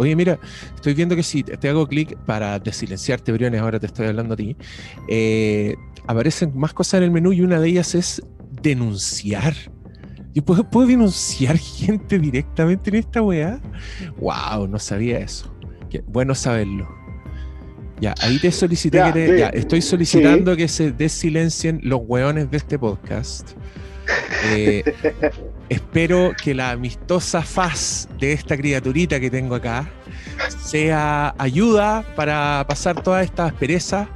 [0.00, 0.38] Oye, mira,
[0.74, 4.36] estoy viendo que si te hago clic para desilenciarte, Briones, ahora te estoy hablando a
[4.38, 4.56] ti,
[5.08, 5.76] eh,
[6.06, 8.22] aparecen más cosas en el menú y una de ellas es
[8.62, 9.54] denunciar.
[10.34, 13.60] Yo puedo, puedo denunciar gente directamente en esta weá.
[14.18, 15.54] Wow, no sabía eso.
[16.06, 16.88] Bueno saberlo.
[18.00, 19.38] Ya, ahí te solicité Ya, que te- sí.
[19.40, 23.50] ya, estoy solicitando que se desilencien los weones de este podcast.
[24.44, 24.82] Eh,
[25.68, 29.88] espero que la amistosa faz de esta criaturita que tengo acá
[30.58, 34.08] sea ayuda para pasar todas estas perezas.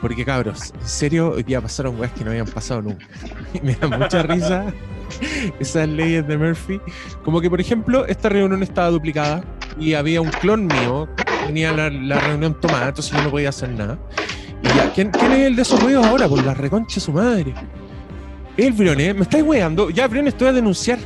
[0.00, 3.06] Porque cabros, en serio, hoy día pasaron weas que no habían pasado nunca.
[3.62, 4.72] Me da mucha risa
[5.60, 6.80] esas leyes de Murphy.
[7.24, 9.44] Como que, por ejemplo, esta reunión estaba duplicada
[9.78, 13.50] y había un clon mío que tenía la, la reunión tomada, entonces yo no podía
[13.50, 13.98] hacer nada.
[14.62, 16.28] Y ya, ¿quién, quién es el de esos ruidos ahora?
[16.28, 17.54] Por la reconcha su madre.
[18.56, 19.90] El Briones, me estáis weando.
[19.90, 20.98] Ya, Briones, estoy a denunciar.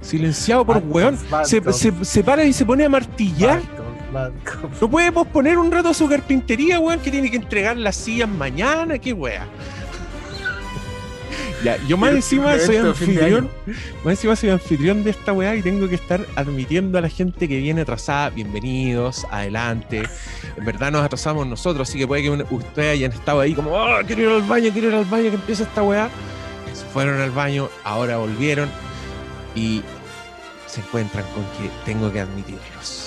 [0.00, 1.18] Silenciado por weón.
[1.44, 3.60] Se, se- se para y se pone a martillar.
[4.80, 8.98] No puede posponer un rato su carpintería, weón, que tiene que entregar las sillas mañana,
[8.98, 9.46] qué wea.
[11.64, 13.48] Ya, yo más encima soy anfitrión,
[14.04, 17.48] más encima soy anfitrión de esta weá y tengo que estar admitiendo a la gente
[17.48, 20.02] que viene atrasada, bienvenidos, adelante.
[20.58, 23.98] En verdad nos atrasamos nosotros, así que puede que ustedes hayan estado ahí como, oh,
[24.06, 26.10] quiero ir al baño, quiero ir al baño, que empieza esta weá.
[26.74, 28.68] Se fueron al baño, ahora volvieron
[29.54, 29.80] y
[30.66, 33.03] se encuentran con que tengo que admitirlos.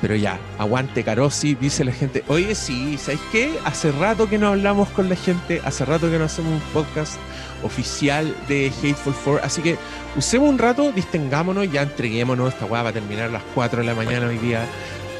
[0.00, 2.24] Pero ya, aguante Carosi, dice la gente.
[2.28, 3.58] Oye, sí, ¿sabéis qué?
[3.64, 7.18] Hace rato que no hablamos con la gente, hace rato que no hacemos un podcast
[7.62, 9.40] oficial de Hateful Four.
[9.42, 9.76] Así que
[10.16, 12.54] usemos un rato, distengámonos, ya entreguémonos.
[12.54, 14.66] Esta weá va a terminar a las 4 de la mañana hoy día.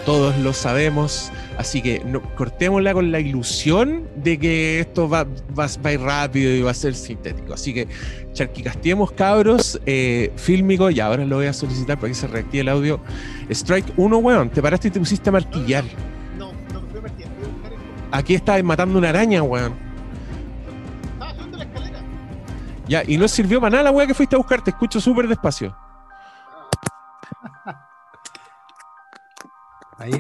[0.07, 1.31] Todos lo sabemos.
[1.59, 6.01] Así que no, cortémosla con la ilusión de que esto va, va, va a ir
[6.01, 7.53] rápido y va a ser sintético.
[7.53, 7.87] Así que
[8.33, 9.79] charquicastiemos, cabros.
[9.85, 13.01] Eh, fílmico, y ahora lo voy a solicitar para que se reactive el audio.
[13.51, 14.51] Strike 1, weón.
[14.51, 15.85] Te paraste y te pusiste a martillar.
[16.39, 19.75] No, no me fui a Aquí estabas matando una araña, weón.
[21.13, 21.99] Estaba subiendo la escalera.
[22.89, 24.65] Ya, y no sirvió para nada la weá que fuiste a buscar.
[24.65, 25.77] Te escucho súper despacio.
[30.01, 30.11] Ahí.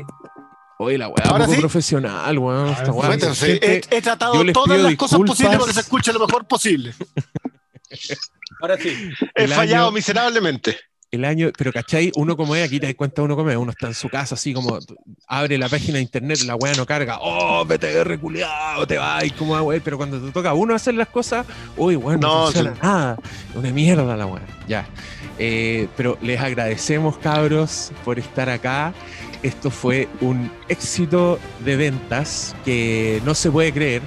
[0.78, 1.60] Oye, la weá, Ahora poco sí.
[1.60, 2.68] profesional, weón.
[2.70, 3.10] Esta weá.
[3.10, 6.94] Gente, He, he tratado todas las cosas posibles para que se escuche lo mejor posible.
[8.60, 9.10] Ahora sí.
[9.34, 10.76] He El fallado año- miserablemente.
[11.10, 12.12] el año, pero ¿cachai?
[12.16, 14.36] Uno como es, aquí te das cuenta uno como es, uno está en su casa
[14.36, 14.78] así como
[15.26, 19.30] abre la página de internet, la weá no carga, oh, PTR culiado, te va y
[19.32, 22.44] como weá, pero cuando te toca a uno hacer las cosas, uy, weón, no, No,
[22.44, 22.80] funciona sí.
[22.82, 23.16] nada,
[23.54, 24.86] una mierda la weá, ya.
[25.38, 28.92] Eh, pero les agradecemos, cabros, por estar acá.
[29.42, 34.02] Esto fue un éxito de ventas que no se puede creer.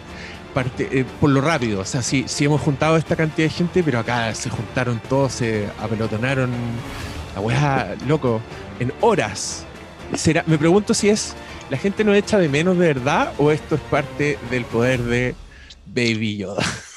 [0.77, 3.99] eh, por lo rápido, o sea, sí, sí hemos juntado esta cantidad de gente, pero
[3.99, 6.51] acá se juntaron todos, se apelotonaron,
[7.33, 8.39] la weá, loco,
[8.79, 9.65] en horas.
[10.15, 11.33] ¿Será, me pregunto si es,
[11.71, 15.35] la gente no echa de menos de verdad o esto es parte del poder de
[15.87, 16.63] Baby Yoda.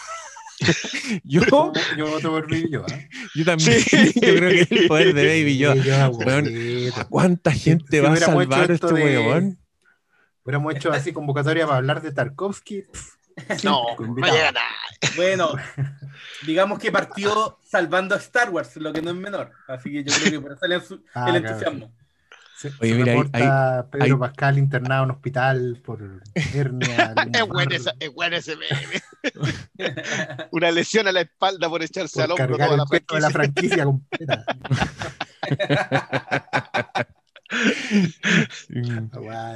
[1.25, 1.43] yo,
[1.97, 2.87] Yo voto por Baby Yoda.
[3.35, 4.13] yo también, Sí.
[4.15, 5.75] yo creo que es el poder de Baby Yoda.
[5.75, 7.01] Baby Yoda, Weón, bonito.
[7.01, 9.59] ¿A cuánta gente si va a salvar este de- weón?
[10.45, 12.83] Hubiéramos hecho así convocatoria para hablar de Tarkovsky.
[12.83, 14.37] pff, No, cinco no invitados.
[14.37, 14.67] llega nada.
[15.17, 15.53] Bueno,
[16.47, 19.53] digamos que partió salvando a Star Wars, lo que no es menor.
[19.69, 21.37] Así que yo creo que por eso le Ah, el claro.
[21.37, 21.93] entusiasmo.
[22.57, 26.23] Se, Oye, se mira, ahí- reporta Pedro ahí- Pascal internado en hospital por
[26.55, 27.15] hernia.
[27.35, 29.03] Es bueno, esa- es bueno ese meme.
[30.53, 33.33] Una lesión a la espalda por echarse al hombro toda el la de la franquicia.
[33.33, 34.45] franquicia completa.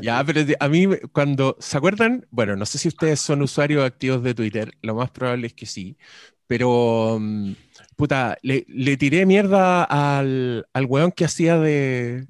[0.02, 2.26] Ya, pero a mí, cuando, ¿se acuerdan?
[2.30, 5.66] Bueno, no sé si ustedes son usuarios activos de Twitter, lo más probable es que
[5.66, 5.96] sí,
[6.46, 7.52] pero, mm,
[7.96, 12.26] puta, le, le tiré mierda al, al weón que hacía de,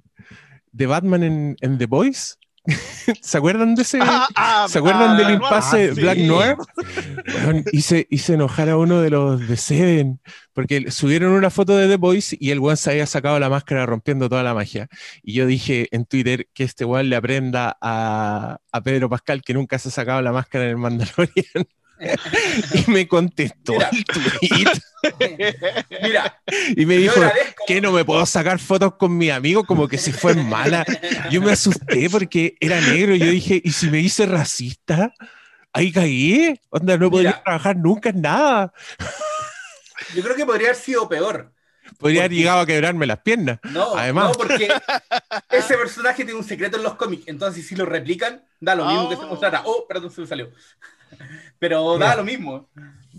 [0.73, 2.39] de Batman en, en The Boys.
[3.23, 3.99] ¿Se acuerdan de ese?
[4.03, 6.01] Ah, ah, ¿Se acuerdan ah, del impasse Ah, sí.
[6.01, 6.57] Black Noir?
[7.35, 10.21] Weón, hice, hice enojar a uno de los de Seven,
[10.53, 13.87] porque subieron una foto de The Boys y el weón se había sacado la máscara
[13.87, 14.89] rompiendo toda la magia.
[15.23, 19.55] Y yo dije en Twitter que este weón le aprenda a, a Pedro Pascal que
[19.55, 21.67] nunca se ha sacado la máscara en el Mandalorian.
[22.87, 23.91] y me contestó Mira.
[23.93, 24.67] el tweet
[26.03, 26.43] Mira,
[26.77, 27.21] y me dijo,
[27.67, 30.85] que no me puedo sacar fotos con mi amigo como que si fue mala.
[31.31, 33.15] Yo me asusté porque era negro.
[33.15, 35.13] Yo dije, ¿y si me hice racista?
[35.73, 36.59] Ahí caí.
[36.71, 37.43] Onda, no podría Mira.
[37.45, 38.73] trabajar nunca en nada.
[40.15, 41.53] Yo creo que podría haber sido peor.
[41.99, 43.59] Podría haber llegado a quebrarme las piernas.
[43.65, 44.29] No, Además.
[44.29, 44.69] no, porque
[45.51, 47.25] ese personaje tiene un secreto en los cómics.
[47.27, 49.63] Entonces, si lo replican, da lo mismo que se mostrara.
[49.65, 50.51] Oh, perdón, se me salió.
[51.59, 52.69] Pero da lo mismo.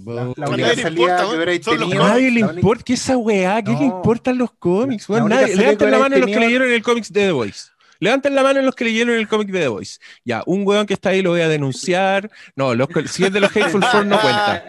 [0.05, 2.03] La, la A única nadie le salida importa, que hubierais tenido.
[2.03, 2.83] nadie le la importa.
[2.83, 3.61] ¿Qué esa weá?
[3.61, 5.09] ¿Qué le importan los cómics?
[5.09, 5.19] La
[5.55, 7.70] Levanten la hubierais mano los que leyeron el cómics de The Voice.
[8.01, 9.99] Levanten la mano los que leyeron el cómic de The Voice.
[10.25, 12.29] Ya, un weón que está ahí lo voy a denunciar.
[12.55, 14.65] No, los, si es de los Hateful Four no cuenta.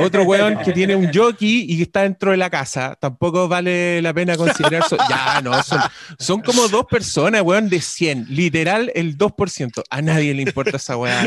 [0.00, 2.96] Otro weón que tiene un jockey y que está dentro de la casa.
[3.00, 4.82] Tampoco vale la pena considerar.
[4.88, 5.80] so- ya, no, son,
[6.18, 8.26] son como dos personas, weón, de 100.
[8.28, 9.84] Literal, el 2%.
[9.88, 11.24] A nadie le importa esa weá.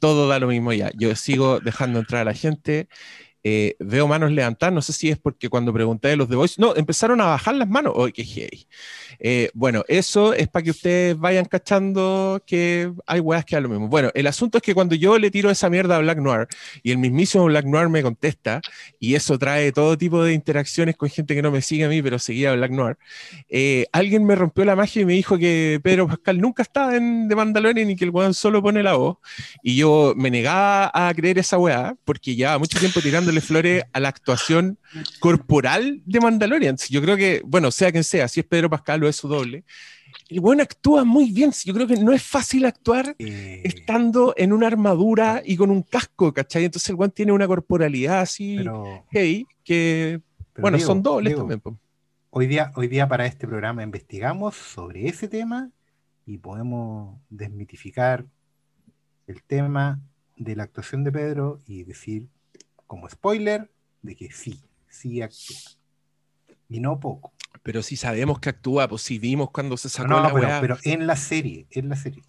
[0.00, 0.90] Todo da lo mismo ya.
[0.94, 2.88] Yo sigo dejando entrar a la gente.
[3.44, 4.72] Eh, veo manos levantar.
[4.72, 6.54] No sé si es porque cuando pregunté de los The Voice.
[6.58, 7.94] No, empezaron a bajar las manos.
[7.96, 8.66] ¡Ay, qué heavy!
[9.20, 13.68] Eh, bueno, eso es para que ustedes vayan cachando que hay weas que da lo
[13.68, 13.88] mismo.
[13.88, 16.48] Bueno, el asunto es que cuando yo le tiro esa mierda a Black Noir
[16.82, 18.60] y el mismísimo Black Noir me contesta,
[18.98, 22.02] y eso trae todo tipo de interacciones con gente que no me sigue a mí,
[22.02, 22.96] pero seguía a Black Noir,
[23.48, 27.28] eh, alguien me rompió la magia y me dijo que Pedro Pascal nunca estaba en
[27.28, 29.18] The Mandalorian y que el weón solo pone la voz.
[29.62, 33.00] Y yo me negaba a creer esa weá porque llevaba mucho tiempo
[33.34, 34.78] tirándole flores a la actuación
[35.20, 36.76] corporal de Mandalorian.
[36.88, 39.64] Yo creo que, bueno, sea quien sea, si es Pedro Pascal o es su doble,
[40.28, 41.52] el weón actúa muy bien.
[41.64, 45.82] Yo creo que no es fácil actuar Eh, estando en una armadura y con un
[45.82, 46.64] casco, ¿cachai?
[46.64, 50.20] Entonces el weón tiene una corporalidad así, pero, hey, que,
[50.52, 51.60] pero bueno, Diego, son dobles Diego, también.
[51.60, 51.78] po.
[52.30, 55.70] Hoy día, hoy día para este programa investigamos sobre ese tema
[56.26, 58.24] y podemos desmitificar
[59.26, 60.00] el tema
[60.36, 62.28] de la actuación de Pedro y decir
[62.86, 63.70] como spoiler
[64.02, 65.56] de que sí, sí actúa.
[66.68, 67.32] Y no poco.
[67.62, 70.60] Pero si sabemos que actúa, pues si vimos cuando se sacó No, la pero, weá.
[70.60, 72.22] pero en la serie, en la serie.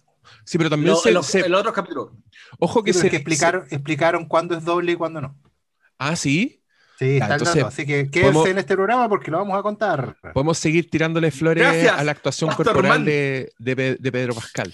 [0.44, 2.16] sí, pero también se, lo- se- el otro capítulo.
[2.58, 5.36] ojo que Sí, pero se es que explicaron, explicaron cuándo es doble y cuándo no.
[5.98, 6.55] Ah, sí.
[6.98, 7.66] Sí, Ya, está el entonces, dato.
[7.68, 10.16] Así que quédense podemos- en este programa porque lo vamos a contar.
[10.32, 14.34] Podemos seguir tirándole flores Gracias, a la actuación Pastor corporal de, de Pe- de Pedro
[14.34, 14.72] Pascal.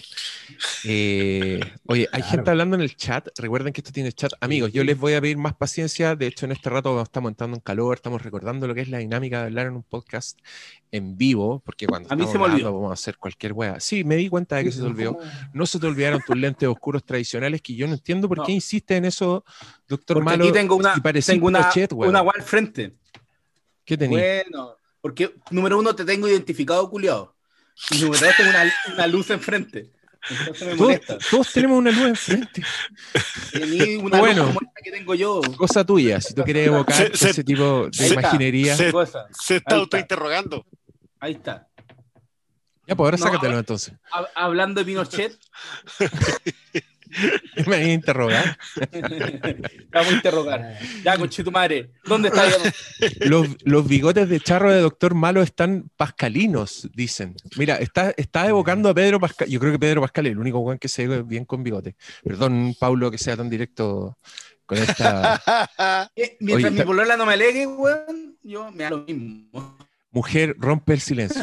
[0.85, 2.37] Eh, oye, hay Claro.
[2.37, 3.29] gente hablando en el chat.
[3.39, 4.33] Recuerden que esto tiene chat.
[4.41, 6.15] Amigos, yo les voy a pedir más paciencia.
[6.17, 8.99] De hecho, en este rato estamos entrando en calor, estamos recordando lo que es la
[8.99, 10.39] dinámica de hablar en un podcast
[10.93, 12.73] en vivo, porque cuando A mí se me olvidó.
[12.73, 13.81] vamos a hacer cualquier wea.
[13.81, 15.19] Sí, me di cuenta de que se te olvidó.
[15.55, 18.45] No se te olvidaron tus lentes oscuros tradicionales, que yo no entiendo por No.
[18.45, 19.43] qué insiste en eso,
[19.89, 20.45] doctor Porque Malo.
[20.45, 22.11] aquí tengo una, parecís tengo una, weón.
[22.11, 22.93] una guay al frente.
[23.85, 24.45] ¿Qué tenías?
[24.45, 27.35] Bueno, porque número uno te tengo identificado, culiado.
[27.91, 29.91] Y número dos tengo una, una luz enfrente.
[30.31, 31.19] Entonces me Todos, molesta.
[31.31, 32.63] todos tenemos una luz enfrente.
[33.53, 34.45] Tení una Bueno.
[34.45, 35.41] luz como esta que tengo yo.
[35.57, 38.07] Cosa tuya, si tú quieres evocar Se- se- ese tipo de está.
[38.21, 38.77] imaginería.
[38.77, 38.93] Se-.
[39.33, 39.75] Se está.
[39.77, 40.65] autointerrogando.
[41.23, 41.69] Ahí está.
[42.89, 43.95] Ya, pues ahora No, sácatelo entonces.
[44.13, 45.39] Hab- Hablando de Pinochet,
[47.57, 48.59] Me voy a interrogar.
[49.93, 50.79] vamos a interrogar.
[51.05, 51.93] Ya, conche tu madre.
[52.05, 52.45] ¿Dónde está?
[53.21, 57.37] Los, los bigotes de charro de Doctor Malo están pascalinos, dicen.
[57.57, 59.47] Mira, está, está evocando a Pedro Pascal.
[59.49, 61.95] Yo creo que Pedro Pascal es el único weón que se ve bien con bigote.
[62.25, 64.19] Perdón, Paulo, que sea tan directo
[64.67, 65.41] con esta
[66.17, 69.77] Eh, Mientras Oye, mi está- polola no me alegue, weón, yo me da lo mismo.
[70.13, 71.43] Mujer rompe el silencio.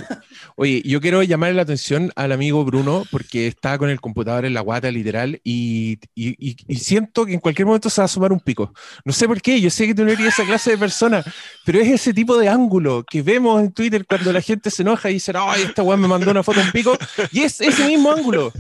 [0.56, 4.54] Oye, yo quiero llamarle la atención al amigo Bruno porque está con el computador en
[4.54, 8.06] la guata, literal, y, y- y- y siento que en cualquier momento se va a
[8.06, 8.74] asomar un pico.
[9.06, 11.24] No sé por qué, yo sé que tú no eres esa clase de persona,
[11.66, 15.10] pero es ese tipo de ángulo que vemos en Twitter cuando la gente se enoja
[15.10, 16.98] y dice, ay, esta weá me mandó una foto un pico,
[17.32, 18.54] y es ese mismo ángulo.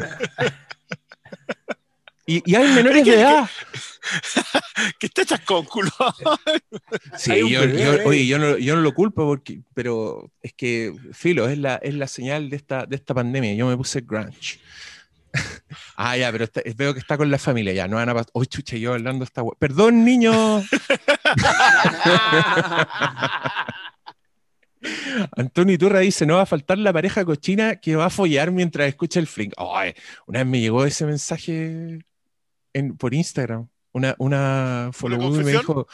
[2.29, 3.49] Y, y hay menores de edad.
[4.99, 5.89] que está chascón, culo.
[7.17, 7.61] Sí, yo,
[8.05, 11.95] oye, yo no, yo no lo culpo, porque, pero es que, filo, es la, es
[11.95, 13.55] la señal de esta, de esta pandemia.
[13.55, 14.59] Yo me puse grunge.
[15.97, 18.29] ah, ya, pero está- veo que está con la familia, ya, no van a pasar.
[18.33, 20.63] Uy, chucha, yo hablando esta Perdón, niño.
[25.35, 28.87] Antonio Iturra dice: No va a faltar la pareja cochina que va a follar mientras
[28.87, 29.51] escucha el fling.
[30.27, 32.05] Una vez me llegó ese mensaje
[32.73, 33.67] en, por Instagram.
[33.91, 35.87] Una, una follow me dijo: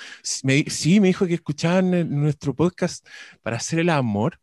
[0.44, 3.08] me Sí, me dijo que escuchaban el- nuestro podcast
[3.42, 4.40] para hacer el amor.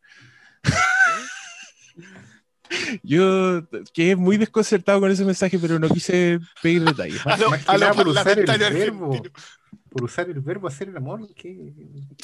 [3.03, 7.21] Yo quedé muy desconcertado con ese mensaje, pero no quise pedir detalles.
[7.27, 7.87] A lo- a lo
[9.93, 11.29] Por usar el verbo hacer el amor.
[11.35, 11.73] ¿qué?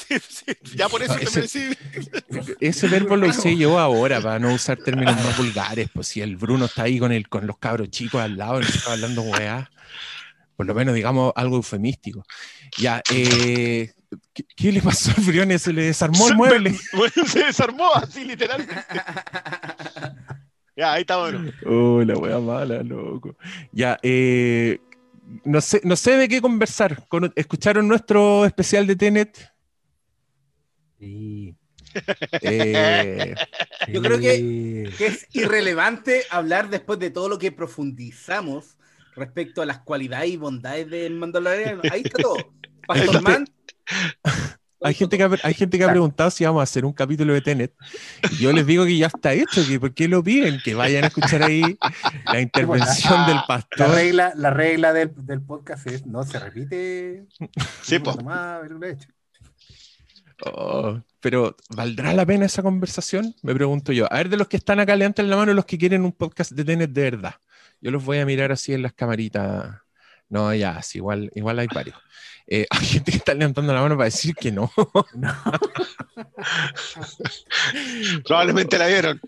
[0.29, 0.47] Sí,
[0.77, 1.77] ya por eso Ah, te ese-.
[2.61, 5.89] Ese verbo lo usé yo ahora para no usar términos más vulgares.
[5.93, 8.67] Pues si el Bruno está ahí con, el, con los cabros chicos al lado no
[8.67, 9.71] está hablando weá,
[10.57, 12.25] por lo menos digamos algo eufemístico.
[12.79, 13.93] Ya, eh,
[14.33, 15.63] ¿qué, qué le pasó al Briones?
[15.63, 16.75] Se le desarmó el mueble.
[17.27, 18.75] Se desarmó así, literalmente.
[20.77, 21.51] Ya, ahí está bueno.
[21.67, 23.37] Oh, la wea mala, loco.
[23.73, 24.79] Ya, eh,
[25.45, 27.07] no, sé, no sé de qué conversar.
[27.09, 29.53] Con- ¿Escucharon nuestro especial de Tenet?
[30.99, 31.57] Sí,
[32.43, 33.35] Eh,
[33.93, 38.77] Yo creo que es irrelevante hablar después de todo lo que profundizamos
[39.15, 41.83] respecto a las cualidades y bondades del Mandaloriano.
[41.91, 42.53] Ahí está todo.
[42.87, 43.47] Pastor Man.
[44.81, 47.35] Hay gente, que ha, hay gente que ha preguntado si vamos a hacer un capítulo
[47.35, 47.75] de Tenet.
[48.39, 50.61] Yo les digo que ya está hecho, que ¿por qué lo piden?
[50.65, 51.79] Que vayan a escuchar ahí
[52.27, 53.91] la intervención del La pastor.
[53.91, 57.27] regla, la regla del, del podcast es no se repite.
[57.83, 59.09] Sí, hecho.
[60.45, 63.35] Oh, pero ¿valdrá la pena esa conversación?
[63.43, 64.11] Me pregunto yo.
[64.13, 66.53] A ver, de los que están acá, levanten la mano los que quieren un podcast
[66.53, 67.35] de Tenet de verdad.
[67.81, 69.77] Yo los voy a mirar así en las camaritas.
[70.29, 71.97] No, ya, sí, igual, igual hay varios.
[72.51, 74.73] Eh, hay gente que está levantando la mano para decir que no.
[78.27, 79.21] Probablemente la vieron.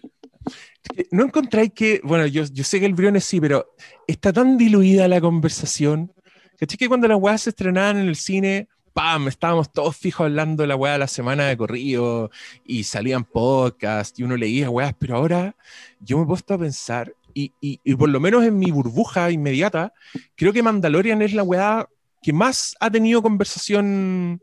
[1.11, 3.75] ¿No encontráis que, bueno, yo, yo sé que el Briones sí, pero
[4.07, 6.13] está tan diluida la conversación?
[6.59, 9.29] ¿Cachai que cuando las weas se estrenaban en el cine, ¡pam!
[9.29, 12.31] Estábamos todos fijos hablando de la wea de la semana de corrido
[12.65, 15.55] y salían podcasts y uno leía weas, pero ahora
[16.01, 19.31] yo me he puesto a pensar y, y- y por lo menos en mi burbuja
[19.31, 19.93] inmediata,
[20.35, 21.87] creo que Mandalorian es la wea
[22.23, 24.41] que más ha tenido conversación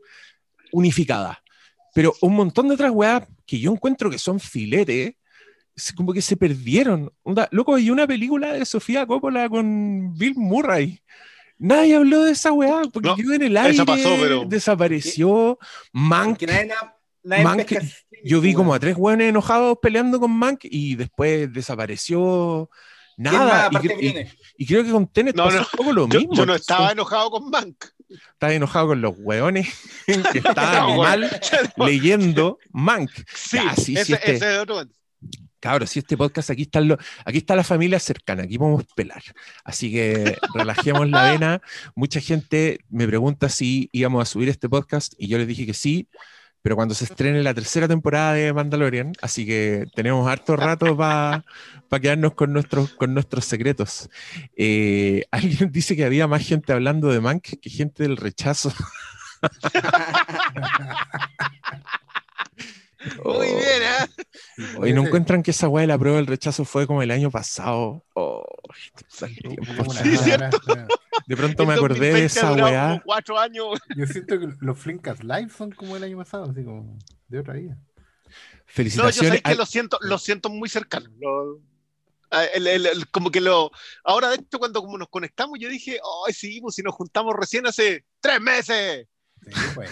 [0.72, 1.42] unificada.
[1.94, 5.14] Pero un montón de otras weas que yo encuentro que son filetes,
[5.74, 7.12] es como que se perdieron.
[7.22, 11.00] Onda, loco, hay una película de Sofía Coppola con Bill Murray.
[11.58, 15.58] Nadie habló de esa weá, porque No, quedó en el aire, pasó, pero- desapareció.
[15.92, 16.70] Mank, nadie,
[17.22, 17.72] nadie Mank,
[18.24, 22.78] yo vi como a tres weones enojados peleando con Mank y después desapareció ¿Quién más
[23.18, 23.64] nada.
[23.64, 24.32] Y, aparte cre- y- viene?
[24.56, 26.34] y creo que con Tenet No, pasó no, un poco lo Yo, mismo.
[26.34, 27.84] yo no estaba enojado con Mank.
[28.08, 29.68] estaba enojado con los weones
[30.06, 31.28] que estaban No, mal
[31.76, 33.10] leyendo Mank.
[33.34, 34.82] Sí, Ya, sí, sí, ese, este- ese es otro.
[35.60, 39.22] Cabros, si este podcast aquí está, lo- aquí está la familia cercana, aquí podemos pelar.
[39.64, 41.60] Así que relajemos la vena.
[41.96, 45.74] Mucha gente me pregunta si íbamos a subir este podcast y yo les dije que
[45.74, 46.08] sí,
[46.62, 51.44] pero cuando se estrene la tercera temporada de Mandalorian, así que tenemos harto rato para
[52.00, 54.10] quedarnos con nuestros, con nuestros secretos.
[54.56, 58.72] Eh, alguien dice que había más gente hablando de Mank que gente del rechazo.
[63.24, 64.24] Muy bien, ¿eh?
[64.78, 67.30] Hoy no encuentran que esa weá de la prueba del rechazo fue como el año
[67.30, 68.04] pasado.
[68.14, 68.44] Oh.
[70.02, 70.58] Sí, cierto.
[71.26, 72.88] De pronto me acordé de 2020 ha esa weá.
[72.90, 73.78] como cuatro años.
[73.96, 76.98] Yo siento que los Flinkas Live son como el año pasado, así como
[77.28, 77.76] de otra vida.
[77.76, 78.32] No, yo
[78.66, 79.42] sé Felicitaciones.
[79.42, 81.08] que lo siento, lo siento muy cercano.
[81.18, 81.60] Lo-
[82.54, 83.70] el- el- el- como que lo.
[84.04, 87.34] Ahora, de hecho, cuando como nos conectamos, yo dije, ay, sí, pues si nos juntamos
[87.34, 89.06] recién hace tres meses.
[89.46, 89.90] Sí, pues.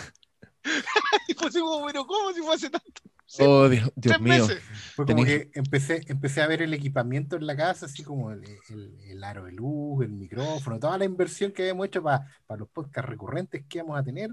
[1.28, 3.02] Y fue así como, pero ¿cómo si fue hace tanto?
[3.28, 4.46] Sí, Oh, Dios, Dios tres mío.
[4.46, 4.62] meses.
[4.94, 8.44] Fue como que empecé, empecé a ver el equipamiento en la casa, así como el,
[8.68, 12.24] el- el aro de luz, el micrófono, toda la inversión que habíamos hecho para
[12.56, 14.30] los podcasts recurrentes que íbamos a tener.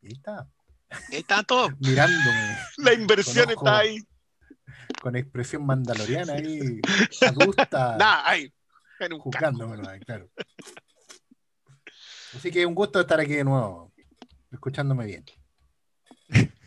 [0.00, 0.48] Y ahí está,
[1.10, 1.68] Ahí está todo.
[1.80, 3.66] mirándome La inversión Conozco.
[3.66, 3.98] está ahí.
[5.02, 6.80] con expresión mandaloriana ahí,
[7.26, 8.52] adusta, Nada, ahí.
[9.00, 9.22] En un carro.
[9.22, 10.30] juzgándomelo ahí, claro.
[12.34, 13.92] Así que un gusto estar aquí de nuevo,
[14.50, 15.24] escuchándome bien.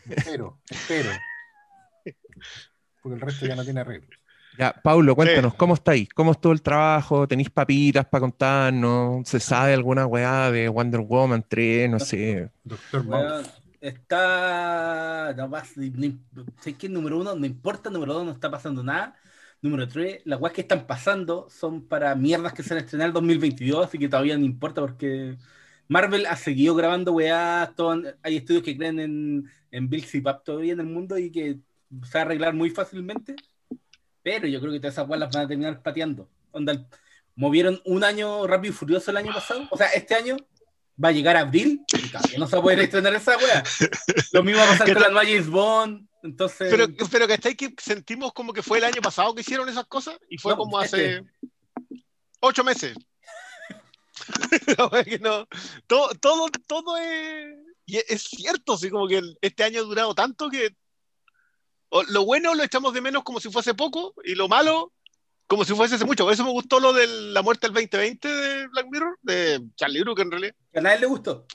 [0.08, 1.10] Espero, espero.
[3.02, 4.08] Porque el resto ya no tiene arreglo.
[4.58, 6.08] Ya, Paulo, cuéntanos, ¿cómo estáis?
[6.08, 7.28] ¿Cómo estuvo el trabajo?
[7.28, 9.28] ¿Tenéis papitas para contarnos?
[9.28, 11.88] ¿Se sabe alguna weá de Wonder Woman 3?
[11.88, 12.50] No sé.
[12.64, 13.06] Doctor.
[13.06, 13.46] Weón,
[13.80, 15.32] está.
[15.36, 16.18] No, vas- ni-
[16.60, 19.14] sé que número uno, no importa, número dos, no está pasando nada.
[19.60, 23.08] Número tres, las weas que están pasando son para mierdas que se van a estrenar
[23.08, 25.36] en 2022, así que todavía no importa porque
[25.88, 27.74] Marvel ha seguido grabando weas.
[27.74, 31.58] todo- hay estudios que creen en, en Bill Zipap todavía en el mundo y que
[32.04, 33.36] se va a arreglar muy fácilmente.
[34.22, 36.28] Pero yo creo que todas esas las van a terminar pateando.
[36.52, 36.86] Onda,
[37.34, 39.66] movieron un año rápido y furioso el año pasado.
[39.70, 40.36] O sea, este año
[41.02, 41.82] va a llegar abril
[42.34, 43.62] y no se va a poder estrenar esa wea.
[44.32, 46.08] Lo mismo va a pasar ¿Qué con la nueva James Bond.
[46.24, 49.68] Entonces, Pero, pero que estáis que sentimos como que fue el año pasado que hicieron
[49.68, 51.18] esas cosas y fue No, como este.
[51.18, 51.24] hace
[52.40, 52.96] ocho meses.
[54.76, 55.46] No, es que no.
[55.86, 57.54] Todo, todo, todo es.
[57.88, 60.76] Y es- es cierto, sí, como que este año ha durado tanto que.
[61.88, 64.92] o lo bueno lo echamos de menos como si fuese poco y lo malo
[65.46, 66.24] como si fuese hace mucho.
[66.24, 70.02] Por eso me gustó lo de la muerte del 2020 de Black Mirror, de Charlie
[70.02, 70.54] Brooker en realidad.
[70.74, 71.46] a nadie le gustó.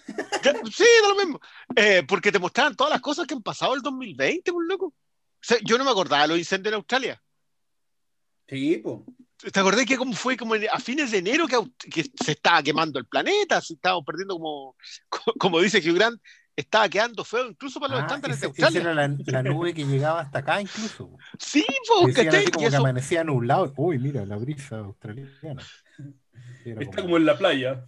[0.74, 1.40] Sí, da lo mismo.
[1.76, 4.88] Eh, porque te mostraban todas las cosas que han pasado el 2020, por loco.
[4.88, 4.94] O
[5.40, 7.24] sea, yo no me acordaba de los incendios en Australia.
[8.48, 8.98] Sí, pues.
[9.52, 11.58] ¿Te acordás que como fue como a fines de enero que,
[11.90, 13.60] que se estaba quemando el planeta?
[13.62, 14.76] Se estábamos perdiendo como,
[15.10, 16.22] co- como dice Hugh Grant,
[16.56, 18.92] estaba quedando feo incluso para los Ah, estándares ese- de esa Australia.
[18.92, 21.18] era la, la nube que llegaba hasta acá incluso.
[21.40, 22.40] Sí, po, Decían ¿cachai?
[22.42, 23.74] así Y como que eso- amanecía nublado.
[23.76, 25.62] Uy, mira, la brisa australiana.
[26.66, 27.86] Era Está como- como en la playa.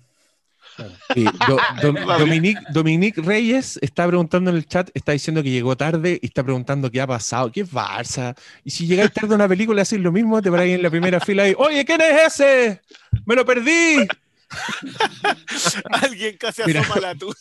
[0.75, 0.91] Claro.
[1.13, 5.75] Sí, Do- Dom- Dominique, Dominique Reyes está preguntando en el chat, está diciendo que llegó
[5.77, 8.36] tarde y está preguntando qué ha pasado, qué es Barça.
[8.63, 11.20] Y si llegáis tarde a una película, hacéis lo mismo, te paráis en la primera
[11.20, 12.82] fila y, oye, ¿quién es ese?
[13.25, 14.08] ¡Me lo perdí!
[15.91, 16.82] Alguien casi Mira.
[16.82, 17.36] asoma la tuya.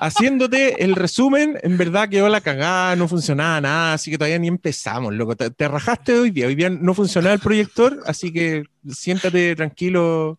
[0.00, 4.48] Haciéndote el resumen, en verdad quedó la cagada, no funcionaba nada, así que todavía ni
[4.48, 5.36] empezamos, loco.
[5.36, 6.46] Te, te rajaste hoy día.
[6.46, 10.38] Hoy día no funcionaba el proyector, así que siéntate tranquilo.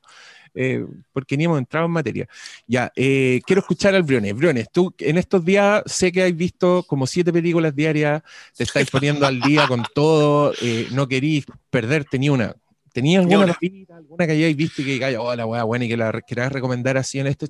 [0.56, 2.28] Eh, porque ni hemos entrado en materia.
[2.68, 4.36] Ya, eh, quiero escuchar al Briones.
[4.36, 8.22] Briones, tú en estos días sé que has visto como siete películas diarias,
[8.56, 12.56] te estáis poniendo al día con todo, eh, no querís perderte ni una.
[12.94, 13.58] ¿Tenías alguna,
[13.96, 16.52] alguna que hayáis visto y que digáis, oh, la weá buena y que la querás
[16.52, 17.48] recomendar así en este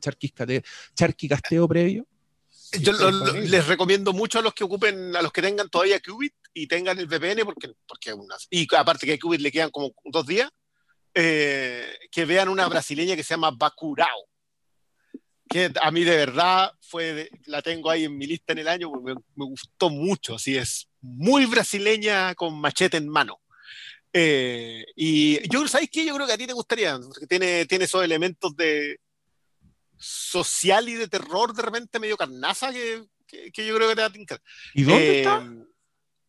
[0.94, 2.06] charquicasteo previo?
[2.80, 6.00] Yo lo- lo- les recomiendo mucho a los que ocupen, a los que tengan todavía
[6.00, 9.72] Qubit y tengan el VPN, porque, porque unas, y aparte que a Qubit le quedan
[9.72, 10.50] como dos días,
[11.14, 14.28] eh, que vean una brasileña que se llama Bacurao.
[15.50, 18.90] Que a mí de verdad fue, la tengo ahí en mi lista en el año,
[18.90, 23.42] porque me, me gustó mucho, así es muy brasileña con machete en mano.
[24.14, 26.06] Eh, y yo, ¿sabes qué?
[26.06, 29.00] Yo creo que a ti te gustaría, porque tiene, tiene esos elementos de
[29.98, 34.02] social y de terror de repente medio carnaza que, que, que yo creo que te
[34.02, 34.42] va a tincar.
[34.74, 35.46] ¿Y dónde Eh, está?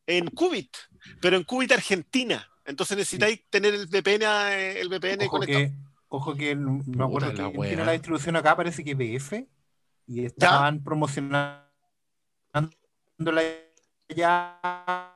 [0.06, 0.76] En Qubit,
[1.20, 2.48] pero en Qubit Argentina.
[2.64, 5.64] Entonces necesitáis tener el VPN, eh, el VPN Ojo conectado.
[5.64, 5.72] que,
[6.08, 9.46] ojo que no me acuerdo Puta la tiene la distribución acá, parece que BF,
[10.06, 11.62] y estaban promocionándola
[14.14, 15.10] ya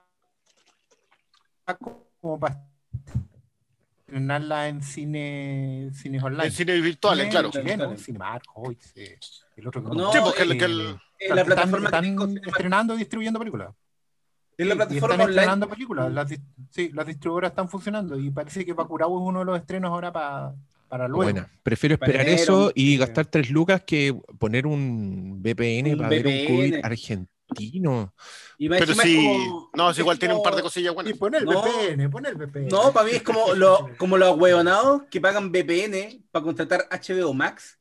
[1.81, 2.67] como para
[4.07, 6.45] estrenarla en cine, cines online.
[6.47, 7.51] En cines virtuales, Cine claro.
[7.51, 7.93] chileno,
[8.95, 9.19] eh,
[9.57, 10.99] el otro que No, Sí, porque el- eh, el- la
[11.43, 13.75] están- plataforma están Cinema- estrenando y distribuyendo películas.
[14.59, 15.31] En la Sí, y plataforma están online.
[15.41, 16.13] estrenando películas.
[16.13, 16.29] Las,
[16.71, 20.13] sí, las distribuidoras están funcionando y parece que Bacurau es uno de los estrenos ahora
[20.13, 20.55] pa-
[20.89, 21.25] para luego.
[21.25, 21.51] Buena.
[21.63, 22.97] Prefiero Para esperar eso y sí.
[22.97, 26.47] gastar tres lucas que poner un VPN Un para ver un.
[26.47, 28.15] COVID argentino.
[28.59, 31.19] Y Pero como- no, es igual tiene un par de cosillas Y buenas.
[31.19, 31.63] pon el No.
[31.63, 32.69] VPN, pon el VPN.
[32.69, 37.35] No, para mí es como, lo, como los hueonados que pagan VPN para contratar HBO
[37.35, 37.79] Max,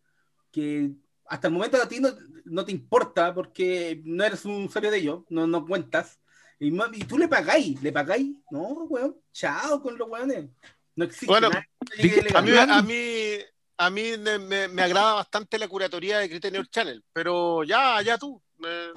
[0.52, 0.92] que
[1.28, 2.10] hasta el momento a ti no,
[2.46, 6.20] no te importa porque no eres un usuario de ellos, no, no cuentas.
[6.60, 6.72] Y,
[7.06, 8.28] tú le pagáis, le pagáis.
[8.50, 10.46] No, weón, chao con los weones.
[10.96, 13.38] No existe Bueno, nada que llegue ¿de qué A mí, a mí,
[13.78, 18.18] a mí me, me- me agrada bastante la curatoría de Criterion Channel, pero ya, ya
[18.18, 18.42] tú.
[18.66, 18.92] eh,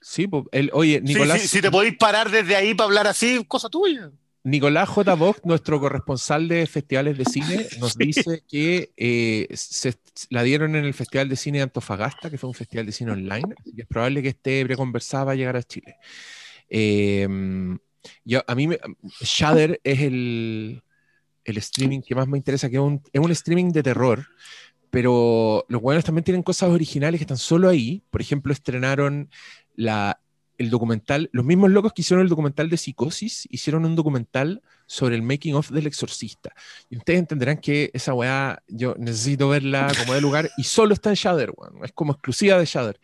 [0.00, 3.68] Sí, el, oye, Nicolás, sí, si te podéis parar desde ahí para hablar así, cosa
[3.68, 4.10] tuya.
[4.44, 5.14] Nicolás J.
[5.14, 9.94] Vogt, nuestro corresponsal de festivales de cine, nos dice que eh, se,
[10.30, 13.12] la dieron en el Festival de Cine de Antofagasta, que fue un festival de cine
[13.12, 15.96] online, así que es probable que esté preconversada para llegar a Chile.
[16.68, 17.26] Eh,
[18.24, 18.68] yo, a mí,
[19.20, 20.82] Shudder es el,
[21.44, 22.82] el streaming que más me interesa, que es
[23.20, 24.26] un, streaming de terror,
[24.90, 28.02] pero los buenos también tienen cosas originales que están solo ahí.
[28.10, 29.30] Por ejemplo, estrenaron
[29.76, 30.20] la,
[30.56, 35.14] el documental, los mismos locos que hicieron el documental de Psicosis, hicieron un documental sobre
[35.14, 36.50] el making of del exorcista.
[36.88, 41.10] Y ustedes entenderán que esa weá, yo necesito verla como de lugar, y solo está
[41.10, 41.84] en Shudder, weón.
[41.84, 43.00] es como exclusiva de Shudder.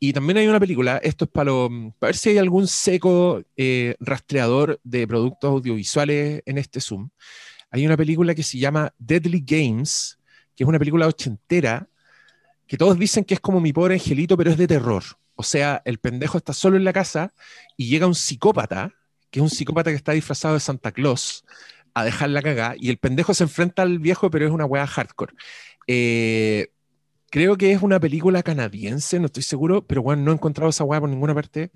[0.00, 3.42] Y también hay una película, esto es para, lo- para ver si hay algún seco
[3.56, 7.10] eh, rastreador de productos audiovisuales en este Zoom.
[7.70, 10.18] Hay una película que se llama Deadly Games,
[10.54, 11.88] que es una película ochentera,
[12.66, 15.02] que todos dicen que es como mi pobre angelito, pero es de terror.
[15.34, 17.32] O sea, el pendejo está solo en la casa
[17.76, 18.92] y llega un psicópata,
[19.30, 21.44] que es un psicópata que está disfrazado de Santa Claus,
[21.94, 24.86] a dejar la cagada, y el pendejo se enfrenta al viejo, pero es una weá
[24.86, 25.34] hardcore.
[25.86, 26.68] Eh,
[27.30, 30.84] creo que es una película canadiense, no estoy seguro, pero bueno, no he encontrado esa
[30.84, 31.70] weá por ninguna parte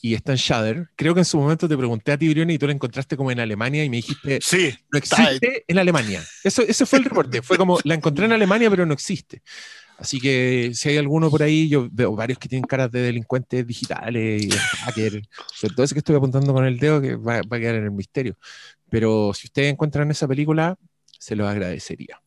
[0.00, 0.88] y está en Shudder.
[0.96, 3.30] Creo que en su momento te pregunté a ti, Brioni, y tú la encontraste como
[3.30, 6.22] en Alemania y me dijiste, Sí, no existe en Alemania.
[6.42, 7.42] Eso, ese fue el reporte.
[7.42, 9.42] Fue como, la encontré en Alemania, pero no existe.
[9.96, 13.64] Así que si hay alguno por ahí, yo veo varios que tienen caras de delincuentes
[13.66, 15.22] digitales y de hacker.
[15.54, 17.84] Sobre todo ese que estoy apuntando con el dedo, que va, va a quedar en
[17.84, 18.36] el misterio.
[18.90, 20.76] Pero si ustedes encuentran esa película,
[21.18, 22.23] se los agradecería.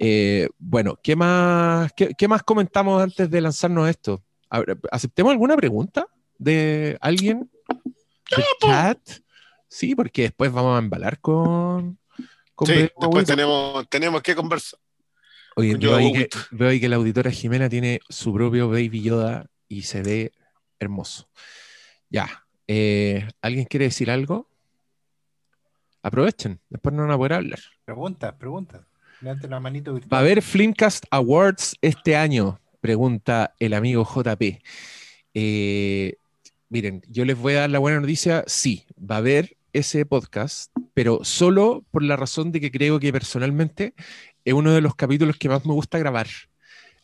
[0.00, 4.24] Eh, bueno, ¿qué más, qué, qué más comentamos antes de lanzarnos a esto?
[4.48, 6.06] A ver, ¿Aceptemos alguna pregunta
[6.38, 7.50] de alguien?
[8.36, 8.98] ¿De chat?
[9.68, 11.98] Sí, porque después vamos a embalar con...
[12.54, 14.78] con sí, después tenemos, tenemos que conversar.
[15.56, 19.02] Oye, Yo, veo ahí, que, veo ahí que la auditora Jimena tiene su propio Baby
[19.02, 20.32] Yoda y se ve
[20.78, 21.28] hermoso.
[22.08, 22.46] Ya.
[22.68, 24.48] eh, ¿Alguien quiere decir algo?
[26.00, 27.58] Aprovechen, después no van a poder hablar.
[27.84, 28.87] Preguntas, preguntas.
[29.20, 29.98] Levante la manito.
[30.12, 32.60] ¿Va a haber Flimcast Awards este año?
[32.80, 34.60] Pregunta el amigo JP.
[35.34, 36.14] Eh,
[36.68, 38.44] miren, yo les voy a dar la buena noticia.
[38.46, 43.12] Sí, va a haber ese podcast, pero solo por la razón de que creo que
[43.12, 43.94] personalmente
[44.44, 46.28] es uno de los capítulos que más me gusta grabar.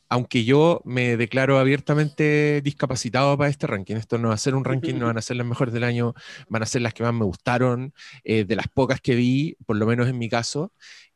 [0.09, 3.97] Aunque yo me declaro abiertamente discapacitado para este ranking.
[3.97, 6.15] Esto no va a ser un ranking, no van a ser las mejores del año,
[6.49, 9.77] van a ser las que más me gustaron, eh, de las pocas que vi, por
[9.77, 10.73] lo menos en mi caso.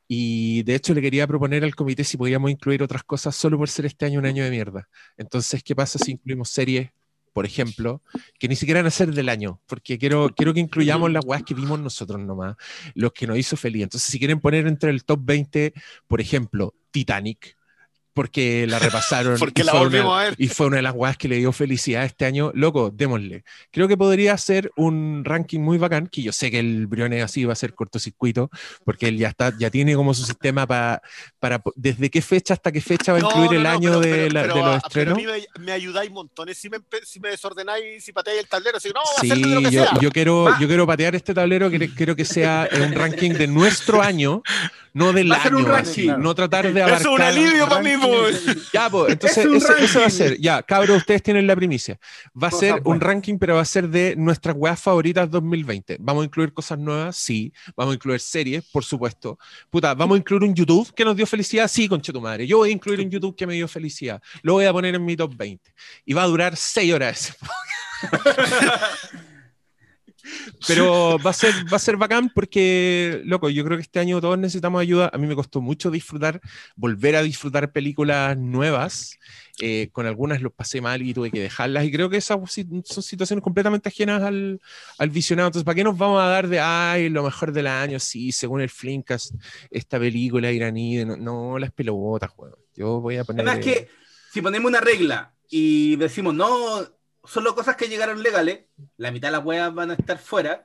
[0.09, 3.69] Y de hecho le quería proponer al comité si podíamos incluir otras cosas solo por
[3.69, 4.89] ser este año un año de mierda.
[5.19, 6.91] Entonces, ¿qué pasa si incluimos series,
[7.35, 8.03] por ejemplo,
[8.39, 9.61] que ni siquiera van a ser del año?
[9.67, 12.57] Porque quiero, quiero que incluyamos las weas que vimos nosotros nomás,
[12.95, 13.83] los que nos hizo feliz.
[13.83, 15.75] Entonces, si quieren poner entre el top 20,
[16.07, 17.58] por ejemplo, Titanic,
[18.19, 19.39] porque la repasaron.
[19.39, 20.35] Porque y la volvimos una- a ver.
[20.39, 22.51] Y fue una de las weas que le dio felicidad este año.
[22.53, 23.45] Loco, démosle.
[23.71, 27.45] Creo que podría ser un ranking muy bacán, que yo sé que el Briones así
[27.45, 28.51] va a ser cortocircuito,
[28.85, 31.01] porque él ya está, ya tiene como su sistema pa-
[31.39, 33.91] para desde qué fecha hasta qué fecha va a No, incluir no, el no, año
[33.91, 35.17] pero- de, pero- la- pero de los a- pero a estrenos.
[35.19, 35.27] mí
[35.57, 38.79] me, me ayudáis montones si me, si me desordenáis, si pateáis el tablero.
[38.79, 39.99] Así, no, va a ser Sí, de lo que yo, sea.
[40.01, 40.59] yo quiero, Va.
[40.61, 44.43] yo quiero patear este tablero, que quiero que sea un ranking de nuestro año,
[44.95, 46.19] no del año, ranking, así, claro.
[46.19, 47.01] no tratar de Eso abarcar.
[47.01, 48.71] es un alivio para mí, pues.
[48.73, 51.57] Ya, pues, entonces Es un ese, ese va a ser, ya, cabros, ustedes tienen la
[51.57, 51.99] primicia.
[52.35, 53.03] Va a Cosas ser un buenas.
[53.07, 55.97] ranking, pero va a ser de nuestras weas favoritas 2020.
[56.01, 57.17] ¿Vamos a incluir cosas nuevas?
[57.17, 57.53] Sí.
[57.77, 58.65] ¿Vamos a incluir series?
[58.71, 59.39] Por supuesto.
[59.71, 61.69] Puta, ¿vamos a incluir un YouTube que nos dio felicidad?
[61.69, 62.47] Sí, concha tu madre.
[62.47, 64.21] Yo voy a incluir un YouTube que me dio felicidad.
[64.43, 65.73] Lo voy a poner en mi top 20.
[66.05, 67.37] Y va a durar 6 horas.
[70.67, 74.21] Pero va a ser, va a ser bacán porque, loco, yo creo que este año
[74.21, 75.11] todos necesitamos ayuda.
[75.13, 76.41] A mí me costó mucho disfrutar,
[76.77, 79.19] volver a disfrutar películas nuevas.
[79.61, 81.85] Eh, con algunas los pasé mal y tuve que dejarlas.
[81.85, 82.39] Y creo que esas
[82.85, 84.61] son situaciones completamente ajenas al,
[84.99, 85.49] al visionado.
[85.49, 87.99] Entonces, ¿para qué nos vamos a dar de, ay, lo mejor del año?
[87.99, 89.35] Sí, según el Flimcast,
[89.71, 91.05] esta película iraní.
[91.05, 92.55] No, no las pelotas, weón.
[92.77, 93.49] Yo voy a poner.
[93.49, 93.89] Eh, que
[94.33, 96.87] si ponemos una regla y decimos, no,
[97.29, 98.61] solo cosas que llegaron legales,
[98.97, 100.65] la mitad de las weas van a estar fuera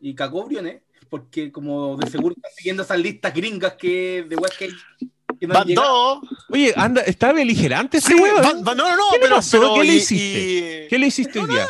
[0.00, 4.56] y cagó Briones, porque como de seguro está siguiendo esas listas gringas que de weas
[4.56, 4.68] que,
[5.40, 6.18] no Van dos.
[6.50, 8.42] Oye, anda, está beligerante ese Sí, weón.
[8.42, 10.84] van- van- no, no, no, ¿Qué le pero, pero ¿Qué le hiciste?
[10.84, 11.68] y- ¿Qué le hiciste hoy No, día?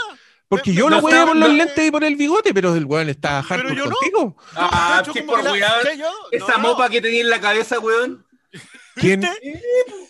[0.48, 1.54] Porque yo me- lo voy no, por los no.
[1.54, 3.90] lentes y por el bigote, pero el weón está Pero hardcore yo no.
[3.96, 4.36] contigo.
[4.54, 5.58] Ah, que por weón,
[5.98, 8.24] yo- Esa no, no, mopa que tenía en la cabeza, weón.
[8.94, 9.20] ¿Quién?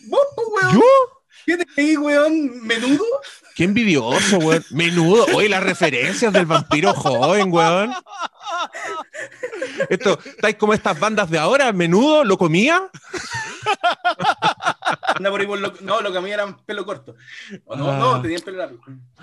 [0.07, 0.20] Vos,
[0.62, 0.74] weón.
[0.74, 0.81] ¿Yo?
[1.49, 2.61] ¿Qué te ahí, weón?
[2.67, 3.05] ¿Menudo?
[3.55, 4.63] Qué envidioso, weón.
[4.71, 5.25] Menudo.
[5.35, 7.95] Oye, las referencias del vampiro joven, weón.
[9.89, 12.83] Esto, estáis como estas bandas de ahora, menudo, lo comía.
[15.17, 17.15] Anda por ahí por lo- no, lo que a mí era pelo corto.
[17.65, 17.97] O no, Ah.
[17.99, 18.79] no, tenían pelo largo.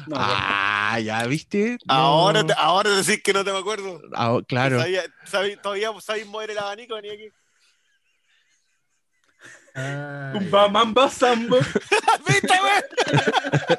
[0.08, 1.78] No, Ah, ya, ¿viste?
[1.86, 1.94] No.
[1.94, 4.02] Ahora, te- ahora decís que no te me acuerdo.
[4.16, 4.80] Ah, claro.
[4.80, 7.30] Sabía, sabí- todavía sabéis mover el abanico, venía aquí.
[10.34, 11.58] Tumba, mamba, samba.
[12.28, 13.78] ¿Viste, güey?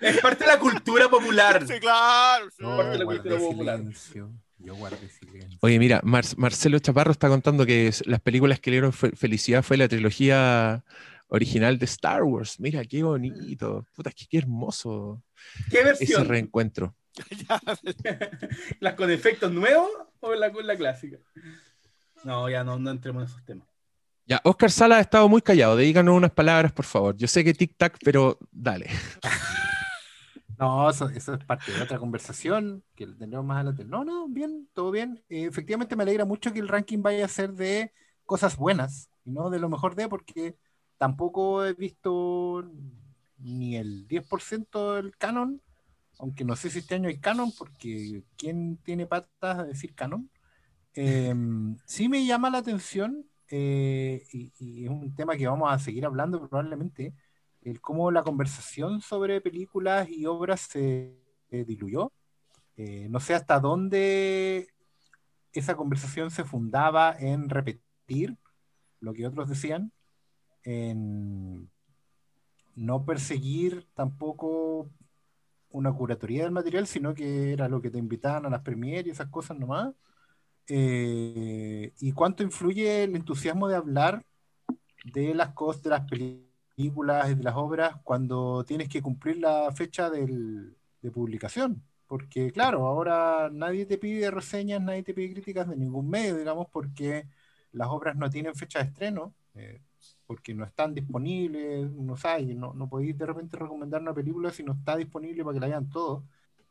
[0.00, 1.64] Es parte de la cultura popular.
[1.66, 2.46] Sí, claro.
[2.50, 2.56] sí.
[2.58, 3.78] no, parte de la cultura popular.
[3.78, 4.30] silencio.
[4.58, 5.58] Yo guardé silencio.
[5.62, 9.12] Oye, mira, Mar- Marcelo Chaparro está contando que es- las películas que le dieron fe-
[9.16, 10.84] felicidad fue la trilogía
[11.28, 12.58] original de Star Wars.
[12.58, 13.86] Mira, qué bonito.
[13.94, 15.22] Puta, qué, qué hermoso
[15.70, 16.26] ¿Qué ese versión?
[16.28, 16.94] reencuentro.
[18.80, 19.88] ¿Las con efectos nuevos
[20.20, 21.18] o la con la clásica?
[22.24, 23.66] No, ya no, no entremos en esos temas.
[24.44, 25.76] Oscar Sala ha estado muy callado.
[25.76, 27.16] Dedícanos unas palabras, por favor.
[27.16, 28.88] Yo sé que tic-tac, pero dale.
[30.58, 33.86] No, eso, eso es parte de otra conversación que tendremos más adelante.
[33.86, 35.24] No, no, bien, todo bien.
[35.30, 37.94] Eh, efectivamente me alegra mucho que el ranking vaya a ser de
[38.26, 40.58] cosas buenas y no de lo mejor de, porque
[40.98, 42.70] tampoco he visto
[43.38, 45.62] ni el 10% del canon,
[46.18, 50.30] aunque no sé si este año hay canon, porque ¿quién tiene patas a decir canon?
[50.92, 51.34] Eh,
[51.86, 56.38] sí me llama la atención, eh, y, es un tema que vamos a seguir hablando
[56.48, 57.14] probablemente,
[57.62, 61.16] el cómo la conversación sobre películas y obras se
[61.50, 62.12] diluyó.
[62.76, 64.68] Eh, no sé hasta dónde
[65.52, 68.38] esa conversación se fundaba en repetir
[69.00, 69.92] lo que otros decían,
[70.62, 71.70] en
[72.74, 74.88] no perseguir tampoco
[75.70, 79.10] una curatoría del material, sino que era lo que te invitaban a las premieres y
[79.10, 79.94] esas cosas nomás.
[80.72, 84.24] Eh, y cuánto influye el entusiasmo de hablar
[85.04, 90.10] de las cosas, de las películas de las obras cuando tienes que cumplir la fecha
[90.10, 91.82] de publicación.
[92.06, 96.66] Porque claro, ahora nadie te pide reseñas, nadie te pide críticas de ningún medio, digamos,
[96.72, 97.26] porque
[97.72, 99.80] las obras no tienen fecha de estreno, eh,
[100.26, 104.62] porque no están disponibles, no sabes, no, no podéis de repente recomendar una película si
[104.64, 106.24] no está disponible para que la vean todos.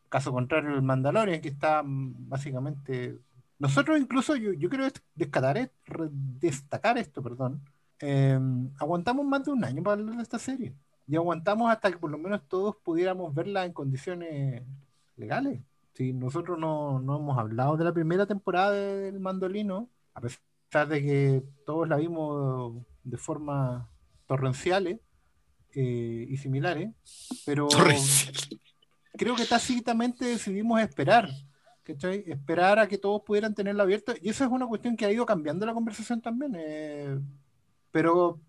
[0.09, 3.19] Caso contrario, el Mandalorian, que está mm, básicamente...
[3.59, 7.61] Nosotros incluso, yo, yo quiero descatar re- destacar esto, perdón.
[8.01, 8.39] eh,
[8.79, 10.73] aguantamos más de un año para hablar de esta serie.
[11.05, 14.63] Y aguantamos hasta que por lo menos todos pudiéramos verla en condiciones
[15.17, 15.61] legales.
[15.93, 20.87] Si nosotros no, no hemos hablado de la primera temporada de- del Mandolino, a pesar
[20.87, 23.89] de que todos la vimos de forma
[24.27, 24.99] torrenciales
[25.73, 26.91] eh, y similares,
[27.45, 28.33] pero Torrencial.
[29.13, 31.27] creo que tácitamente decidimos esperar
[31.93, 34.13] Esperar a que todos pudieran tenerla abierta.
[34.21, 36.53] Y eso es una cuestión que ha ido cambiando la conversación también.
[36.57, 37.19] eh,
[37.91, 38.39] pero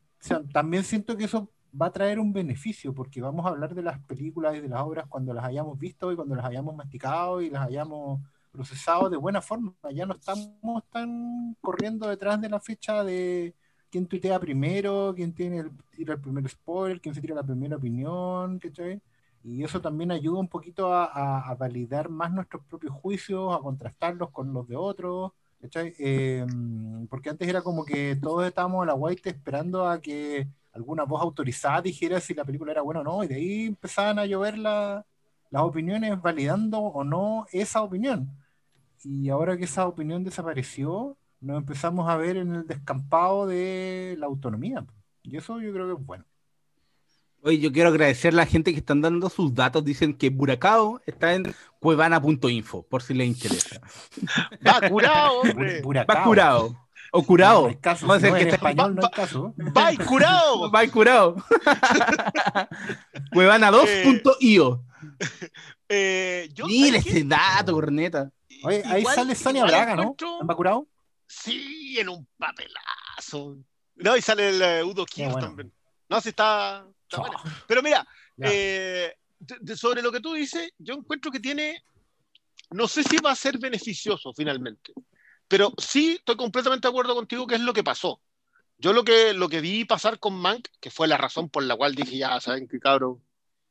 [0.52, 1.50] también siento que eso
[1.80, 4.82] va a traer un beneficio, porque vamos a hablar de las películas y de las
[4.82, 9.16] obras cuando las hayamos visto y cuando las hayamos masticado y las hayamos procesado de
[9.16, 9.74] buena forma.
[9.94, 13.54] Ya no estamos tan corriendo detrás de la fecha de
[13.90, 17.76] quién tuitea primero, quién tiene el, tira el primer spoiler, quién se tira la primera
[17.76, 19.00] opinión, ¿cachai?
[19.42, 24.52] Y eso también ayuda un poquito a, validar más nuestros propios juicios, a contrastarlos con
[24.52, 25.32] los de otros.
[25.98, 26.44] Eh,
[27.08, 31.22] porque antes era como que todos estábamos a la white esperando a que alguna voz
[31.22, 34.58] autorizada dijera si la película era buena o no, y de ahí empezaban a llover
[34.58, 35.04] la-
[35.50, 38.30] las opiniones validando o no esa opinión.
[39.04, 44.26] Y ahora que esa opinión desapareció, nos empezamos a ver en el descampado de la
[44.26, 44.86] autonomía.
[45.22, 46.24] Y eso yo creo que es bueno.
[47.42, 49.84] Oye, yo quiero agradecer a la gente que están dando sus datos.
[49.84, 53.80] Dicen que Buracao está en cuevana.info, por si les interesa.
[54.66, 55.82] Va curado, hombre.
[55.82, 56.76] Va curado.
[57.12, 57.62] O curado.
[57.62, 59.54] No hay caso, Vamos a si no, decir en que está español no hay caso.
[59.76, 60.70] Va y curado.
[60.74, 61.36] Va curado.
[63.32, 64.84] Cuevana2.io.
[65.88, 68.30] Eh, yo, Mira ese dato, corneta.
[68.62, 70.02] Oye, ahí Igual- sale Sonia Braga, ¿no?
[70.02, 70.86] encuentro- ¿En Bacurao?
[71.26, 73.56] Sí, en un papelazo.
[73.96, 75.46] No, y sale el eh, Udo Kier bueno.
[75.48, 75.72] también.
[76.08, 77.64] No, sí está, está buena.
[77.66, 78.06] Pero mira,
[78.42, 81.82] eh, de- de- sobre lo que tú dices, yo encuentro que tiene,
[82.70, 84.92] no sé si va a ser beneficioso finalmente,
[85.48, 88.20] pero sí estoy completamente de acuerdo contigo que es lo que pasó.
[88.78, 91.76] Yo lo que, lo que vi pasar con Mank, que fue la razón por la
[91.76, 93.22] cual dije, ya, ¿saben qué, cabrón?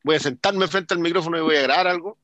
[0.03, 2.19] Voy a sentarme frente al micrófono y voy a grabar algo,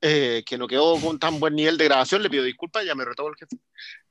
[0.00, 3.04] eh, que no quedó con tan buen nivel de grabación, le pido disculpas, ya me
[3.04, 3.58] retó el jefe.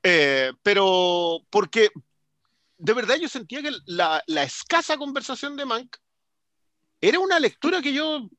[0.03, 1.89] Eh, pero porque
[2.77, 5.97] de verdad yo sentía que la, la escasa conversación de Mank
[7.01, 8.29] era una lectura que yo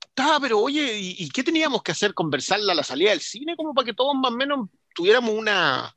[0.00, 2.14] estaba, pero oye, ¿y, qué teníamos que hacer?
[2.14, 3.56] ¿Conversarla a la salida del cine?
[3.56, 5.96] Como para que todos más o menos tuviéramos una,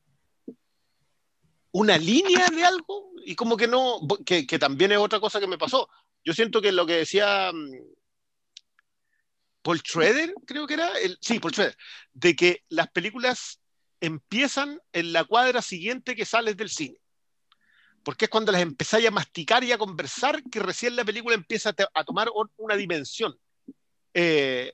[1.72, 5.48] una línea de algo y como que no, que, que también es otra cosa que
[5.48, 5.88] me pasó.
[6.24, 7.72] Yo siento que lo que decía mm,
[9.62, 11.78] Paul Schroeder, creo que era, el, sí, Paul Schroeder,
[12.14, 13.60] de que las películas
[14.00, 17.00] empiezan en la cuadra siguiente que sales del cine.
[18.08, 21.76] Porque es cuando las empezáis a masticar y a conversar que recién la película empieza
[21.94, 23.38] a, tomar una dimensión.
[24.14, 24.72] Eh,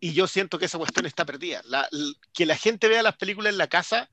[0.00, 1.62] y yo siento que esa cuestión está perdida.
[1.66, 4.10] La- l- que la gente vea las películas en la casa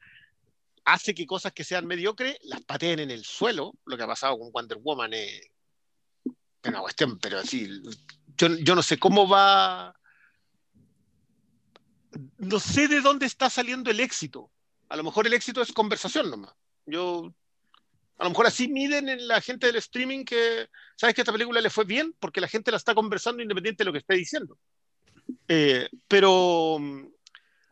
[0.83, 3.73] hace que cosas que sean mediocres las pateen en el suelo.
[3.83, 5.49] Lo que ha pasado con Wonder Woman es
[6.65, 7.67] una cuestión, pero así,
[8.37, 9.95] yo, yo no sé cómo va.
[12.37, 14.51] No sé de dónde está saliendo el éxito.
[14.89, 16.53] A lo mejor el éxito es conversación nomás.
[16.85, 17.33] Yo,
[18.17, 21.59] a lo mejor así miden en la gente del streaming que, ¿sabes que esta película
[21.61, 22.15] le fue bien?
[22.19, 24.57] Porque la gente la está conversando independiente de lo que esté diciendo.
[25.47, 26.77] Eh, pero,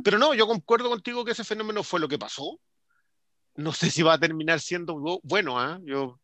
[0.03, 2.59] pero no, yo concuerdo contigo que ese fenómeno fue lo que pasó.
[3.55, 5.79] No sé si va a terminar siendo bu- bueno, ¿ah?
[5.83, 6.19] Yo,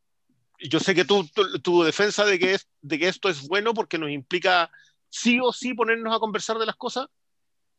[0.59, 3.73] yo sé que tu, tu, tu defensa de que, es, de que esto es bueno
[3.73, 4.69] porque nos implica
[5.09, 7.07] sí o sí ponernos a conversar de las cosas,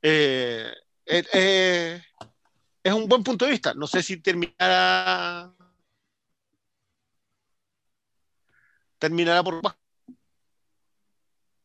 [0.03, 0.73] eh,
[1.05, 2.03] eh, eh,
[2.83, 3.75] es un buen punto de vista.
[3.75, 5.53] No sé si terminará
[9.01, 9.61] terminará por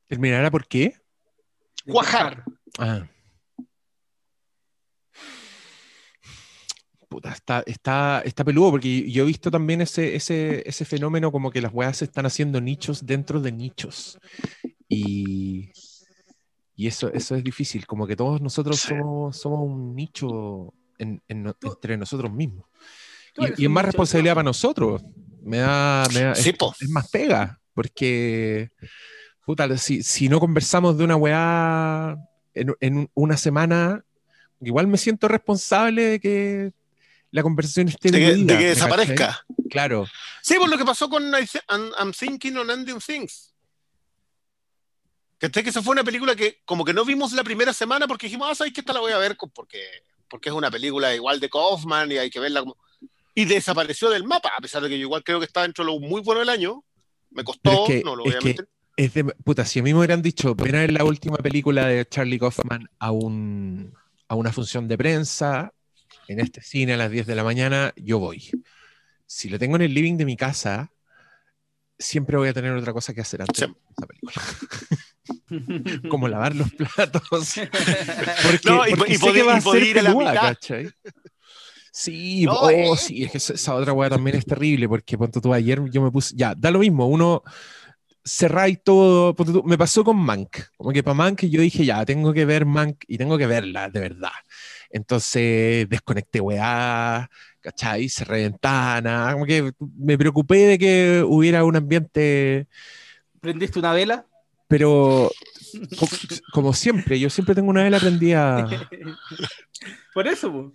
[0.08, 0.96] ¿Terminará por qué?
[1.86, 2.44] Cuajar.
[2.80, 3.08] Ah.
[7.08, 11.52] Puta, está, está, está peludo porque yo he visto también ese, ese, ese fenómeno como
[11.52, 14.18] que las weas se están haciendo nichos dentro de nichos.
[14.90, 15.72] Y,
[16.76, 18.90] y eso, eso es difícil, como que todos nosotros Sí.
[18.90, 22.66] somos, somos un nicho en- entre nosotros mismos.
[23.38, 25.04] Y, y es más responsabilidad para nosotros.
[25.46, 28.72] Me da, me da- Sí, es, más pega, porque
[29.46, 32.18] puta, si, si no conversamos de una weá
[32.56, 34.04] en, en una semana,
[34.60, 36.74] igual me siento responsable de que
[37.30, 39.46] la conversación esté de que, diluida, de que ¿me desaparezca.
[39.70, 40.08] Claro.
[40.42, 43.54] Sí, por lo que pasó con I'm, I'm Thinking on Ending Things.
[45.38, 48.26] Que que esa fue una película que como que no vimos la primera semana porque
[48.26, 49.38] dijimos, ah, ¿sabes que esta la voy a ver?
[49.54, 49.84] Porque,
[50.28, 52.78] porque es una película igual de Kaufman y hay que verla como...
[53.36, 55.92] Y desapareció del mapa, a pesar de que yo igual creo que está dentro de
[55.92, 56.84] lo muy bueno del año.
[57.32, 58.68] Me costó, es que- no lo voy es a mentir.
[58.98, 61.86] Es de, puta, si a mí me hubieran dicho, ven a ver la última película
[61.88, 63.94] de Charlie Kaufman a, un,
[64.30, 65.74] a una función de prensa
[66.30, 68.50] en este cine a las 10 de la mañana, yo voy.
[69.26, 70.94] Si lo tengo en el living de mi casa,
[72.00, 73.66] siempre voy a tener otra cosa que hacer antes Sí.
[73.66, 74.34] de esa película.
[76.10, 77.24] Como lavar los platos.
[77.30, 80.00] Porque, No, y po- porque y sé poder- que va y a poder ser ir
[80.00, 80.34] a la mitad.
[80.36, 80.90] ¿cachai?
[81.98, 82.98] Sí, No, oh, eh.
[82.98, 86.02] sí, es que esa, esa otra weá también es terrible, porque ponte tú ayer yo
[86.02, 87.42] me puse, ya, da lo mismo, uno
[88.24, 92.04] cerráis todo, ponte tú, me pasó con Mank, como que para Mank yo dije, ya,
[92.06, 94.32] tengo que ver Mank y tengo que verla, de verdad.
[94.90, 97.30] Entonces desconecté weá,
[97.62, 98.10] ¿cachai?
[98.10, 102.68] Cerré ventana, como que me preocupé de que hubiera un ambiente,
[103.42, 104.26] ¿Prendiste una vela?
[104.68, 105.30] pero
[106.00, 106.10] co-
[106.52, 108.68] como siempre, yo siempre tengo una vela prendida.
[110.14, 110.74] Por eso, po.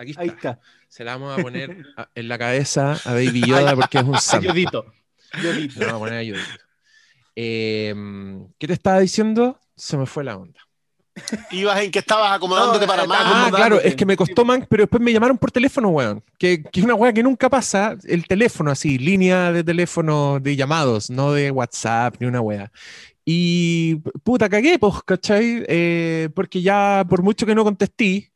[0.00, 0.22] Aquí está.
[0.22, 0.60] ahí está.
[0.88, 4.18] Se la vamos a poner a- en la cabeza a Baby Yoda porque es un
[4.18, 4.50] santo.
[4.50, 4.86] Ayudito.
[5.32, 5.78] Ayudito.
[5.80, 6.48] Le vamos a poner ayudito.
[7.36, 7.94] Eh,
[8.58, 9.58] ¿Qué te estaba diciendo?
[9.76, 10.58] Se me fue la onda.
[11.50, 13.18] Ibas en que estabas acomodándote No, para más.
[13.22, 16.22] Ah, claro, es que me costó man, pero después me llamaron por teléfono, weón.
[16.38, 20.56] Que, que es una weá que nunca pasa, el teléfono así, línea de teléfono de
[20.56, 22.70] llamados, no de WhatsApp ni una weá.
[23.24, 25.64] Y puta, cagué, pues, ¿cachai?
[25.68, 28.29] Eh, porque ya por mucho que no contesté,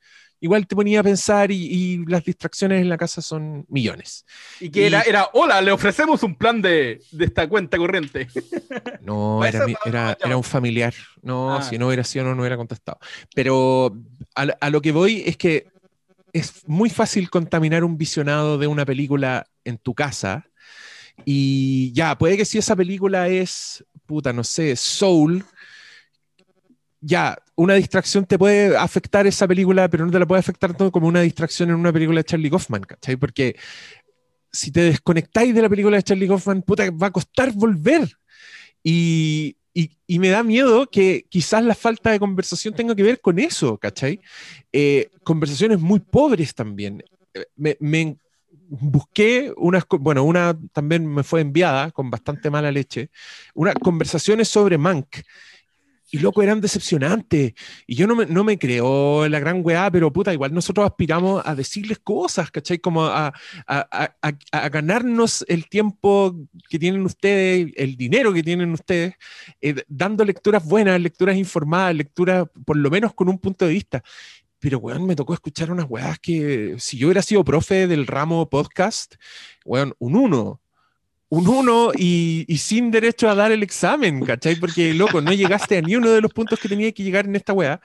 [0.45, 4.27] igual te ponía a pensar y, y las distracciones en la casa son millones.
[4.61, 8.29] Y que era, era, hola, le ofrecemos un plan de, de esta cuenta corriente.
[9.01, 10.93] No, era, era, era un familiar.
[11.23, 11.63] No, Ah.
[11.63, 12.99] si no hubiera sido, no, no hubiera contestado.
[13.35, 13.97] Pero
[14.35, 15.67] a, a lo que voy es que
[16.33, 20.47] es muy fácil contaminar un visionado de una película en tu casa.
[21.25, 25.45] Y ya, puede que si esa película es, puta, no sé, Soul,
[27.01, 30.91] ya, una distracción te puede afectar esa película, pero no te la puede afectar tanto
[30.93, 33.17] como una distracción en una película de Charlie Kaufman, ¿cachai?
[33.17, 33.57] Porque
[34.53, 38.09] si te desconectáis de la película de Charlie Kaufman, puta, va a costar volver.
[38.83, 43.21] Y, y- y me da miedo que quizás la falta de conversación tenga que ver
[43.21, 44.21] con eso, ¿cachai?
[44.73, 47.03] Eh, conversaciones muy pobres también.
[47.57, 48.17] Me, me
[48.69, 53.11] busqué unas, bueno, una también me fue enviada con bastante mala leche,
[53.55, 55.17] unas conversaciones sobre Mank.
[56.15, 57.55] Y loco, eran decepcionantes.
[57.89, 61.43] Y yo no me, no me creo la gran weá, pero puta, igual nosotros aspiramos
[61.45, 62.79] a decirles cosas, ¿cachai?
[62.79, 63.33] Como a,
[63.67, 64.15] a-
[64.53, 66.37] a- ganarnos el tiempo
[66.71, 69.15] que tienen ustedes, el dinero que tienen ustedes,
[69.61, 74.05] eh, dando lecturas buenas, lecturas informadas, lecturas por lo menos con un punto de vista.
[74.61, 78.49] Pero, weón, me tocó escuchar unas weas que si yo hubiera sido profe del ramo
[78.49, 79.17] podcast,
[79.65, 80.61] weón, un uno.
[81.35, 84.55] Un uno y, y sin derecho a dar el examen, ¿cachai?
[84.57, 87.35] Porque, loco, no llegaste a ni uno de los puntos que tenía que llegar en
[87.35, 87.81] esta wea.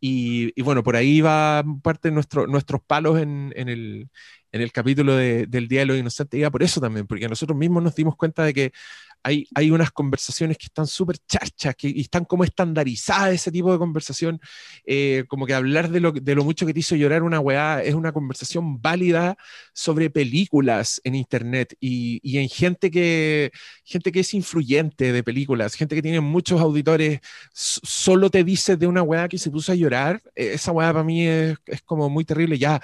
[0.00, 4.08] Y, y bueno, por ahí va parte de nuestro, nuestros palos en, en el,
[4.52, 6.38] en el capítulo de- del Día de los Inocentes.
[6.38, 8.72] Iba por eso también, porque nosotros mismos nos dimos cuenta de que
[9.22, 13.78] hay, hay unas conversaciones que están súper charchas que, están como estandarizadas ese tipo de
[13.78, 14.40] conversación.
[14.86, 17.82] eh, como que hablar de lo, de lo mucho que te hizo llorar una weá
[17.82, 19.36] es una conversación válida
[19.74, 23.50] sobre películas en internet y, y en gente que,
[23.84, 27.20] gente que es influyente de películas, gente que tiene muchos auditores,
[27.52, 30.20] solo te dice de una weá que se puso a llorar.
[30.34, 32.58] eh, Esa weá para mí es, es como muy terrible.
[32.58, 32.80] Ya,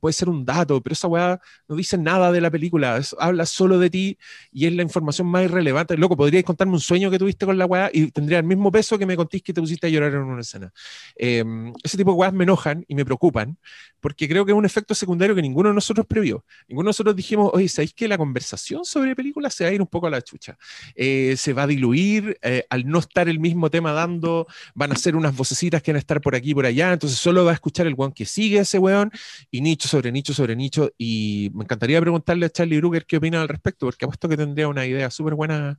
[0.00, 3.46] puede ser un dato, pero esa weá no dice nada de la película, es- habla
[3.46, 4.18] solo de ti
[4.52, 5.79] y es la información más irrelevante.
[5.96, 8.98] Loco, podríais contarme un sueño que tuviste con la weá y tendría el mismo peso
[8.98, 10.72] que me contís que te pusiste a llorar en una escena.
[11.16, 11.44] Eh,
[11.82, 13.58] ese tipo de weas me enojan y me preocupan
[14.00, 16.44] porque creo que es un efecto secundario que ninguno de nosotros previó.
[16.68, 19.80] Ninguno de nosotros dijimos, oye, ¿sabéis que la conversación sobre películas se va a ir
[19.80, 20.56] un poco a la chucha?
[20.94, 24.96] Eh, se va a diluir, eh, al no estar el mismo tema dando, van a
[24.96, 27.52] ser unas vocecitas que van a estar por aquí y por allá, entonces solo va
[27.52, 29.10] a escuchar el weón que sigue ese weón
[29.50, 30.90] y nicho sobre nicho sobre nicho.
[30.96, 34.68] Y me encantaría preguntarle a Charlie Brooker qué opina al respecto, porque apuesto que tendría
[34.68, 35.69] una idea súper buena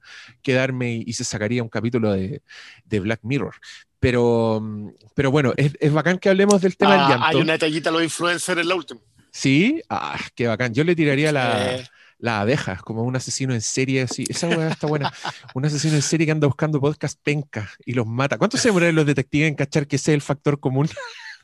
[0.42, 2.42] que darme y, y se sacaría un capítulo de,
[2.86, 3.56] de Black Mirror.
[4.00, 7.26] Pero, mm, pero bueno, es, es bacán que hablemos del tema del Ah, llanto.
[7.28, 9.00] hay una tallita a los influencers en la última.
[9.32, 10.74] Sí, ah, qué bacán.
[10.74, 11.88] Yo le tiraría la, Eh,
[12.20, 14.26] las abejas, como un asesino en serie, así.
[14.30, 15.12] Esa weá está buena.
[15.56, 18.38] Un asesino en serie que anda buscando podcast penca y los mata.
[18.38, 20.90] ¿Cuánto se demoran los detectives en cachar que ese es el factor común?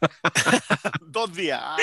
[1.07, 1.61] dos días.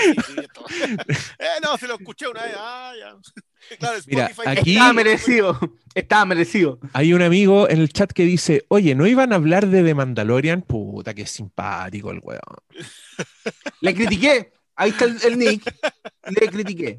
[1.39, 2.55] Eh, no, se lo escuché una vez.
[2.59, 3.15] Ah, ya.
[3.79, 5.59] Claro, Mira, Spotify- aquí- Estaba merecido.
[5.95, 6.79] Estaba merecido.
[6.93, 9.95] Hay un amigo en el chat que dice, oye, ¿no iban a hablar de The
[9.95, 10.61] Mandalorian?
[10.63, 12.41] Puta, qué simpático el weón.
[13.81, 14.53] Le critiqué.
[14.77, 15.75] Ahí está el, el nick.
[16.29, 16.99] Le critiqué.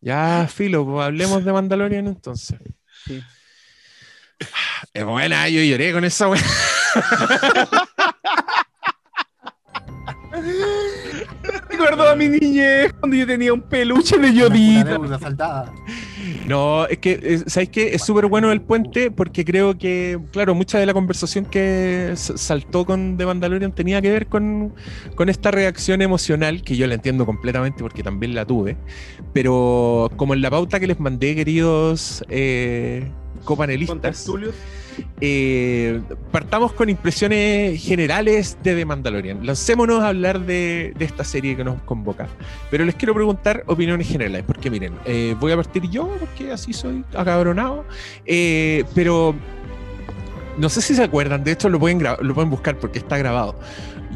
[0.00, 2.58] Ya, filo, pues hablemos de Mandalorian entonces.
[3.06, 3.22] Sí.
[4.92, 6.42] Es buena, yo lloré con esa weá.
[11.70, 15.18] Recuerdo a mi niñez cuando yo tenía un peluche de Una Yodita.
[15.18, 15.72] saldada.
[16.46, 17.94] No, es que, eh, ¿sabéis qué?
[17.94, 22.84] Es súper bueno el puente porque creo que, claro, mucha de la conversación que saltó
[22.84, 24.74] con The Mandalorian tenía que ver con,
[25.14, 28.76] con esta reacción emocional, que yo la entiendo completamente porque también la tuve,
[29.32, 33.10] pero como en la pauta que les mandé, queridos eh,
[33.44, 34.26] copanelistas.
[35.20, 39.44] Eh, partamos con impresiones generales de The Mandalorian.
[39.46, 42.28] Lancémonos a hablar de, esta serie que nos convoca.
[42.70, 46.72] Pero les quiero preguntar opiniones generales, porque miren, eh, voy a partir yo, porque así
[46.72, 47.84] soy acabronado.
[48.26, 49.34] eh, pero
[50.58, 53.54] no sé si se acuerdan, de hecho lo pueden buscar porque está grabado.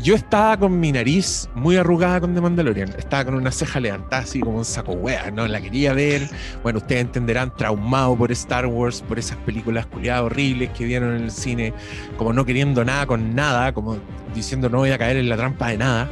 [0.01, 2.91] Yo estaba con mi nariz muy arrugada con The Mandalorian.
[2.97, 5.47] Estaba con una ceja levantada así como un saco wea, ¿no?
[5.47, 6.29] La quería ver.
[6.63, 11.25] Bueno, ustedes entenderán, traumado por Star Wars, por esas películas culiadas horribles que vieron en
[11.25, 11.75] el cine,
[12.17, 13.99] como no queriendo nada con nada, como
[14.35, 16.09] diciendo no voy a caer en la trampa de nada.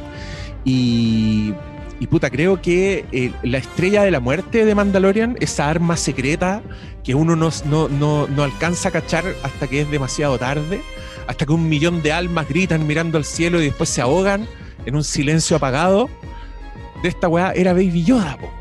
[0.63, 1.53] Y,
[1.99, 6.61] y puta, creo que eh, la estrella de la muerte de Mandalorian, esa arma secreta
[7.03, 10.81] que uno no, no, no, no alcanza a cachar hasta que es demasiado tarde
[11.27, 14.47] hasta que un millón de almas gritan mirando al cielo y después se ahogan
[14.85, 16.09] en un silencio apagado.
[17.03, 18.51] De esta weá era Baby Yoda, po.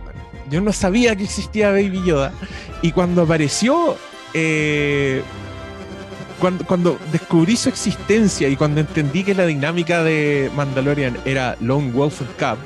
[0.50, 2.32] Yo no sabía que existía Baby Yoda.
[2.82, 3.96] Y cuando apareció,
[4.34, 5.22] eh,
[6.40, 11.92] cuando, cuando, descubrí su existencia y cuando entendí que la dinámica de Mandalorian era Lone
[11.92, 12.58] Wolf and Cub,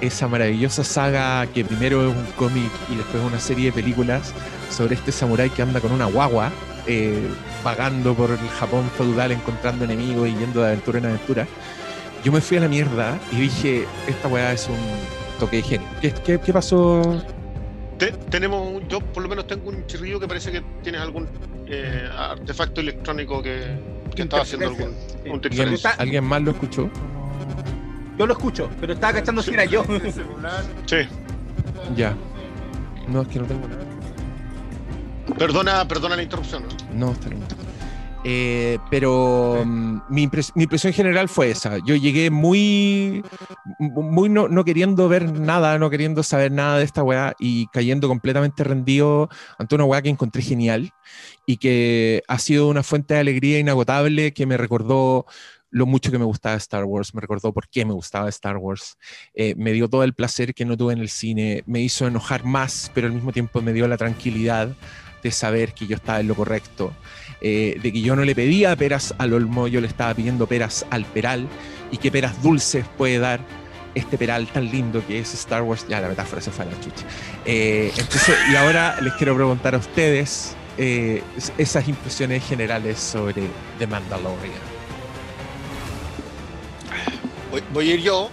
[0.00, 4.32] esa maravillosa saga que primero es un cómic y después una serie de películas
[4.70, 6.52] sobre este samurái que anda con una guagua,
[6.86, 7.26] eh,
[7.64, 11.46] vagando por el Japón feudal, encontrando enemigos y yendo de aventura en aventura.
[12.24, 14.76] Yo me fui a la mierda y dije, esta weá es un
[15.38, 15.88] toque de genio.
[16.00, 17.22] ¿Qué, qué, qué pasó?
[17.98, 21.28] Te- tenemos, yo por lo menos tengo un chirrillo que parece que tienes algún
[21.66, 23.78] eh, artefacto electrónico que,
[24.14, 24.94] que estaba haciendo algún sí.
[25.06, 25.90] un ¿Alguien, interferencia.
[25.90, 26.88] Está- ¿Alguien más lo escuchó?
[28.18, 29.84] Yo lo escucho, pero estaba cachando si era yo.
[30.86, 30.96] Sí.
[31.96, 32.14] Ya.
[33.06, 33.84] No, es que no tengo nada.
[35.36, 36.64] Perdona, perdona la interrupción.
[36.94, 37.12] ¿no?
[37.12, 37.42] Está bien.
[38.24, 41.78] Eh, pero mm, mi, impres- mi impresión general fue esa.
[41.78, 43.22] Yo llegué muy,
[43.78, 48.08] muy no, no queriendo ver nada, no queriendo saber nada de esta weá y cayendo
[48.08, 50.90] completamente rendido ante una weá que encontré genial
[51.46, 55.24] y que ha sido una fuente de alegría inagotable que me recordó
[55.70, 58.96] lo mucho que me gustaba Star Wars, me recordó por qué me gustaba Star Wars,
[59.34, 62.44] eh, me dio todo el placer que no tuve en el cine, me hizo enojar
[62.44, 64.70] más, pero al mismo tiempo me dio la tranquilidad
[65.22, 66.92] de saber que yo estaba en lo correcto,
[67.40, 70.84] eh, de que yo no le pedía peras al olmo, yo le estaba pidiendo peras
[70.90, 71.46] al peral
[71.90, 73.40] y que peras dulces puede dar
[73.94, 75.86] este peral tan lindo que es Star Wars.
[75.88, 77.04] Ya la metáfora se fue a la chucha.
[77.44, 83.42] Eh, entonces, y ahora les quiero preguntar a ustedes eh, es- esas impresiones generales sobre
[83.78, 84.52] The Mandalorian.
[87.50, 88.30] Voy, voy a ir yo,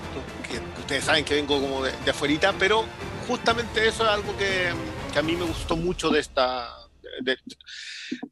[0.50, 2.86] que ustedes saben que vengo como de, de afuerita, pero
[3.28, 4.68] justamente eso es algo que,
[5.16, 6.76] que a mí me gustó mucho de esta...
[7.22, 7.38] de-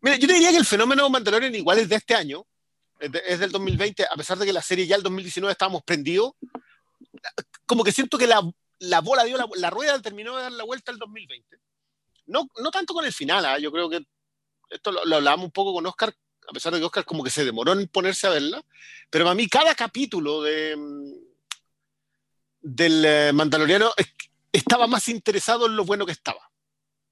[0.02, 2.46] Mira, yo te diría que el fenómeno Mandalorian igual es de este año,
[3.00, 5.82] es, de- es del 2020, a pesar de que la serie ya el 2019 estábamos
[5.84, 6.34] prendidos,
[7.66, 8.42] como que siento que la,
[8.80, 11.58] la bola dio la, la rueda terminó de dar la vuelta al 2020.
[12.26, 13.58] No, no tanto con el final, ¿ah?
[13.60, 14.06] yo creo que
[14.70, 16.14] esto lo, lo hablábamos un poco con Oscar,
[16.50, 18.62] a pesar de que Oscar como que se demoró en ponerse a verla,
[19.10, 20.76] pero para mí cada capítulo de,
[22.60, 24.14] del eh, Mandaloriano es-
[24.52, 26.50] estaba más interesado en lo bueno que estaba.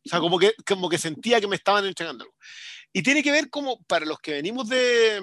[0.05, 2.35] O sea, como que, como que sentía que me estaban entregando algo.
[2.93, 5.21] Y tiene que ver como para los que venimos de,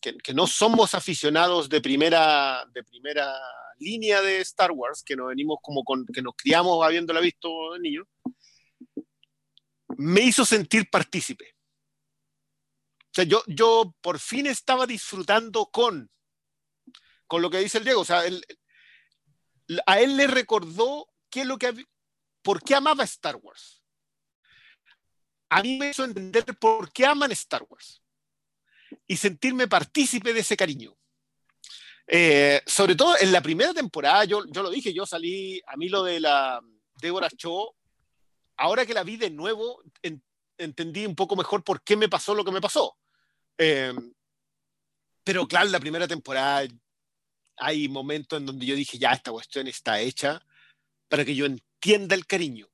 [0.00, 3.32] que, que no somos aficionados de primera, de primera
[3.78, 7.80] línea de Star Wars, que nos venimos como con, que nos criamos habiéndola visto de
[7.80, 8.06] niños,
[9.96, 11.54] me hizo sentir partícipe.
[13.00, 16.10] O sea, yo, yo por fin estaba disfrutando con,
[17.26, 18.02] con lo que dice el Diego.
[18.02, 18.44] O sea, él-
[19.86, 21.84] a él le recordó qué es lo que,
[22.42, 23.77] por qué amaba Star Wars.
[25.50, 28.02] A mí me hizo entender por qué aman Star Wars
[29.06, 30.96] y sentirme partícipe de ese cariño.
[32.06, 35.88] Eh, sobre todo en la primera temporada, yo, yo lo dije, yo salí, a mí
[35.88, 36.60] lo de la
[37.00, 37.74] Deborah Cho,
[38.56, 40.22] ahora que la vi de nuevo, en-
[40.56, 42.96] entendí un poco mejor por qué me pasó lo que me pasó.
[43.58, 43.92] Eh,
[45.22, 46.66] pero claro, la primera temporada
[47.56, 50.40] hay momentos en donde yo dije, ya, esta cuestión está hecha
[51.08, 52.68] para que yo entienda el cariño.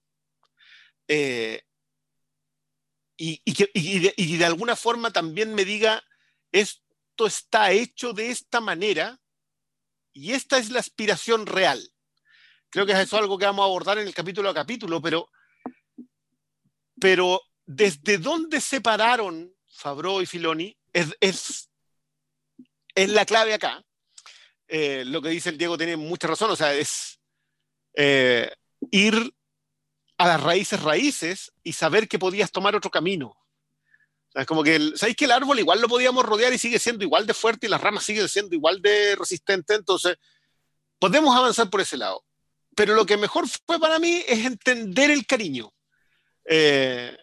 [1.08, 1.62] Eh,
[3.16, 6.02] y, y que- y de, y de alguna forma también me diga,
[6.52, 9.20] esto está hecho de esta manera
[10.12, 11.82] y esta es la aspiración real.
[12.70, 15.30] Creo que eso es algo que vamos a abordar en el capítulo a capítulo, pero,
[17.00, 21.70] pero desde dónde se pararon Fabro y Filoni es, es,
[22.94, 23.84] es la clave acá.
[24.66, 27.20] Eh, lo que dice el Diego tiene mucha razón, o sea, es
[27.94, 28.50] eh,
[28.90, 29.32] ir
[30.18, 33.36] a las raíces raíces y saber que podías tomar otro camino.
[34.34, 37.04] Es como que, el, ¿sabéis que el árbol igual lo podíamos rodear y sigue siendo
[37.04, 39.78] igual de fuerte y las ramas siguen siendo igual de resistentes?
[39.78, 40.16] Entonces,
[40.98, 42.24] podemos avanzar por ese lado.
[42.74, 45.72] Pero lo que mejor fue para mí es entender el cariño.
[46.44, 47.16] Eh,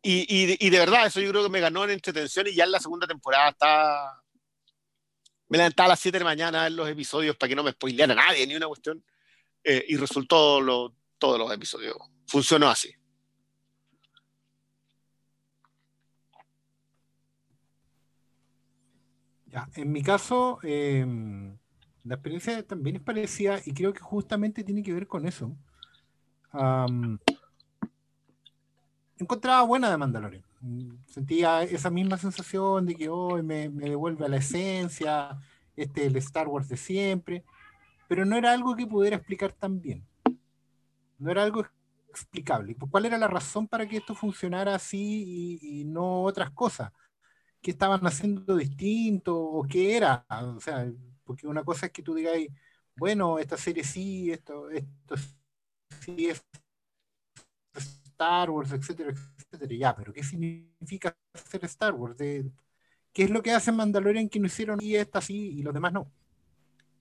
[0.00, 2.64] y, y, y, de verdad, eso yo creo que me ganó en entretención y ya
[2.64, 4.22] en la segunda temporada está...
[5.48, 7.72] Me levantaba a las 7 de la mañana ver los episodios para que no me
[7.72, 9.04] spoileara nadie ni una cuestión.
[9.64, 11.96] Eh, y resultó lo, todos los episodios.
[12.26, 12.92] Funcionó así.
[19.46, 21.06] Ya, en mi caso, eh,
[22.02, 25.56] la experiencia también es parecida y creo que justamente tiene que ver con eso.
[29.16, 30.44] Encontraba buena de Mandalorian.
[31.06, 35.38] Sentía esa misma sensación de que hoy me, me devuelve a la esencia,
[35.76, 37.44] este el Star Wars de siempre,
[38.08, 40.04] pero no era algo que pudiera explicar tan bien.
[41.22, 41.64] No era algo
[42.08, 42.76] explicable.
[42.90, 46.92] ¿Cuál era la razón para que esto funcionara así y, y no otras cosas?
[47.62, 50.26] ¿Qué estaban haciendo distinto o qué era?
[50.56, 50.90] O sea,
[51.24, 52.36] porque una cosa es que tú digas,
[52.96, 55.16] bueno, esta serie sí, esto, esto
[56.00, 56.44] sí es
[57.74, 59.74] Star Wars, etcétera, etcétera.
[59.78, 62.16] Ya, pero ¿qué significa ser Star Wars?
[62.16, 62.50] De,
[63.12, 65.92] ¿Qué es lo que hace Mandalorian que no hicieron y esta sí y los demás
[65.92, 66.10] no?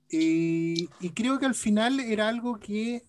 [0.09, 3.03] Y, y creo que al final era algo que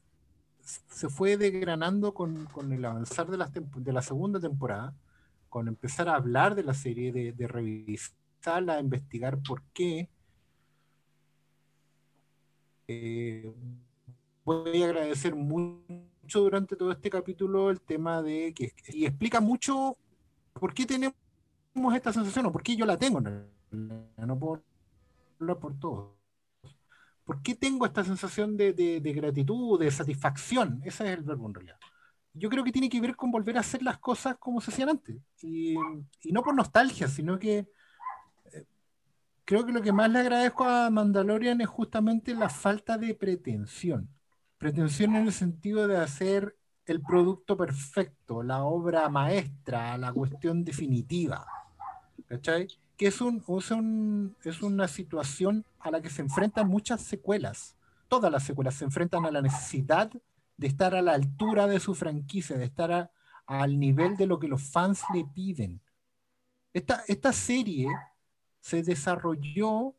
[0.63, 4.95] se fue desgranando con, con el avanzar de, las de la segunda temporada,
[5.49, 10.09] con empezar a hablar de la serie, de, de revisarla, investigar por qué.
[12.89, 13.53] Eh,
[14.45, 19.97] voy a agradecer mucho durante todo este capítulo el tema de que y explica mucho
[20.53, 21.15] por qué tenemos
[21.95, 23.19] esta sensación o por qué yo la tengo.
[23.19, 24.27] en realidad.
[24.27, 24.63] No puedo
[25.41, 26.22] hablar por todos.
[27.33, 30.83] ¿Por qué tengo esta sensación de, de- de gratitud, de satisfacción?
[30.85, 31.79] Ese es el verbo en realidad.
[32.35, 34.91] Yo creo que tiene que ver con volver a hacer las cosas como se hacían
[34.91, 35.17] antes.
[35.41, 35.75] Y,
[36.23, 37.67] y no por nostalgia, sino que
[38.53, 38.65] eh,
[39.47, 44.09] creo que lo que más le agradezco a Mandalorian es justamente la falta de pretensión.
[44.59, 46.57] Pretensión en el sentido de hacer
[46.87, 51.47] el producto perfecto, la obra maestra, la cuestión definitiva.
[52.29, 52.69] ¿Cachai?
[53.07, 57.77] Es, un, es, un- es una situación a la que se enfrentan muchas secuelas.
[58.09, 60.11] Todas las secuelas se enfrentan a la necesidad
[60.57, 63.11] de estar a la altura de su franquicia, de estar
[63.47, 65.81] al nivel de lo que los fans le piden.
[66.73, 67.89] Esta, esta serie
[68.61, 69.95] se desarrolló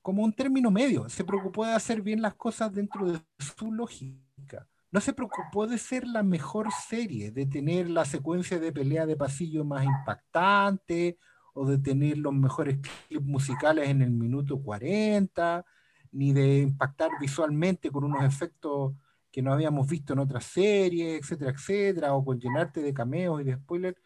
[0.00, 4.68] como un término medio, se preocupó de hacer bien las cosas dentro de su lógica.
[4.92, 9.16] No se preocupó de ser la mejor serie, de tener la secuencia de pelea de
[9.16, 11.18] pasillo más impactante
[11.56, 12.78] o de tener los mejores
[13.08, 15.64] clips musicales en el minuto 40,
[16.12, 18.94] ni de impactar visualmente con unos efectos
[19.30, 23.44] que no habíamos visto en otras series, etcétera, etcétera, o con llenarte de cameos y
[23.44, 23.98] de spoilers.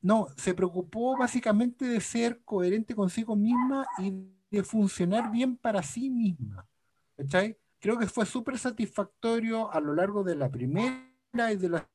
[0.00, 4.12] No, se preocupó básicamente de ser coherente consigo misma y
[4.50, 6.66] de funcionar bien para sí misma.
[7.16, 7.58] ¿Cachai?
[7.80, 11.88] Creo que fue súper satisfactorio a lo largo de la primera y de la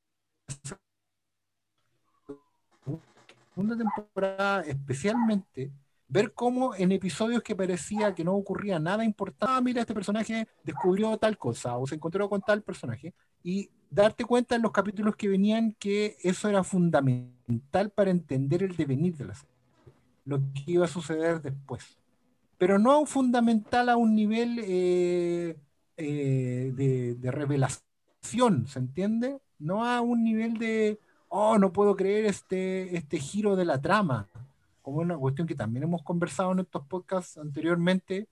[3.54, 5.72] segunda temporada, especialmente,
[6.08, 10.48] ver cómo en episodios que parecía que no ocurría nada importante, ah, mira, este personaje
[10.64, 15.16] descubrió tal cosa o se encontró con tal personaje, y darte cuenta en los capítulos
[15.16, 19.56] que venían que eso era fundamental para entender el devenir de la serie,
[20.26, 22.00] lo que iba a suceder después.
[22.58, 25.58] Pero no fundamental a un nivel eh,
[25.98, 29.40] eh, de, de revelación, ¿se entiende?
[29.60, 31.00] No a un nivel de,
[31.36, 34.28] oh, no puedo creer este, este giro de la trama,
[34.84, 38.28] como una cuestión que también hemos conversado en estos podcasts anteriormente,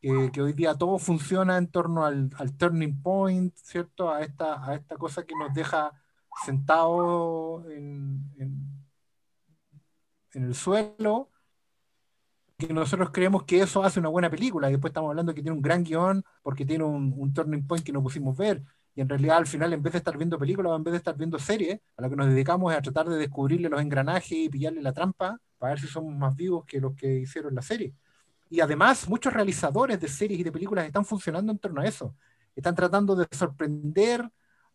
[0.00, 4.10] que, hoy día todo funciona en torno al, al turning point, ¿cierto?
[4.10, 5.92] A esta, a esta cosa que nos deja
[6.44, 8.86] sentados en, en,
[10.32, 11.28] en el suelo,
[12.56, 15.56] que nosotros creemos que eso hace una buena película, y después estamos hablando que tiene
[15.56, 18.64] un gran guion porque tiene un, un turning point que no pusimos ver,
[18.98, 21.16] y en realidad al final en vez de estar viendo películas, en vez de estar
[21.16, 24.48] viendo series, a lo que nos dedicamos es a tratar de descubrirle los engranajes y
[24.48, 27.94] pillarle la trampa para ver si somos más vivos que los que hicieron la serie.
[28.50, 32.16] Y además, muchos realizadores de series y de películas están funcionando en torno a eso.
[32.56, 34.28] Están tratando de sorprender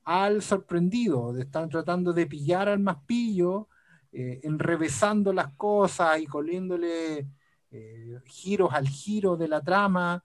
[0.05, 3.67] al sorprendido, están tratando de pillar al más pillo,
[4.13, 7.27] eh, enrevesando las cosas y coliéndole
[7.71, 10.23] eh, giros al giro de la trama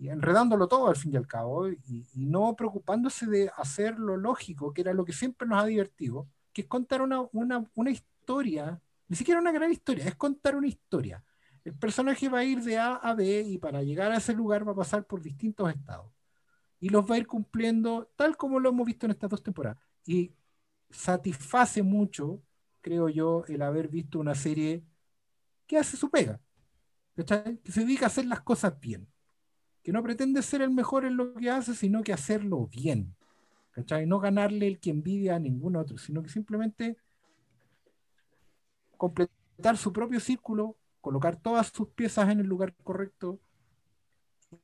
[0.00, 4.16] y enredándolo todo al fin y al cabo, y, y, no preocupándose de hacer lo
[4.16, 7.90] lógico, que era lo que siempre nos ha divertido, que es contar una, una, una
[7.90, 11.22] historia, ni siquiera una gran historia, es contar una historia.
[11.64, 14.66] El personaje va a ir de A a B y para llegar a ese lugar
[14.66, 16.10] va a pasar por distintos estados.
[16.80, 19.78] Y los va a ir cumpliendo tal como lo hemos visto en estas dos temporadas.
[20.06, 20.32] Y
[20.90, 22.42] satisface mucho,
[22.80, 24.82] creo yo, el haber visto una serie
[25.66, 26.40] que hace su pega,
[27.14, 27.58] ¿cachai?
[27.58, 29.06] que se dedica a hacer las cosas bien
[29.82, 33.14] que no pretende ser el mejor en lo que hace, sino que hacerlo bien.
[33.72, 34.06] ¿Cachai?
[34.06, 36.96] No ganarle el que envidia a ningún otro, sino que simplemente
[38.96, 43.40] completar su propio círculo, colocar todas sus piezas en el lugar correcto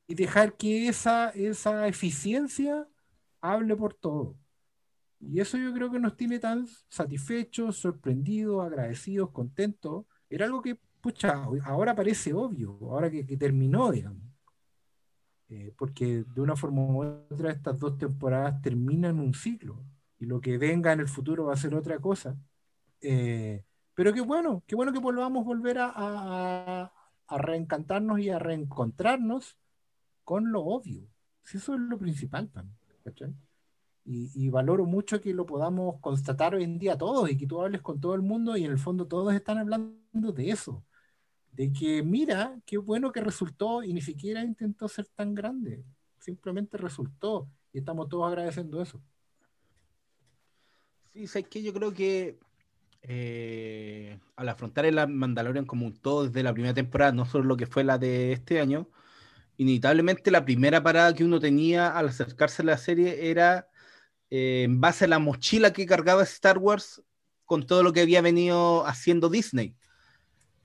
[0.05, 2.87] y dejar que esa, esa eficiencia
[3.41, 4.35] hable por todo.
[5.19, 10.05] Y eso yo creo que nos tiene tan satisfechos, sorprendidos, agradecidos, contentos.
[10.29, 14.26] Era algo que pucha, ahora parece obvio, ahora que, que terminó, digamos.
[15.49, 19.81] Eh, porque de una forma u otra estas dos temporadas terminan un ciclo
[20.19, 22.37] y lo que venga en el futuro va a ser otra cosa.
[23.01, 26.91] Eh, pero qué bueno, qué bueno que volvamos volver a, a,
[27.27, 29.57] a, reencantarnos y a reencontrarnos
[30.23, 31.07] con lo obvio.
[31.43, 32.51] Si eso es lo principal,
[33.03, 33.33] ¿cachai?
[34.03, 37.61] Y, y, valoro mucho que lo podamos constatar hoy en día todos y que tú
[37.61, 40.83] hables con todo el mundo y en el fondo todos están hablando de eso.
[41.57, 45.83] De que mira, qué bueno que resultó y ni siquiera intentó ser tan grande.
[46.19, 49.01] Simplemente resultó y estamos todos agradeciendo eso.
[51.13, 52.37] Sí, sabes que yo creo que
[53.01, 57.57] eh, al afrontar el Mandalorian como un todo desde la primera temporada, no solo lo
[57.57, 58.87] que fue la de este año,
[59.57, 63.67] inevitablemente la primera parada que uno tenía al acercarse a la serie era
[64.29, 67.01] eh, en base a la mochila que cargaba Star Wars
[67.45, 69.75] con todo lo que había venido haciendo Disney.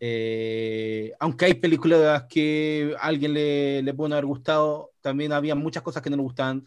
[0.05, 5.85] Eh, aunque hay películas que a alguien le, le pueden haber gustado, también había muchas
[5.85, 6.67] cosas que no le gustaban.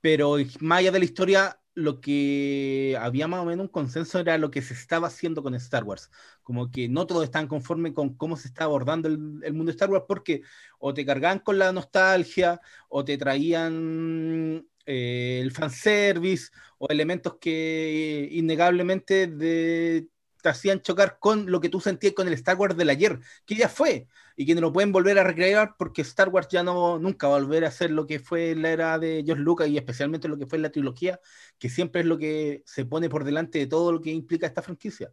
[0.00, 4.38] Pero más allá de la historia, lo que había más o menos un consenso era
[4.38, 6.10] lo que se estaba haciendo con Star Wars.
[6.42, 9.90] Como que no todos estaban conformes con cómo se está abordando el, mundo de Star
[9.90, 10.40] Wars, porque
[10.78, 18.28] o te cargaban con la nostalgia, o te traían eh, el fanservice, o elementos que
[18.32, 20.08] innegablemente de,
[20.42, 23.54] te hacían chocar con lo que tú sentías con el Star Wars del ayer, que
[23.54, 26.98] ya fue, y que no lo pueden volver a recrear porque Star Wars ya no
[26.98, 29.76] nunca va a volver a ser lo que fue la era de George Lucas y
[29.76, 31.20] especialmente lo que fue la trilogía,
[31.58, 34.62] que siempre es lo que se pone por delante de todo lo que implica esta
[34.62, 35.12] franquicia.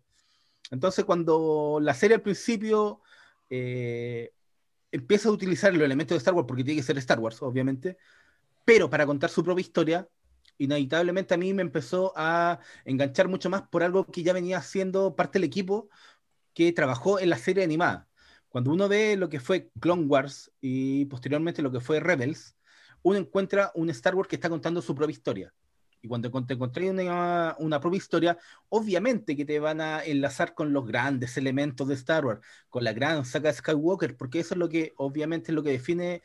[0.71, 3.01] Entonces, cuando la serie al principio
[3.49, 4.33] eh,
[4.91, 7.97] empieza a utilizar los elementos de Star Wars, porque tiene que ser Star Wars, obviamente,
[8.65, 10.07] pero para contar su propia historia,
[10.57, 15.15] inevitablemente a mí me empezó a enganchar mucho más por algo que ya venía siendo
[15.15, 15.89] parte del equipo
[16.53, 18.07] que trabajó en la serie animada.
[18.49, 22.55] Cuando uno ve lo que fue Clone Wars y posteriormente lo que fue Rebels,
[23.03, 25.53] uno encuentra un Star Wars que está contando su propia historia.
[26.01, 28.37] Y cuando te encontré una, una, propia historia,
[28.69, 32.93] obviamente que te van a enlazar con los grandes elementos de Star Wars, con la
[32.93, 36.21] gran saga Skywalker, porque eso es lo que obviamente es lo que define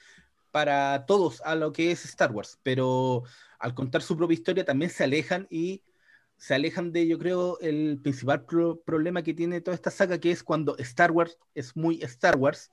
[0.53, 2.59] para todos a lo que es Star Wars.
[2.63, 3.25] Pero
[3.59, 5.83] al contar su propia historia también se alejan y
[6.37, 10.43] se alejan de, yo creo, el principal problema que tiene toda esta saga, que es
[10.43, 12.71] cuando Star Wars es muy Star Wars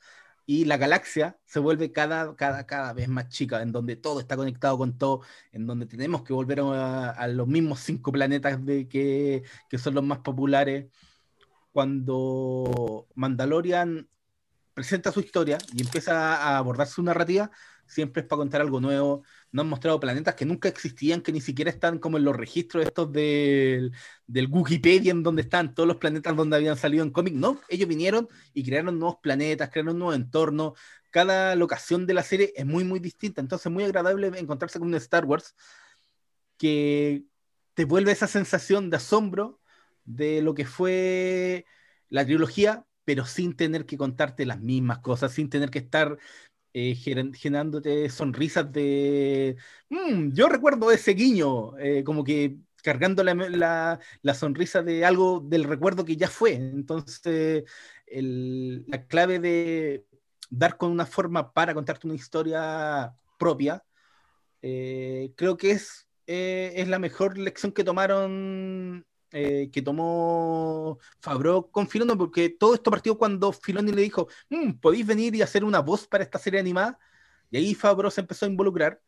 [0.48, 4.36] y la galaxia se vuelve cada, cada, cada vez más chica, en donde todo está
[4.36, 5.22] conectado con todo,
[5.52, 9.94] en donde tenemos que volver a, a los mismos cinco planetas de que, que son
[9.94, 10.88] los más populares.
[11.72, 14.10] Cuando Mandalorian
[14.80, 17.52] presenta su historia y empieza a abordar su narrativa,
[17.86, 19.24] siempre es para contar algo nuevo.
[19.52, 22.86] Nos han mostrado planetas que nunca existían, que ni siquiera están como en los registros
[22.86, 23.92] estos del,
[24.26, 27.34] del Wikipedia, en donde están todos los planetas donde habían salido en cómic.
[27.34, 30.80] No, ellos vinieron y crearon nuevos planetas, crearon nuevos entornos.
[31.10, 33.42] Cada locación de la serie es muy, muy distinta.
[33.42, 35.56] Entonces, es muy agradable encontrarse con un Star Wars
[36.58, 37.26] que
[37.74, 39.60] te vuelve esa sensación de asombro
[40.06, 41.66] de lo que fue
[42.08, 46.16] la trilogía, pero sin tener que contarte las mismas cosas, sin tener que estar
[46.74, 49.58] eh, generándote sonrisas de,
[49.90, 55.64] mm, yo recuerdo ese guiño, eh, como que cargando la, la, sonrisa de algo del
[55.64, 56.54] recuerdo que ya fue.
[56.54, 57.64] Entonces,
[58.12, 60.06] la clave de
[60.52, 63.84] dar con una forma para contarte una historia propia,
[64.62, 71.88] eh, creo que es, es la mejor lección que tomaron eh, que tomó Fabro con
[71.88, 75.80] Filoni, porque todo esto partió cuando Filoni le dijo, mm, podéis venir y hacer una
[75.80, 77.00] voz para esta serie animada,
[77.52, 79.02] y ahí Fabro se empezó a involucrar,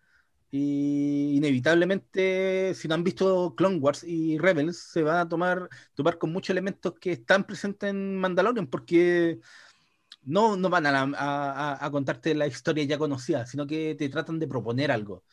[0.51, 6.17] y inevitablemente, si no han visto Clone Wars y Rebels, se van a tomar, tomar
[6.17, 9.39] con muchos elementos que están presentes en Mandalorian, porque
[10.23, 14.39] no, no van a, a, a contarte la historia ya conocida, sino que te tratan
[14.39, 15.23] de proponer algo.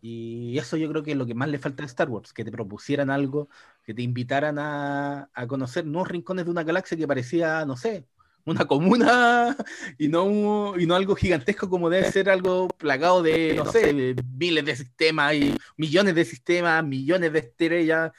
[0.00, 2.44] Y eso yo creo que es lo que más le falta a Star Wars, que
[2.44, 3.48] te propusieran algo,
[3.88, 8.04] que te invitaran a, a conocer nuevos rincones de una galaxia que parecía, no sé,
[8.44, 9.56] una comuna
[9.98, 14.66] y no, y no algo gigantesco como debe ser algo plagado de, no sé, miles
[14.66, 18.12] de sistemas y millones de sistemas, millones de estrellas,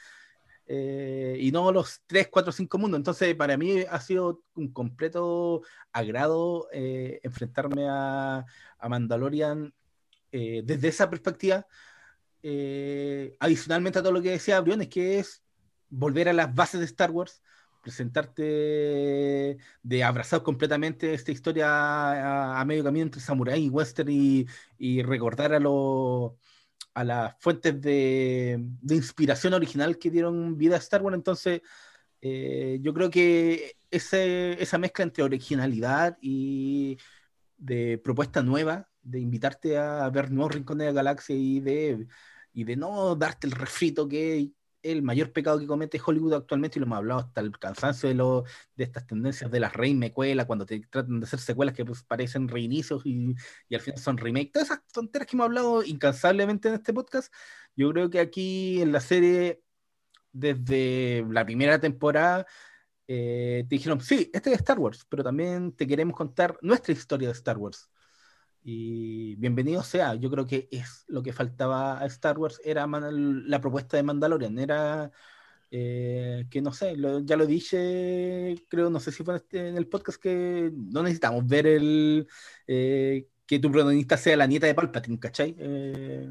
[0.66, 2.98] eh, y no los 3, 4, 5 mundos.
[2.98, 5.62] Entonces, para mí ha sido un completo
[5.92, 8.44] agrado eh, enfrentarme a,
[8.76, 9.72] a Mandalorian
[10.32, 11.64] eh, desde esa perspectiva,
[12.42, 15.44] eh, adicionalmente a todo lo que decía Briones, que es
[15.90, 17.42] volver a las bases de Star Wars,
[17.82, 18.42] presentarte
[19.82, 25.60] de abrazar completamente esta historia a, medio camino entre samurai y western y, recordar a,
[26.94, 31.16] a las fuentes de, de, inspiración original que dieron vida a Star Wars.
[31.16, 31.62] Entonces,
[32.22, 36.98] Eh, yo creo que ese- esa mezcla entre originalidad y
[37.58, 42.06] de propuesta nueva, de invitarte a ver nuevos rincones de la galaxia y de,
[42.52, 44.50] y de no darte el refrito que
[44.82, 48.14] el mayor pecado que comete Hollywood actualmente, y lo hemos hablado hasta el cansancio de,
[48.14, 48.44] lo,
[48.76, 52.48] de estas tendencias de las remecuelas, cuando te tratan de hacer secuelas que pues, parecen
[52.48, 53.34] reinicios y,
[53.68, 54.52] y al final son remake.
[54.52, 57.32] Todas esas tonteras que hemos hablado incansablemente en este podcast,
[57.76, 59.62] yo creo que aquí en la serie,
[60.32, 62.46] desde la primera temporada,
[63.06, 67.28] eh, te dijeron, sí, este es Star Wars, pero también te queremos contar nuestra historia
[67.28, 67.90] de Star Wars.
[68.62, 73.60] Y bienvenido sea, yo creo que es lo que faltaba a Star Wars, era la
[73.60, 75.10] propuesta de Mandalorian, era
[75.70, 79.68] eh, que no sé, lo- ya lo dije, creo, no sé si fue en, este-
[79.68, 82.26] en el podcast que no necesitamos ver el
[82.66, 85.54] eh, que tu protagonista sea la nieta de Palpatine, ¿cachai?
[85.58, 86.28] Eh,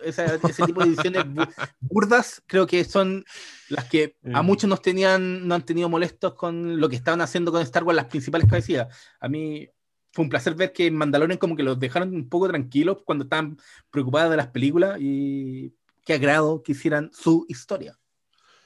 [0.00, 3.24] esa- ese tipo de ediciones bu- burdas creo que son
[3.68, 4.46] las que a Mm.
[4.46, 7.96] muchos nos tenían, no han tenido molestos con lo que estaban haciendo con Star Wars
[7.96, 8.96] las principales cabecillas.
[9.20, 9.68] A mí
[10.12, 13.24] fue un placer ver que en Mandalorian como que los dejaron un poco tranquilos cuando
[13.24, 13.56] estaban
[13.90, 15.72] preocupados de las películas y
[16.04, 17.96] qué agrado que hicieran su historia.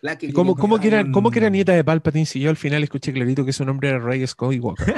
[0.03, 2.51] La que ¿Y ¿Cómo, que era, un- ¿Cómo que era nieta de Palpatine si yo
[2.51, 4.95] al final escuché clarito que su nombre era Rey Skywalker?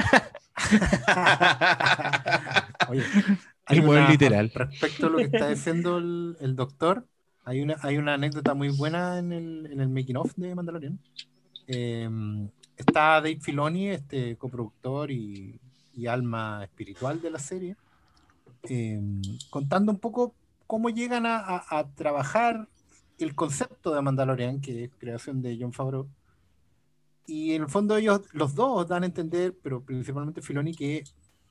[2.89, 3.03] Oye,
[3.69, 4.51] Y muy una- literal.
[4.53, 7.05] Respecto a lo que está diciendo el, el doctor,
[7.45, 10.99] hay una, hay una anécdota muy buena en el, en el making of de Mandalorian.
[11.67, 12.09] Eh,
[12.75, 15.59] está Dave Filoni, este coproductor y,
[15.99, 17.75] y alma espiritual de la serie,
[18.63, 18.99] eh,
[19.49, 20.33] contando un poco
[20.67, 22.67] cómo llegan a, a- a trabajar
[23.17, 26.07] el concepto de Mandalorian, que es creación de John Favreau.
[27.25, 31.03] Y en el fondo ellos, los dos dan a entender, pero principalmente Filoni, que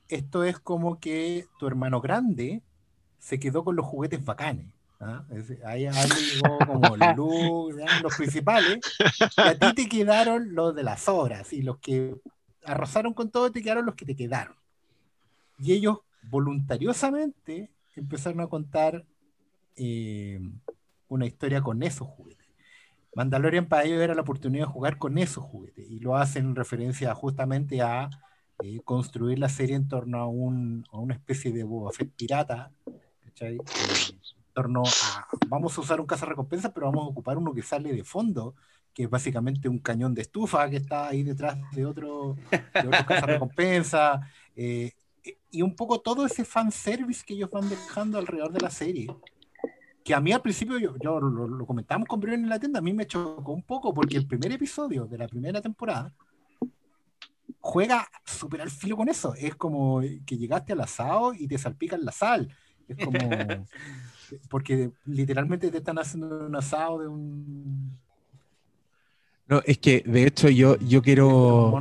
[0.09, 2.63] esto es como que tu hermano grande
[3.19, 4.67] se quedó con los juguetes bacanes.
[5.01, 5.25] ¿ah?
[5.67, 5.87] Ahí
[6.33, 8.01] llegó como ¿ah?
[8.03, 8.79] los principales,
[9.37, 12.17] y a ti te quedaron los de las horas, y los que
[12.69, 14.55] arrasaron con todo te quedaron los que te quedaron.
[15.59, 19.05] Y ellos voluntariosamente empezaron a contar
[19.77, 20.41] eh,
[21.09, 22.47] una historia con esos juguetes.
[23.15, 26.55] Mandalorian para ellos era la oportunidad de jugar con esos juguetes, y lo hacen en
[26.55, 28.11] referencia justamente a
[28.63, 32.71] eh, construir la serie en torno a, un, a una especie de Boba Fett pirata,
[33.25, 33.57] ¿cachai?
[33.57, 33.61] Eh,
[34.11, 37.93] en torno a, vamos a usar un cazarrecompensa, pero vamos a ocupar uno que sale
[37.93, 38.55] de fondo,
[38.99, 43.07] que es básicamente un cañón de estufa que está ahí detrás de otro, de otro
[43.07, 44.21] cazarrecompensa,
[44.57, 44.91] eh,
[45.53, 49.07] y un poco todo ese fanservice que ellos van dejando alrededor de la serie.
[50.03, 52.81] Que a mí al principio, yo, yo lo, lo comentamos con Brian en la tienda,
[52.81, 56.13] a mí me chocó un poco porque el primer episodio de la primera temporada
[57.61, 59.33] juega súper al filo con eso.
[59.37, 62.53] Es como que llegaste al asado y te salpican la sal.
[62.89, 63.19] Es como.
[64.51, 67.99] Porque literalmente te están haciendo un asado de un.
[69.49, 71.73] No, es que de hecho yo, yo quiero.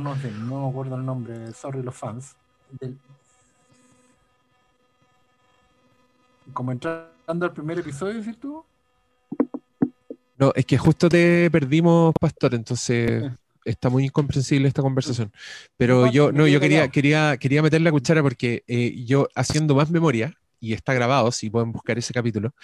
[0.62, 2.34] me acuerdo el nombre, sorry los fans.
[2.80, 2.98] del-
[6.52, 8.64] como entrando al primer episodio, decir tú.
[10.38, 13.30] No, es que justo te perdimos, Pastor, entonces
[13.64, 15.30] está muy incomprensible esta conversación.
[15.76, 19.90] Pero yo, no, yo quería, quería, quería meter la cuchara porque eh, yo haciendo más
[19.90, 22.54] memoria, y está grabado, si pueden buscar ese capítulo,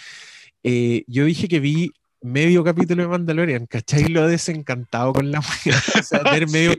[0.62, 1.92] eh, yo dije que vi
[2.25, 4.05] medio capítulo de Mandalorian, ¿cachai?
[4.09, 5.41] Lo desencantado con la
[5.99, 6.75] o sea, medio-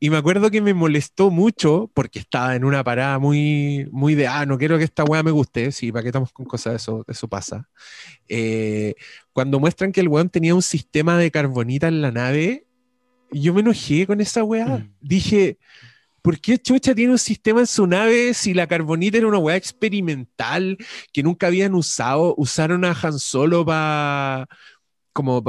[0.00, 4.26] Y me acuerdo que me molestó mucho porque estaba en una parada muy, muy de,
[4.26, 6.74] ah, no quiero que esta weá me guste, sí, ¿para qué estamos con cosas?
[6.74, 7.68] Eso, eso pasa.
[8.28, 8.94] Eh,
[9.32, 12.66] cuando muestran que el weón tenía un sistema de carbonita en la nave,
[13.30, 14.66] yo me enojé con esa weá.
[14.66, 14.94] Mm.
[15.00, 15.58] Dije,
[16.22, 19.54] ¿por qué Chucha tiene un sistema en su nave si la carbonita era una weá
[19.54, 20.76] experimental
[21.12, 22.34] que nunca habían usado?
[22.36, 24.48] Usaron a Han Solo para
[25.18, 25.42] como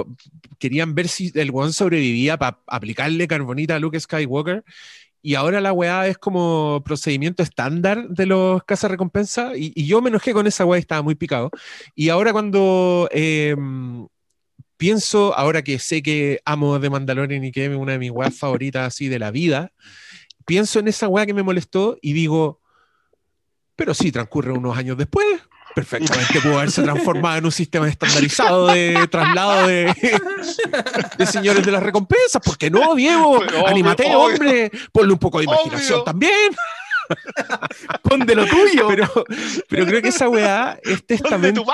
[0.57, 4.63] querían ver si el weón sobrevivía para aplicarle carbonita a Luke Skywalker.
[5.21, 9.55] Y ahora la weá es como procedimiento estándar de los cazarrecompensas.
[9.55, 11.51] Y, y yo me enojé con esa weá estaba muy picado.
[11.93, 13.55] Y ahora cuando eh,
[14.75, 18.35] pienso, ahora que sé que amo de Mandalorian y que es una de mis weas
[18.35, 19.71] favoritas así de la vida,
[20.47, 22.59] pienso en esa weá que me molestó y digo,
[23.75, 25.27] pero sí, transcurre unos años después.
[25.75, 29.93] Perfectamente pudo haberse transformado en un sistema estandarizado de traslado de,
[31.17, 32.41] de señores de las recompensas.
[32.43, 33.39] ¿Por qué no, Diego?
[33.45, 34.19] Pero Anímate, obvio.
[34.19, 34.71] hombre.
[34.91, 36.03] Ponle un poco de imaginación Obvio.
[36.03, 36.51] también.
[38.03, 38.87] Pon de lo tuyo.
[38.87, 39.25] Pero,
[39.67, 41.65] pero creo que esa weá es testamento.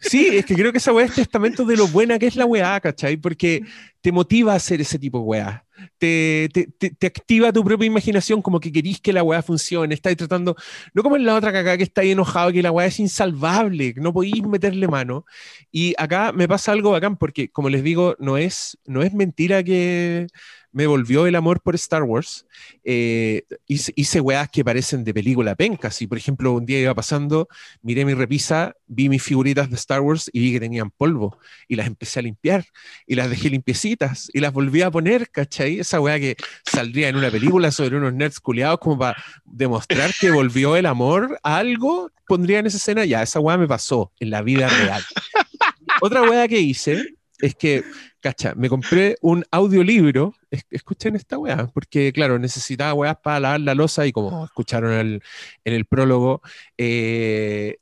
[0.00, 2.46] Sí, es que creo que esa weá es testamento de lo buena que es la
[2.46, 3.16] weá, ¿cachai?
[3.16, 3.62] Porque
[4.00, 5.64] te motiva a hacer ese tipo de weá.
[5.98, 10.56] Te, te, activa tu propia imaginación, como que querís que la weá funcione, estáis tratando,
[10.94, 14.00] no como en la otra cagada que estáis enojado, que la weá es insalvable, que
[14.00, 15.24] no podéis meterle mano.
[15.70, 19.62] Y acá me pasa algo bacán, porque como les digo, no es, no es mentira
[19.62, 20.26] que
[20.72, 22.46] me volvió el amor por Star Wars.
[22.84, 25.90] Eh, hice, hice weas que parecen de película penca.
[25.90, 27.48] Si, por ejemplo, un día iba pasando,
[27.82, 31.38] miré mi repisa, vi mis figuritas de Star Wars y vi que tenían polvo.
[31.68, 32.64] Y las empecé a limpiar.
[33.06, 34.30] Y las dejé limpiecitas.
[34.32, 35.80] Y las volví a poner, ¿cachai?
[35.80, 40.30] Esa wea que saldría en una película sobre unos nerds culiados como para demostrar que
[40.30, 43.04] volvió el amor a algo, pondría en esa escena.
[43.04, 45.02] Ya, esa wea me pasó en la vida real.
[46.00, 47.82] Otra wea que hice es que,
[48.20, 50.34] cacha, me compré un audiolibro.
[50.50, 54.92] Es- Escuchen esta weá, porque claro, necesitaba weas para lavar la losa y como escucharon
[54.92, 55.22] el-
[55.64, 56.42] en el prólogo,
[56.76, 57.78] eh,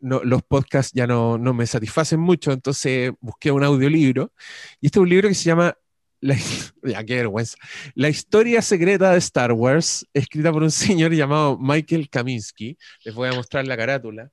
[0.00, 4.32] no- los podcasts ya no, no me satisfacen mucho, entonces busqué un audiolibro.
[4.80, 5.76] Y este es un libro que se llama
[6.20, 6.34] la,
[6.84, 7.56] ya, qué vergüenza.
[7.94, 12.76] La historia secreta de Star Wars, escrita por un señor llamado Michael Kaminsky.
[13.04, 14.30] Les voy a mostrar la carátula.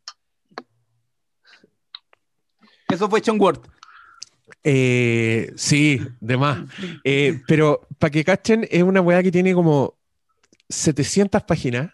[2.90, 3.60] Eso fue hecho en Word.
[4.64, 6.60] Eh, sí, de más.
[7.04, 9.95] Eh, pero para que cachen, es una weá que tiene como
[10.70, 11.91] 700 páginas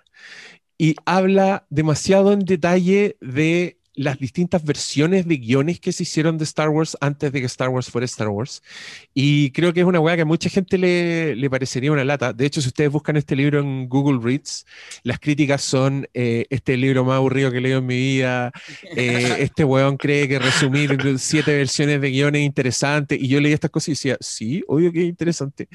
[0.78, 6.44] y habla demasiado en detalle de las distintas versiones de guiones que se hicieron de
[6.46, 8.64] Star Wars antes de que Star Wars fuera Star Wars.
[9.14, 12.34] Y creo que es una weá que a mucha gente le, le parecería una lata.
[12.34, 14.66] De hecho, si ustedes buscan este libro en Google Reads,
[15.04, 18.52] las críticas son eh, este libro más aburrido que he leído en mi vida,
[18.96, 23.16] eh, este weón cree que resumir siete versiones de guiones es interesante.
[23.20, 25.68] Y yo leí estas cosas y decía, sí, obvio que es interesante.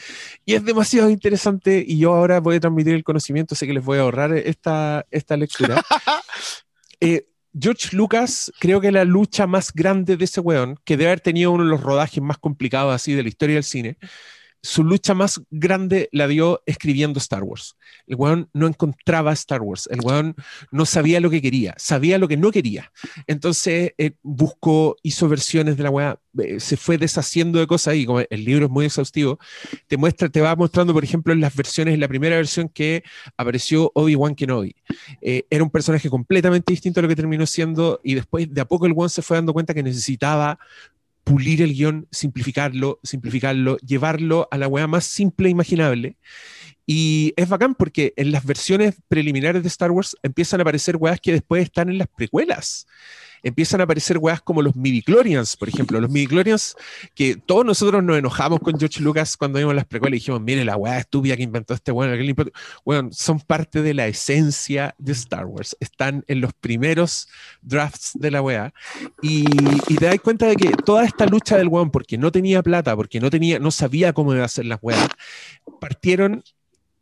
[0.44, 3.84] Y es demasiado interesante y yo ahora voy a transmitir el conocimiento, sé que les
[3.84, 5.82] voy a ahorrar esta, esta lectura.
[7.00, 7.28] Eh,
[7.60, 11.50] George Lucas, creo que la lucha más grande de ese weón, que debe haber tenido
[11.50, 13.96] uno de los rodajes más complicados así de la historia del cine,
[14.62, 17.76] su lucha más grande la dio escribiendo Star Wars.
[18.06, 20.34] El weón no encontraba Star Wars, el weón
[20.70, 22.92] no sabía lo que quería, sabía lo que no quería.
[23.26, 28.06] Entonces eh, buscó, hizo versiones de la weá, eh, se fue deshaciendo de cosas y
[28.06, 29.38] como el libro es muy exhaustivo,
[29.86, 33.02] te muestra, te va mostrando, por ejemplo, en las versiones, en la primera versión que
[33.36, 34.74] apareció Obi-Wan Kenobi.
[35.20, 38.64] Eh, era un personaje completamente distinto a lo que terminó siendo y después de a
[38.64, 40.58] poco el weón se fue dando cuenta que necesitaba
[41.28, 46.16] pulir el guion, simplificarlo, simplificarlo, llevarlo a la weá más simple e imaginable.
[46.86, 51.20] Y es bacán porque en las versiones preliminares de Star Wars empiezan a aparecer weas
[51.20, 52.86] que después están en las precuelas.
[53.42, 56.00] Empiezan a aparecer weas como los midichlorians, por ejemplo.
[56.00, 56.76] Los midichlorians
[57.14, 60.64] que todos nosotros nos enojamos con George Lucas cuando vimos las precuelas y dijimos, mire
[60.64, 62.12] la wea estúpida que inventó este weón.
[62.12, 62.52] aquel imp-".
[62.84, 65.76] Weón, son parte de la esencia de Star Wars.
[65.80, 67.28] Están en los primeros
[67.62, 68.72] drafts de la wea.
[69.22, 69.44] Y,
[69.88, 72.96] y te das cuenta de que toda esta lucha del weón, porque no tenía plata,
[72.96, 75.08] porque no, tenía, no sabía cómo iba a hacer las weas,
[75.80, 76.42] partieron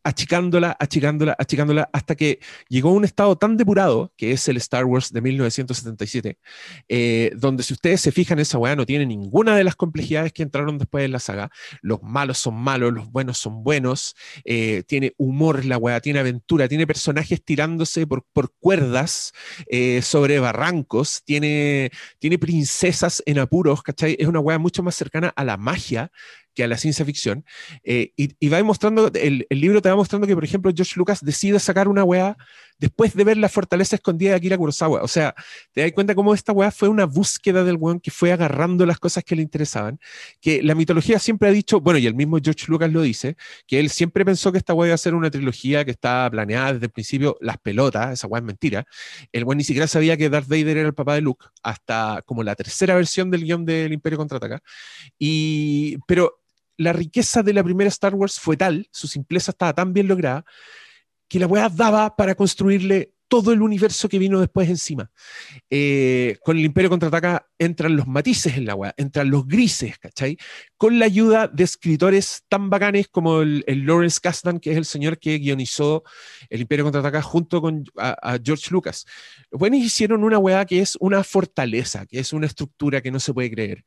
[0.06, 2.38] achicándola, achicándola, achicándola, hasta que
[2.68, 6.38] llegó a un estado tan depurado, que es el Star Wars de 1977,
[6.88, 10.44] eh, donde si ustedes se fijan, esa weá no tiene ninguna de las complejidades que
[10.44, 11.50] entraron después en la saga.
[11.82, 16.68] Los malos son malos, los buenos son buenos, eh, tiene humor la weá, tiene aventura,
[16.68, 19.32] tiene personajes tirándose por, por cuerdas
[19.68, 21.90] eh, sobre barrancos, tiene,
[22.20, 24.14] tiene princesas en apuros, ¿cachai?
[24.20, 26.12] Es una weá mucho más cercana a la magia
[26.56, 27.44] que a la ciencia ficción.
[27.84, 30.94] Eh, y, y va mostrando, el, el, libro te va mostrando que, por ejemplo, George
[30.96, 32.36] Lucas decide sacar una weá
[32.78, 35.02] después de ver la fortaleza escondida de Akira Kurosawa.
[35.02, 35.34] O sea,
[35.72, 38.98] te das cuenta cómo esta weá fue una búsqueda del weón que fue agarrando las
[38.98, 40.00] cosas que le interesaban.
[40.40, 43.36] Que la mitología siempre ha dicho, bueno, y el mismo George Lucas lo dice,
[43.66, 46.74] que él siempre pensó que esta weá iba a ser una trilogía que estaba planeada
[46.74, 48.86] desde el principio, las pelotas, esa weá es mentira.
[49.30, 52.42] El weón ni siquiera sabía que Darth Vader era el papá de Luke, hasta como
[52.42, 54.62] la tercera versión del guion del Imperio Contraataca.
[55.18, 56.40] Y, pero
[56.76, 60.44] la riqueza de la primera Star Wars fue tal, su simpleza estaba tan bien lograda,
[61.28, 65.10] que la weá daba para construirle todo el universo que vino después encima.
[65.70, 70.36] Eh, con el Imperio Contraataca entran los matices en la weá, entran los grises, ¿cachai?
[70.76, 75.18] Con la ayuda de escritores tan bacanes como el, Lawrence Kasdan, que es el señor
[75.18, 76.04] que guionizó
[76.48, 77.84] el Imperio Contraataca junto con
[78.44, 79.06] George Lucas.
[79.50, 83.20] Los buenos hicieron una weá que es una fortaleza, que es una estructura que no
[83.20, 83.84] se puede creer.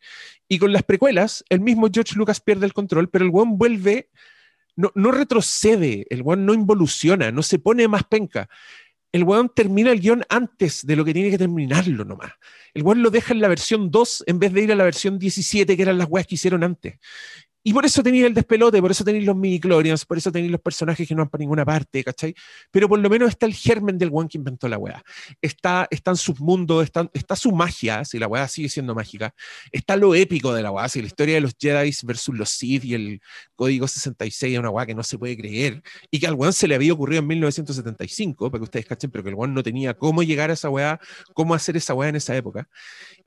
[0.48, 4.10] Y con las precuelas, el mismo George Lucas pierde el control, pero el weón vuelve,
[4.76, 8.50] no, no retrocede, el weón no involuciona, no se pone más penca
[9.12, 12.32] el weón termina el guion antes de lo que tiene que terminarlo nomás.
[12.74, 15.18] El weón lo deja en la versión 2 en vez de ir a la versión
[15.18, 17.00] 17, que eran las weas que hicieron antes.
[17.62, 20.62] Y por eso tenéis el despelote, por eso tenéis los midi-chlorians, por eso tenéis los
[20.62, 22.34] personajes que no van para ninguna parte, ¿cachai?
[22.72, 25.04] Pero por lo menos está el germen del one que inventó la weá.
[25.42, 29.34] Está, están sus mundos, está, está su magia, si la weá sigue siendo mágica.
[29.74, 32.86] Está lo épico de la weá, si la historia de los Jedi versus los Sith
[32.86, 33.22] y el
[33.56, 35.82] Código 66 es una weá que no se puede creer.
[36.10, 39.24] Y que al weón se le había ocurrido en 1975, para que ustedes cachen, pero
[39.24, 41.00] que el weón no tenía cómo llegar a esa weá,
[41.34, 42.70] cómo hacer esa weá en esa época.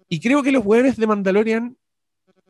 [0.08, 1.76] Y creo que los weones de Mandalorian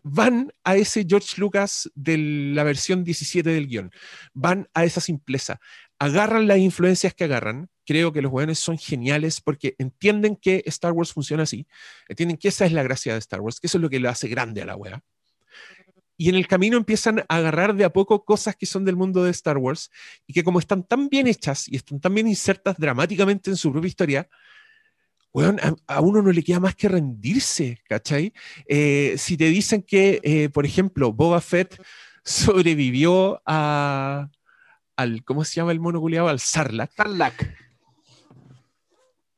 [0.02, 2.18] van a ese George Lucas de
[2.54, 3.92] la versión 17 del guion,
[4.34, 5.60] van a esa simpleza,
[5.98, 7.68] agarran las influencias que agarran.
[7.84, 11.66] Creo que los jóvenes son geniales porque entienden que Star Wars funciona así,
[12.08, 14.08] entienden que esa es la gracia de Star Wars, que eso es lo que lo
[14.08, 15.02] hace grande a la wea.
[16.16, 19.24] Y en el camino empiezan a agarrar de a poco cosas que son del mundo
[19.24, 19.90] de Star Wars
[20.26, 23.72] y que como están tan bien hechas y están tan bien insertas dramáticamente en su
[23.72, 24.28] propia historia,
[25.86, 28.32] a, uno no le queda más que rendirse, ¿cachai?
[28.66, 31.82] Eh, si te dicen que, eh, por ejemplo, Boba Fett
[32.24, 34.28] sobrevivió a,
[34.96, 36.28] al, ¿cómo se llama el mono culiado?
[36.28, 36.92] Al Sarlacc.
[36.94, 37.71] Sarlacc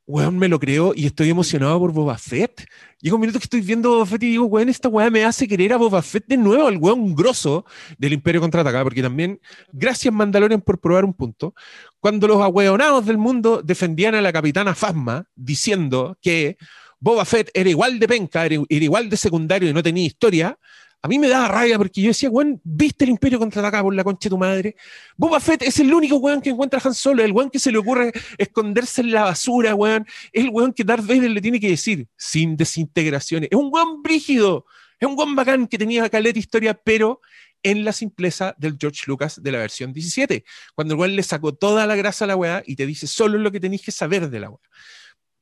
[0.07, 2.67] weón, me lo creo y estoy emocionado por Boba Fett.
[3.01, 5.49] Llega un minuto que estoy viendo Boba Fett y digo, weón, esta weá me hace
[5.49, 7.65] querer a Boba Fett de nuevo, al weón grosso
[7.99, 9.41] del Imperio Contraataca, porque también,
[9.73, 11.55] gracias Mandalorian por probar un punto,
[12.01, 16.59] cuando los ahueonados del mundo defendían a la capitana Fasma diciendo que
[17.01, 20.59] Boba Fett era igual de penca, era, era igual de secundario y no tenía historia,
[21.05, 24.03] a mí me daba rabia porque yo decía, weón, ¿viste el Imperio contraataca por la
[24.03, 24.75] concha de tu madre?
[25.19, 27.71] Boba Fett es el único weón que encuentra a Han Solo, el weón que se
[27.71, 30.07] le ocurre esconderse en la basura, weón.
[30.33, 33.51] Es el weón que Darth Vader le tiene que decir, sin desintegraciones.
[33.53, 34.65] Es un weón brígido,
[34.99, 37.21] es un weón bacán que tenía caleta historia, pero
[37.63, 40.43] en la simpleza del George Lucas de la versión 17,
[40.75, 43.37] cuando el weón le sacó toda la grasa a la weá y te dice solo
[43.37, 44.71] lo que tenéis que saber de la weá.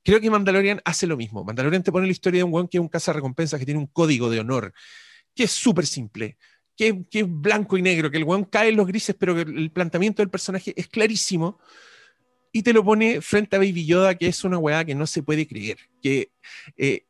[0.03, 1.45] Creo que Mandalorian hace lo mismo.
[1.45, 3.87] Mandalorian te pone la historia de un weón que es un recompensa que tiene un
[3.87, 4.75] código de honor
[5.35, 6.37] que es súper simple,
[6.77, 9.71] que, es blanco y negro, que el weón cae en los grises, pero que el
[9.71, 11.59] planteamiento del personaje es clarísimo,
[12.53, 15.23] y te lo pone frente a Baby Yoda, que es una weá que no se
[15.23, 16.33] puede creer, que
[16.77, 17.07] eh,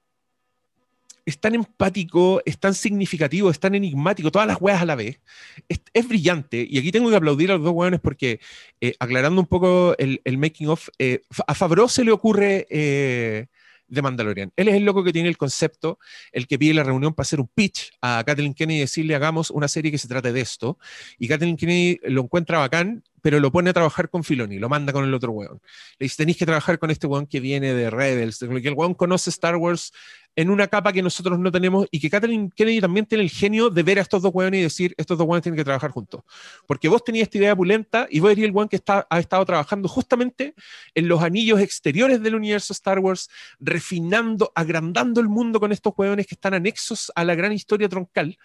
[1.27, 5.20] es tan empático, es tan significativo, es tan enigmático, todas las weas a la vez.
[5.68, 6.66] Es, brillante.
[6.68, 8.41] Y aquí tengo que aplaudir a los dos weones porque,
[8.81, 12.66] eh, aclarando un poco el, making of, eh, a Fabro se le ocurre
[13.93, 14.53] de Mandalorian.
[14.57, 15.99] Él es el loco que tiene el concepto,
[16.32, 19.51] el que pide la reunión para hacer un pitch a Kathleen Kennedy y decirle hagamos
[19.51, 20.78] una serie que se trate de esto.
[21.18, 24.93] Y Kathleen Kennedy lo encuentra bacán, pero lo pone a trabajar con Filoni, lo manda
[24.93, 25.61] con el otro weón.
[25.99, 28.95] Le dice, tenéis que trabajar con este weón que viene de Rebels, que el weón
[28.95, 29.93] conoce Star Wars
[30.35, 33.70] en una capa que nosotros no tenemos y que Kathleen Kennedy también tiene el genio
[33.70, 36.22] de ver a estos dos weones y decir, estos dos weones tienen que trabajar juntos.
[36.66, 39.45] Porque vos tenías esta idea pulenta y vos eres el weón que está, ha estado
[39.45, 40.55] trabajando justamente
[40.95, 43.28] en los anillos exteriores del universo Star Wars,
[43.61, 48.39] refinando, agrandando el mundo con estos weones que están anexos a la gran historia troncal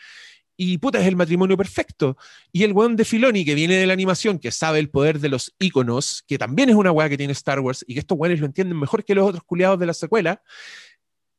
[0.59, 2.17] y puta, es el matrimonio perfecto.
[2.51, 5.29] Y el weón de Filoni, que viene de la animación, que sabe el poder de
[5.29, 8.39] los iconos, que también es una weá que tiene Star Wars y que estos weones
[8.39, 10.41] lo entienden mejor que los otros culiados de la secuela,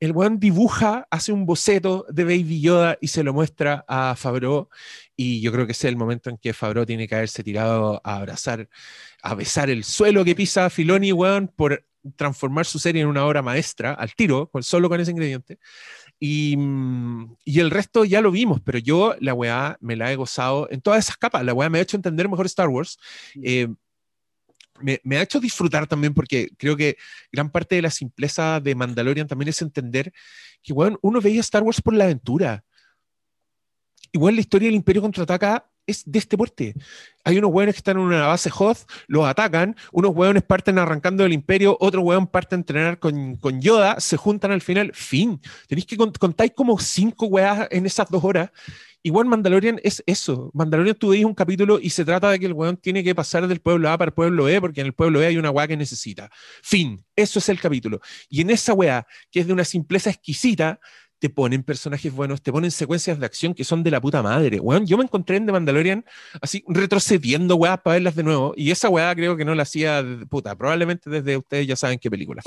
[0.01, 4.71] el weón dibuja, hace un boceto de Baby Yoda y se lo muestra a Fabro.
[5.17, 8.01] Y yo creo que ese es el momento en que Fabro tiene que haberse tirado
[8.05, 8.69] a abrazar,
[9.23, 11.85] a besar el suelo que pisa Filoni, weón, por
[12.17, 15.59] transformar su serie en una obra maestra al tiro, solo con ese ingrediente.
[16.21, 20.17] Y, mm, y, el resto ya lo vimos, pero yo la weá me la he
[20.17, 21.45] gozado en todas esas capas.
[21.45, 22.99] La weá me ha hecho entender mejor Star Wars.
[23.43, 23.69] Eh,
[24.81, 26.97] me, ha hecho disfrutar también porque creo que
[27.33, 30.13] gran parte de la simpleza de Mandalorian también es entender
[30.63, 32.65] que bueno, uno veía Star Wars por la aventura.
[34.13, 36.75] Igual la historia del Imperio contraataca es de este porte.
[37.25, 41.25] Hay unos hueones que están en una base Hoth, los atacan, unos hueones parten arrancando
[41.25, 45.41] del imperio, otro hueón parte a entrenar con, con, Yoda, se juntan al final, fin.
[45.67, 48.51] Tenéis que contar como cinco hueás en esas dos horas.
[49.03, 50.51] Igual Mandalorian es eso.
[50.55, 53.47] Mandalorian tú veis un capítulo y se trata de que el hueón tiene que pasar
[53.47, 55.69] del pueblo A para el pueblo E, porque en el pueblo E hay una hueá
[55.69, 56.31] que necesita.
[56.63, 57.05] Fin.
[57.15, 58.01] Eso es el capítulo.
[58.29, 60.81] Y en esa hueá, que es de una simpleza exquisita,
[61.19, 64.61] te ponen personajes buenos, te ponen secuencias de acción que son de la puta madre.
[64.61, 66.05] Weón, yo me encontré en The Mandalorian
[66.41, 68.55] así retrocediendo weas para verlas de nuevo.
[68.57, 72.11] Y esa weá creo que no la hacía, puta, probablemente desde ustedes ya saben qué
[72.11, 72.43] película.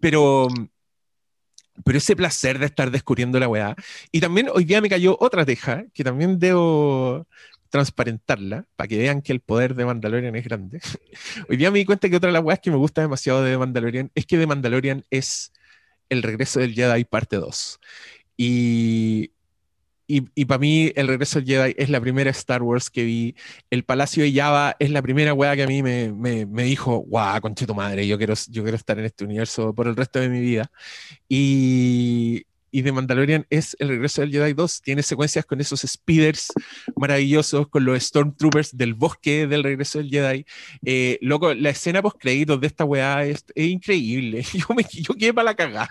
[0.00, 0.48] Pero,
[1.84, 3.76] pero ese placer de estar descubriendo la weá.
[4.10, 7.26] Y también hoy día me cayó otra teja que también debo
[7.70, 10.80] transparentarla para que vean que el poder de Mandalorian es grande.
[11.48, 13.52] hoy día me di cuenta que otra de las weas que me gusta demasiado de
[13.52, 15.52] The Mandalorian es que The Mandalorian es
[16.08, 17.80] el regreso del Jedi parte 2.
[18.36, 19.32] Y,
[20.06, 23.36] y, para mí, El regreso del Jedi es la primera Star Wars que vi.
[23.70, 26.98] El Palacio de Java es la primera weá que a mí me, me, me dijo,
[26.98, 30.30] guau, tu madre, yo quiero, yo quiero estar en este universo por el resto de
[30.30, 30.70] mi vida.
[31.28, 34.82] Y, y de Mandalorian es El regreso del Jedi 2.
[34.82, 36.48] Tiene secuencias con esos speeders
[36.96, 40.44] maravillosos, con los Stormtroopers del bosque del regreso del Jedi.
[40.84, 44.42] Eh, loco, la escena post créditos de esta weá es, es increíble.
[44.52, 45.90] Yo, me, yo quedé para la cagada.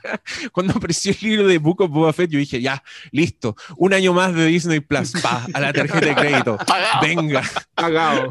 [0.52, 4.14] Cuando apareció el libro de Book of Boba Fett, yo dije, ya, listo, un año
[4.14, 6.58] más de Disney Plus, pa, a la tarjeta de crédito.
[6.68, 7.02] Pagado.
[7.02, 7.44] Venga.
[7.76, 8.30] Cagado.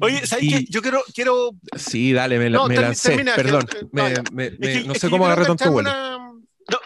[0.00, 0.64] Oye, ¿sabes Y- qué?
[0.68, 3.10] Yo quiero, quiero Sí, dale, me, No, me lancé.
[3.10, 5.90] termina, Perdón, que- me- no, me- Es me- que- no sé cómo agarré tanto vuelo.
[5.90, 6.78] No,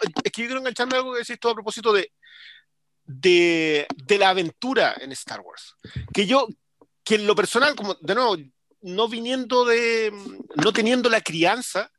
[0.45, 2.11] quiero engancharme algo que decís tú a propósito de,
[3.05, 5.75] de, de la aventura en Star Wars.
[6.13, 6.47] Que yo,
[7.03, 8.37] que en lo personal, como de nuevo,
[8.81, 10.11] no viniendo de,
[10.55, 11.91] no teniendo la crianza,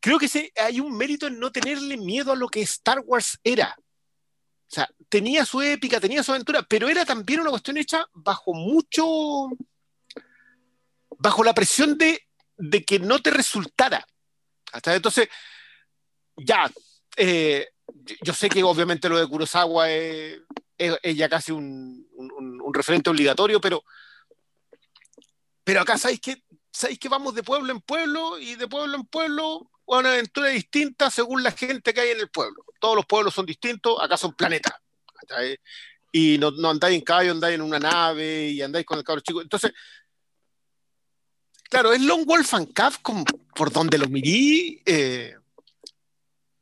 [0.00, 3.74] creo que hay un mérito en no tenerle miedo a lo que Star Wars era.
[3.78, 8.52] O sea, tenía su épica, tenía su aventura, pero era también una cuestión hecha bajo
[8.52, 9.48] mucho,
[11.18, 14.06] bajo la presión de, de que no te resultara.
[14.70, 14.96] ¿Cachai?
[14.96, 15.28] Entonces,
[16.36, 16.70] ya,
[17.18, 17.68] eh,
[18.22, 20.40] yo- sé que obviamente lo de Kurosawa es,
[21.02, 22.06] ya casi un,
[22.72, 23.82] referente obligatorio, pero,
[25.64, 29.04] pero acá sabéis que, sabéis que vamos de pueblo en pueblo y de pueblo en
[29.04, 32.64] pueblo a una aventura distinta según la gente que hay en el pueblo.
[32.78, 34.74] Todos los pueblos son distintos, acá son planetas.
[36.12, 39.42] Y no, andáis en caballo, andáis en una nave y andáis con el cabro chico.
[39.42, 39.72] Entonces,
[41.64, 45.37] claro, es Long Wolf and como por donde lo mirí, eh,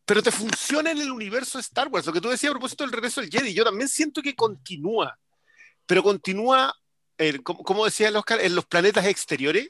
[0.07, 2.07] pero te funciona en el universo de Star Wars.
[2.07, 5.19] Lo que tú decías a propósito del regreso del Jedi, yo también siento que continúa,
[5.85, 6.73] pero continúa,
[7.43, 9.69] como, decía el Oscar, en los planetas exteriores,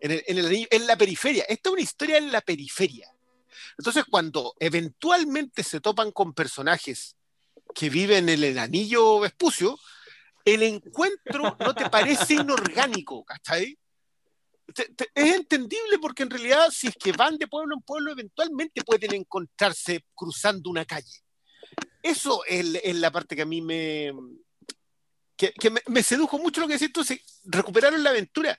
[0.00, 1.44] en, en la periferia.
[1.48, 3.08] Esta es una historia en la periferia.
[3.78, 7.16] Entonces, cuando eventualmente se topan con personajes
[7.74, 9.78] que viven en el anillo Vespucio,
[10.44, 13.78] el encuentro no te parece inorgánico, ¿cachai?
[14.74, 18.12] Te- te- es entendible porque en realidad si es que van de pueblo en pueblo
[18.12, 21.22] eventualmente pueden encontrarse cruzando una calle.
[22.02, 24.12] Eso es, es la parte que a mí me,
[25.36, 28.58] que, que me, me sedujo mucho lo que tú, se recuperaron la aventura.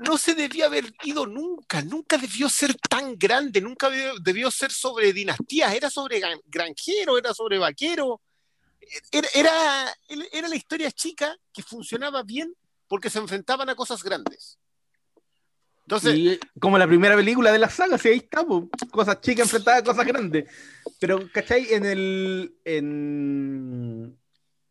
[0.00, 4.72] No se debía haber ido nunca, nunca debió ser tan grande, nunca debió, debió ser
[4.72, 8.22] sobre dinastías, era sobre gran- granjero, era sobre vaquero,
[9.10, 9.94] era, era,
[10.32, 12.54] era la historia chica que funcionaba bien
[12.88, 14.58] porque se enfrentaban a cosas grandes.
[15.86, 18.68] Entonces, Y como la primera película de la saga, sí, ahí está, po.
[18.90, 20.50] cosas chicas enfrentadas a cosas grandes.
[20.98, 21.72] Pero, ¿cachai?
[21.72, 22.56] En el.
[22.64, 24.18] En,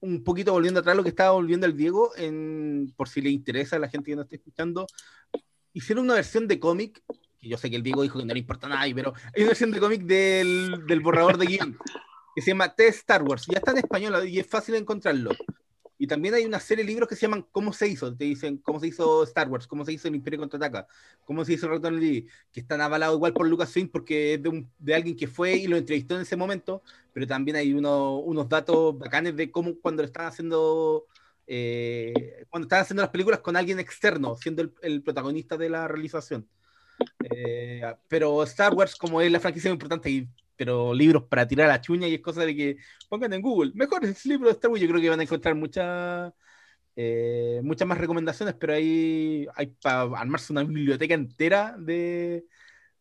[0.01, 3.77] un poquito volviendo atrás lo que estaba volviendo el Diego, en, por si le interesa
[3.77, 4.87] a la gente que nos está escuchando,
[5.73, 7.01] hicieron una versión de cómic,
[7.39, 9.49] que yo sé que el Diego dijo que no le importa nada, pero hay una
[9.49, 11.77] versión de cómic del, del borrador de guion,
[12.35, 15.31] que se llama T Star Wars, ya está en español y es fácil encontrarlo.
[15.97, 18.15] Y también hay una serie de libros que se llaman ¿Cómo se hizo?
[18.15, 20.87] Te dicen cómo se hizo Star Wars, cómo se hizo el Imperio Contraataca,
[21.23, 24.69] cómo se hizo Return Jedi, que están avalados igual por Lucasfilm porque es de, un,
[24.77, 26.83] de alguien que fue y lo entrevistó en ese momento,
[27.13, 31.05] pero también hay uno, unos datos bacanes de cómo cuando están haciendo,
[31.47, 35.87] eh, cuando están haciendo las películas con alguien externo, siendo el, el protagonista de la
[35.87, 36.47] realización.
[37.23, 41.73] Eh, pero Star Wars, como es la franquicia importante, y, pero libros para tirar a
[41.73, 42.77] la chuña y es cosa de que
[43.09, 46.33] pongan en Google, mejores libros de Star Wars, yo creo que van a encontrar muchas
[46.95, 52.45] eh, muchas más recomendaciones, pero hay, hay para armarse una biblioteca entera de,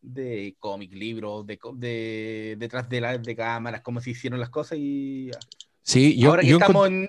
[0.00, 4.78] de cómic, libros, de, de detrás de, la, de cámaras, cómo se hicieron las cosas
[4.78, 5.30] y
[5.82, 7.08] Sí, yo, ahora que yo estamos en,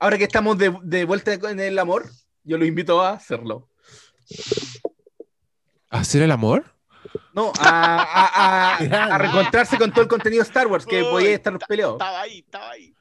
[0.00, 2.10] ahora que estamos de, de vuelta en el amor,
[2.44, 3.68] yo los invito a hacerlo.
[5.90, 6.75] ¿Hacer el amor?
[7.32, 8.76] No, a, a, a,
[9.14, 11.94] a reencontrarse con todo el contenido de Star Wars, que podía estar peleados.
[11.94, 12.96] estaba ahí, estaba ahí.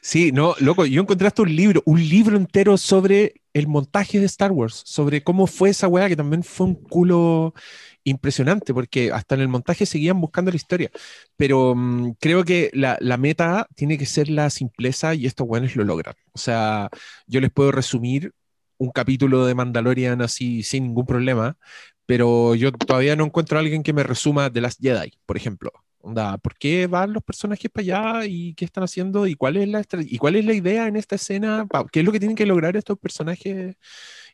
[0.00, 4.26] Sí, no, loco, yo encontré hasta un libro, un libro entero sobre el montaje de
[4.26, 7.54] Star Wars, sobre cómo fue esa weá, que también fue un culo
[8.04, 10.90] impresionante, porque hasta en el montaje seguían buscando la historia.
[11.36, 15.76] Pero mm, creo que la, la meta tiene que ser la simpleza y estos weones
[15.76, 16.14] lo logran.
[16.32, 16.88] O sea,
[17.26, 18.32] yo les puedo resumir
[18.78, 21.56] un capítulo de Mandalorian así sin ningún problema,
[22.08, 25.72] pero yo todavía no encuentro a alguien que me resuma The Last Jedi, por ejemplo.
[26.00, 27.82] Onda, ¿por qué van los personajes para
[28.22, 30.96] allá y qué están haciendo y cuál es la y cuál es la idea en
[30.96, 31.66] esta escena?
[31.92, 33.76] ¿Qué es lo que tienen que lograr estos personajes?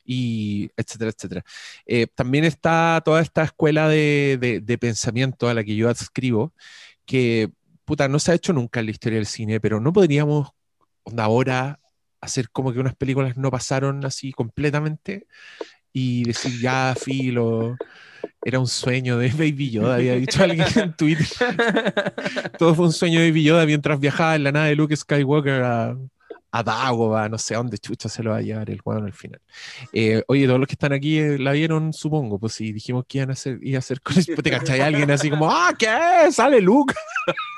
[0.05, 1.45] Y etcétera, etcétera.
[1.87, 6.53] Eh, también está toda esta escuela de, de- de pensamiento a la que yo adscribo,
[7.07, 7.51] que
[7.87, 10.51] puta, no se ha hecho nunca en la historia del cine, pero no podríamos
[11.05, 11.81] onda, ahora
[12.21, 15.27] hacer como que unas películas no pasaron así completamente
[15.95, 17.77] y decir ya, filo,
[18.45, 21.27] era un sueño de Baby Yoda, había dicho alguien en Twitter.
[22.59, 25.63] Todo fue un sueño de Baby Yoda mientras viajaba en la nave de Luke Skywalker
[25.63, 25.97] a,
[26.51, 29.13] a Dagoba, no sé a dónde chucha se lo va a llevar el weón al
[29.13, 29.41] final.
[29.93, 33.19] Eh, oye, todos los que están aquí eh, la vieron, supongo, pues si dijimos que
[33.19, 36.31] iban a hacer, iba a hacer con eso, te cachai alguien así como, ah, ¿qué?
[36.31, 36.95] Sale Luke.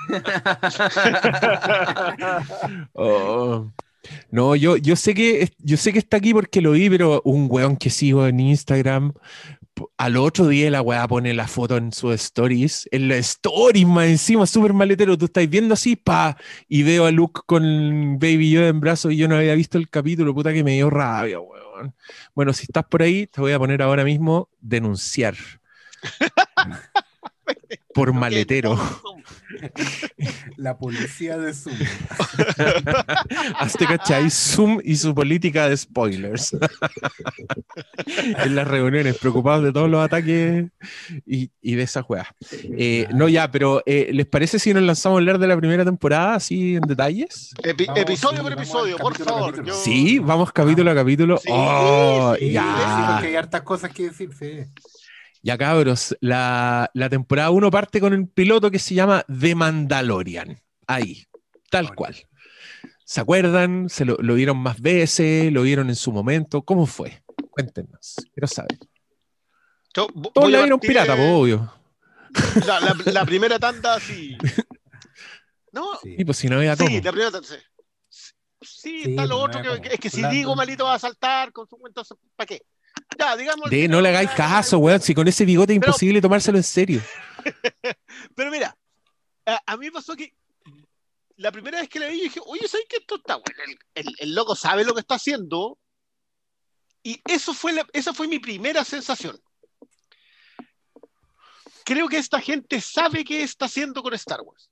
[2.94, 3.72] Oh.
[4.30, 7.46] No, yo, yo sé que yo sé que está aquí porque lo vi, pero un
[7.50, 9.12] weón que sigo en Instagram,
[9.96, 14.06] al otro día la weá pone la foto en sus stories, en la stories más
[14.06, 16.36] encima, súper maletero, tú estás viendo así, pa,
[16.68, 19.88] y veo a Luke con Baby Yoda en brazos y yo no había visto el
[19.88, 21.94] capítulo, puta que me dio rabia, weón.
[22.34, 25.36] Bueno, si estás por ahí, te voy a poner ahora mismo denunciar.
[27.94, 28.78] por maletero.
[30.56, 31.76] La policía de Zoom.
[33.58, 36.56] Hazte cachai, Zoom y su política de spoilers.
[38.06, 40.66] en las reuniones, preocupados de todos los ataques
[41.26, 42.26] y, y de esas weas.
[42.52, 45.84] Eh, no, ya, pero eh, ¿les parece si nos lanzamos a hablar de la primera
[45.84, 47.52] temporada así en detalles?
[47.62, 49.54] Epi- Vamos, episodio sí, por vamos episodio, por capítulo a favor.
[49.56, 49.76] capítulo.
[49.76, 51.38] Yo- Sí, vamos capítulo a capítulo.
[51.38, 53.08] Sí, oh, sí, Sí, ya.
[53.12, 54.68] porque hay hartas cosas que decir, Fede.
[55.46, 60.60] Ya cabros, la, la temporada 1 parte con un piloto que se llama The Mandalorian.
[60.88, 61.24] Ahí,
[61.70, 62.16] tal cual.
[63.04, 63.88] ¿Se acuerdan?
[63.88, 65.52] ¿Se lo, lo vieron más veces?
[65.52, 66.62] ¿Lo vieron en su momento?
[66.62, 67.22] ¿Cómo fue?
[67.50, 68.76] Cuéntenos, quiero saber.
[69.94, 71.72] yo Todos voy la a vieron partir, pirata, eh, pues, obvio.
[72.66, 74.36] La, la- la primera tanda, sí.
[75.72, 76.16] No, Sí.
[76.18, 77.54] Y pues si no había sí, la primera tanda, sí.
[78.08, 80.98] Sí, Sí, está lo pues, otro, no que, es que si digo malito va a
[80.98, 82.02] saltar con su cuenta,
[82.34, 82.62] ¿para qué?
[83.18, 83.70] Ya, digamos.
[83.70, 85.00] De, no le hagáis caso, weón.
[85.00, 87.02] Si con ese bigote es Pero- imposible tomárselo en serio.
[88.34, 88.76] Pero mira,
[89.46, 90.34] a, a mí me pasó que
[91.36, 92.96] la primera vez que la vi, yo dije, oye, ¿sabes qué?
[92.98, 93.62] Esto está bueno.
[93.94, 95.78] El, el- el loco sabe lo que está haciendo.
[97.02, 99.40] Y eso fue la- esa fue mi primera sensación.
[101.84, 104.70] Creo que esta gente sabe qué está haciendo con Star Wars.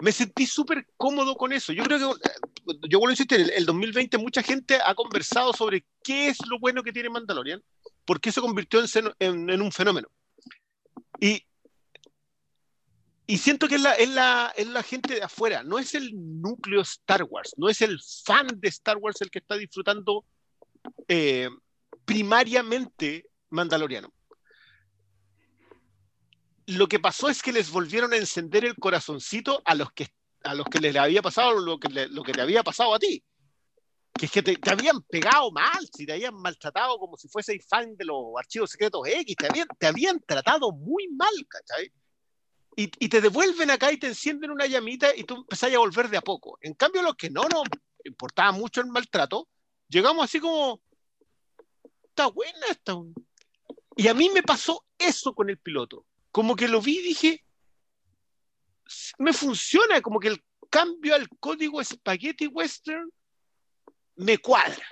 [0.00, 1.72] Me sentí súper cómodo con eso.
[1.72, 2.30] Yo creo que,
[2.88, 6.58] yo vuelvo a insistir, el, el 2020 mucha gente ha conversado sobre qué es lo
[6.58, 7.62] bueno que tiene Mandalorian,
[8.04, 8.80] por qué se convirtió
[9.18, 10.08] en, un fenómeno.
[11.20, 11.44] Y,
[13.26, 16.10] y siento que es la, es, la, es la gente de afuera, no es el
[16.14, 20.24] núcleo Star Wars, no es el fan de Star Wars el que está disfrutando
[21.08, 21.48] eh,
[22.04, 24.12] primariamente Mandaloriano.
[26.66, 30.12] Lo que pasó es que les volvieron a encender el corazoncito a los que,
[30.44, 32.98] a los que les había pasado lo que, le, lo que te había pasado a
[32.98, 33.22] ti.
[34.14, 37.64] Que es que te, te habían pegado mal, si te habían maltratado como si fueses
[37.66, 41.92] fan de los archivos secretos X, te habían, te habían tratado muy mal, ¿cachai?
[42.76, 46.08] Y, y te devuelven acá y te encienden una llamita y tú empezás a volver
[46.08, 46.58] de a poco.
[46.60, 47.64] En cambio, los que no nos
[48.04, 49.48] importaba mucho el maltrato,
[49.88, 50.80] llegamos así como,
[52.08, 52.94] está buena esta.
[53.96, 56.06] Y a mí me pasó eso con el piloto.
[56.30, 57.44] Como que lo vi y dije,
[59.18, 63.10] me funciona, como que el cambio al código Spaghetti Western
[64.16, 64.86] me cuadra.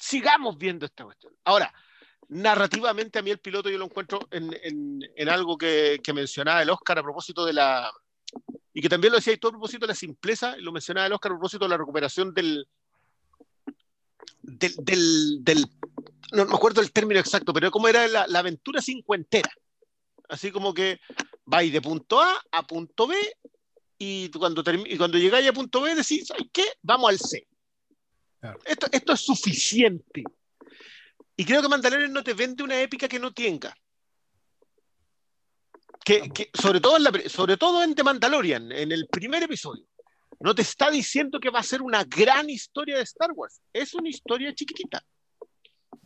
[0.00, 1.34] Sigamos viendo esta cuestión.
[1.44, 1.72] Ahora,
[2.28, 4.50] narrativamente a mí el piloto yo lo encuentro en,
[5.14, 7.90] en, algo que, mencionaba el Oscar a propósito de la...
[8.72, 11.12] Y que también lo decía todo a propósito de la simpleza, y lo mencionaba el
[11.12, 12.66] Oscar a propósito de la recuperación del...
[14.42, 15.66] del, del, del
[16.32, 19.50] no me acuerdo el término exacto, pero como era la, la aventura cincuentera.
[20.28, 20.98] Así como que
[21.46, 23.16] vais de punto A a punto B
[23.98, 26.64] y cuando, y cuando llegáis a punto B decís, ¿sabes qué?
[26.82, 27.46] Vamos al C.
[28.40, 28.58] Claro.
[28.64, 30.22] Esto, esto es suficiente.
[31.36, 33.74] Y creo que Mandalorian no te vende una épica que no tenga.
[36.04, 39.86] Que, que sobre, todo en la, sobre todo en The Mandalorian, en el primer episodio,
[40.40, 43.60] no te está diciendo que va a ser una gran historia de Star Wars.
[43.72, 45.02] Es una historia chiquitita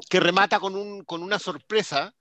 [0.09, 2.15] que remata con, un, con una sorpresa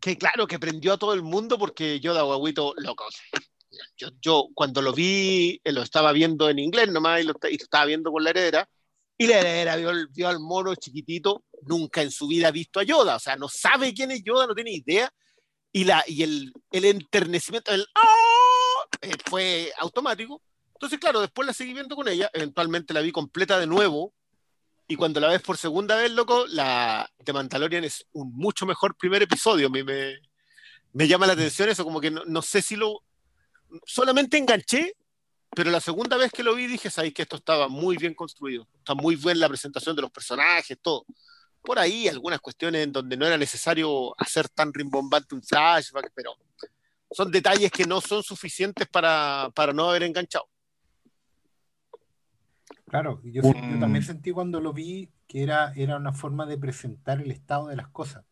[0.00, 3.04] que, claro, que prendió a todo el mundo porque yo de Aguaguito loco.
[3.96, 8.10] Yo, yo, cuando lo vi, lo estaba viendo en inglés nomás y lo, estaba viendo
[8.10, 8.68] con la heredera.
[9.16, 12.82] Y la heredera vio, vio, al mono chiquitito, nunca en su vida ha visto a
[12.82, 15.08] Yoda, o sea, no sabe quién es Yoda, no tiene idea.
[15.72, 18.84] Y, la, y el, el enternecimiento, el ¡Oh!
[19.02, 20.42] eh, fue automático.
[20.74, 24.12] Entonces, claro, después la seguí viendo con ella, eventualmente la vi completa de nuevo.
[24.90, 28.96] Y cuando la ves por segunda vez, loco, la de Mandalorian es un mucho mejor
[28.96, 29.68] primer episodio.
[29.68, 30.18] A mí me,
[30.92, 33.04] me llama la atención eso, como que no, no sé si lo.
[33.86, 34.96] Solamente enganché,
[35.54, 38.66] pero la segunda vez que lo vi dije, sabéis que esto estaba muy bien construido.
[38.78, 41.06] Está muy bien la presentación de los personajes, todo.
[41.62, 46.34] Por ahí algunas cuestiones en donde no era necesario hacer tan rimbombante un flashback, pero
[47.12, 50.48] son detalles que no son suficientes para, para no haber enganchado.
[52.90, 56.58] Claro, yo, Un- yo también sentí cuando lo vi que era, era una forma de
[56.58, 58.24] presentar el estado de las cosas.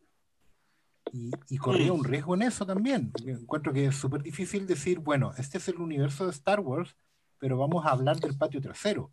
[1.13, 3.13] Y, y corría un riesgo en eso también.
[3.25, 6.97] encuentro que es súper difícil decir, bueno, este es el universo de Star Wars,
[7.39, 9.13] pero vamos a hablar del patio trasero.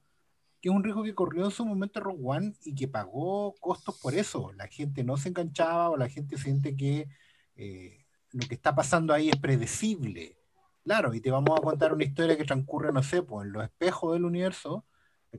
[0.61, 3.99] que es un riesgo que corrió en su momento Rogue One y que pagó costos
[4.01, 4.51] por eso.
[4.53, 7.07] La gente no se enganchaba o la gente siente que
[7.55, 10.37] eh, lo que está pasando ahí es predecible.
[10.83, 13.63] Claro, y te vamos a contar una historia que transcurre, no sé, pues en los
[13.65, 14.85] espejos del universo,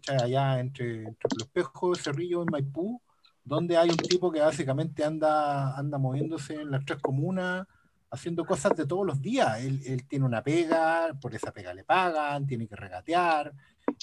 [0.08, 3.00] allá entre, entre los espejos de Cerrillo y Maipú,
[3.44, 7.66] donde hay un tipo que básicamente anda, anda moviéndose en las tres comunas,
[8.10, 9.60] haciendo cosas de todos los días.
[9.60, 13.52] Él, él tiene una pega, por esa pega le pagan, tiene que regatear,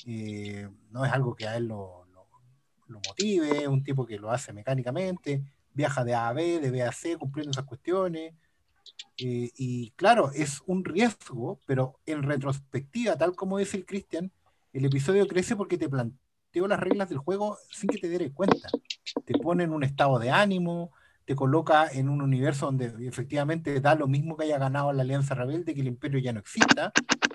[0.06, 2.04] eh, no es algo que a él lo
[3.08, 5.44] motive, es un tipo que lo hace mecánicamente,
[5.74, 8.34] viaja de A a B, de B a C, cumpliendo esas cuestiones.
[9.18, 14.32] Eh, y claro, es un riesgo, pero en retrospectiva, tal como dice el Cristian,
[14.74, 18.70] el episodio crece porque te planteó las reglas del juego sin que te dieras cuenta.
[19.24, 20.92] Te pone en un estado de ánimo,
[21.26, 25.36] te coloca en un universo donde efectivamente da lo mismo que haya ganado la Alianza
[25.36, 26.92] Rebelde, que el Imperio ya no exista,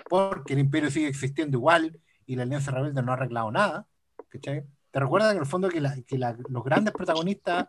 [0.09, 3.87] porque el Imperio sigue existiendo igual y la Alianza Rebelde no ha arreglado nada.
[4.91, 7.67] Te recuerda en el fondo que, los grandes protagonistas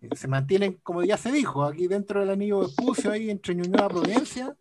[0.00, 3.54] eh, se mantienen, como ya se dijo, aquí dentro del anillo de Pucio, ahí entre
[3.54, 4.56] Ñuñoa y Providencia,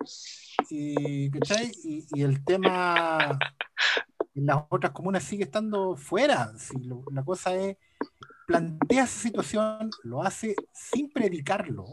[0.70, 1.72] y, ¿cachai?
[1.84, 3.40] Y, y, el tema
[4.36, 6.52] en las otras comunas sigue estando fuera.
[6.58, 7.78] Si lo, la cosa es,
[8.48, 11.86] plantea esa situación, lo hace sin predicarlo,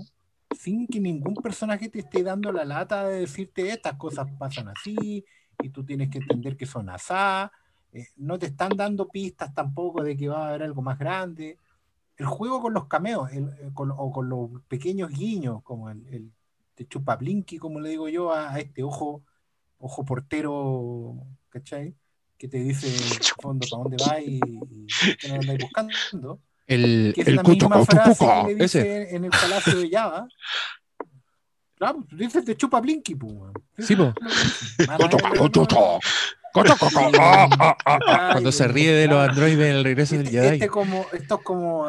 [0.59, 5.25] sin que ningún personaje te esté dando la lata de decirte estas cosas pasan así,
[5.61, 7.53] y tú tienes que entender que son asá.
[7.93, 11.59] Eh, no te están dando pistas tampoco de que va a haber algo más grande.
[12.17, 16.07] El juego con los cameos el, eh, con, o con los pequeños guiños, como el,
[16.09, 16.33] el
[16.79, 19.23] de Chupablinky, como le digo yo, a, a, este ojo,
[19.79, 21.17] ojo portero,
[21.51, 21.95] ¿cachai?
[22.39, 26.41] Que te dice en fondo para dónde va y, y que no andáis buscando.
[26.67, 29.17] El, que es el la misma cucho, frase cucho, que le dice ese.
[29.17, 30.29] en el Palacio de Java.
[31.79, 33.33] Claro, dices de Chupablinky, pues.
[33.33, 33.53] weón.
[33.79, 34.13] Sí, po.
[38.33, 40.55] Cuando se ríe de los androides en el regreso del Este, Jedi.
[40.55, 41.87] este como, esto es como,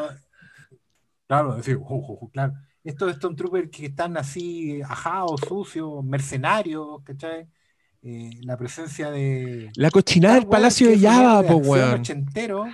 [1.26, 2.52] claro, decir, uh, uh, uh, claro,
[2.84, 7.48] estos Stormtroopers que están así ajados, sucios, mercenarios, ¿cachai?
[8.02, 12.00] Eh, la presencia de La cochinada del Palacio de Java, po, weón.
[12.00, 12.64] ochentero.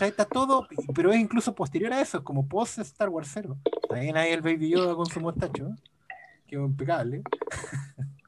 [0.00, 3.56] Está todo, pero es incluso posterior a eso, es como post Star Wars 0.
[3.88, 5.70] También hay el Baby Yoda con su mostacho,
[6.46, 7.22] que es impecable.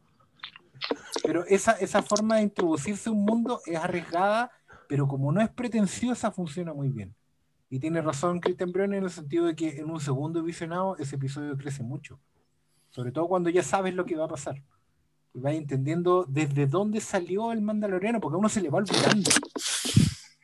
[1.25, 4.51] Pero esa, esa forma de introducirse a un mundo es arriesgada,
[4.89, 7.15] pero como no es pretenciosa, funciona muy bien.
[7.73, 11.16] Y tiene razón Christian Brunner en el sentido de que en un segundo visionado ese
[11.16, 12.20] episodio crece mucho.
[12.90, 14.62] Sobre todo cuando ya sabes lo que va a pasar.
[15.32, 19.31] Y vas entendiendo desde dónde salió el Mandaloriano, porque a uno se le va olvidando.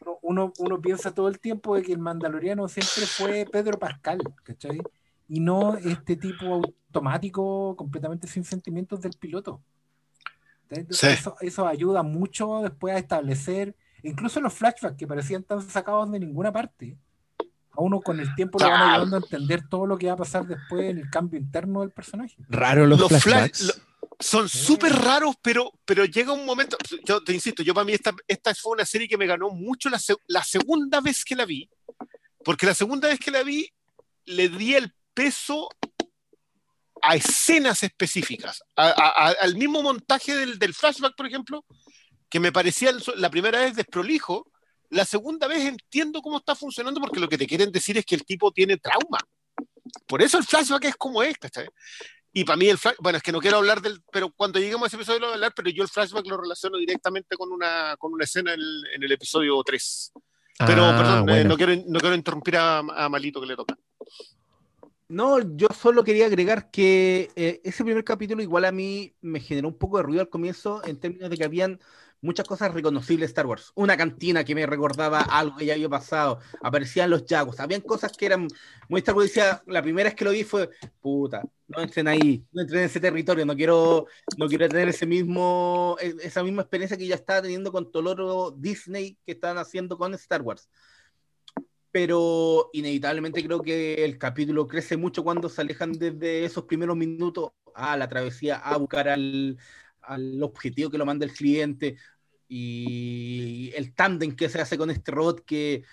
[0.01, 4.21] Uno, uno, uno piensa todo el tiempo de que el Mandaloriano siempre fue Pedro Pascal,
[4.43, 4.81] ¿cachai?
[5.29, 9.61] Y no este tipo automático, completamente sin sentimientos del piloto.
[10.91, 11.09] Sí.
[11.09, 16.21] Eso, eso ayuda mucho después a establecer, incluso los flashbacks que parecían tan sacados de
[16.21, 16.97] ninguna parte,
[17.79, 20.17] a uno con el tiempo le van ayudando a entender todo lo que va a
[20.17, 22.35] pasar después en el cambio interno del personaje.
[22.49, 23.63] Raro los, Los flash- flashbacks.
[23.63, 23.75] lo-
[24.21, 28.13] son súper raros, pero, pero llega un momento, yo te insisto, yo para mí esta,
[28.27, 31.71] esta fue una serie que me ganó mucho la, la segunda vez que la vi,
[32.45, 33.71] porque la segunda vez que la vi
[34.25, 35.69] le di el peso
[37.01, 41.65] a escenas específicas, a- a- a- al mismo montaje del, del flashback, por ejemplo,
[42.29, 44.51] que me parecía el- la primera vez desprolijo,
[44.91, 48.15] la segunda vez entiendo cómo está funcionando porque lo que te quieren decir es que
[48.15, 49.19] el tipo tiene trauma.
[50.07, 51.69] Por eso el flashback es como es, ¿cachai?
[52.33, 54.85] Y para mí el flashback, bueno, es que no quiero hablar del, pero cuando lleguemos
[54.85, 57.53] a ese episodio lo voy a hablar, pero yo el flashback lo relaciono directamente con
[57.53, 60.13] una, con una escena en el, en el episodio 3.
[60.67, 63.79] Pero, Ah, perdón, eh, no, quiero, no quiero interrumpir a, a Malito que le toca.
[65.09, 69.69] No, yo solo quería agregar que eh, ese primer capítulo igual a mí me generó
[69.69, 71.81] un poco de ruido al comienzo en términos de que habían
[72.21, 73.73] muchas cosas reconocibles de Star Wars.
[73.75, 78.13] Una cantina que me recordaba algo que ya había pasado, aparecían los Jaguars, habían cosas
[78.17, 78.49] que eran
[78.89, 79.29] muy Star Wars.
[79.29, 80.71] Decía, la primera vez que lo vi fue,
[81.01, 85.07] puta, no entren ahí, no entren en ese territorio, no quiero, no quiero tener ese
[85.07, 89.97] mismo, e- esa misma experiencia que ya estaba teniendo con Toloro Disney que están haciendo
[89.97, 90.69] con Star Wars
[91.91, 97.53] pero inevitablemente creo que el capítulo crece mucho cuando se alejan desde esos primeros minutos
[97.75, 99.59] a la travesía, a buscar al,
[100.09, 101.97] al objetivo que lo manda el cliente
[102.49, 105.85] y el tándem que se hace con este robot que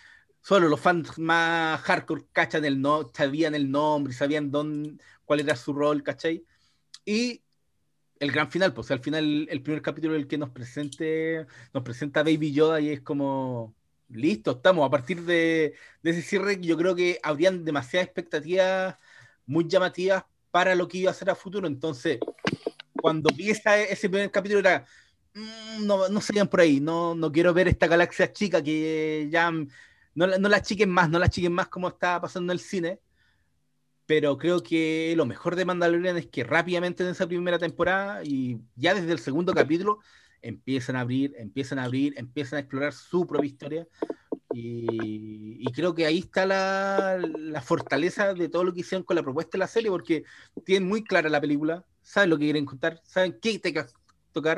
[0.42, 5.56] solo los fans más hardcore cachan el no, sabían el nombre, sabían dónde, cuál era
[5.56, 6.46] su rol, ¿cachai?
[7.04, 7.42] Y
[8.20, 12.24] el gran final, pues al final el primer capítulo el que nos presente, nos presenta
[12.24, 13.76] Baby Yoda y es como
[14.10, 14.86] listo, estamos.
[14.88, 18.96] A partir de, de ese cierre, yo creo que habrían demasiadas expectativas
[19.46, 21.68] muy llamativas para lo que iba a ser a futuro.
[21.68, 22.20] Entonces,
[23.06, 24.84] cuando vi esa- ese primer capítulo, era
[25.36, 26.80] mm, no, no vayan por ahí.
[26.80, 31.07] No, no quiero ver esta galaxia chica que ya no, la- no la chiquen más,
[31.07, 32.99] no la chiquen más como está pasando en el cine.
[34.07, 38.57] Pero creo que lo mejor de Mandalorian es que rápidamente en esa primera temporada y
[38.76, 39.99] ya desde el segundo capítulo
[40.41, 43.88] empiezan a abrir, empiezan a abrir, empiezan a explorar su propia historia.
[44.52, 49.15] Y, y creo que ahí está la, la fortaleza de todo lo que hicieron con
[49.15, 50.23] la propuesta de la serie, porque
[50.65, 53.84] tienen muy clara la película, saben lo que quieren contar, saben qué te que
[54.32, 54.57] tocar,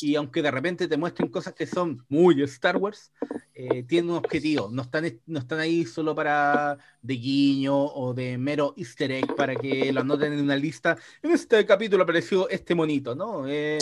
[0.00, 3.10] y aunque de repente te muestren cosas que son muy Star Wars,
[3.52, 8.38] eh, tienen un objetivo, no están, no están ahí solo para de guiño o de
[8.38, 10.96] mero easter egg para que lo anoten en una lista.
[11.20, 13.48] En este capítulo apareció este monito, ¿no?
[13.48, 13.78] Eh,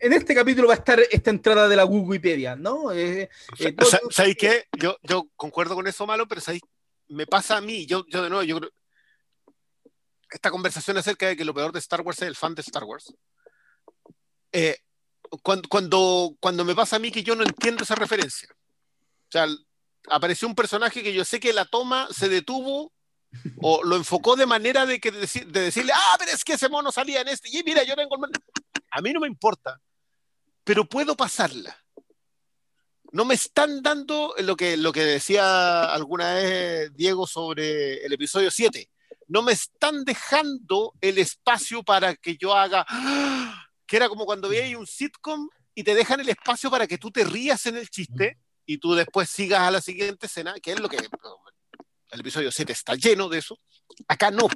[0.00, 2.90] en este capítulo va a estar esta entrada de la Wikipedia, ¿no?
[2.92, 4.64] Eh, eh, todo- Sa- ¿Sabéis qué?
[4.78, 6.62] Yo, yo concuerdo con eso, malo, pero ¿sabéis?
[7.08, 7.84] me pasa a mí.
[7.86, 8.70] Yo, yo de nuevo, yo creo.
[10.30, 12.84] Esta conversación acerca de que lo peor de Star Wars es el fan de Star
[12.84, 13.12] Wars.
[14.52, 14.78] Eh,
[15.42, 18.48] cuando, cuando, cuando me pasa a mí que yo no entiendo esa referencia.
[18.52, 19.46] O sea,
[20.08, 22.92] apareció un personaje que yo sé que la toma se detuvo
[23.62, 26.90] o lo enfocó de manera de, que de decirle, ah, pero es que ese mono
[26.90, 28.32] salía en este, y mira, yo tengo el mono".
[28.90, 29.80] A mí no me importa,
[30.64, 31.76] pero puedo pasarla.
[33.12, 38.50] No me están dando lo que, lo que decía alguna vez Diego sobre el episodio
[38.50, 38.88] 7.
[39.30, 42.84] No me están dejando el espacio para que yo haga,
[43.86, 47.12] que era como cuando veías un sitcom y te dejan el espacio para que tú
[47.12, 50.80] te rías en el chiste y tú después sigas a la siguiente escena, que es
[50.80, 53.56] lo que el episodio 7 está lleno de eso.
[54.08, 54.48] Acá no.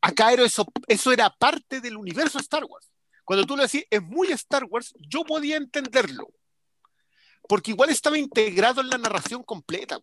[0.00, 2.90] Acá era eso, eso era parte del universo Star Wars.
[3.24, 6.28] Cuando tú lo decís, es muy Star Wars, yo podía entenderlo.
[7.46, 10.00] Porque igual estaba integrado en la narración completa.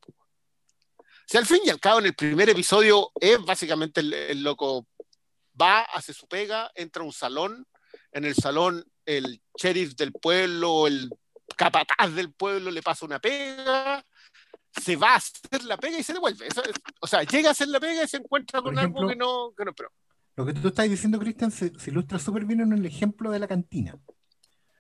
[1.26, 4.88] Sea, al fin y al cabo, en el primer episodio es básicamente el, el loco
[5.60, 7.66] va, hace su pega, entra a un salón,
[8.12, 11.10] en el salón el sheriff del pueblo, el
[11.58, 14.04] capataz del pueblo le pasa una pega,
[14.82, 16.48] se va a hacer la pega y se devuelve.
[16.48, 16.56] Es-
[17.02, 19.64] o sea, llega a hacer la pega y se encuentra con algo que no, que
[19.66, 19.92] no esperó.
[20.36, 23.40] Lo que tú estás diciendo, Cristian, se, se ilustra súper bien en el ejemplo de
[23.40, 23.96] la cantina.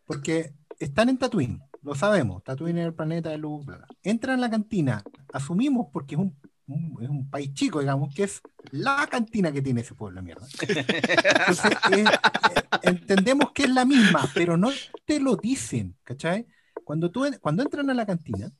[0.05, 3.65] Porque están en Tatooine, lo sabemos, Tatooine es el planeta de luz.
[3.65, 3.87] bla, bla.
[4.03, 5.03] Entran a la cantina,
[5.33, 6.35] asumimos, porque es un,
[6.67, 8.41] un- es un país chico, digamos, que es
[8.71, 10.47] la cantina que tiene ese pueblo mierda.
[10.61, 10.85] Entonces,
[11.91, 14.69] eh, eh, entendemos que es la misma, pero no
[15.05, 16.47] te lo dicen, ¿cachai?
[16.83, 18.51] Cuando, tú, en- cuando entran a la cantina,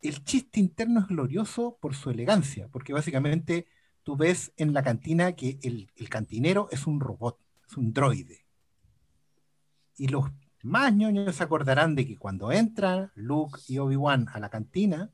[0.00, 3.66] el chiste interno es glorioso por su elegancia, porque básicamente
[4.02, 7.38] tú ves en la cantina que el, el cantinero es un robot,
[7.68, 8.46] es un droide.
[9.96, 10.30] Y los
[10.66, 15.10] más ñoños se acordarán de que cuando entran Luke y Obi-Wan a la cantina,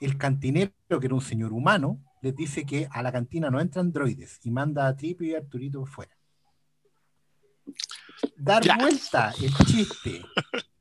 [0.00, 3.92] el cantinero, que era un señor humano, les dice que a la cantina no entran
[3.92, 6.16] droides y manda a Tripio y a Arturito por fuera.
[8.36, 8.76] Dar Ya.
[8.76, 10.22] vuelta el chiste,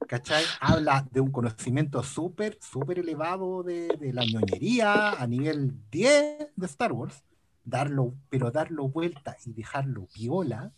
[0.08, 0.44] ¿cachai?
[0.60, 6.66] Habla de un conocimiento súper, súper elevado de, de la ñoñería a nivel 10 de
[6.66, 7.24] Star Wars,
[7.64, 10.74] darlo, pero darlo vuelta y dejarlo viola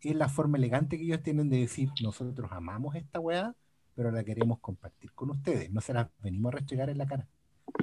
[0.00, 3.54] es la forma elegante que ellos tienen de decir, nosotros amamos esta weá,
[3.94, 7.28] pero la queremos compartir con ustedes, no se las venimos a restregar en la cara.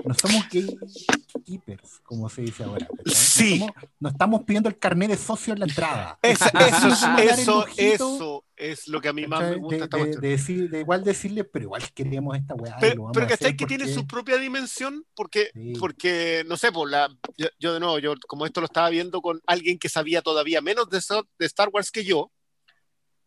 [0.06, 2.88] No somos gatekeepers, como se dice ahora.
[3.06, 3.60] Sí.
[3.60, 6.20] somos- no estamos pidiendo el carnet de socio en la entrada.
[6.22, 9.60] Es- eso, eso, eso es lo que a mí más me ¿cachai?
[9.60, 10.22] gusta de, esta de- cuestión.
[10.22, 12.78] de decir, de igual decirle, pero igual queremos esta weá.
[12.80, 15.06] Pero, pero ¿cachai hacer que tiene porque- su propia dimensión?
[15.16, 15.74] Porque, Sí.
[15.80, 19.22] porque no sé, por la, yo, yo de nuevo, yo como esto lo estaba viendo
[19.22, 22.32] con alguien que sabía todavía menos de, Star- de Star Wars que yo,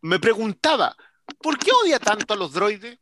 [0.01, 0.95] me preguntaba,
[1.41, 2.97] ¿por qué odia tanto a los droides?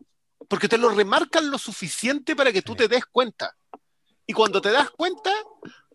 [0.52, 3.56] Porque te lo remarcan lo suficiente para que tú te des cuenta.
[4.28, 5.32] Y cuando te das cuenta,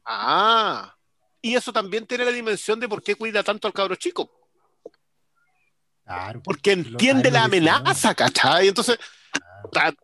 [0.06, 0.96] ah,
[1.42, 4.30] y eso también tiene la dimensión de por qué cuida tanto al cabro chico.
[6.04, 8.68] Claro, Porque entiende la amenaza, ¿cachai?
[8.68, 8.98] Entonces,
[9.70, 9.92] claro.
[9.92, 9.94] ta-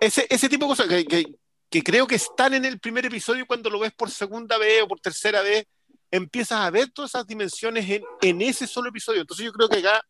[0.00, 1.34] ese, ese tipo de cosas que, que-
[1.68, 4.88] que creo que están en el primer episodio cuando lo ves por segunda vez o
[4.88, 5.66] por tercera vez,
[6.10, 9.20] empiezas a ver todas esas dimensiones en, en ese solo episodio.
[9.20, 10.02] Entonces yo creo que acá,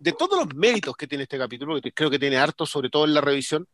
[0.00, 3.04] de todos los méritos que tiene este capítulo, que creo que tiene harto, sobre todo
[3.04, 3.68] en la revisión,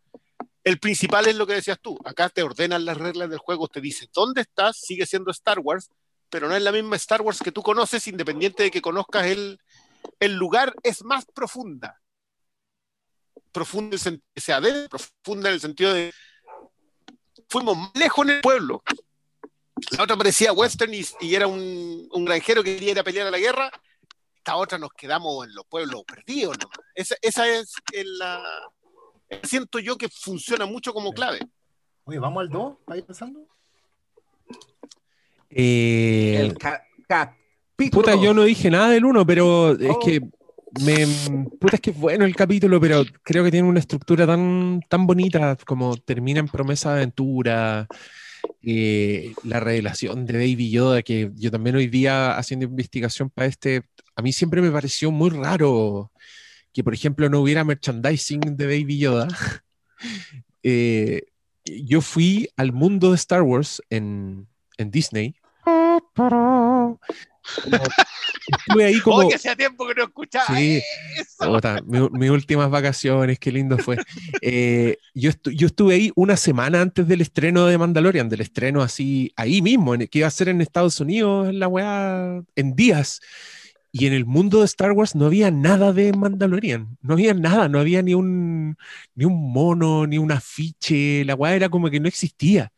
[0.65, 1.97] el principal es lo que decías tú.
[2.05, 5.89] Acá te ordenan las reglas del juego, te dice dónde estás, sigue siendo Star Wars,
[6.29, 9.61] pero no es la misma Star Wars que tú conoces, independiente de que conozcas el,
[10.19, 12.01] el lugar, es más profunda.
[13.53, 14.21] Profunda en
[14.65, 16.13] el profunda en el sentido de
[17.49, 18.83] fuimos lejos en el pueblo.
[19.97, 23.29] La otra parecía western y, y era un, un granjero que quería ir a pelear
[23.29, 23.71] a la guerra.
[24.47, 26.79] Esta otra nos quedamos en los pueblos perdidos nomás.
[26.95, 27.73] Esa, esa es
[28.21, 28.41] la.
[29.43, 31.41] Siento yo que funciona mucho como clave.
[32.05, 32.75] Oye, ¿vamos al 2?
[32.87, 33.41] ¿Vais pensando?
[35.51, 38.03] Eh, El ca- capítulo.
[38.05, 39.99] puta, yo no dije nada del uno, pero es Oh.
[39.99, 40.21] que
[40.85, 41.07] me,
[41.59, 45.09] puta, es que es bueno el capítulo, pero creo que tiene una estructura tan, tan
[45.09, 47.89] bonita como termina en promesa de aventura.
[48.63, 53.83] eh, la revelación de Baby Yoda, que yo también hoy día haciendo investigación para este,
[54.17, 56.11] a mí siempre me pareció muy raro
[56.73, 59.29] que, por ejemplo, no hubiera merchandising de Baby Yoda.
[60.69, 61.23] Eh,
[61.65, 64.49] yo fui al mundo de Star Wars en,
[64.79, 65.37] en Disney.
[68.49, 69.19] Estuve ahí como...
[69.19, 70.83] Oh, que hacía tiempo que no escuchaba Sí.
[71.39, 73.97] Puta, mi- mis últimas vacaciones, qué lindo fue.
[74.43, 78.83] Eh, yo, estu- yo estuve ahí una semana antes del estreno de Mandalorian, del estreno
[78.83, 82.75] así, ahí mismo, en- que iba a ser en Estados Unidos, en la weá, en
[82.75, 83.21] días.
[83.99, 87.67] Y en el mundo de Star Wars no había nada de Mandalorian, no había nada,
[87.67, 88.77] no había ni un,
[89.15, 92.71] ni un mono, ni un afiche, la weá era como que no existía.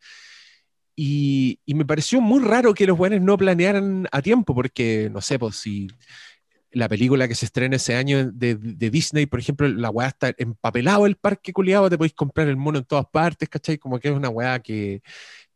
[0.95, 5.19] Y, y me pareció muy raro que los buenos no planearan a tiempo, porque no
[5.19, 5.87] sé, pues si
[6.71, 10.33] la película que se estrena ese año de, de Disney, por ejemplo, la weá está
[10.37, 13.77] empapelado el parque culiado, te podéis comprar el mono en todas partes, ¿cachai?
[13.77, 15.01] Como que es una weá que,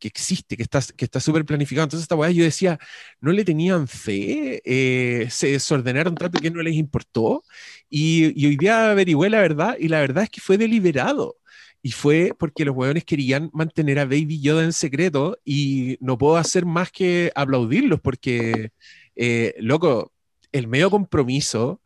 [0.04, 1.86] que existe, que está que está súper planificado.
[1.86, 2.78] Entonces esta weá yo decía,
[3.22, 7.44] no le tenían fe, eh, se desordenaron tanto que no les importó.
[7.90, 11.38] Y, y hoy día averigüé la verdad, y la verdad es que fue deliberado.
[11.82, 16.38] Y fue porque los hueones querían mantener a Baby Yoda en secreto y no puedo
[16.38, 18.72] hacer más que aplaudirlos porque,
[19.16, 20.14] eh, loco,
[20.52, 21.82] el medio compromiso,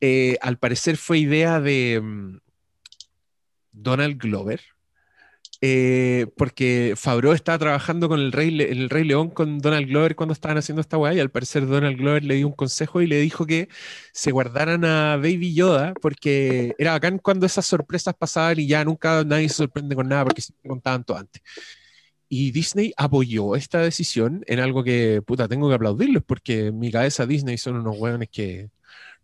[0.00, 2.38] eh, al parecer fue idea de mm,
[3.72, 4.60] Donald Glover,
[5.64, 10.32] eh, porque Favreau estaba trabajando con el Rey, el Rey León con Donald Glover cuando
[10.32, 13.20] estaban haciendo esta weá, y al parecer Donald Glover le dio un consejo y le
[13.20, 13.68] dijo que
[14.12, 19.22] se guardaran a Baby Yoda, porque era bacán cuando esas sorpresas pasaban y ya nunca
[19.24, 21.40] nadie se sorprende con nada, porque siempre contaban todo antes.
[22.28, 26.90] Y Disney apoyó esta decisión en algo que, puta, tengo que aplaudirlos, porque en mi
[26.90, 28.70] cabeza Disney son unos hueones que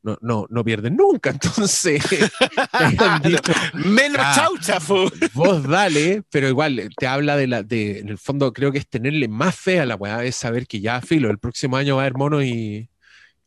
[0.03, 1.31] no, no, no pierden nunca.
[1.43, 2.03] Entonces,
[3.23, 4.33] dicho, Menos Ah.
[4.35, 5.11] chaucha, fu.
[5.35, 8.79] vos dale, pero igual eh, te habla de la, de, en el fondo creo que
[8.79, 11.97] es tenerle más fe a la weá, es saber que ya, filo, el próximo año
[11.97, 12.89] va a haber mono y,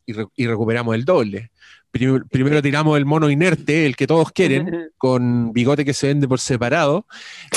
[0.06, 1.52] y, re- y recuperamos el doble.
[1.92, 6.26] Prim- primero tiramos el mono inerte, el que todos quieren, con bigote que se vende
[6.28, 7.06] por separado.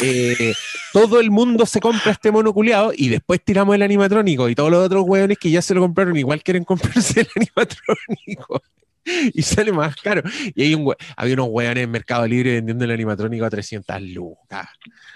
[0.03, 0.53] Eh,
[0.93, 4.73] todo el mundo se compra este mono culiado y después tiramos el animatrónico y todos
[4.73, 8.61] los otros hueones que ya se lo compraron igual quieren comprarse el animatrónico.
[9.35, 10.23] Y sale más caro.
[10.55, 14.69] Y hay un, había unos hueones en Mercado Libre vendiendo el animatrónico a 300 lucas.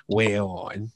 [0.06, 0.92] Hueón.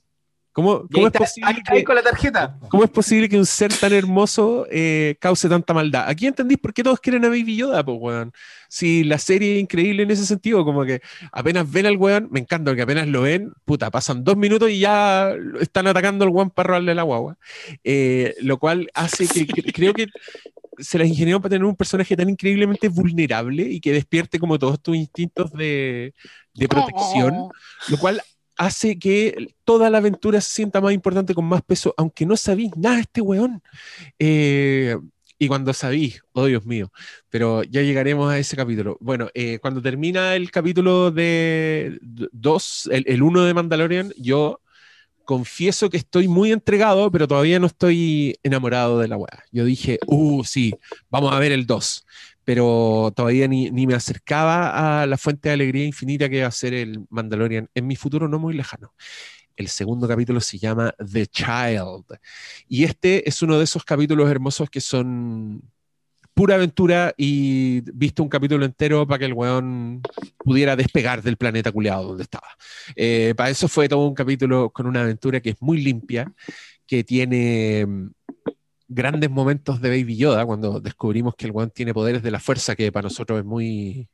[0.52, 2.58] ¿Cómo, cómo es posible ahí está ahí que, con la tarjeta.
[2.68, 6.04] ¿Cómo es posible que un ser tan hermoso eh, cause tanta maldad?
[6.06, 8.32] Aquí entendís por qué todos quieren a Baby Yoda, pues, weón.
[8.68, 11.00] Si la serie es increíble en ese sentido, como que
[11.32, 14.80] apenas ven al weón, me encanta que apenas lo ven, puta, pasan dos minutos y
[14.80, 17.38] ya están atacando al weón para robarle la guagua.
[17.82, 20.08] Eh, lo cual hace que, que- creo que
[20.78, 24.80] se las ingeniaron para tener un personaje tan increíblemente vulnerable y que despierte como todos
[24.82, 26.14] tus instintos de,
[26.54, 27.48] de protección,
[27.88, 28.22] lo cual
[28.56, 32.70] hace que toda la aventura se sienta más importante con más peso, aunque no sabís
[32.76, 33.62] nada de este weón.
[34.18, 34.96] Eh,
[35.38, 36.92] y cuando sabís, oh Dios mío,
[37.28, 38.96] pero ya llegaremos a ese capítulo.
[39.00, 44.60] Bueno, eh, cuando termina el capítulo de 2, el, el 1 de Mandalorian, yo
[45.24, 49.44] confieso que estoy muy entregado, pero todavía no estoy enamorado de la weá.
[49.50, 50.74] Yo dije, uh, sí,
[51.10, 52.06] vamos a ver el 2,
[52.44, 56.50] pero todavía ni, ni me acercaba a la fuente de alegría infinita que va a
[56.52, 58.94] ser el Mandalorian en mi futuro no muy lejano.
[59.56, 62.18] El segundo capítulo se llama The Child.
[62.68, 65.62] Y este es uno de esos capítulos hermosos que son
[66.34, 70.00] pura aventura y visto un capítulo entero para que el weón
[70.38, 72.48] pudiera despegar del planeta culeado donde estaba.
[72.96, 76.32] Eh, para eso fue todo un capítulo con una aventura que es muy limpia,
[76.86, 78.10] que tiene mm,
[78.88, 82.76] grandes momentos de Baby Yoda, cuando descubrimos que el weón tiene poderes de la fuerza,
[82.76, 84.08] que para nosotros es muy,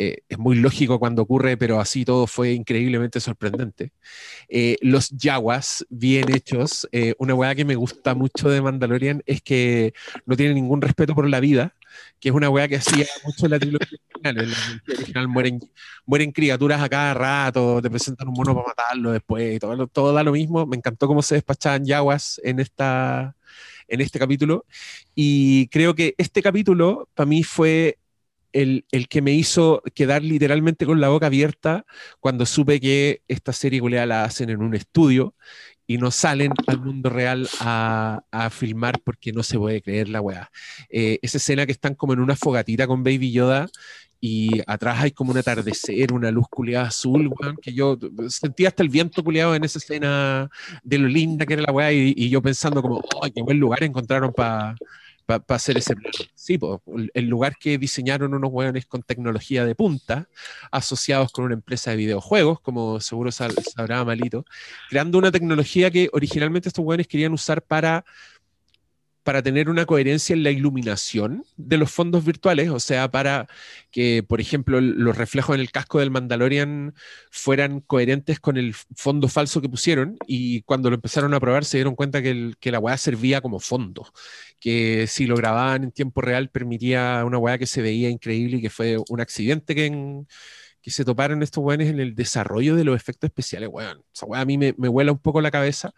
[0.00, 3.90] eh, es muy lógico cuando ocurre, pero así todo fue increíblemente sorprendente.
[4.48, 6.88] Eh, los Yaguas, bien hechos.
[6.92, 9.92] Eh, una weá que me gusta mucho de Mandalorian es que
[10.24, 11.74] no tiene ningún respeto por la vida,
[12.20, 14.44] que es una weá que hacía mucho en la trilogía original.
[14.44, 15.60] En la trilogía original mueren,
[16.06, 20.22] mueren criaturas a cada rato, te presentan un mono para matarlo después, todo, todo da
[20.22, 20.64] lo mismo.
[20.64, 23.34] Me encantó cómo se despachaban Yaguas en esta
[23.88, 24.66] en este capítulo
[25.14, 27.98] y creo que este capítulo para mí fue
[28.52, 31.84] el, el que me hizo quedar literalmente con la boca abierta
[32.20, 35.34] cuando supe que esta serie culiada la hacen en un estudio
[35.86, 40.20] y no salen al mundo real a, a filmar porque no se puede creer la
[40.20, 40.50] weá.
[40.90, 43.68] Eh, esa escena que están como en una fogatita con Baby Yoda
[44.20, 47.30] y atrás hay como un atardecer, una luz culiada azul,
[47.62, 47.96] que yo
[48.28, 50.50] sentía hasta el viento culiado en esa escena
[50.82, 53.58] de lo linda que era la weá y, y yo pensando como, ¡ay, qué buen
[53.58, 54.74] lugar encontraron para
[55.28, 55.94] para hacer ese.
[56.34, 56.58] Sí,
[57.14, 60.26] el- lugar que diseñaron unos hueones con tecnología de punta,
[60.72, 64.44] asociados con una empresa de videojuegos, como seguro sabrá Malito,
[64.88, 68.04] creando una tecnología que originalmente estos hueones querían usar para
[69.28, 73.46] para tener una coherencia en la iluminación de los fondos virtuales, o sea, para
[73.90, 76.94] que, por ejemplo, los reflejos en el casco del Mandalorian
[77.30, 81.76] fueran coherentes con el fondo falso que pusieron, y cuando lo empezaron a probar se
[81.76, 84.10] dieron cuenta que, el- que la weá servía como fondo,
[84.60, 88.62] que si lo grababan en tiempo real permitía una weá que se veía increíble y
[88.62, 90.26] que fue un accidente que, en-
[90.82, 94.02] que se toparon estos weones en el desarrollo de los efectos especiales, weón.
[94.14, 95.92] Esa weá a mí me, me vuela un poco la cabeza,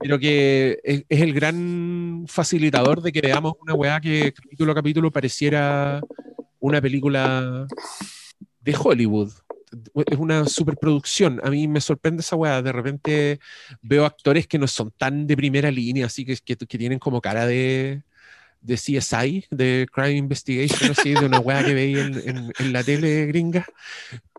[0.00, 5.10] pero que es, el gran facilitador de que veamos una weá que capítulo a capítulo
[5.10, 6.00] pareciera
[6.58, 7.66] una película
[8.60, 9.32] de Hollywood.
[9.94, 11.40] Es una superproducción.
[11.44, 12.62] A mí me sorprende esa weá.
[12.62, 13.40] De repente
[13.82, 17.46] veo actores que no son tan de primera línea, así que, que tienen como cara
[17.46, 18.02] de,
[18.66, 22.84] de CSI, de Crime Investigation, así, de una weá que veía en, en- en la
[22.84, 23.66] tele gringa.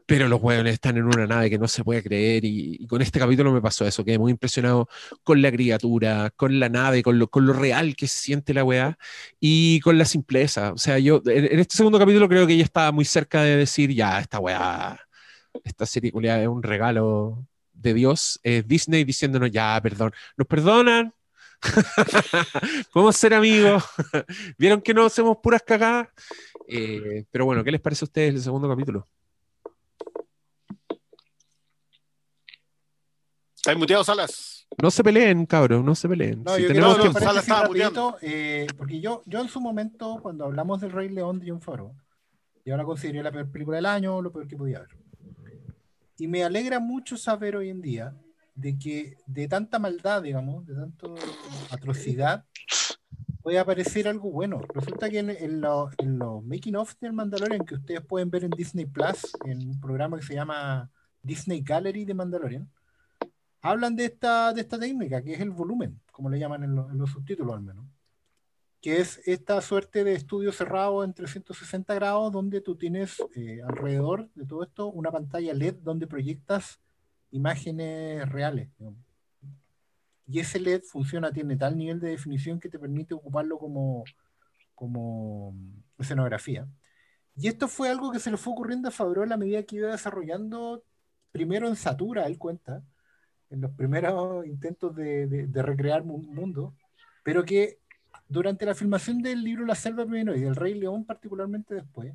[0.05, 3.01] Pero los weones están en una nave que no se puede creer y, y con
[3.01, 4.87] este capítulo me pasó eso, quedé muy impresionado
[5.23, 8.63] con la criatura, con la nave, con lo, con lo real que se siente la
[8.63, 8.97] weá
[9.39, 10.71] y con la simpleza.
[10.71, 13.57] O sea, yo en, en este segundo capítulo creo que ella estaba muy cerca de
[13.57, 14.97] decir, ya, esta weá,
[15.63, 18.39] esta serie es un regalo de Dios.
[18.43, 21.13] Es Disney diciéndonos, ya, perdón, nos perdonan.
[22.93, 23.83] Podemos ser amigos.
[24.57, 26.09] Vieron que no hacemos puras cagadas.
[26.67, 29.07] Eh, pero bueno, ¿qué les parece a ustedes el segundo capítulo?
[33.55, 34.67] ¿Estáis muteado, Salas?
[34.81, 36.43] No se peleen, cabros, no se peleen.
[36.43, 37.19] No, Si yo tenemos quiero no, tiempo.
[37.19, 40.91] no, Sala paréntesis estaba rapidito, eh, porque yo, yo en su momento, cuando hablamos del
[40.91, 41.95] Rey León de John Favreau,
[42.65, 44.89] yo la consideré la peor película del año, lo peor que podía haber.
[46.17, 48.13] Y me alegra mucho saber hoy en día
[48.57, 51.07] de que de tanta maldad, digamos, de tanta
[51.69, 52.43] atrocidad,
[53.43, 54.59] puede aparecer algo bueno.
[54.73, 58.49] Resulta que en, en lo- los making of del Mandalorian, que ustedes pueden ver en
[58.49, 60.89] Disney Plus, en un programa que se llama
[61.21, 62.69] Disney Gallery de Mandalorian,
[63.61, 66.89] hablan de esta, de esta técnica, que es el volumen, como le llaman en, lo-
[66.89, 67.85] en los subtítulos al menos,
[68.81, 74.29] que es esta suerte de estudio cerrado en 360 grados, donde tú tienes eh, alrededor
[74.33, 76.79] de todo esto una pantalla LED donde proyectas
[77.31, 78.69] imágenes reales.
[80.29, 84.03] Y ese LED funciona, tiene tal nivel de definición que te permite ocuparlo como,
[84.75, 85.55] como
[85.97, 86.67] escenografía.
[87.35, 89.91] Y esto fue algo que se le fue ocurriendo a Favreau a medida que iba
[89.91, 90.83] desarrollando,
[91.31, 92.83] primero en Satura, él cuenta,
[93.49, 96.75] en los primeros intentos de, de- de recrear un mundo,
[97.23, 97.79] pero que
[98.27, 102.13] durante la filmación del libro La Selva primero y del Rey León particularmente después,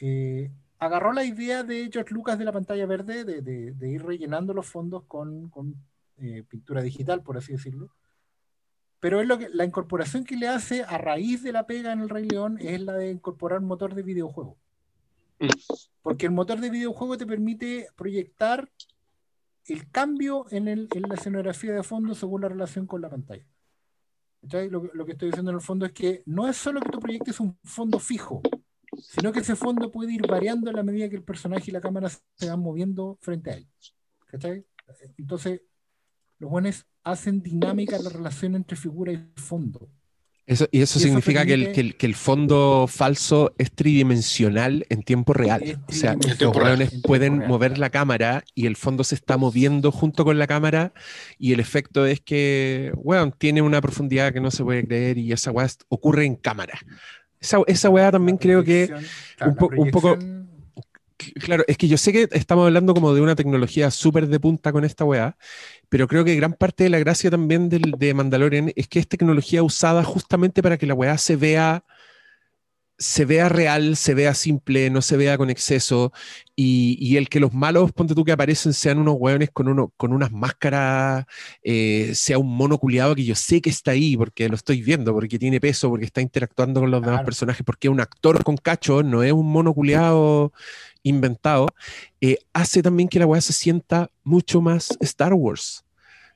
[0.00, 4.66] eh, agarró la idea de George Lucas de la pantalla verde, de, ir rellenando los
[4.66, 5.50] fondos con,
[6.18, 7.90] eh, pintura digital, por así decirlo.
[9.00, 12.00] Pero es lo que, la incorporación que le hace a raíz de la pega en
[12.00, 14.56] el Rey León es la de incorporar motor de videojuego.
[16.02, 18.70] Porque el motor de videojuego te permite proyectar
[19.66, 23.46] el cambio en, la escenografía de fondo según la relación con la pantalla.
[24.70, 27.00] Lo, lo que estoy diciendo en el fondo es que no es solo que tú
[27.00, 28.42] proyectes un fondo fijo,
[29.00, 31.80] sino que ese fondo puede ir variando a la medida que el personaje y la
[31.80, 33.66] cámara se van moviendo frente a él.
[34.26, 34.64] ¿Cachai?
[35.18, 35.62] Entonces,
[36.38, 39.88] los buenos hacen dinámica la relación entre figura y fondo.
[40.48, 43.52] Eso, y eso Y eso significa que, el, permite- que, el, que el fondo falso
[43.58, 45.82] es tridimensional en tiempo real.
[45.88, 49.36] O sea, los hueones en pueden real, mover la cámara y el fondo se está
[49.38, 50.92] moviendo junto con la cámara
[51.36, 55.32] y el efecto es que, weón, tiene una profundidad que no se puede creer y
[55.32, 56.78] esa weá ocurre en cámara.
[57.40, 59.02] Esa, esa weá también creo que claro,
[59.50, 60.18] un la po- un poco-
[61.40, 64.70] Claro, es que yo sé que estamos hablando como de una tecnología súper de punta
[64.70, 65.36] con esta weá,
[65.88, 69.08] pero creo que gran parte de la gracia también del, de Mandalorian es que es
[69.08, 71.84] tecnología usada justamente para que la weá se vea,
[72.98, 76.12] se vea real, se vea simple, no se vea con exceso,
[76.54, 79.92] y, y el que los malos, ponte tú que aparecen, sean unos weones con, uno,
[79.98, 81.26] con unas máscaras,
[81.62, 85.12] eh, sea un mono culiado que yo sé que está ahí, porque lo estoy viendo,
[85.12, 88.56] porque tiene peso, porque está interactuando con los demás personajes, porque es un actor con
[88.56, 90.52] cacho, no es un mono culiado
[91.02, 91.68] inventado,
[92.20, 95.84] eh, hace también que la weá se sienta mucho más Star Wars.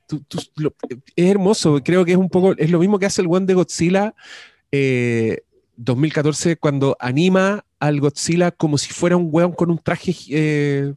[0.07, 0.75] Tú- tú- lo-
[1.15, 3.53] es hermoso, creo que es un poco, es lo mismo que hace el one de
[3.55, 4.13] Godzilla
[4.71, 5.41] eh,
[5.77, 10.93] 2014 cuando anima al Godzilla como si fuera un weón con un traje eh,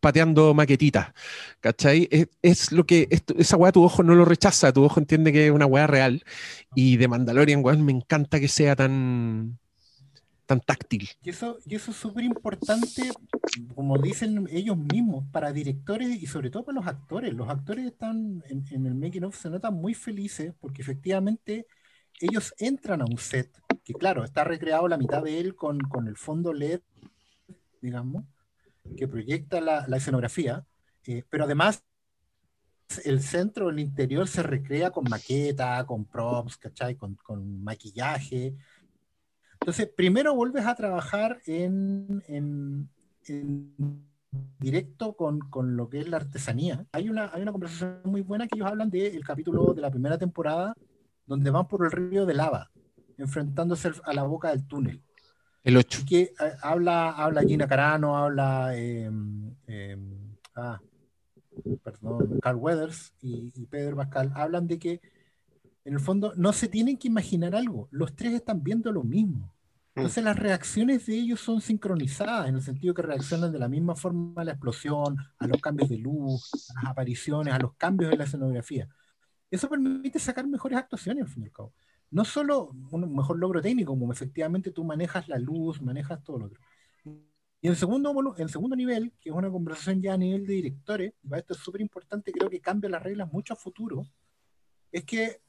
[0.00, 1.12] pateando maquetitas,
[1.60, 2.08] ¿cachai?
[2.42, 3.08] Es, lo que,
[3.38, 6.22] esa weá tu ojo no lo rechaza, tu ojo entiende que es una weá real
[6.74, 9.58] y de Mandalorian, weón, me encanta que sea tan,
[10.46, 11.08] tan táctil.
[11.22, 13.10] Y eso, y eso es súper importante,
[13.74, 17.34] como dicen ellos mismos, para directores y sobre todo para los actores.
[17.34, 21.66] Los actores están en, en el making of se notan muy felices porque efectivamente
[22.20, 23.50] ellos entran a un set
[23.86, 26.80] que, claro, está recreado la mitad de él con, con el fondo LED,
[27.80, 28.24] digamos,
[28.96, 30.66] que proyecta la, la escenografía,
[31.06, 31.84] eh, pero además
[33.04, 36.96] el centro, el interior se recrea con maqueta, con props, ¿cachai?
[36.96, 38.56] Con, con maquillaje.
[39.60, 42.90] Entonces, primero vuelves a trabajar en, en,
[43.28, 44.04] en
[44.58, 46.84] directo con, con, lo que es la artesanía.
[46.90, 50.18] Hay una, hay una conversación muy buena que ellos hablan del capítulo de la primera
[50.18, 50.74] temporada
[51.24, 52.70] donde van por el río de lava,
[53.18, 55.02] enfrentándose a la boca del túnel.
[55.62, 56.02] El 8.
[56.08, 56.32] Que eh,
[56.62, 59.10] habla, habla Gina Carano, habla eh,
[59.66, 59.96] eh,
[60.54, 60.80] ah,
[61.82, 65.00] perdón, Carl Weathers y, y, Pedro Pascal, hablan de que
[65.84, 69.56] en el fondo no se tienen que imaginar algo, los tres están viendo lo mismo.
[69.96, 73.96] Entonces las reacciones de ellos son sincronizadas, en el sentido que reaccionan de la misma
[73.96, 78.12] forma a la explosión, a los cambios de luz, a las apariciones, a los cambios
[78.12, 78.86] en la escenografía.
[79.50, 81.72] Eso permite sacar mejores actuaciones, al fin y al cabo.
[82.16, 86.46] No solo un mejor logro técnico, como efectivamente tú manejas la luz, manejas todo lo
[86.46, 86.58] otro.
[87.60, 91.12] Y el segundo, el segundo nivel, que es una conversación ya a nivel de directores,
[91.22, 94.06] y esto es súper importante, creo que cambia las reglas mucho a futuro,
[94.90, 95.42] es que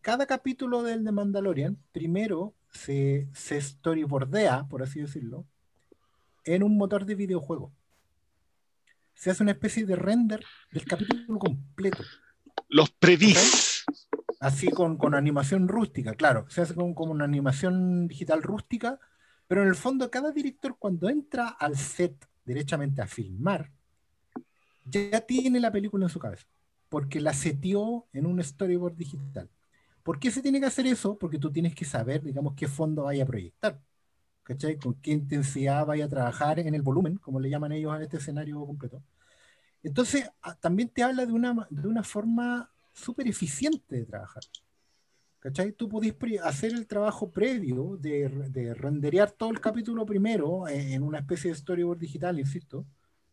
[0.00, 5.46] cada capítulo del de Mandalorian, primero se, se storyboardea, por así decirlo,
[6.42, 7.72] en un motor de videojuego.
[9.14, 12.02] Se hace una especie de render del capítulo completo.
[12.68, 13.75] Los previs.
[14.40, 16.46] Así con, con, animación rústica, claro.
[16.48, 19.00] Se hace como, como una animación digital rústica,
[19.46, 23.70] pero en el fondo cada director cuando entra al set derechamente a filmar,
[24.84, 26.46] ya tiene la película en su cabeza,
[26.88, 29.50] porque la setió en un storyboard digital.
[30.02, 31.18] ¿Por qué se tiene que hacer eso?
[31.18, 33.80] Porque tú tienes que saber, digamos, qué fondo vaya a proyectar,
[34.44, 34.78] ¿cachai?
[34.78, 38.18] Con qué intensidad vaya a trabajar en el volumen, como le llaman ellos a este
[38.18, 39.02] escenario completo.
[39.82, 40.30] Entonces,
[40.60, 44.42] también te habla de una, de una forma súper eficiente de trabajar.
[45.38, 45.72] ¿Cachai?
[45.72, 51.18] Tú podés hacer el trabajo previo de, de, renderear todo el capítulo primero en una
[51.18, 52.84] especie de storyboard digital, insisto,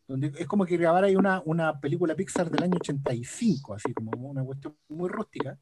[0.08, 4.12] donde es como que grabar ahí una, una película Pixar del año 85, así como
[4.30, 5.58] una cuestión muy rústica,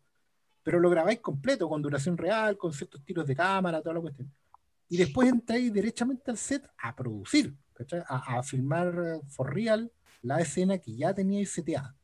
[0.63, 4.31] pero lo grabáis completo, con duración real, con ciertos tiros de cámara, toda la cuestión.
[4.89, 7.55] Y después entráis derechamente al set a producir,
[8.07, 9.91] a, a, filmar for real
[10.21, 11.95] la escena que ya teníais seteada.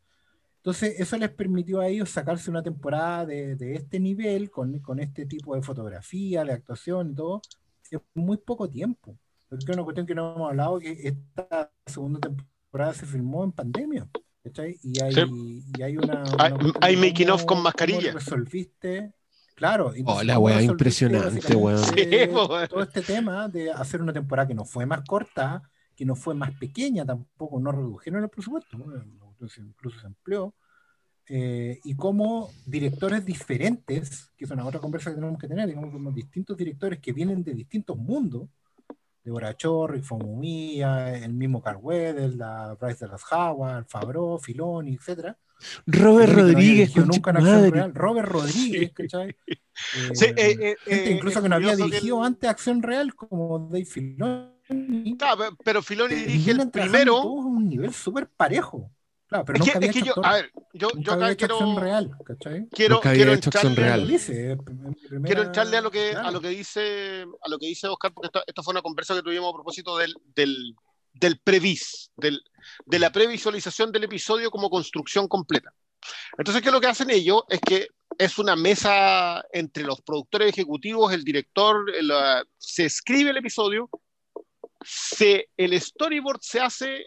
[0.67, 4.99] Entonces, eso les permitió a ellos sacarse una temporada de, de este nivel, con, con,
[4.99, 7.41] este tipo de fotografía, de actuación y todo,
[7.89, 9.17] en muy poco tiempo.
[9.47, 13.53] Porque es una cuestión que no hemos hablado, que esta segunda temporada se filmó en
[13.53, 14.09] pandemia.
[14.43, 15.63] Y hay, sí.
[15.77, 16.23] y hay una.
[16.33, 18.11] una hay, hay making of con mascarilla.
[18.11, 19.13] resolviste?
[19.55, 19.93] Claro.
[20.03, 21.81] Oh, la weá, impresionante, weón.
[21.81, 22.09] Sí,
[22.69, 25.61] todo este tema de hacer una temporada que no fue más corta,
[25.95, 28.77] que no fue más pequeña, tampoco no redujeron el presupuesto,
[29.57, 30.53] incluso se empleó.
[31.29, 35.91] Eh, y como directores diferentes, que es una otra conversa que tenemos que tener, digamos,
[35.91, 38.47] como distintos directores que vienen de distintos mundos,
[39.23, 45.35] Deborah Chorri, Fomumia, el mismo Carl Weathers, la Bryce de las Howard, Fabro, Filoni, etc.
[45.85, 47.93] Robert Rodríguez, no nunca en acción real.
[47.93, 49.35] Robert Rodríguez, ¿cachai?
[50.13, 53.59] Sí, eh, eh, gente incluso eh, que no había dirigido que antes acción real, como
[53.69, 55.17] Dave Filoni.
[55.17, 57.21] Claro, pero Filoni dirige el primero.
[57.21, 58.89] todos a un nivel súper parejo.
[59.27, 61.27] Claro, pero Es nunca que, había es que yo, a ver, yo, nunca yo había
[61.27, 62.67] acá acción quiero, real, ¿cachai?
[62.69, 64.07] quiero, Nunca había quiero hecho acción entrarle- real.
[64.07, 64.57] Dice,
[65.09, 66.27] primera- quiero entrarle a lo que claro.
[66.27, 69.15] a lo que dice a lo que dice Oscar porque esta, esta fue una conversa
[69.15, 70.75] que tuvimos a propósito del del,
[71.13, 72.41] del previs del,
[72.85, 75.73] de la previsualización del episodio como construcción completa
[76.37, 77.87] entonces qué es lo que hacen ellos es que
[78.17, 83.89] es una mesa entre los productores ejecutivos el director el, ah, se escribe el episodio
[84.83, 87.05] se el storyboard se hace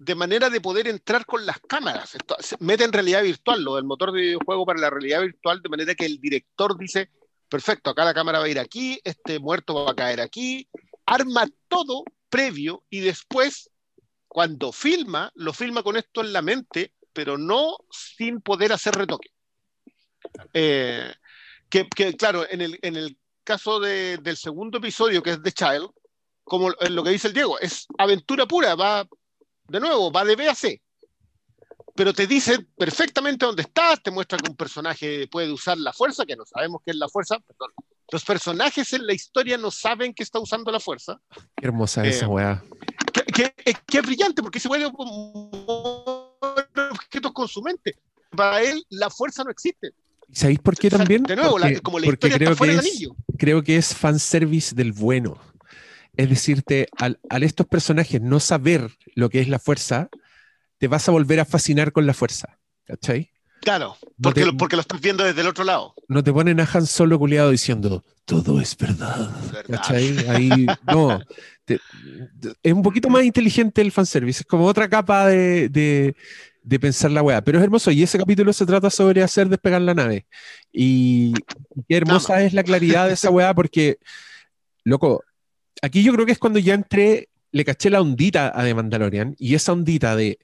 [0.00, 2.14] de manera de poder entrar con las cámaras.
[2.14, 5.60] Esto, se mete en realidad virtual, lo del motor de videojuego para la realidad virtual,
[5.60, 7.10] de manera que el director dice,
[7.50, 10.66] perfecto, acá la cámara va a ir aquí, este muerto va a caer aquí,
[11.04, 13.70] arma todo previo y después,
[14.26, 19.28] cuando filma, lo filma con esto en la mente, pero no sin poder hacer retoque.
[20.54, 21.12] Eh,
[21.68, 25.52] que, que, claro, en el, en el caso de, del segundo episodio, que es The
[25.52, 25.90] Child,
[26.42, 29.06] como lo que dice el Diego, es aventura pura, va
[29.70, 30.80] de nuevo, va de B a C.
[31.94, 36.24] Pero te dice perfectamente dónde estás, te muestra que un personaje puede usar la fuerza,
[36.24, 37.70] que no sabemos qué es la fuerza, perdón.
[38.12, 41.20] Los personajes en la historia no saben que está usando la fuerza.
[41.56, 42.62] Qué hermosa Eh, esa weá.
[43.12, 44.86] Que, que- es- que es brillante porque se puede
[46.90, 47.96] objetos con su mente.
[48.30, 49.90] Para él, la fuerza no existe.
[50.32, 51.22] ¿Sabéis por qué O sea, también?
[51.24, 53.16] de nuevo, la- como la historia creo está fuera del anillo.
[53.36, 55.38] creo que es fanservice del bueno.
[56.16, 60.08] Es decirte, al, al estos personajes no saber lo que es la fuerza,
[60.78, 62.58] te vas a volver a fascinar con la fuerza.
[62.84, 63.30] ¿Cachai?
[63.60, 65.94] Claro, No porque, te- lo, porque lo estás viendo desde el otro lado.
[66.08, 69.30] No te ponen a Han Solo culiado diciendo todo es verdad.
[69.52, 69.76] ¿Verdad?
[69.76, 70.16] ¿Cachai?
[70.28, 71.20] Ahí, no.
[71.64, 71.78] Te-
[72.40, 74.40] te- es un poquito más inteligente el fanservice.
[74.40, 76.16] Es como otra capa de, de,
[76.62, 77.42] de pensar la weá.
[77.42, 77.90] Pero es hermoso.
[77.90, 80.26] Y ese capítulo se trata sobre hacer despegar la nave.
[80.72, 81.34] Y,
[81.76, 83.98] y qué hermosa es la claridad de esa weá, porque,
[84.84, 85.22] loco,
[85.82, 89.34] aquí yo creo que es cuando ya entré, le caché la ondita a The Mandalorian.
[89.38, 90.38] Y esa ondita de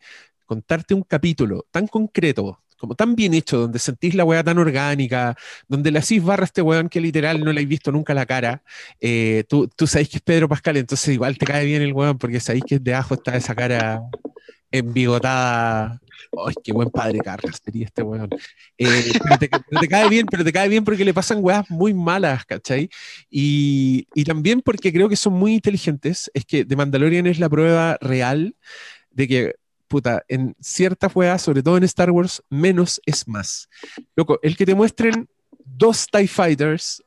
[0.45, 5.37] contarte un capítulo tan concreto, como tan bien hecho, donde sentís la weá tan orgánica,
[5.69, 8.27] donde le hacís barra a este weón que literal no le habéis visto nunca la
[8.27, 8.63] cara,
[9.01, 12.19] eh, tú, tú sabéis que es Pedro Pascal, entonces igual te cae bien el weón
[12.19, 14.03] porque sabéis que de abajo está esa cara
[14.71, 16.01] embigotada.
[16.47, 18.29] ¡Ay, qué buen padre Carlos sería este weón!
[18.79, 22.45] Eh, pero te cae bien, pero te cae bien porque le pasan weas muy malas,
[22.45, 22.89] ¿cachai?
[23.31, 27.49] Y, y también porque creo que son muy inteligentes, es que The Mandalorian es la
[27.49, 28.55] prueba real
[29.11, 29.55] de que
[29.89, 33.69] puta, en ciertas weas, sobre todo en Star Wars, menos es más.
[34.15, 35.29] Loco, el que te muestren
[35.65, 37.03] dos TIE Fighters,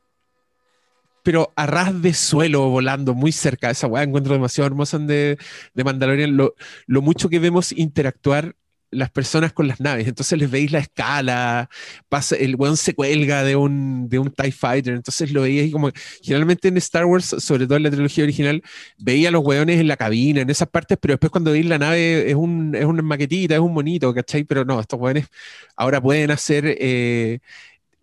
[1.30, 5.38] pero a ras de suelo volando muy cerca, esa wea encuentro demasiado hermosa de,
[5.76, 6.56] de Mandalorian, lo,
[7.04, 8.56] mucho que vemos interactuar
[8.90, 11.70] las personas con las naves, entonces les veis la escala,
[12.10, 15.92] pasa, el weón se cuelga de un, de un TIE Fighter, entonces lo veíais como,
[16.24, 18.64] generalmente en Star Wars, sobre todo en la trilogía original,
[18.98, 21.78] veía a los weones en la cabina, en esas partes, pero después cuando veis la
[21.78, 24.46] nave es, un, es una maquetita, es un monito, ¿cachai?
[24.46, 25.28] Pero no, estos weones
[25.76, 27.38] ahora pueden hacer, eh,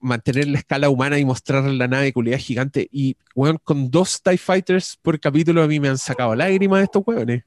[0.01, 2.89] mantener la escala humana y mostrar la nave culiada gigante.
[2.91, 7.03] Y, weón, con dos TIE Fighters por capítulo a mí me han sacado lágrimas estos
[7.07, 7.45] weones.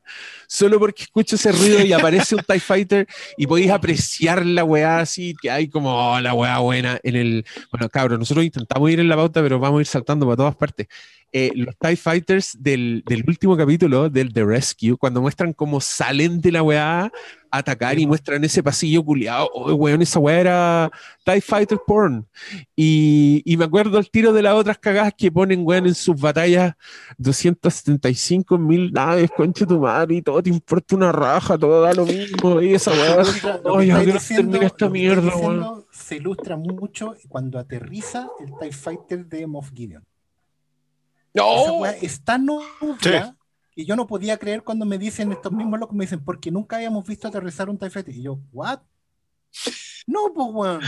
[0.47, 3.07] Solo porque escucho ese ruido y aparece un TIE Fighter
[3.37, 7.45] y podéis apreciar la weá así, que hay como oh, la weá buena en el...
[7.71, 10.55] Bueno, cabros, nosotros intentamos ir en la pauta, pero vamos a ir saltando para todas
[10.55, 10.87] partes.
[11.31, 16.41] Eh, los TIE Fighters del, del, último capítulo, del The Rescue, cuando muestran cómo salen
[16.41, 17.11] de la weá
[17.51, 20.91] atacar y muestran ese pasillo culiado, oh, weón, esa weá era
[21.23, 22.27] TIE Fighter porn.
[22.75, 26.19] Y, y, me acuerdo el tiro de las otras cagadas que ponen, weón, en sus
[26.19, 26.73] batallas
[27.17, 32.05] 275 mil naves, concha tu madre, y todo te importa una raja, todo da lo
[32.05, 33.23] mismo, y esa weá,
[33.63, 35.85] oh, yo quiero terminar esta mierda, weón.
[35.91, 40.03] Se ilustra mucho cuando aterriza el TIE Fighter de Moff Gideon.
[41.33, 41.85] No.
[41.85, 42.47] Esa es tan
[43.79, 46.75] que yo no podía creer cuando me dicen estos mismos locos, me dicen, porque nunca
[46.75, 48.13] habíamos visto aterrizar un TIE Fighter.
[48.15, 48.79] Y yo, ¿what?
[50.05, 50.81] No, pues, weón.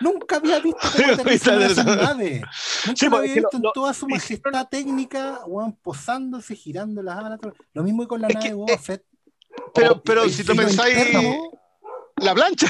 [0.00, 2.40] Nunca había visto cómo aterrizar esa nave.
[2.86, 6.54] Nunca Sí, lo pues, había visto lo- en lo- toda su majestad técnica, weón, posándose,
[6.54, 7.40] girando las alas.
[7.74, 9.04] Lo mismo que con la Es nave de Boba Fett.
[9.74, 11.34] Pero, pero El si tú filo pensáis interno,
[12.22, 12.66] la plancha,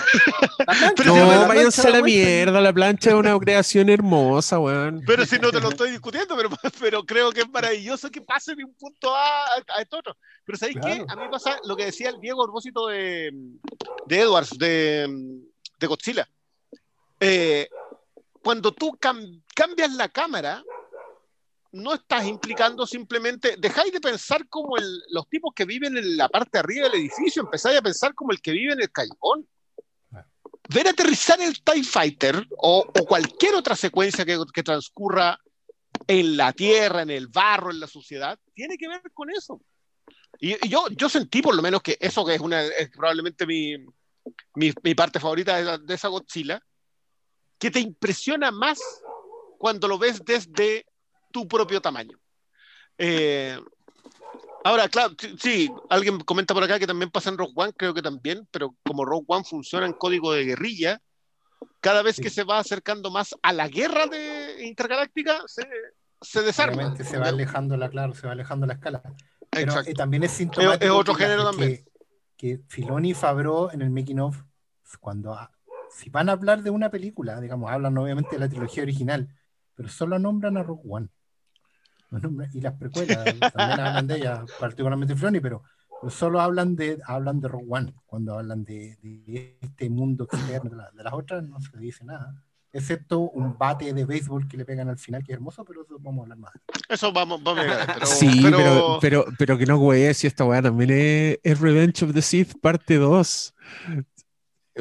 [0.58, 3.88] la plancha, Pero la No, váyanse a la y- mierda, la plancha es una creación
[3.88, 5.02] hermosa, weón.
[5.06, 6.50] pero si no te lo estoy discutiendo, pero,
[6.80, 10.16] pero creo que es maravilloso que pase de un punto A a, a esto otro.
[10.44, 11.04] Pero ¿sabéis Claro.
[11.06, 11.12] qué?
[11.12, 13.30] A mí me pasa lo que decía el Diego a propósito de,
[14.06, 15.06] de Edwards, de,
[15.78, 16.28] de Godzilla.
[17.20, 17.68] Eh,
[18.42, 20.62] cuando tú cam- cambias la cámara,
[21.78, 24.76] no estás implicando simplemente, dejáis de pensar como
[25.10, 28.32] los tipos que viven en la parte de arriba del edificio, empezáis a pensar como
[28.32, 29.48] el que vive en el callejón.
[30.70, 35.40] Ver aterrizar el TIE Fighter o, cualquier otra secuencia que, transcurra
[36.06, 39.62] en la tierra, en el barro, en la suciedad, tiene que ver con eso.
[40.38, 43.76] Y, yo, yo sentí por lo menos que eso que es, una, es probablemente mi,
[44.54, 46.62] mi, parte favorita de, de esa Godzilla,
[47.58, 48.78] que te impresiona más
[49.58, 50.86] cuando lo ves desde
[51.38, 52.18] tu propio tamaño.
[52.98, 53.56] Eh,
[54.64, 58.02] ahora, claro, sí, alguien comenta por acá que también pasa en Rogue One, creo que
[58.02, 61.00] también, pero como Rogue One funciona en código de guerrilla,
[61.80, 62.22] cada vez Sí.
[62.22, 65.62] que se va acercando más a la guerra de intergaláctica, se,
[66.20, 66.74] se desarma.
[66.76, 69.00] Obviamente se va alejando la, claro, se va alejando la escala.
[69.50, 69.90] Pero Exacto.
[69.90, 70.74] eh, también es sintomático.
[70.74, 71.84] Es- es otro género que- también.
[72.36, 74.42] Que Filoni y Fabro en el making of,
[75.00, 75.52] cuando a-
[75.90, 79.28] si van a hablar de una película, digamos, hablan obviamente de la trilogía original,
[79.76, 81.08] pero solo nombran a Rogue One.
[82.54, 85.62] Y las precuelas también hablan de ella, particularmente Filoni, pero,
[86.00, 87.94] pero solo hablan de hablan de Rogue One.
[88.06, 92.04] Cuando hablan de, de este mundo externo, de, la- de las otras no se dice
[92.04, 92.34] nada.
[92.70, 95.96] Excepto un bate de béisbol que le pegan al final, que es hermoso, pero eso
[96.00, 96.52] vamos a hablar más.
[96.88, 100.26] Eso vamos, vamos a llegar, pero, sí, pero- pero, pero, pero que no güey, si
[100.26, 103.54] esta weá también es, es Revenge of the Sith parte 2.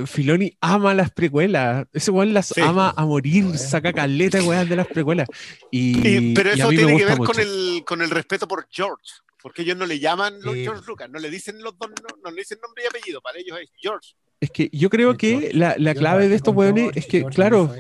[0.05, 1.87] Filoni ama las precuelas.
[1.93, 2.61] Ese weón las Sí.
[2.61, 5.27] ama a morir, saca caleta de weas de las precuelas.
[5.71, 8.47] Y, Y- pero y a eso me tiene que ver con el, con el respeto
[8.47, 9.03] por George,
[9.41, 10.63] porque ellos no le llaman los Sí.
[10.63, 13.39] George Lucas, no le dicen los dos, no, no le dicen nombre y apellido, para
[13.39, 14.13] ellos es George.
[14.39, 15.53] Es que yo creo que George.
[15.53, 17.73] la, la clave de estos weones George, es que, George claro,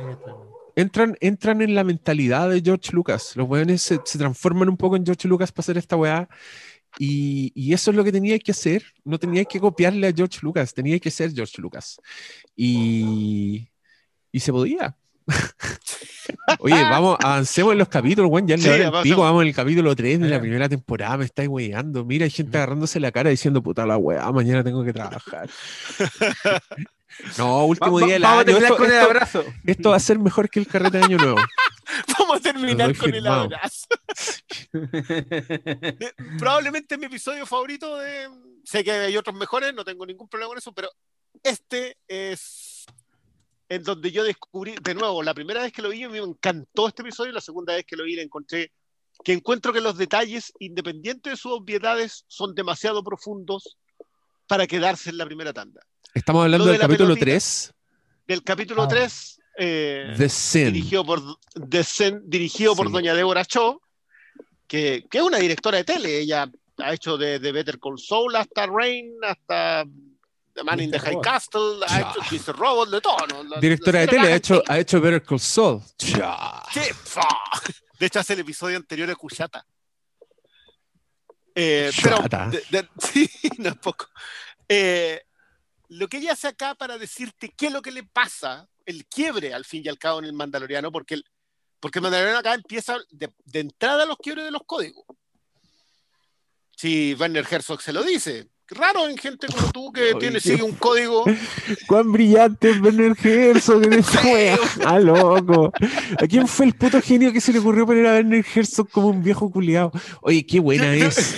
[0.75, 3.35] entran, entran en la mentalidad de George Lucas.
[3.35, 6.27] Los weones se, se transforman un poco en George Lucas para hacer esta weá.
[6.99, 8.83] Y, y eso es lo que teníais que hacer.
[9.03, 11.99] No teníais que copiarle a George Lucas, teníais que ser George Lucas.
[12.55, 13.67] Y,
[14.31, 14.95] Y se podía.
[16.59, 18.47] Oye, vamos, avancemos en los capítulos, weón.
[18.47, 19.03] Ya en Sí, avancemos.
[19.03, 20.41] pico, vamos en el capítulo 3 de la Ya.
[20.41, 21.17] primera temporada.
[21.17, 22.05] Me estáis weyando.
[22.05, 25.49] Mira, hay gente agarrándose la cara diciendo, puta la weá, mañana tengo que trabajar.
[27.37, 28.57] no, último Va- día del vamos a año.
[28.57, 29.43] Esto, con el esto- abrazo.
[29.65, 31.37] esto va a ser mejor que el carrete de Año Nuevo.
[32.19, 33.45] Vamos a terminar con firmado.
[33.45, 33.87] el abrazo.
[34.73, 38.29] Eh, Probablemente es mi episodio favorito de.
[38.63, 40.89] Sé que hay otros mejores, no tengo ningún problema con eso, pero
[41.43, 42.85] este es
[43.69, 47.01] en donde yo descubrí, de nuevo, la primera vez que lo vi me encantó este
[47.01, 48.71] episodio, la segunda vez que lo vi le encontré
[49.23, 53.77] que encuentro que los detalles, independientes de sus obviedades, son demasiado profundos
[54.47, 55.81] para quedarse en la primera tanda.
[56.13, 57.25] Estamos hablando de del capítulo pelotita.
[57.25, 57.73] 3,
[58.27, 58.87] Del capítulo Ah.
[58.87, 60.73] 3, eh, The Sin.
[60.73, 61.21] dirigido por,
[61.69, 62.93] The dirigido por Sí.
[62.93, 63.81] doña Débora Cho,
[64.67, 66.19] que, que es una directora de tele.
[66.19, 69.83] Ella ha hecho de, de Better Call Saul hasta Rain, hasta
[70.53, 70.99] The Man in the.
[70.99, 71.23] High Robot.
[71.23, 72.11] Castle, ha Ya.
[72.11, 72.55] hecho Mr.
[72.55, 73.17] Robot, de todo.
[73.27, 73.43] ¿no?
[73.43, 75.81] La- Directora la de tele, ha hecho, ha hecho Better Call Saul.
[75.97, 76.93] ¡Qué!
[77.99, 79.65] De hecho, hace el episodio anterior de Cuchata.
[81.55, 82.19] Eh, pero,
[82.69, 83.27] de- sí,
[83.57, 84.05] no es poco.
[84.69, 85.23] Eh,
[85.89, 89.53] lo que ella hace acá para decirte qué es lo que le pasa, el quiebre
[89.53, 91.25] al fin y al cabo en el Mandaloriano, porque el,
[91.79, 95.03] porque el Mandaloriano acá empieza de, de entrada los quiebres de los códigos.
[96.75, 98.47] Si Werner Herzog se lo dice.
[98.69, 101.23] Raro en gente como tú que Oye, tiene, sigue un código.
[101.87, 104.57] Cuán brillante es Werner Herzog en wea.
[104.85, 105.71] Ah, loco.
[106.21, 109.07] ¿A quién fue el puto genio que se le ocurrió poner a Werner Herzog como
[109.07, 109.91] un viejo culiado?
[110.21, 111.35] Oye, qué buena es.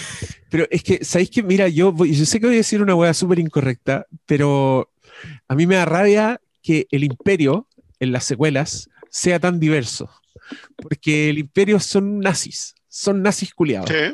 [0.49, 2.95] Pero es que, ¿sabéis que Mira, yo, voy- yo sé que voy a decir una
[2.95, 4.91] wea súper incorrecta, pero
[5.47, 7.67] a mí me da rabia que el imperio
[7.99, 10.09] en las secuelas sea tan diverso.
[10.77, 12.75] Porque el imperio son nazis.
[12.87, 13.89] Son nazis culiados.
[13.89, 14.13] Sí.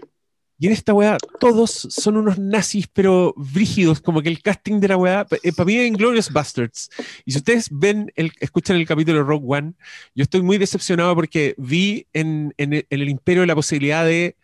[0.58, 4.88] Y en esta weá, todos son unos nazis, pero brígidos, como que el casting de
[4.88, 6.90] la weá, para mí es Inglorious Bastards.
[7.26, 9.74] Y si ustedes ven, el, escuchan el capítulo de Rogue One,
[10.14, 14.38] yo estoy muy decepcionado porque vi en, en el, en el Imperio la posibilidad de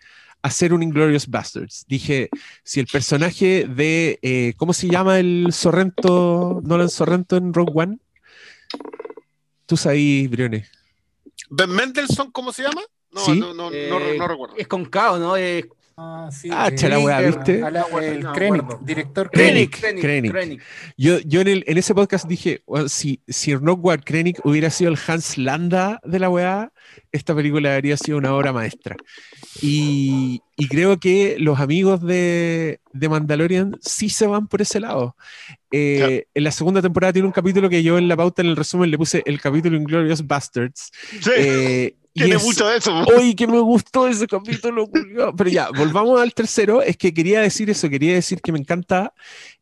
[0.43, 1.85] hacer un Inglorious Bastards.
[1.87, 2.29] Dije,
[2.63, 7.97] si el personaje de, eh, ¿cómo se llama el Sorrento, Nolan Sorrento en Rogue One?
[9.65, 10.69] Tú sabes, Briones.
[11.49, 12.81] ¿Ben Mendelssohn, cómo se llama?
[13.11, 13.39] No, Sí.
[13.39, 14.55] no, no, no, Eh, no recuerdo.
[14.57, 15.35] Es con K, ¿no?
[15.35, 15.65] Es
[16.03, 16.49] Ah, sí.
[16.51, 17.63] Ah, eh, chala, weá, ¿viste?
[17.63, 18.85] a la- el No, Krennic, acuerdo.
[18.85, 19.79] director Krennic.
[19.79, 20.01] Krennic.
[20.03, 20.31] Krennic.
[20.31, 20.61] Krennic.
[20.97, 24.97] Yo, yo en, el- en ese podcast dije, si, si One Krennic hubiera sido el
[25.07, 26.71] Hans Landa de la weá,
[27.11, 28.95] esta película habría sido una obra maestra.
[29.61, 35.15] Y, y creo que los amigos de, de Mandalorian sí se van por ese lado.
[35.71, 38.55] Eh, En la segunda temporada tiene un capítulo que yo en la pauta, en el
[38.55, 40.91] resumen, le puse el capítulo Inglorious Bastards.
[41.21, 42.93] Sí, Eh, tiene es- mucho de eso.
[43.17, 44.89] Oye, que me gustó ese capítulo.
[45.37, 46.81] Pero ya, volvamos al tercero.
[46.81, 49.13] Es que quería decir eso, quería decir que me encanta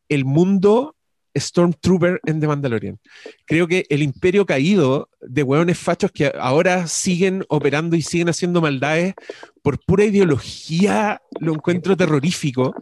[0.08, 0.96] el mundo
[1.36, 2.98] Stormtrooper en The Mandalorian.
[3.44, 8.60] Creo que el imperio caído de hueones fachos que ahora siguen operando y siguen haciendo
[8.60, 9.14] maldades
[9.62, 12.74] por pura ideología, lo encuentro terrorífico.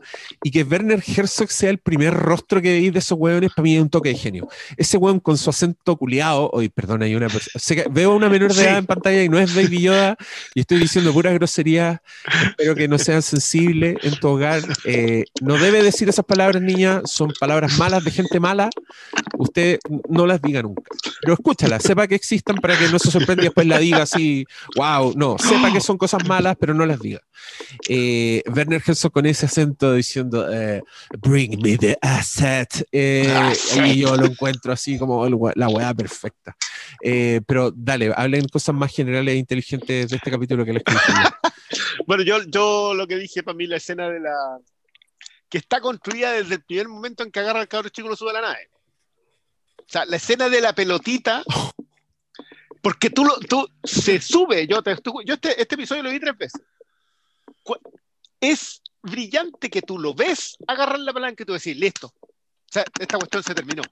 [0.44, 3.74] Y que Werner Herzog sea el primer rostro que veis de esos hueones, para mí
[3.74, 4.48] es un toque de genio.
[4.76, 7.50] Ese hueón con su acento culiado, hoy, perdón, hay una persona.
[7.56, 8.60] sé que Veo a una menor de Sí.
[8.62, 10.16] edad en pantalla y no es Baby Yoda,
[10.54, 11.98] y estoy diciendo puras groserías.
[12.50, 14.62] Espero que no sean sensibles en tu hogar.
[14.84, 18.70] Eh, no debe decir esas palabras, niña, son palabras malas de gente mala.
[19.36, 20.82] Usted no las diga nunca.
[21.22, 24.44] Pero escúchala, sepa que existan para que no se sorprenda y después la diga así,
[24.76, 27.20] wow, no, sepa que son cosas malas, pero no las diga.
[27.88, 30.82] Eh, Werner Herzog con ese acento diciendo, eh,
[31.20, 32.86] bring me the asset.
[32.92, 33.52] Eh,
[33.86, 36.54] y yo lo encuentro así como el la weá perfecta.
[37.02, 40.82] Eh, pero dale, hablen cosas más generales e inteligentes de este capítulo que les.
[42.06, 44.34] Bueno, yo, yo lo que dije para mí, la escena de la.
[45.50, 48.16] que está construida desde el primer momento en que agarra al cabro chico y lo
[48.16, 48.70] sube a la nave.
[49.88, 51.42] O sea, la escena de la pelotita.
[52.82, 54.66] Porque tú, lo, tú se sube.
[54.66, 56.62] Yo, te, tú- yo este, este episodio lo vi tres veces.
[58.40, 62.12] Es brillante que tú lo ves agarrar la palanca y tú decís, listo.
[62.20, 63.82] O sea, esta cuestión se terminó.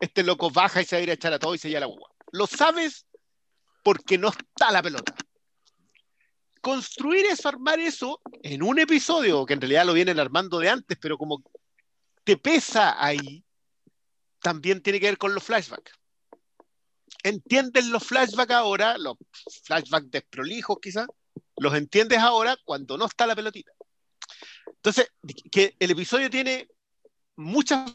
[0.00, 1.86] Este loco baja y se va a ir a echar a todo y se lleva
[1.86, 1.92] la.
[2.32, 3.06] Lo sabes
[3.82, 5.14] porque no está la pelota
[6.60, 10.98] construir eso, armar eso en un episodio, que en realidad lo vienen armando de antes,
[11.00, 11.42] pero como
[12.24, 13.42] te pesa ahí,
[14.42, 15.92] también tiene que ver con los flashbacks.
[17.22, 18.96] ¿Entiendes los flashbacks ahora?
[18.98, 19.16] Los
[19.64, 21.06] flashbacks desprolijos quizás,
[21.56, 23.72] los entiendes ahora cuando no está la pelotita.
[24.66, 25.12] Entonces,
[25.50, 26.68] que el episodio tiene
[27.36, 27.94] muchas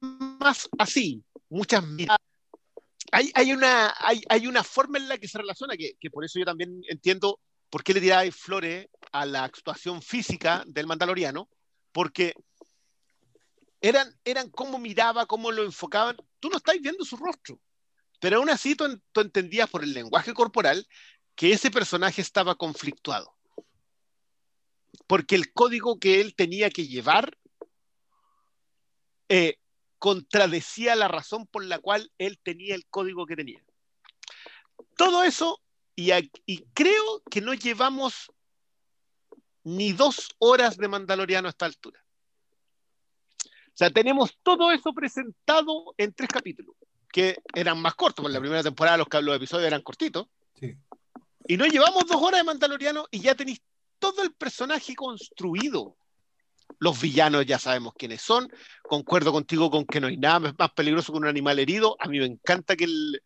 [0.00, 1.84] más así, muchas
[3.10, 6.24] hay, hay, una, hay, hay una forma en la que se relaciona, que, que por
[6.24, 11.48] eso yo también entiendo por qué le tiráis flores a la actuación física del Mandaloriano,
[11.92, 12.34] porque
[13.82, 17.60] eran, eran cómo miraba, cómo lo enfocaban, tú no estás viendo su rostro.
[18.20, 20.86] Pero aún así tú, entendías por el lenguaje corporal
[21.36, 23.32] que ese personaje estaba conflictuado.
[25.06, 27.38] Porque el código que él tenía que llevar
[29.28, 29.58] eh,
[29.98, 33.64] contradecía la razón por la cual él tenía el código que tenía.
[34.96, 35.62] Todo eso,
[35.94, 36.10] y,
[36.44, 38.32] y creo que no llevamos
[39.62, 42.04] ni dos horas de Mandaloriano a esta altura.
[43.72, 46.76] O sea, tenemos todo eso presentado en tres capítulos,
[47.10, 50.26] que eran más cortos, porque la primera temporada los, los episodios eran cortitos.
[50.60, 50.76] Sí.
[51.48, 53.62] Y no llevamos dos horas de Mandaloriano y ya tenéis
[53.98, 55.96] todo el personaje construido.
[56.78, 58.50] Los villanos ya sabemos quiénes son.
[58.82, 61.96] Concuerdo contigo con que no hay nada más peligroso que un animal herido.
[61.98, 63.22] A mí me encanta que, el,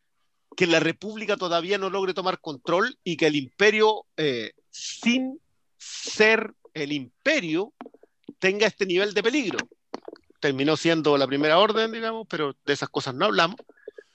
[0.57, 5.41] que la República todavía no logre tomar control y que el imperio, eh, sin
[5.77, 7.73] ser el imperio,
[8.39, 9.59] tenga este nivel de peligro.
[10.41, 13.57] Terminó siendo la primera orden, digamos, pero de esas cosas no hablamos.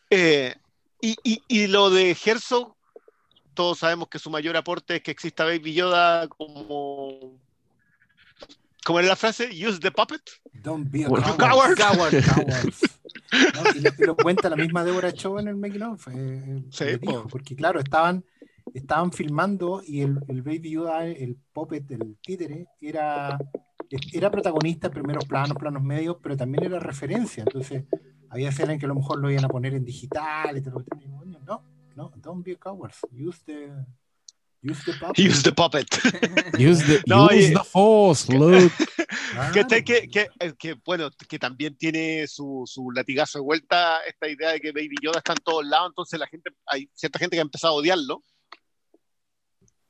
[0.10, 0.56] Eh,
[1.02, 2.76] y, y, y, lo de Herzog,
[3.54, 7.40] todos sabemos que su mayor aporte es que exista Baby Yoda como.
[8.84, 9.46] ¿Cómo era la frase?
[9.50, 10.22] Use the puppet.
[10.54, 11.78] Don't be a Well, coward.
[11.78, 12.24] coward.
[12.26, 12.82] Cowards.
[13.32, 16.06] No, y, lo, y lo cuenta la misma Deborah Chow en el making of.
[16.10, 17.28] eh, Sí, dijo, po.
[17.30, 18.26] porque claro, estaban,
[18.74, 23.38] estaban filmando y el, el Baby Yoda, el puppet, el títere, era,
[24.14, 27.44] era protagonista en primeros planos, planos medios, pero también era referencia.
[27.44, 27.84] Entonces,
[28.30, 30.86] había escenas en que a lo mejor lo iban a poner en digital y todo.
[31.46, 31.64] No,
[31.96, 32.94] no, don't be a coward.
[33.12, 33.70] Use the,
[34.64, 35.20] use the puppet.
[35.20, 35.88] Use the puppet.
[36.58, 38.72] Use the, No, use y- the force, Luke.
[39.54, 44.28] que, que, que, eh, que, bueno, que también tiene su, su latigazo de vuelta esta
[44.30, 47.36] idea de que Baby Yoda está en todos lados, entonces la gente, hay cierta gente
[47.36, 48.24] que ha empezado a odiarlo.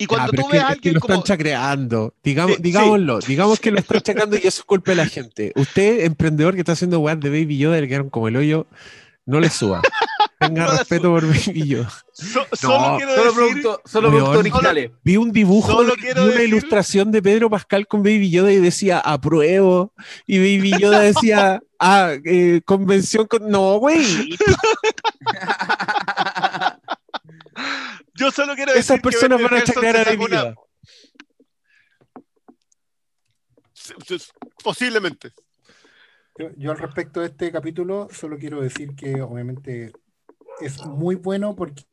[0.02, 1.14] Y cuando Ah, tú ves a es que alguien lo como...
[1.14, 2.14] están chacreando.
[2.24, 5.52] Digamos, Sí, digámoslo, digamos que lo están chacreando y eso es culpa de la gente.
[5.56, 8.68] Usted, emprendedor que está haciendo weas de Baby Yoda, le quedaron como el hoyo,
[9.26, 9.82] no le suba.
[10.40, 11.92] Tenga No respeto por Baby Yoda.
[12.14, 13.34] so- solo quiero Solo decir...
[13.36, 14.38] producto, solo Weón.
[14.38, 14.92] originales.
[15.04, 19.00] Vi un dibujo Solo una decir- ilustración de Pedro Pascal con Baby Yoda y decía
[19.00, 19.94] apruebo.
[20.26, 23.48] Y Baby Yoda decía, ah, eh, convención con.
[23.50, 24.04] No, güey.
[28.22, 30.56] Yo solo quiero decir Esas personas van a chacrear a se sacó Baby una- Yoda.
[33.74, 34.32] S- s-
[34.64, 35.32] Posiblemente.
[36.38, 39.92] Yo, yo al respecto de este capítulo solo quiero decir que obviamente
[40.60, 41.84] es muy bueno porque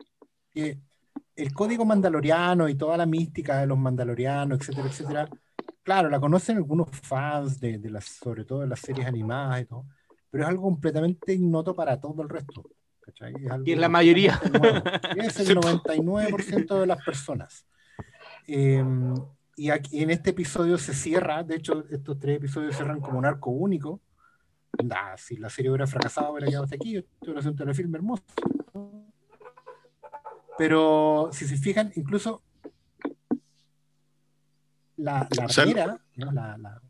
[1.35, 5.29] el código mandaloriano y toda la mística de los mandalorianos, etcétera, etcétera,
[5.83, 9.65] claro, la conocen algunos fans de, de las, sobre todo de las series animadas y
[9.67, 9.87] todo,
[10.31, 12.65] pero es algo completamente ignoto para todo el resto.
[13.09, 13.35] ¿Cachai?
[13.51, 14.41] algo Y es la mayoría.
[14.53, 14.83] nuevo.
[15.17, 17.67] Es el 99% de las personas.
[18.47, 18.85] Eh,
[19.57, 23.25] y aquí, en este episodio se cierra, de hecho, estos tres episodios cierran como un
[23.27, 24.01] arco único.
[24.85, 26.97] Nah, si la serie hubiera fracasado, hubiera quedado hasta aquí.
[26.99, 28.23] Esto hubiera sido un telefilm hermoso.
[30.57, 32.43] Pero si se fijan, incluso
[34.97, 36.33] la, la Sal- arquera, ¿no?
[36.33, 36.83] la, la- la-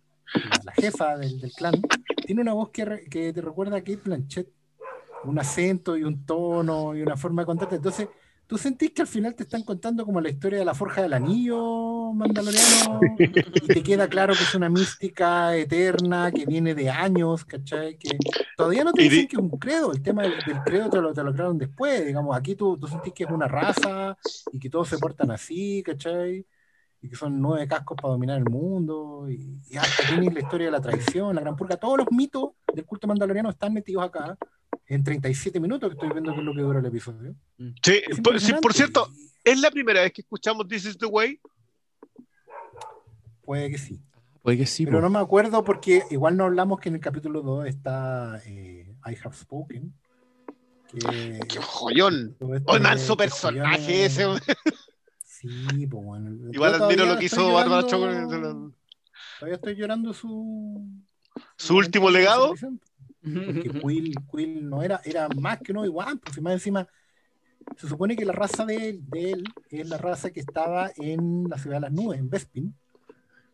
[0.64, 1.74] la jefa del, del clan,
[2.26, 4.48] tiene una voz que, re- que te recuerda a Kate Blanchett.
[5.24, 7.76] Un acento y un tono y una forma de contarte.
[7.76, 8.08] Entonces,
[8.48, 11.12] ¿tú sentís que al final te están contando como la historia de la forja del
[11.12, 13.00] anillo mandaloriano?
[13.18, 17.98] y te queda claro que es una mística eterna que viene de años, ¿cachai?
[17.98, 18.16] Que
[18.56, 21.12] todavía no te dicen que es un credo, el tema del, del credo te lo,
[21.12, 24.16] te lo crearon después, digamos, aquí tú, tú sentís que es una raza
[24.50, 26.46] y que todos se portan así, ¿cachai?
[27.02, 30.66] Y que son nueve cascos para dominar el mundo, y, y hasta tienes la historia
[30.66, 34.36] de la traición, la gran purga, todos los mitos del culto mandaloriano están metidos acá
[34.88, 37.34] en 37 minutos, que estoy viendo que es lo que dura el episodio.
[37.82, 39.08] Sí, Es por, sí, por cierto,
[39.44, 41.40] es la primera vez que escuchamos This is the Way.
[43.44, 44.00] Puede que sí.
[44.42, 45.02] Puede que sí, Pero po.
[45.02, 49.16] no me acuerdo porque igual no hablamos que en el capítulo 2 está eh, I
[49.22, 49.92] Have Spoken.
[50.88, 52.36] Que, ¡Qué joyón!
[52.40, 54.24] ¡Oh, manso personaje ese!
[55.22, 56.30] Sí, pues bueno.
[56.30, 58.06] Yo Igual admiro lo que hizo Bárbara Choco.
[58.06, 60.84] Todavía estoy llorando su.
[61.56, 62.54] ¿Su último legado?
[63.34, 66.86] Porque Quill, Quill no era, era más que uno igual, pues más encima.
[67.76, 71.44] Se supone que la raza de él, de él es la raza que estaba en
[71.48, 72.74] la ciudad de las nubes, en Bespin.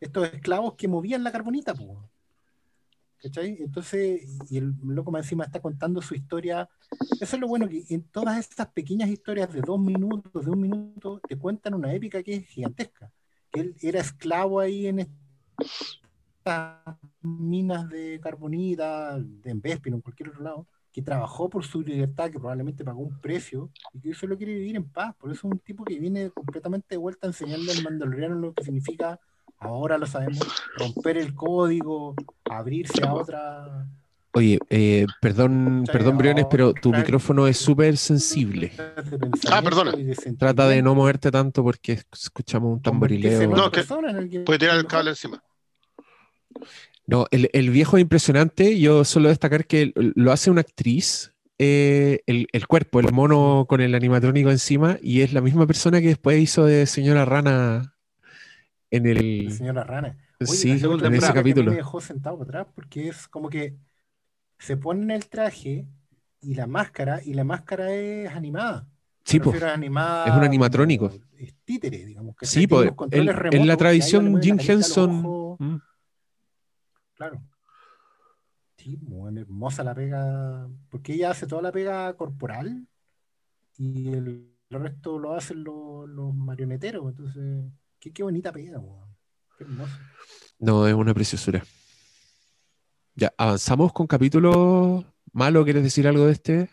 [0.01, 1.99] Estos esclavos que movían la carbonita, pues.
[3.23, 3.57] ¿Cachai?
[3.61, 6.69] Entonces, y el loco más encima está contando su historia.
[7.21, 10.61] Eso es lo bueno, que en todas estas pequeñas historias de dos minutos, de un
[10.61, 13.11] minuto, te cuentan una épica que es gigantesca.
[13.51, 16.04] Que él era esclavo ahí en estas
[17.23, 21.83] minas de carbonita, de en Bespin o en cualquier otro lado, que trabajó por su
[21.83, 25.15] libertad, que probablemente pagó un precio, y que solo quiere vivir en paz.
[25.19, 28.53] Por eso es un tipo que viene completamente de vuelta a enseñarle al mandaloriano lo
[28.55, 29.19] que significa,
[29.59, 30.47] ahora lo sabemos,
[30.77, 32.15] romper el código,
[32.49, 33.87] abrirse a otra
[34.37, 38.73] Oye, eh, perdón, perdón, Briones, pero tu micrófono es súper sensible.
[39.49, 39.93] Ah, perdona.
[40.37, 43.49] Trata de no moverte tanto porque escuchamos un tamborileo.
[43.51, 43.85] No, que-
[44.45, 45.41] Puede tirar el cable encima.
[47.07, 48.79] No, el, el viejo es impresionante.
[48.79, 53.81] Yo solo destacar que lo hace una actriz, eh, el, el cuerpo, el mono con
[53.81, 57.95] el animatrónico encima, y es la misma persona que después hizo de señora rana
[58.95, 59.53] en el.
[59.53, 60.17] señora Rana.
[60.41, 61.71] Oye, Sí, en ese temporada capítulo.
[61.71, 63.77] Me dejó sentado para atrás porque es como que
[64.59, 65.87] se ponen el traje
[66.41, 68.87] y la máscara, y la máscara es animada.
[69.25, 69.63] Sí, pues.
[69.63, 71.11] animada es un animatrónico.
[71.39, 72.37] es títere, digamos.
[72.37, 72.93] que Sí, pues.
[73.11, 75.83] En, la tradición Jim Henson.
[77.15, 77.43] Claro.
[78.77, 82.87] Sí, muy hermosa la pega, porque ella hace toda la pega corporal
[83.77, 87.09] y el, el resto lo hacen los, los marioneteros.
[87.09, 87.65] Entonces,
[87.99, 89.15] qué, qué bonita pega, weón.
[89.57, 89.93] Qué hermoso.
[90.59, 91.65] No, es una preciosura.
[93.15, 95.65] Ya, avanzamos con capítulo malo.
[95.65, 96.71] ¿Quieres decir algo de este?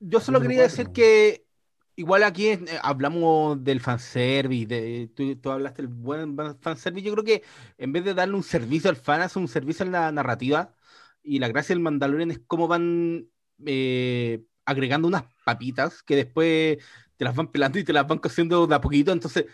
[0.00, 1.46] Yo solo quería decir que
[1.96, 7.24] igual aquí eh, hablamos del fanservice, de, tú, tú hablaste del buen fanservice, yo creo
[7.24, 7.42] que
[7.78, 10.74] en vez de darle un servicio al fan, hace un servicio a la narrativa
[11.22, 13.28] y la gracia del Mandalorian es cómo van
[13.66, 16.78] eh, agregando unas papitas que después
[17.16, 19.46] te las van pelando y te las van cociendo de a poquito, entonces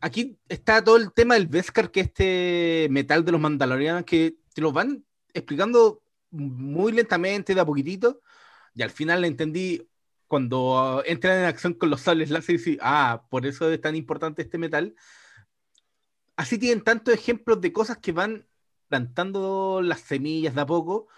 [0.00, 4.36] aquí está todo el tema del Beskar, que es este metal de los Mandalorianos, que
[4.54, 5.04] te lo van
[5.34, 8.20] explicando muy lentamente, de a poquitito,
[8.74, 9.89] y al final entendí
[10.30, 13.96] cuando entran en acción con los sables láser y dicen, ah, por eso es tan
[13.96, 14.94] importante este metal.
[16.36, 18.46] Así tienen tantos ejemplos de cosas que van
[18.88, 21.08] plantando las semillas de a poco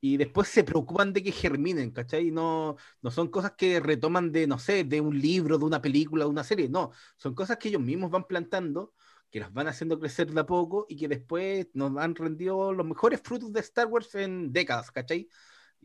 [0.00, 2.30] y después se preocupan de que germinen, ¿cachai?
[2.30, 6.24] No, no son cosas que retoman de, no sé, de un libro, de una película,
[6.24, 8.94] de una serie, no, son cosas que ellos mismos van plantando,
[9.30, 12.86] que las van haciendo crecer de a poco y que después nos han rendido los
[12.86, 15.28] mejores frutos de Star Wars en décadas, ¿cachai?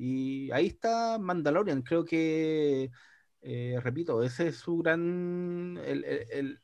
[0.01, 2.89] Y ahí está Mandalorian, creo que,
[3.41, 6.61] eh, repito, ese es su gran, el, el-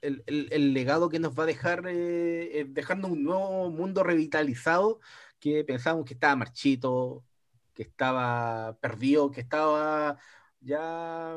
[0.51, 4.99] el- legado que nos va a dejar, eh, eh, dejando un nuevo mundo revitalizado
[5.39, 7.25] que pensábamos que estaba marchito,
[7.73, 10.17] que estaba perdido, que estaba
[10.61, 11.35] ya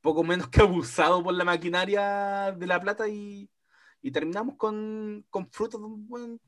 [0.00, 3.50] poco menos que abusado por la maquinaria de la plata y,
[4.02, 5.80] y terminamos con, con frutos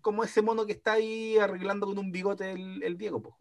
[0.00, 3.34] como ese mono que está ahí arreglando con un bigote el, el Diego, pues.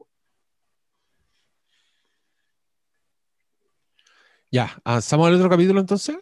[4.52, 6.18] Ya, avanzamos al otro capítulo entonces.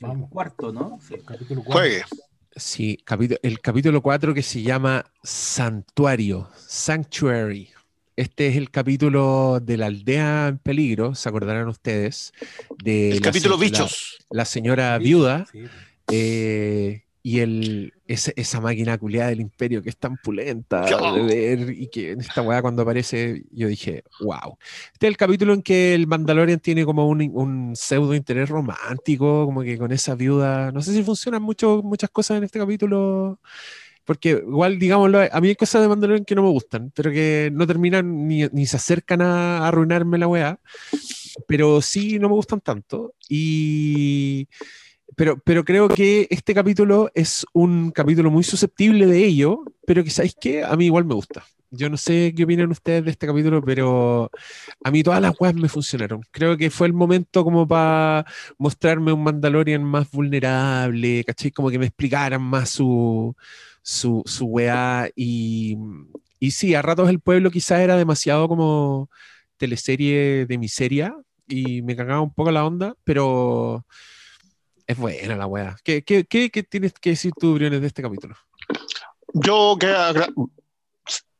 [0.00, 0.30] El Vamos.
[0.30, 0.98] cuarto, ¿no?
[1.06, 1.14] Sí.
[1.26, 1.80] Capítulo cuatro.
[1.80, 2.02] Juegue.
[2.54, 7.70] Sí, capítulo, el capítulo 4 que se llama Santuario, Sanctuary.
[8.16, 12.32] Este es el capítulo de la aldea en peligro, se acordarán ustedes.
[12.82, 14.16] De El la capítulo la- bichos.
[14.30, 15.64] La, señora viuda Sí,
[16.12, 21.70] eh, y el, ese- esa máquina culiada del imperio que es tan pulenta de ver
[21.70, 24.56] y que en esta weá cuando aparece yo dije, wow.
[24.92, 29.44] Este es el capítulo en que el Mandalorian tiene como un, un pseudo interés romántico,
[29.44, 33.40] como que con esa viuda, no sé si funcionan mucho, muchas cosas en este capítulo,
[34.04, 37.50] porque igual, digámoslo, a mí hay cosas de Mandalorian que no me gustan, pero que
[37.52, 40.60] no terminan ni, ni se acercan a, a arruinarme la weá,
[41.48, 43.14] pero sí no me gustan tanto.
[43.28, 44.48] Y
[45.16, 50.10] pero, pero creo que este capítulo es un capítulo muy susceptible de ello, pero que,
[50.10, 50.62] ¿sabéis qué?
[50.62, 51.44] A mí igual me gusta.
[51.70, 54.30] Yo no sé qué opinan ustedes de este capítulo, pero
[54.84, 56.22] a mí todas las weas me funcionaron.
[56.30, 58.24] Creo que fue el momento como para
[58.58, 61.50] mostrarme un Mandalorian más vulnerable, ¿cachai?
[61.50, 63.34] Como que me explicaran más su,
[63.82, 65.08] su, su weá.
[65.16, 65.76] Y,
[66.38, 69.10] y sí, a ratos el pueblo quizás era demasiado como
[69.56, 71.16] teleserie de miseria
[71.48, 73.86] y me cagaba un poco la onda, pero
[74.86, 75.76] es buena la weá.
[75.82, 78.36] ¿Qué, qué, qué, qué tienes que decir tú, Briones, de este capítulo?
[79.34, 79.92] Yo que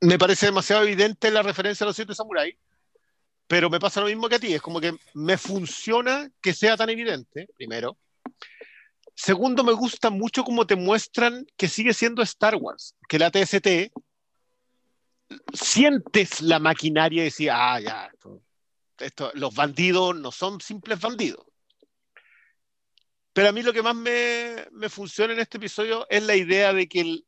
[0.00, 2.56] me parece demasiado evidente la referencia a los siete samuráis,
[3.46, 4.52] pero me pasa lo mismo que a ti.
[4.52, 7.96] Es como que me funciona que sea tan evidente, primero.
[9.14, 13.90] Segundo, me gusta mucho cómo te muestran que sigue siendo Star Wars, que la TST
[15.54, 18.10] sientes la maquinaria y decís, ah, ya,
[18.98, 21.45] esto- los bandidos no son simples bandidos.
[23.36, 26.88] Pero a mí lo que más me, funciona en este episodio es la idea de
[26.88, 27.22] que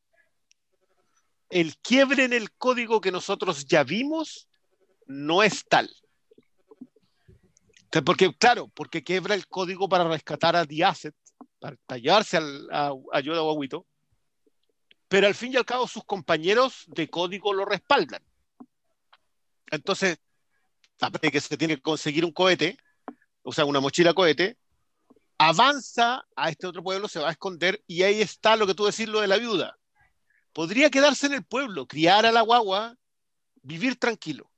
[1.51, 4.49] el, quiebre en el código que nosotros ya vimos
[5.05, 5.95] no es tal.
[8.07, 11.15] Porque, claro, porque quiebra el código para rescatar a The Asset,
[11.59, 13.43] para, llevarse al, a, a Yoda
[15.09, 18.23] pero al fin y al cabo sus compañeros de código lo respaldan.
[19.71, 20.17] Entonces,
[21.03, 22.79] aparte de que se tiene que conseguir un cohete,
[23.43, 24.57] o sea, una mochila cohete,
[25.39, 28.85] avanza a este otro pueblo, se va a esconder y ahí está lo que tú
[28.85, 29.79] decís, lo de la viuda
[30.59, 32.97] podría quedarse en el pueblo, criar a la guagua,
[33.63, 34.51] vivir tranquilo.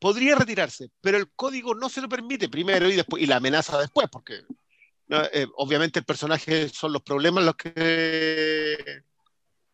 [0.00, 3.78] Podría retirarse, pero el código no se lo permite primero y después y la amenaza
[3.78, 4.42] después, porque
[5.10, 8.76] eh, obviamente el personaje son los problemas los que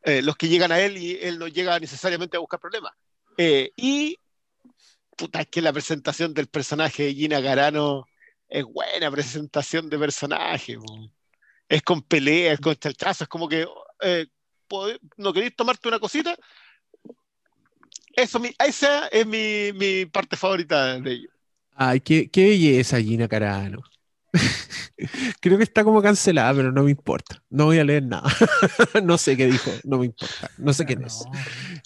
[0.02, 2.92] eh, los que llegan a él y él no llega necesariamente a buscar problemas.
[3.38, 4.18] Eh, y
[5.16, 8.04] puta, es que la presentación del personaje de Gina Carano
[8.50, 10.76] es buena presentación de personaje.
[11.68, 13.66] Es con pelea, es con chalchazo, es como que
[14.02, 14.26] eh,
[15.16, 16.36] no queréis tomarte una cosita.
[18.14, 21.30] Eso, mi- esa es mi, mi parte favorita de ello.
[21.74, 23.82] Ay, qué, qué belleza, Gina Carano.
[25.40, 27.42] Creo que está como cancelada, pero no me importa.
[27.50, 28.30] No voy a leer nada.
[29.02, 30.50] no sé qué dijo, no me importa.
[30.58, 31.24] No sé quién es.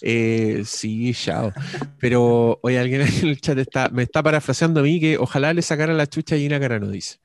[0.01, 1.53] Eh, sí, chao.
[1.99, 5.61] Pero hoy alguien en el chat está, me está parafraseando a mí que ojalá le
[5.61, 7.19] sacara la chucha a Gina Carano, dice.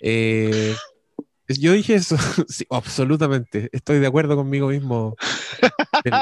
[0.00, 0.74] Eh,
[1.48, 2.16] yo dije eso,
[2.48, 3.70] sí, absolutamente.
[3.72, 5.16] Estoy de acuerdo conmigo mismo
[6.04, 6.14] del,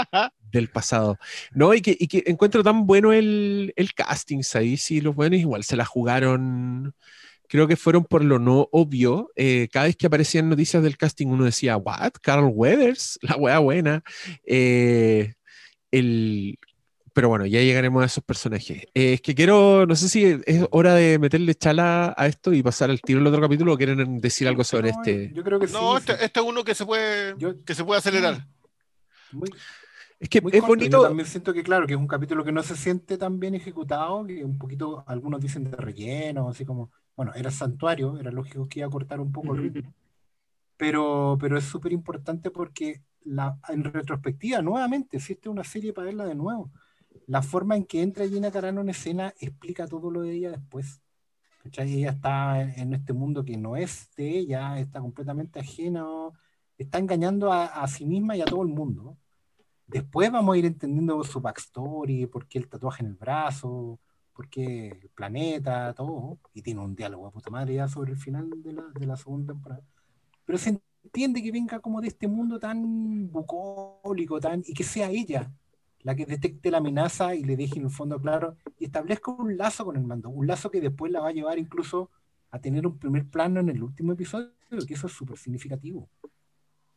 [0.53, 1.19] del pasado.
[1.53, 5.41] No, y que, y que encuentro tan bueno el, el casting ahí, sí, los buenos
[5.41, 6.95] igual se la jugaron.
[7.49, 9.31] Creo que fueron por lo no obvio.
[9.37, 12.13] Eh, cada vez que aparecían noticias del casting, uno decía, ¿What?
[12.23, 14.03] Carl Weathers, la wea buena.
[14.45, 15.35] Eh,
[15.91, 16.59] el,
[17.13, 18.83] pero bueno, ya llegaremos a esos personajes.
[18.95, 22.63] Eh, es que quiero, no sé si es hora de meterle chala a esto y
[22.63, 25.33] pasar al tiro del otro capítulo o quieren decir algo sobre no, este.
[25.33, 25.73] Yo creo que sí.
[25.73, 26.05] No, sí.
[26.11, 28.47] este, este es uno que se puede, Yo- que se puede acelerar.
[29.33, 29.49] Muy,
[30.21, 30.75] Es que muy es corto.
[30.75, 31.03] Yo bonito.
[31.05, 34.27] también siento que, claro, que es un capítulo que no se siente tan bien ejecutado,
[34.27, 38.81] que un poquito, algunos dicen de relleno, así como, bueno, era santuario, era lógico que
[38.81, 39.95] iba a cortar un poco el ritmo,
[40.77, 46.27] pero, pero es súper importante porque la, en retrospectiva, nuevamente, es una serie para verla
[46.27, 46.71] de nuevo,
[47.27, 51.01] la forma en que entra Gina Carano en escena explica todo lo de ella después.
[51.63, 51.95] ¿cachai?
[51.95, 56.35] Ella está en, en este mundo que no es de ella, está completamente ajeno,
[56.79, 59.17] está engañando a, a sí misma y a todo el mundo.
[59.87, 64.01] Después vamos a ir entendiendo su backstory, por qué el tatuaje en el brazo,
[64.37, 66.39] por qué el planeta, todo.
[66.53, 69.17] Y tiene un diálogo de puta madre ya sobre el final de la, de la
[69.17, 69.83] segunda temporada.
[70.45, 75.11] Pero se entiende que venga como de este mundo tan bucólico, tan, y que sea
[75.11, 75.51] ella
[76.07, 79.57] la que detecte la amenaza y le deje en el fondo claro y establezca un
[79.57, 82.13] lazo con el mando, un lazo que después la va a llevar incluso
[82.53, 84.53] a tener un primer plano en el último episodio,
[84.87, 86.09] que eso es súper significativo.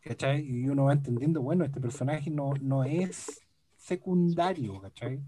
[0.01, 0.45] ¿Cachai?
[0.45, 3.41] Y uno va entendiendo, bueno, este personaje no, no es
[3.77, 5.19] secundario, ¿cachai?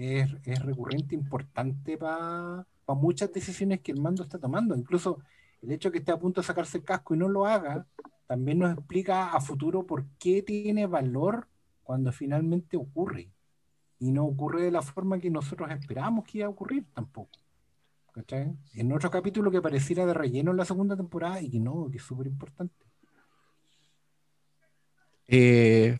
[0.00, 4.76] Es, recurrente, importante para muchas decisiones que el mando está tomando.
[4.76, 5.18] Incluso
[5.60, 7.84] el hecho de que esté a punto de sacarse el casco y no lo haga,
[8.28, 11.48] también nos explica a futuro por qué tiene valor
[11.82, 13.28] cuando finalmente ocurre.
[13.98, 17.36] Y no ocurre de la forma que nosotros esperamos que iba a ocurrir tampoco.
[18.12, 18.56] ¿Cachai?
[18.74, 21.96] En otro capítulo que pareciera de relleno en la segunda temporada y que no, que
[21.96, 22.86] es súper importante.
[25.26, 25.98] Eh,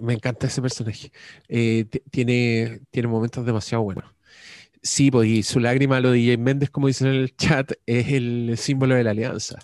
[0.00, 1.12] me encanta ese personaje.
[1.48, 4.04] Eh, tiene, tiene momentos demasiado buenos.
[4.82, 8.08] Sí, pues, y su lágrima, lo de DJ Méndez, como dicen en el chat, es
[8.08, 9.58] el símbolo de la alianza.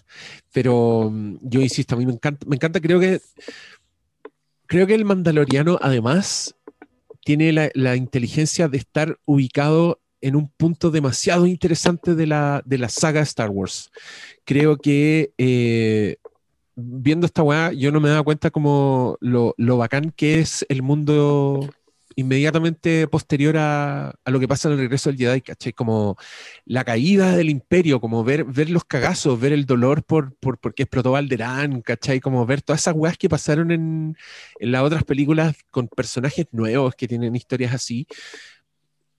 [0.53, 3.20] Pero mm, yo insisto, a mí me encanta, me encanta, creo que
[4.66, 6.55] creo que el Mandaloriano, además,
[7.24, 12.78] tiene la, la inteligencia de estar ubicado en un punto demasiado interesante de la, de
[12.78, 13.90] la saga Star Wars.
[14.45, 16.16] Creo que eh,
[16.80, 20.82] viendo esta weá, yo no me daba cuenta como lo, lo bacán que es el
[20.82, 21.68] mundo
[22.14, 25.72] inmediatamente posterior a, a lo que pasa en el regreso del Jedi, ¿cachai?
[25.72, 26.16] Como
[26.64, 30.84] la caída del imperio, como ver, ver los cagazos, ver el dolor por, por porque
[30.84, 32.20] explotó Alderaan, ¿cachai?
[32.20, 34.16] Como ver todas esas weas que pasaron en,
[34.60, 38.06] en las otras películas con personajes nuevos que tienen historias así,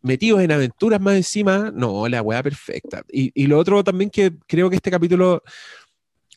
[0.02, 3.04] metidos en aventuras más encima, no, la wea perfecta.
[3.12, 5.44] Y, y lo otro también que creo que este capítulo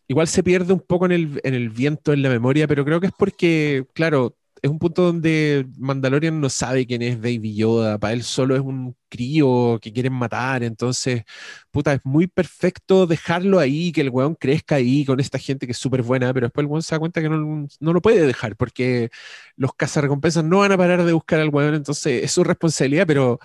[0.09, 3.01] igual se pierde un poco en el, en el viento, en la memoria, pero creo
[3.01, 7.99] que es porque, claro, es un punto donde Mandalorian no sabe quién es Baby Yoda,
[7.99, 11.25] para él solo es un crío que quieren matar, entonces,
[11.71, 15.73] puta, es muy perfecto dejarlo ahí, que el weón crezca ahí con esta gente que
[15.73, 18.27] es súper buena, pero después el weón se da cuenta que no, no lo puede
[18.27, 19.11] dejar, porque
[19.57, 23.39] los cazarrecompensas no van a parar de buscar al weón, entonces es su responsabilidad, pero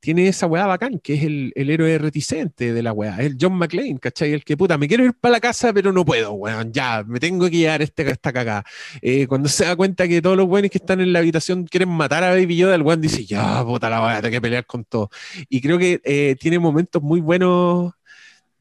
[0.00, 3.54] tiene esa weá bacán, que es el, el héroe reticente de la weá, el John
[3.54, 4.32] McClane, ¿cachai?
[4.32, 7.20] El que puta, me quiero ir para la casa, pero no puedo, weón, ya, me
[7.20, 8.64] tengo que llevar este, esta cagada.
[9.00, 11.90] Eh, cuando se da cuenta que todos los weones que están en la habitación quieren
[11.90, 14.84] matar a Baby Yoda, el weón dice, ya, puta la weá, tengo que pelear con
[14.84, 15.08] todo.
[15.48, 17.92] Y creo que eh, tiene momentos muy buenos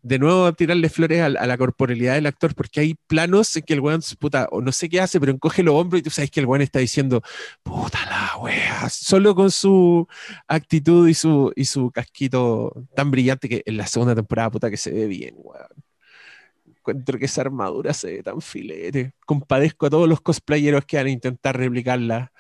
[0.04, 3.82] de nuevo tirarle flores a, la corporalidad del actor, porque hay planos en que el
[3.82, 6.40] weón, puta, o no sé qué hace, pero encoge los hombros y tú sabes que
[6.40, 7.22] el weón está diciendo,
[7.64, 10.08] puta la wea, solo con su
[10.48, 14.78] actitud y su, y su casquito tan brillante que en la segunda temporada, puta, que
[14.78, 15.68] se ve bien, weón.
[16.66, 19.14] encuentro que esa armadura se ve tan filete.
[19.26, 22.32] Compadezco a todos los cosplayeros que van a intentar replicarla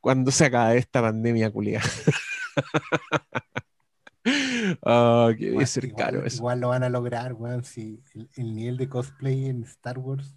[0.00, 1.84] cuando se acabe esta pandemia culiada.
[4.82, 6.36] Ah, que Igual- ser igual- caro eso.
[6.38, 10.34] Igual lo van a lograr, weón, si el, el nivel de cosplay en Star Wars,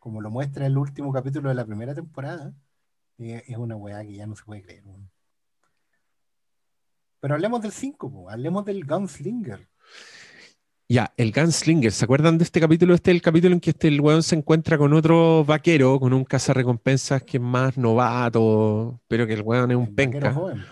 [0.00, 2.52] como lo muestra el último capítulo de la primera temporada,
[3.18, 5.08] eh, es una weá que ya no se puede creer, weón.
[7.20, 9.68] Pero hablemos del 5, hablemos del Gunslinger.
[10.88, 12.94] Ya, el Gunslinger, ¿se acuerdan de este capítulo?
[12.94, 16.12] Este es el capítulo en que este el weón se encuentra con otro vaquero, con
[16.12, 20.32] un cazarrecompensas que es más novato, pero que el weón es un el penca.
[20.32, 20.64] joven.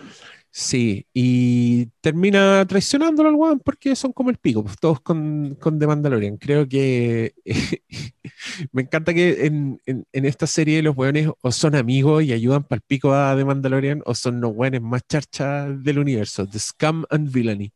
[0.61, 5.79] Sí, y termina traicionándolo al weón porque son como el pico, pues, todos con, con
[5.79, 6.35] The Mandalorian.
[6.35, 7.33] Creo que
[8.73, 12.63] me encanta que en, en- en esta serie los weones o son amigos y ayudan
[12.63, 16.59] para el pico a The Mandalorian o son los weones más charchas del universo, The
[16.59, 17.71] Scum and Villainy.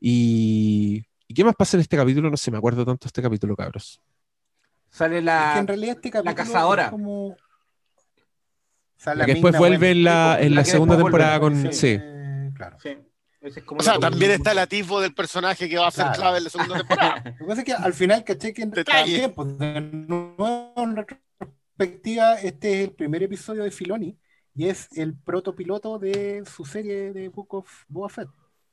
[0.00, 2.30] Y, ¿y qué más pasa en este capítulo?
[2.30, 4.00] No sé, me acuerdo tanto de este capítulo, cabros.
[4.90, 5.58] Sale Es que la.
[5.58, 6.84] en realidad este capítulo cazadora.
[6.84, 7.36] es como...
[9.02, 11.72] sea, La que después vuelve en la, en la segunda temporada con...
[11.72, 11.96] sí.
[11.96, 11.98] Sí,
[12.54, 12.76] claro.
[12.82, 12.96] Sí,
[13.40, 16.04] ese es como O sea, también está el atisbo del personaje que va a ser
[16.04, 16.18] Claro.
[16.20, 17.22] clave en la segunda temporada.
[17.24, 19.28] Lo que pasa es que al final, caché que Detalle.
[19.28, 24.16] también, pues, de nuevo, en retrospectiva, este es el primer episodio de Filoni
[24.54, 28.28] y es el protopiloto de su serie de Book of Boba Fett.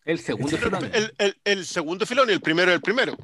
[0.05, 0.89] El segundo Filoni.
[0.93, 3.15] El, el- el segundo filón y el primero el primero.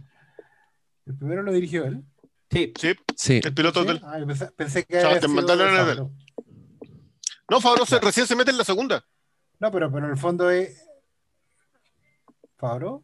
[1.05, 2.03] El primero lo dirigió él.
[2.49, 3.41] Sí, Sí, sí.
[3.43, 3.87] el piloto ¿sí?
[3.87, 4.01] del.
[4.03, 6.07] Ah, pensé, pensé que O sea, te mandaron en el-.
[7.49, 9.05] No, Favreau se- recién se mete en la segunda.
[9.59, 10.81] No, pero, pero en el fondo es.
[12.57, 13.03] ¿Favreau?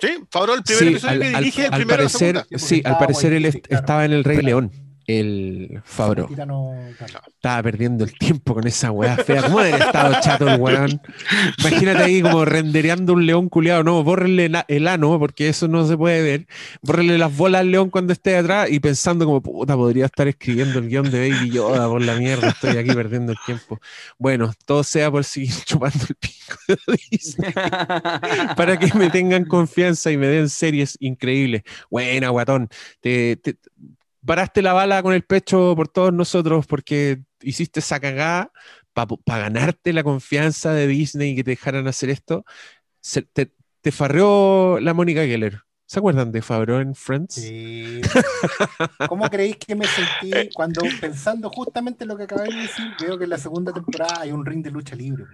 [0.00, 2.36] Sí, Favreau el primer Sí, episodio al, que al- dirige el al primero la parecer,
[2.36, 2.58] segunda.
[2.58, 4.72] sí, al estaba parecer él est- estaba en el Rey León,
[5.20, 6.28] el Fabro.
[7.26, 9.42] Estaba perdiendo el tiempo con esa weá fea.
[9.42, 11.00] ¿Cómo haber estado chato el weón?
[11.58, 13.82] Imagínate ahí como rendereando un león culiado.
[13.84, 16.46] No, bórrenle el ano, porque eso no se puede ver.
[16.82, 20.78] Bórrenle las bolas al león cuando esté atrás y pensando como, puta, podría estar escribiendo
[20.78, 22.48] el guion de Baby Yoda por la mierda.
[22.48, 23.80] Estoy aquí perdiendo el tiempo.
[24.18, 26.78] Bueno, todo sea por seguir chupando el pico de
[27.10, 27.52] Disney
[28.56, 31.62] para que me tengan confianza y me den series increíbles.
[31.90, 32.68] Buena, guatón.
[33.00, 33.56] Te, te-
[34.26, 38.52] paraste la bala con el pecho por todos nosotros porque hiciste esa cagada
[38.92, 42.44] para ganarte la confianza de Disney y que te dejaran hacer esto.
[43.00, 45.60] Se- te, te farreó la Mónica Geller.
[45.86, 47.34] ¿Se acuerdan de Favreau en Friends?
[47.34, 48.00] Sí.
[49.08, 52.86] ¿Cómo creéis que me sentí cuando pensando justamente lo que acabáis de decir?
[53.00, 55.24] Veo que en la segunda temporada hay un ring de lucha libre.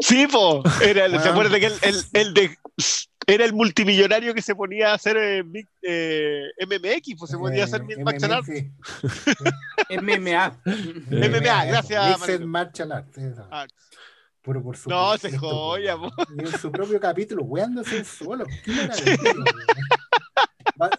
[0.00, 0.62] Sí, po.
[0.82, 1.30] Era el, ¿Se Bueno.
[1.32, 2.58] acuerdan que el, el, el de.
[3.26, 5.42] Era el multimillonario que se ponía a hacer eh,
[5.82, 8.48] eh, MMX, pues se ponía a hacer Eh, Martial MMA, Arts.
[8.48, 8.70] sí.
[9.96, 10.60] MMA.
[11.10, 12.40] MMA, gracias, Mixed.
[12.42, 13.18] Martial Arts.
[14.42, 16.10] Puro por su No, se joya, po.
[16.38, 18.44] en su propio capítulo, weándose solo.
[18.62, 18.72] Qué.
[18.88, 18.94] Va-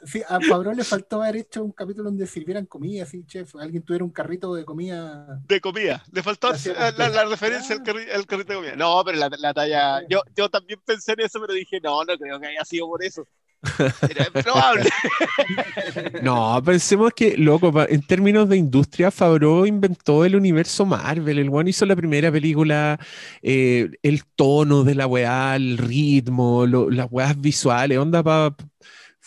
[0.05, 3.55] sí, a Fabro le faltó haber hecho un capítulo donde sirvieran comida, así, chef.
[3.55, 5.39] Alguien tuviera un carrito de comida.
[5.47, 6.03] De comida.
[6.11, 6.51] Le faltó
[6.97, 8.75] La la, referencia al, carri- al carrito de comida.
[8.75, 10.01] No, pero la, la talla.
[10.09, 13.03] Yo, yo también pensé en eso, pero dije, no, no creo que haya sido por
[13.03, 13.25] eso.
[14.09, 14.89] Era probable.
[16.21, 21.39] No, pensemos que, loco, en términos de industria, Favreau inventó el universo Marvel.
[21.39, 22.99] El one hizo la primera película,
[23.41, 27.97] eh, el tono de la weá, el ritmo, lo- las weas visuales.
[27.97, 28.55] Onda, pa,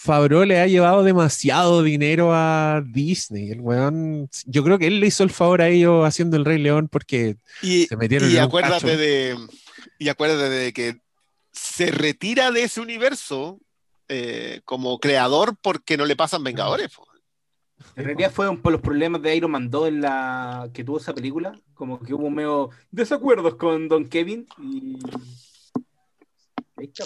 [0.00, 3.50] Favreau le ha llevado demasiado dinero a Disney.
[3.50, 6.58] El weón, yo creo que él le hizo el favor a ellos haciendo el Rey
[6.58, 8.96] León porque Y, se metieron y en un acuérdate cacho.
[8.96, 9.36] de.
[9.98, 11.00] Y acuérdate de que
[11.50, 13.58] se retira de ese universo
[14.08, 16.90] eh, como creador porque no le pasan Vengadores.
[16.94, 17.04] po.
[17.96, 21.12] En realidad fueron por los problemas de Iron Man 2 en la que tuvo esa
[21.12, 21.58] película.
[21.74, 24.46] Como que hubo medio desacuerdos con Don Kevin.
[24.62, 24.96] Y...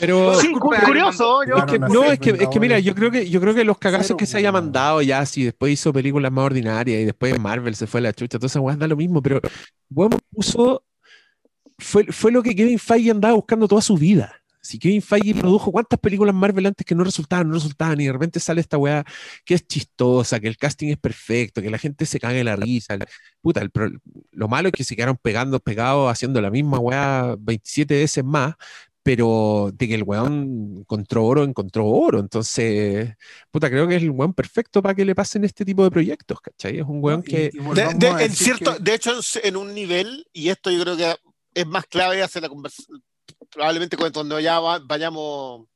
[0.00, 1.44] Pero- Sí, curioso.
[1.44, 3.40] Yo, Claro, que- no no, sé, es que, es que mira, yo creo que yo
[3.40, 6.44] creo que los cagazos Cero, que se haya mandado ya, si después hizo películas más
[6.46, 9.22] ordinarias y después Marvel se fue a la chucha, todas esas weas da lo mismo,
[9.22, 9.40] pero
[9.90, 10.84] weón puso
[11.78, 14.36] fue, fue lo que Kevin Feige andaba buscando toda su vida.
[14.64, 18.12] Si Kevin Feige produjo cuántas películas Marvel antes que no resultaban, no resultaban, y de
[18.12, 19.04] repente sale esta weá
[19.44, 22.96] que es chistosa, que el casting es perfecto, que la gente se cague la risa.
[23.40, 23.72] Puta, el
[24.30, 28.54] lo malo es que se quedaron pegando, pegados, haciendo la misma weá 27 veces más,
[29.02, 32.20] pero de que el weón encontró oro, encontró oro.
[32.20, 33.14] Entonces,
[33.50, 36.40] puta, creo que es el weón perfecto para que le pasen este tipo de proyectos,
[36.40, 36.78] ¿cachai?
[36.78, 37.50] Es un weón que...
[37.52, 39.12] y de, en cierto, que- de hecho,
[39.42, 41.16] en- un nivel, y esto yo creo que
[41.54, 43.02] es más clave hacer la conversación,
[43.50, 45.66] probablemente cuando ya va- vayamos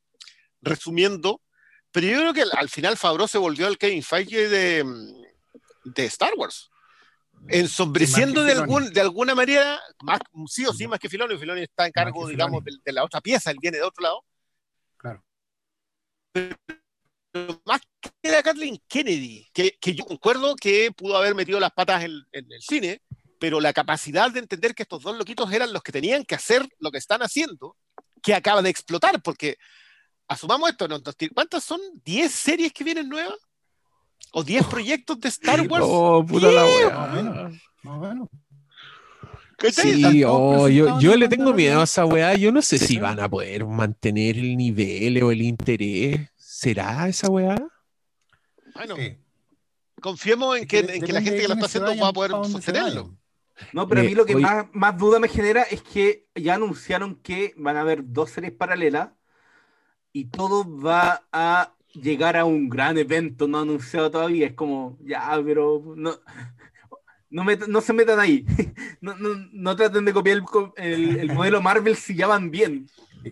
[0.62, 1.40] resumiendo,
[1.90, 4.84] pero yo creo que al, al final Favreau se volvió al Kevin Feige de,
[5.84, 6.70] de Star Wars.
[7.48, 11.38] Ensombreciendo de, que algún, de alguna manera, más, sí o sí, más que Filoni.
[11.38, 14.02] Filoni está en cargo, que digamos, de, de la otra pieza, él viene de otro
[14.02, 14.24] lado.
[14.96, 15.24] Claro.
[16.32, 16.56] Pero
[17.64, 17.80] más
[18.22, 22.50] era Kathleen Kennedy, que, que yo concuerdo que pudo haber metido las patas en, en
[22.50, 23.02] el cine,
[23.38, 26.66] pero la capacidad de entender que estos dos loquitos eran los que tenían que hacer
[26.78, 27.76] lo que están haciendo,
[28.22, 29.56] que acaba de explotar, porque
[30.28, 31.00] asumamos esto, ¿no?
[31.34, 31.80] ¿cuántas son?
[32.04, 33.38] ¿10 series que vienen nuevas?
[34.32, 35.84] ¿O 10 proyectos de Star Wars?
[35.86, 36.90] Oh, puta la wea.
[36.90, 37.52] Más o menos.
[37.82, 38.28] Más o menos.
[39.58, 39.94] ¿Cachai?
[39.94, 42.34] Sí, oh, yo, yo le tengo miedo a esa weá.
[42.34, 46.28] Yo no sé si van a poder mantener el nivel o el interés.
[46.36, 47.56] ¿Será esa weá?
[48.74, 49.16] Bueno, Sí.
[50.02, 53.16] confiemos en que, en que la gente que lo está haciendo va a poder sostenerlo.
[53.72, 56.26] No, pero a Eh, mí lo que oye- más, más duda me genera es que
[56.34, 59.08] ya anunciaron que van a haber dos series paralelas
[60.12, 64.46] y todo va a llegar a un gran evento no anunciado todavía.
[64.48, 66.12] Es como, ya, pero no,
[67.30, 68.44] no, met- no se metan ahí.
[69.00, 72.50] No, no, no traten de copiar el, co- el- el modelo Marvel si ya van
[72.50, 72.88] bien.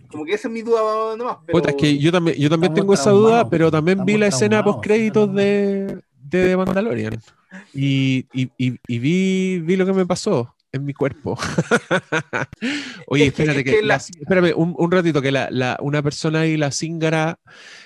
[0.09, 1.37] Como que esa es mi duda nomás.
[1.45, 1.57] Pero...
[1.57, 4.27] Puta, es que yo también, yo también Estamos tengo esa duda, pero también vi la
[4.27, 7.19] escena post créditos de, de Mandalorian.
[7.73, 11.37] Y, y, y, y vi, vi lo que me pasó en mi cuerpo.
[13.07, 15.77] Oye, Es que- espérate es que, que la- espérame un, un ratito, que la, la-
[15.81, 17.39] una persona ahí, la Zingara,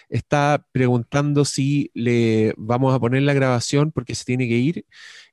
[0.10, 4.86] está preguntando si le vamos a poner la grabación porque se tiene que ir.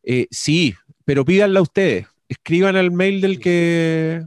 [0.03, 0.74] Eh, sí,
[1.05, 2.07] pero pídanla ustedes.
[2.28, 4.24] Escriban al mail del que,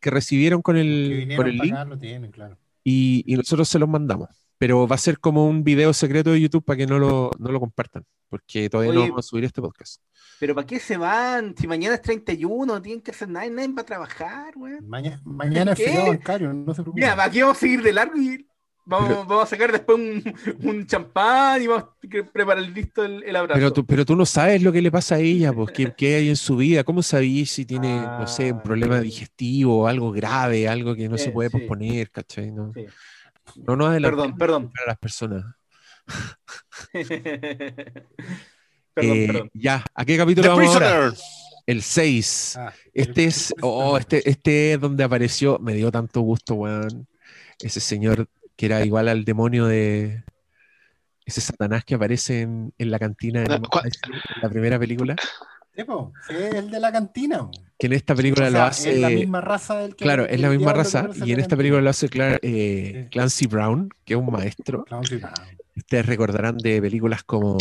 [0.00, 2.58] que recibieron con Que el, vinieron con el link lo tienen, claro.
[2.84, 4.28] y, y nosotros se los mandamos.
[4.58, 7.50] Pero va a ser como un video secreto de YouTube para que no lo, no
[7.50, 10.00] lo compartan, porque todavía no vamos a subir este podcast.
[10.42, 11.54] Pero ¿para qué se van?
[11.56, 14.84] Si mañana es 31, no tienen que hacer nada, nadie va a trabajar, weón.
[14.88, 17.04] Mañana, mañana es feriado bancario, no se preocupen.
[17.04, 18.44] Mira, ¿para qué vamos a seguir de largo y
[18.84, 20.34] vamos, Pero- vamos a sacar después un,
[20.68, 21.94] un champán y vamos a
[22.32, 23.56] preparar listo el, el abrazo?
[23.56, 26.16] Pero tú, pero tú no sabes lo que le pasa a ella, pues, qué, qué
[26.16, 29.04] hay en su vida, cómo sabís si tiene, no sé, un Ah, problema sí.
[29.04, 31.58] digestivo, algo grave, algo que no se Sí, puede sí.
[31.58, 32.50] posponer, ¿cachai?
[32.50, 32.84] No, Sí.
[33.64, 34.72] no nos Perdón, adelantemos perdón.
[34.72, 35.44] para las personas.
[38.94, 39.50] perdón, Eh, perdón.
[39.54, 41.12] Ya, ¿a qué capítulo The vamos ahora?
[41.66, 42.56] El 6.
[42.58, 47.06] Ah, Este el- es, oh, este, este es donde apareció, me dio tanto gusto, weón.
[47.60, 50.24] Ese señor que era igual al demonio de
[51.24, 53.62] ese Satanás que aparece en, en la cantina en
[54.42, 55.14] la primera película,
[55.74, 57.48] Sí, po, sí, es el de la cantina.
[57.78, 60.38] que en esta película O lo hace, es la misma raza del que claro, es
[60.40, 61.56] la misma raza, y en esta cantina.
[61.56, 63.08] película lo hace Clar- eh, Sí.
[63.10, 64.84] Clancy Brown, que es un maestro.
[64.84, 65.34] Clancy Brown.
[65.76, 67.56] Ustedes recordarán de películas como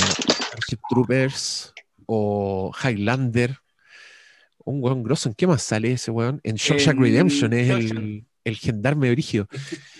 [0.72, 1.74] Starship Troopers
[2.06, 3.58] o Highlander.
[4.64, 6.40] Un weón grosso, ¿en qué más sale ese weón?
[6.44, 7.92] En Shawshank Redemption es Shawshank.
[7.98, 9.48] el, el gendarme brígido.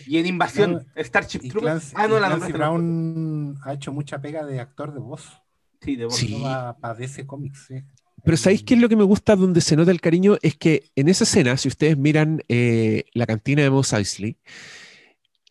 [0.06, 1.92] Y en Invasión, No, Starship Y Troopers.
[1.92, 5.30] Clancy, Ah, no, la Clancy Brown ha hecho mucha pega de actor de voz.
[5.82, 6.16] Sí, de voz.
[6.16, 6.40] Sí.
[6.80, 7.76] Para DC Comics, sí.
[8.24, 10.38] Pero ¿sabéis qué es lo que me gusta donde se nota el cariño?
[10.44, 14.38] Es que en esa escena, si ustedes miran eh, la cantina de Mos Eisley,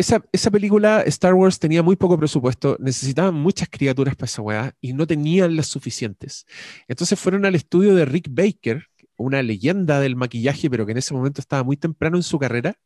[0.00, 4.74] esa, esa película Star Wars tenía muy poco presupuesto, necesitaban muchas criaturas para esa weá
[4.80, 6.46] y no tenían las suficientes.
[6.88, 8.86] Entonces fueron al estudio de Rick Baker,
[9.16, 12.78] una leyenda del maquillaje, pero que en ese momento estaba muy temprano en su carrera,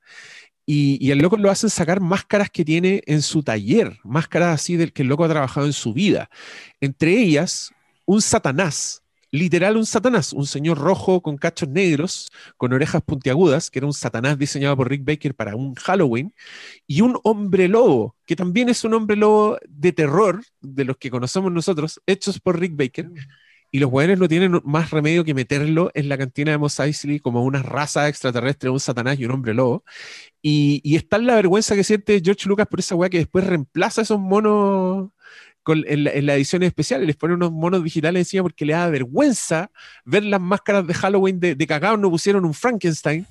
[0.66, 4.76] y, y el loco lo hacen sacar máscaras que tiene en su taller, máscaras así
[4.76, 6.30] del que el loco ha trabajado en su vida.
[6.80, 7.70] Entre ellas,
[8.06, 9.03] un Satanás,
[9.34, 13.92] literal un Satanás, un señor rojo con cachos negros, con orejas puntiagudas, que era un
[13.92, 16.32] Satanás diseñado por Rick Baker para un Halloween,
[16.86, 21.10] y un hombre lobo, que también es un hombre lobo de terror, de los que
[21.10, 23.10] conocemos nosotros, hechos por Rick Baker.
[23.72, 26.80] Y los weones no tienen más remedio que meterlo en la cantina de Mos
[27.20, 29.82] como una raza extraterrestre, un satanás y un hombre lobo.
[30.42, 34.20] Y, está la vergüenza que siente George Lucas por esa weá que después reemplaza esos
[34.20, 35.10] monos
[35.64, 38.64] con- en, la, en la edición especial y les pone unos monos digitales encima porque
[38.64, 39.70] le da vergüenza
[40.04, 43.26] ver las máscaras de Halloween de, de cagao, no pusieron un Frankenstein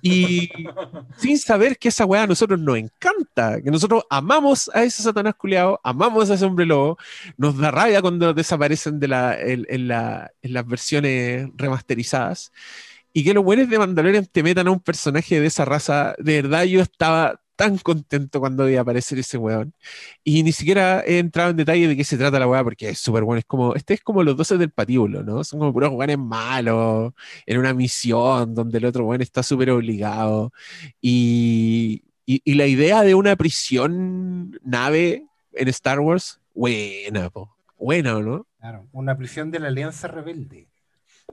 [0.00, 0.48] y
[1.18, 5.34] sin saber que esa weá a nosotros nos encanta, que nosotros amamos a ese satanás
[5.34, 6.96] culeado, amamos a ese hombre lobo,
[7.36, 12.52] nos da rabia cuando desaparecen de la, en, en la- en las versiones remasterizadas.
[13.12, 16.40] Y que los buenos de Mandalorian te metan a un personaje de esa raza, de
[16.40, 19.72] verdad yo estaba tan contento cuando vi aparecer ese weón.
[20.24, 22.98] Y ni siquiera he entrado en detalle de qué se trata la weá, porque es
[22.98, 23.38] súper bueno.
[23.38, 25.44] Es como, este es como los 12 del patíbulo, ¿no?
[25.44, 27.12] Son como puros weones malos,
[27.46, 30.52] en una misión donde el otro weón está súper obligado.
[31.00, 37.54] Y, y, y la idea de una prisión nave en Star Wars, buena, po.
[37.78, 38.46] Buena, ¿o ¿no?
[38.60, 40.68] Claro, una prisión de la Alianza Rebelde.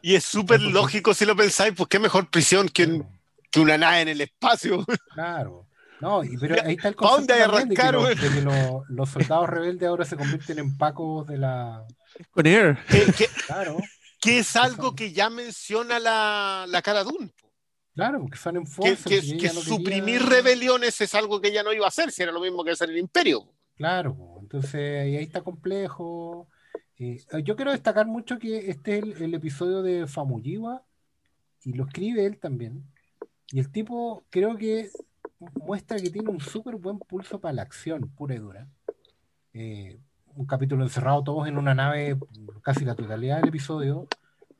[0.01, 0.71] Y es súper sí.
[0.71, 3.05] lógico si lo pensáis, pues qué mejor prisión que, un-
[3.51, 4.85] que una nave en el espacio.
[5.13, 5.65] Claro.
[6.01, 8.21] No, y, pero ahí está el ¿Pa' dónde hay concepto también de que, arrancar, los,
[8.21, 11.85] de que los- los soldados rebeldes ahora se convierten en pacos de la...
[12.31, 12.77] Con Air.
[12.89, 13.77] que, que- Claro,
[14.21, 17.31] que es algo que ya menciona la, la cara Dune.
[17.95, 19.09] claro, porque son en Que, fuerza.
[19.09, 22.39] que, que suprimir rebeliones es algo que ya no iba a hacer, si era lo
[22.41, 23.51] mismo que hacer el imperio.
[23.75, 24.37] Claro.
[24.41, 26.47] Entonces, y ahí está complejo.
[26.97, 30.83] Eh, yo quiero destacar mucho que este es el, el episodio de Famuyiwa
[31.63, 32.83] y lo escribe él también.
[33.51, 34.89] Y el tipo creo que
[35.39, 38.67] muestra que tiene un súper buen pulso para la acción pura y dura.
[39.53, 39.99] Eh,
[40.35, 42.17] un capítulo encerrado todos en una nave,
[42.61, 44.07] casi la totalidad del episodio,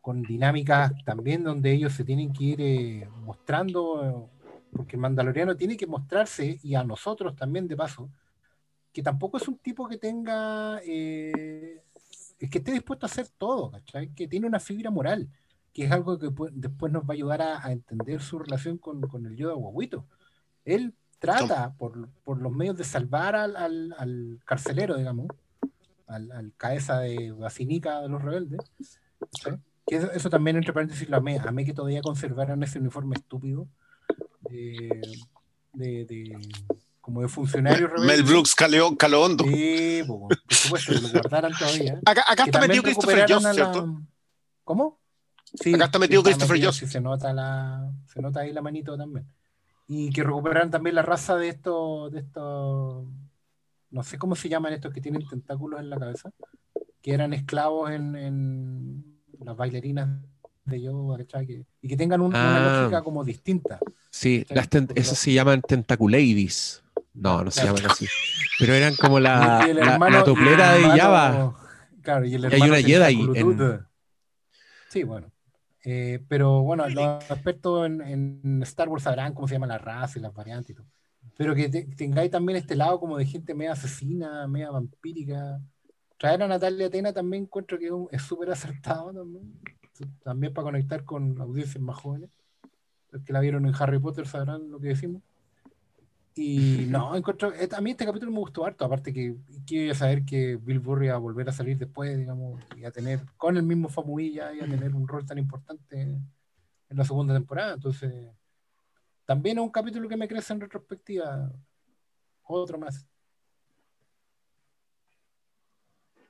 [0.02, 4.30] con dinámicas también donde ellos se tienen que ir eh, mostrando,
[4.74, 8.10] porque el mandaloriano tiene que mostrarse, y a nosotros también de paso,
[8.92, 11.82] que tampoco es un tipo que tenga, eh,
[12.40, 14.10] que esté dispuesto a hacer todo, ¿cachai?
[14.14, 15.30] que tiene una fibra moral,
[15.74, 19.26] que es algo que después nos va a ayudar a, entender su relación con, con
[19.26, 20.06] el Yoda Guaguito.
[20.70, 25.28] Él trata por, por, los medios de salvar al, al, al carcelero, digamos,
[26.08, 28.60] al, al, cabeza de basinica de los rebeldes.
[29.88, 31.40] Que eso, eso, también, entre paréntesis, lo amé.
[31.40, 33.68] Amé que todavía conservaran ese uniforme estúpido
[34.42, 35.02] de,
[35.74, 36.38] de, de
[37.02, 38.08] como de funcionario rebelde.
[38.08, 39.44] Mel Brooks caló hondo.
[39.46, 42.00] Sí, por supuesto, que lo guardaran todavía.
[42.06, 44.02] Acá, acá está metido Christopher Joss, ¿cierto?
[44.64, 45.00] ¿Cómo?
[45.56, 46.78] Sí, acá está metido Christopher Joss.
[46.78, 49.26] Sí, se nota, la, se nota ahí la manito también
[49.92, 53.08] y que recuperaran también la raza de estos, de estos,
[53.90, 56.32] no sé cómo se llaman estos que tienen tentáculos en la cabeza,
[57.02, 59.04] que eran esclavos en, en
[59.44, 60.22] las bailarinas
[60.64, 61.26] de yoga,
[61.82, 63.80] y que tengan un, ah, una lógica como distinta.
[64.12, 66.84] Sí, las esas se llaman tentaculadies.
[67.16, 68.06] No, no se llaman así.
[68.60, 71.56] Pero eran como la, la, la, toplera de Java.
[72.04, 73.28] Claro, y, el y hay una Jedi.
[73.34, 73.88] En...
[74.90, 75.32] Sí, bueno.
[75.86, 80.22] Eh, pero bueno, los expertos en, Star Wars sabrán cómo se llama la raza y
[80.22, 80.88] las variantes y todo.
[81.38, 85.62] Pero que tengáis también este lado como de gente media asesina, media vampírica.
[86.18, 89.58] Traer a Natalia Atena también encuentro que es súper acertado también.
[90.24, 92.30] También para conectar con audiencias más jóvenes.
[93.12, 95.24] Los que la vieron en Harry Potter sabrán lo que decimos.
[96.36, 99.36] Y no, encuentro, eh, a mí este capítulo me gustó harto, aparte que
[99.66, 103.22] quiero saber que Bill Burry va a volver a salir después, digamos, y a tener,
[103.38, 107.74] con el mismo Famuilla, y a tener un rol tan importante en la segunda temporada.
[107.74, 108.32] Entonces,
[109.30, 111.52] también es un capítulo que me crece en retrospectiva.
[112.42, 113.08] Otro más.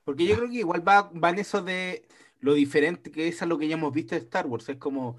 [0.03, 2.05] Porque yo creo que igual va, va en eso de
[2.41, 4.67] lo diferente que es a lo que ya hemos visto de Star Wars.
[4.67, 5.17] Es como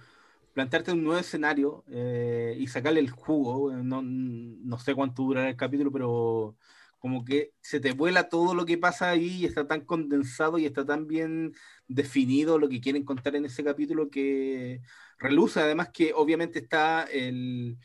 [0.52, 3.72] plantearte un nuevo escenario eh, y sacarle el jugo.
[3.72, 6.56] No, no, sé cuánto durará el capítulo, pero
[6.98, 10.66] como que se te vuela todo lo que pasa ahí y está tan condensado y
[10.66, 11.54] está tan bien
[11.88, 14.82] definido lo que quieren contar en ese capítulo que
[15.18, 15.60] reluce.
[15.60, 17.78] Además que obviamente está el,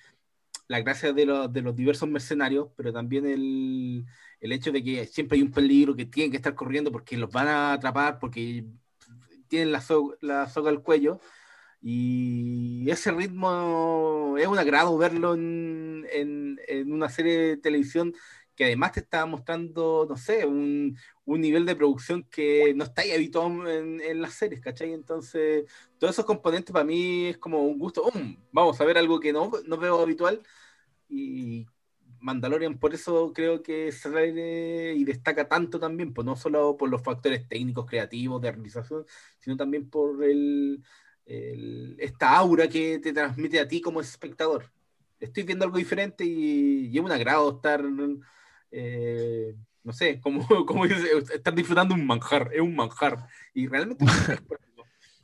[0.67, 4.05] la gracia de, los, de los diversos mercenarios, pero también el,
[4.41, 7.31] el hecho de que siempre hay un peligro que tienen que estar corriendo porque los
[7.31, 8.65] van a atrapar, porque
[9.47, 9.83] tienen la,
[10.21, 11.19] la soga al cuello
[11.87, 18.11] y ese ritmo es un agrado verlo en, en, una serie de televisión
[18.55, 23.03] que además te está mostrando, no sé, un, un nivel de producción que no está
[23.03, 24.93] ahí habituado en, en, las series, ¿cachai?
[24.93, 25.65] Entonces,
[25.99, 29.31] todos esos componentes para mí es como un gusto, um, vamos a ver algo que
[29.31, 30.41] no, no veo habitual
[31.07, 31.67] y
[32.19, 37.03] Mandalorian por eso creo que se y destaca tanto también, pues no solo por los
[37.03, 39.05] factores técnicos, creativos, de realización,
[39.39, 40.83] sino también por el,
[41.25, 44.71] el, esta aura que te transmite a ti como espectador.
[45.19, 47.83] Estoy viendo algo diferente y, es un agrado estar,
[48.71, 53.27] eh, no sé, como, como estar disfrutando un manjar, es un manjar.
[53.53, 54.05] Y realmente...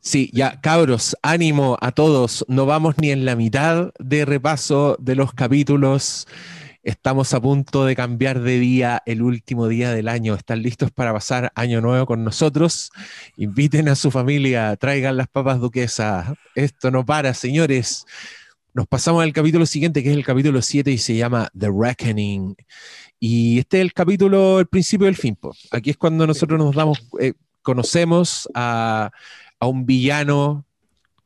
[0.04, 2.44] Sí, ya, cabros, ánimo a todos.
[2.48, 6.28] No vamos ni en la mitad de repaso de los capítulos.
[6.84, 10.34] Estamos a punto de cambiar de día el último día del año.
[10.34, 12.90] ¿Están listos para pasar año nuevo con nosotros?
[13.38, 16.34] Inviten a su familia, traigan las papas duquesas.
[16.56, 18.08] Esto no para, señores.
[18.74, 22.56] Nos pasamos al capítulo siguiente, que es el capítulo 7 y se llama The Reckoning.
[23.20, 25.38] Y este es el capítulo, el principio del fin.
[25.70, 29.12] Aquí es cuando nosotros nos damos, eh, conocemos a,
[29.60, 30.66] a un villano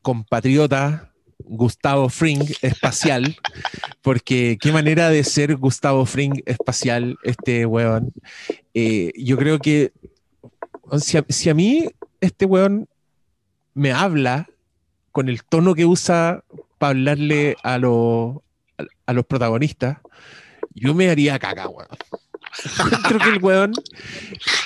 [0.02, 1.15] compatriota
[1.48, 3.38] Gustavo Fring espacial,
[4.02, 8.14] porque qué manera de ser Gustavo Fring espacial este weón.
[8.74, 9.94] Eh, yo creo que
[11.00, 11.90] si a, mí
[12.22, 12.88] este weón
[13.74, 14.48] me habla
[15.12, 16.44] con el tono que usa
[16.78, 19.98] para hablarle a, a, los protagonistas,
[20.74, 21.88] yo me haría caca, weón.
[23.08, 23.74] Creo que el weón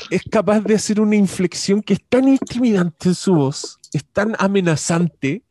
[0.09, 4.35] es capaz de hacer una inflexión que es tan intimidante en su voz, es tan
[4.39, 5.43] amenazante,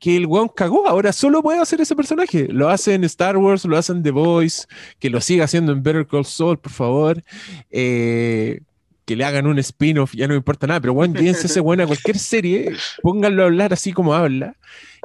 [0.00, 0.86] que el weón cagó.
[0.88, 2.48] Ahora solo puede hacer ese personaje.
[2.48, 4.66] Lo hace en Star Wars, lo hace en The Voice,
[4.98, 7.22] que lo siga haciendo en Better Call Saul, por favor.
[7.70, 8.60] Eh,
[9.04, 11.80] que le hagan un spin-off, ya no me importa nada, pero weón, llévense ese weón
[11.80, 14.56] a cualquier serie, pónganlo a hablar así como habla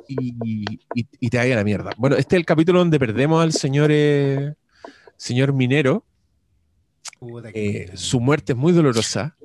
[0.07, 1.91] y, y, te vaya la mierda.
[1.97, 4.55] Bueno, este es el capítulo donde perdemos al señor, eh,
[5.17, 6.03] señor minero
[7.53, 9.37] Eh, su muerte es muy dolorosa,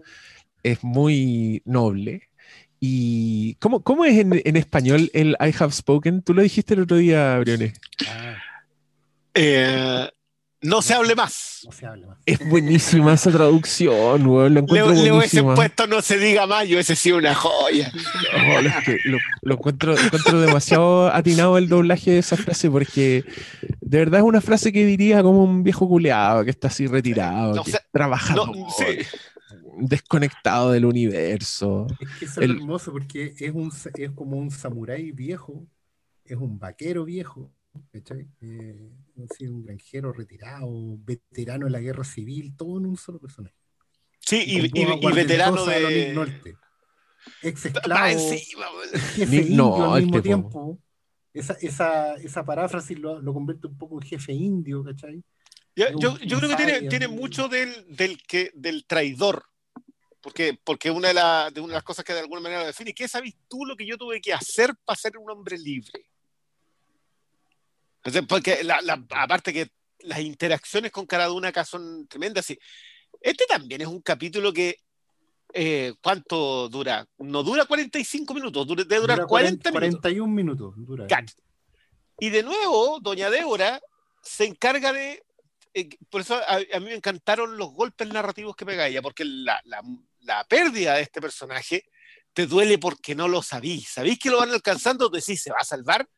[0.62, 2.31] es muy noble.
[2.80, 6.22] ¿Y cómo, cómo es en, en español el I have spoken?
[6.22, 7.72] Tú lo dijiste el otro día, Briones.
[8.08, 8.34] Ah,
[9.34, 10.08] Eh,
[10.62, 11.60] no se hable más.
[11.64, 12.18] no se habla más.
[12.26, 14.55] Es buenísima esa traducción, weón.
[14.55, 15.55] La Le, encuentro le hubiesen buenísima.
[15.55, 17.92] puesto no se diga más, yo ese sí una joya.
[18.32, 23.24] Lo, es que lo- lo encuentro, encuentro demasiado atinado el doblaje de esa frase porque
[23.80, 27.55] de verdad es una frase que diría como un viejo culeado que está así retirado,
[27.55, 28.84] No que trabajador, No, sí.
[29.78, 31.86] Desconectado del universo.
[32.00, 35.66] Es que eso El- es hermoso porque es, un, es como un samurái viejo,
[36.24, 37.52] es un vaquero viejo,
[37.92, 38.26] ¿cachai?
[38.40, 38.90] Eh,
[39.40, 43.55] un granjero retirado, veterano de la guerra civil, todo en un solo personaje.
[44.20, 44.60] Sí, y,
[45.14, 46.12] veterano de.
[46.12, 46.56] Nolte.
[47.42, 48.88] Ex esclavo, encima, weón.
[49.14, 50.22] jefe indio al Nolte, mismo po.
[50.22, 50.78] tiempo.
[51.32, 55.22] Esa, esa, esa paráfrasis lo, lo convierte un poco en jefe indio, ¿cachai?
[55.76, 59.44] Yo, yo- yo creo que tiene, tiene mucho del, del, que, del traidor.
[60.26, 62.66] Porque, porque una, de la- de una de las cosas que de alguna manera lo
[62.66, 66.05] define, ¿qué sabes tú lo que yo tuve que hacer para ser un hombre libre?
[68.28, 72.50] Porque la- la- aparte que las interacciones con cada una acá son tremendas.
[72.50, 72.58] y
[73.20, 74.80] Este también es un capítulo que,
[75.52, 77.06] eh, ¿cuánto dura?
[77.18, 80.00] No dura 45 minutos, dura, debe durar Dura 40 minutos.
[80.00, 80.74] 41 minutos.
[80.76, 81.06] dura.
[82.18, 83.80] Y de nuevo, doña Débora
[84.22, 85.22] se encarga de...
[85.80, 89.24] eh, por eso a, a mí me encantaron los golpes narrativos que pega ella, porque
[89.24, 89.82] la, la-
[90.20, 91.84] la pérdida de este personaje
[92.32, 93.88] te duele porque no lo sabís.
[93.90, 96.08] Sabís que lo van alcanzando, decís, se va a salvar,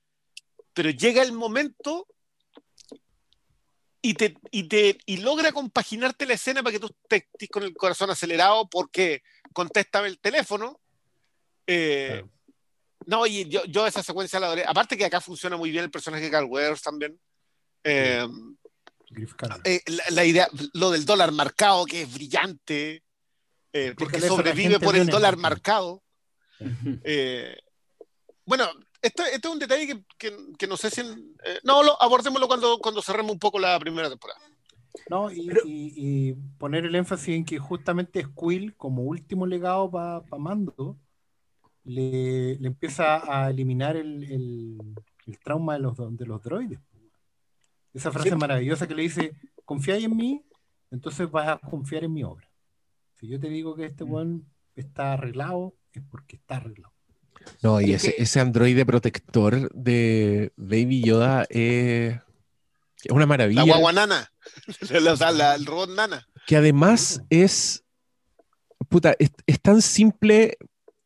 [0.73, 2.07] pero llega el momento
[4.01, 7.75] y, te, y, te, y logra compaginarte la escena para que tú estés con el
[7.75, 9.23] corazón acelerado porque
[9.53, 10.81] contéstame el teléfono.
[11.67, 12.31] Eh, Claro.
[13.07, 14.65] no, y yo, yo esa secuencia la adoré.
[14.67, 17.21] Aparte que acá funciona muy bien el personaje de Carl Weathers también.
[17.85, 18.27] Eh,
[19.11, 23.03] Griff eh, la, la idea, lo del dólar marcado, que es brillante,
[23.73, 26.03] eh, porque sobrevive por el dólar marcado.
[27.05, 27.57] Eh,
[28.45, 28.65] bueno,
[29.01, 31.01] esto, esto es un detalle que, que- que no sé si...
[31.03, 34.41] en- eh, no, lo, abordémoslo cuando, cuando cerremos un poco la primera temporada.
[35.09, 39.91] No, y, Pero- y- y poner el énfasis en que justamente Squill, como último legado
[39.91, 40.99] para Mando,
[41.85, 44.95] le, le empieza a eliminar el, el-
[45.27, 46.81] el trauma de los, de los droides.
[47.95, 48.37] Esa frase Sí.
[48.37, 49.33] maravillosa que le dice,
[49.65, 50.45] confiáis en mí,
[50.91, 52.49] entonces vas a confiar en mi obra.
[53.15, 54.15] Si yo te digo que este Mm.
[54.15, 54.41] one
[54.77, 56.95] está arreglado, es porque está arreglado.
[57.63, 62.15] No, y ese, ese androide protector de Baby Yoda es,
[63.05, 63.63] es una maravilla.
[63.65, 64.31] La guagua nana,
[65.03, 66.27] la- o sea, la- el robot nana.
[66.47, 67.85] que además es,
[68.89, 70.57] puta, es, es tan simple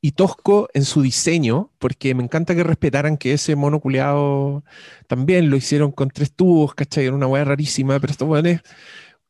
[0.02, 4.64] y tosco en su diseño, porque me encanta que respetaran que ese mono culeado
[5.06, 7.06] también lo hicieron con tres tubos, ¿cachai?
[7.06, 8.62] Era una weá rarísima, pero estos weones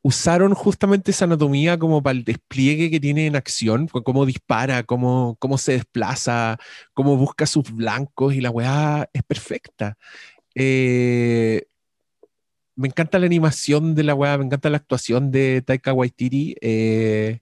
[0.03, 5.37] usaron justamente esa anatomía como para el despliegue que tiene en acción, cómo dispara, cómo,
[5.39, 6.59] cómo se desplaza,
[6.95, 9.97] cómo busca sus blancos y la weá es perfecta.
[10.55, 11.67] Eh,
[12.77, 16.57] me encanta la animación de la weá, me encanta la actuación de Taika Waititi.
[16.61, 17.41] eh,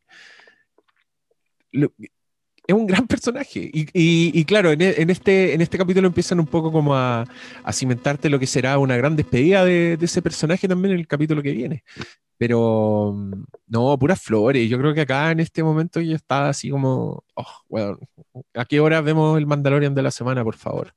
[2.70, 3.70] es un gran personaje.
[3.72, 7.24] Y, claro, en, e- en este, en este capítulo empiezan un poco como a,
[7.72, 11.52] cimentarte lo que será una gran despedida de, ese personaje también en el capítulo que
[11.52, 11.84] viene.
[12.38, 14.68] Pero mm, no, puras flores.
[14.70, 17.98] Yo creo que acá en este momento ya está así como, oh, weón,
[18.54, 20.94] ¿a qué hora vemos el Mandalorian de la semana, por favor?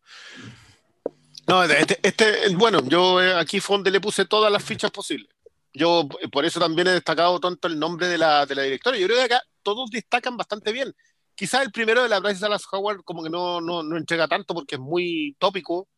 [1.47, 5.29] No, este, este- bueno, yo eh, aquí fue donde le puse todas las fichas posibles.
[5.73, 8.97] Yo eh, por eso también he destacado tanto el nombre de la, de la directora.
[8.97, 10.93] Yo creo que acá todos destacan bastante bien.
[11.35, 14.53] Quizás el primero de la Bryce Dallas Howard como que no, no, no entrega tanto
[14.53, 15.89] porque es muy tópico,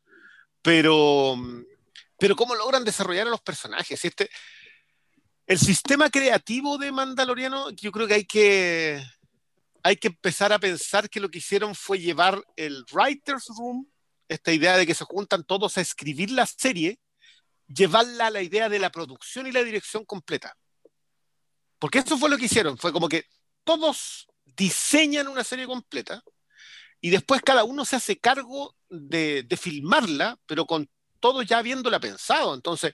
[0.61, 1.35] pero,
[2.17, 4.03] pero cómo logran desarrollar a los personajes.
[4.03, 4.30] Este,
[5.45, 9.03] el sistema creativo de Mandaloriano, yo creo que hay que
[9.83, 13.88] hay que empezar a pensar que lo que hicieron fue llevar el Writer's Room
[14.27, 16.99] esta idea de que se juntan todos a escribir la serie,
[17.67, 20.57] llevarla a la idea de la producción y la dirección completa.
[21.77, 23.25] Porque eso fue lo que hicieron, fue como que
[23.64, 26.24] todos diseñan una serie completa
[27.01, 31.99] y después cada uno se hace cargo de, de filmarla, pero con todo ya habiéndola
[31.99, 32.53] pensado.
[32.53, 32.93] Entonces,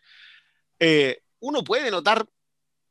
[0.79, 2.25] eh, uno puede notar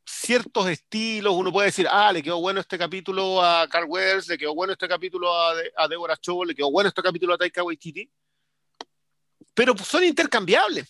[0.05, 4.39] ciertos estilos, uno puede decir, ah, le quedó bueno este capítulo a Carl Weathers, le
[4.39, 7.63] quedó bueno este capítulo a, De- a Deborah le quedó bueno este capítulo a Taika
[7.63, 8.11] Waititi,
[9.55, 10.89] pero son intercambiables.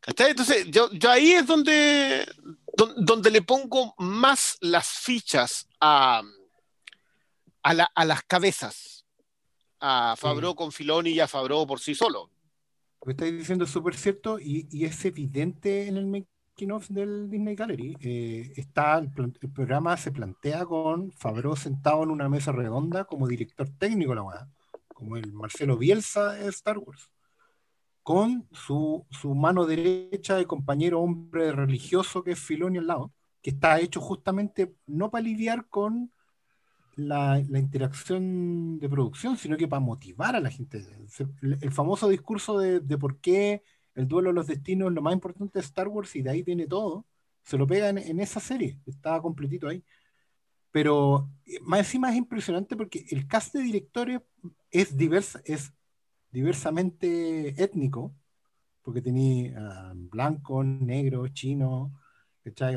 [0.00, 0.30] ¿Cachai?
[0.30, 2.58] Entonces, yo, ahí es donde, don-
[2.96, 6.22] donde le pongo más las fichas a,
[7.62, 9.04] a, la- a las cabezas,
[9.80, 12.30] a Fabro con Filoni y a Fabro por sí solo.
[13.00, 16.88] Lo que estáis diciendo es súper cierto y, y es evidente en el making making-of
[16.88, 17.96] del Disney Gallery.
[18.00, 19.10] Eh, está el,
[19.42, 24.22] el programa se plantea con Favreau sentado en una mesa redonda como director técnico la
[24.22, 24.48] weá,
[24.88, 27.10] como el Marcelo Bielsa de Star Wars,
[28.06, 33.12] con su, su mano derecha de compañero hombre religioso que es Filoni al lado,
[33.42, 36.12] que está hecho justamente no para lidiar con
[36.94, 40.86] la, la interacción de producción, sino que para motivar a la gente.
[41.42, 43.64] El, el famoso discurso de, de por qué
[43.96, 46.42] el duelo de los destinos es lo más importante de Star Wars y de ahí
[46.42, 47.04] viene todo,
[47.42, 49.82] se lo pega en, en esa serie, estaba completito ahí.
[50.70, 54.20] Pero eh, más encima es impresionante porque el cast de directores
[54.70, 55.72] es, diversa, es
[56.30, 58.14] diversamente étnico,
[58.82, 61.90] porque tenía blancos, negros, chinos,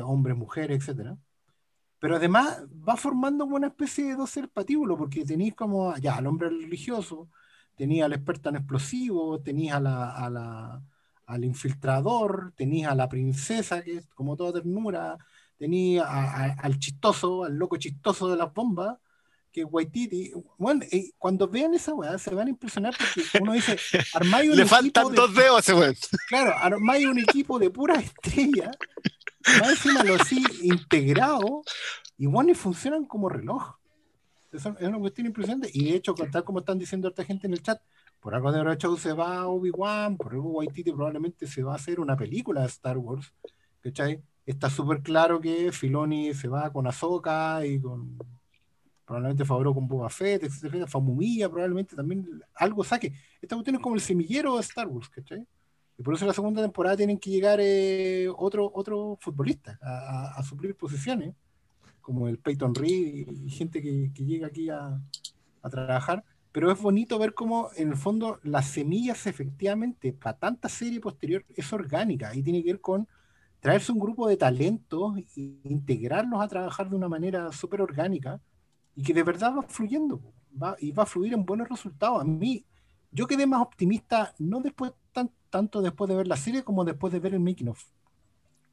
[0.04, 1.16] hombres, mujeres, etcétera.
[1.98, 6.48] Pero además va formando una especie de doce patíbulo, porque tenéis como ya al hombre
[6.48, 7.28] religioso,
[7.76, 9.42] tenía al experto en explosivos,
[10.30, 10.82] la-
[11.26, 15.16] al infiltrador, tenías a la princesa, que es como toda ternura,
[15.98, 18.98] a- al chistoso, al loco chistoso de las bombas,
[19.52, 20.32] que Waititi.
[20.58, 23.78] Bueno, eh, cuando vean esa weá se van a impresionar porque uno dice,
[24.14, 25.94] armáis un Le equipo faltan de- dos dedos a ese weón.
[26.28, 28.76] Claro, armáis un equipo de puras estrellas,
[29.60, 31.62] más encima lo así integrado,
[32.16, 33.76] y bueno, y funcionan como reloj.
[34.52, 35.70] Eso es una cuestión impresionante.
[35.72, 37.80] Y de hecho, tal como están diciendo esta gente en el chat,
[38.20, 41.76] por algo de Show se va a Obi-Wan, por algo Waititi probablemente se va a
[41.76, 43.32] hacer una película de Star Wars.
[43.80, 44.20] ¿Cachai?
[44.44, 48.18] Está súper claro que Filoni se va con Ahsoka y con
[49.10, 50.86] probablemente Favreau con Boba Fett, etcétera.
[50.86, 53.12] Famumilla probablemente también algo saque.
[53.42, 55.46] Esta cuestión es como el semillero de Star Wars, ¿cachai?
[55.98, 59.90] Y por eso en la segunda temporada tienen que llegar eh, otro, otro futbolista a,
[59.90, 61.34] a- a suplir posiciones,
[62.00, 65.00] como el Peyton Reed y gente que, que llega aquí a,
[65.62, 66.24] a trabajar.
[66.52, 71.44] Pero es bonito ver cómo, en el fondo, las semillas efectivamente, para tanta serie posterior,
[71.56, 73.06] es orgánica y tiene que ver con
[73.60, 75.24] traerse un grupo de talentos e
[75.64, 78.40] integrarlos a trabajar de una manera súper orgánica
[79.00, 80.20] y que de verdad va fluyendo
[80.62, 82.20] va, y va a fluir en buenos resultados.
[82.20, 82.66] A mí,
[83.10, 87.10] yo quedé más optimista, no después tan, tanto después de ver la serie como después
[87.10, 87.82] de ver el making of.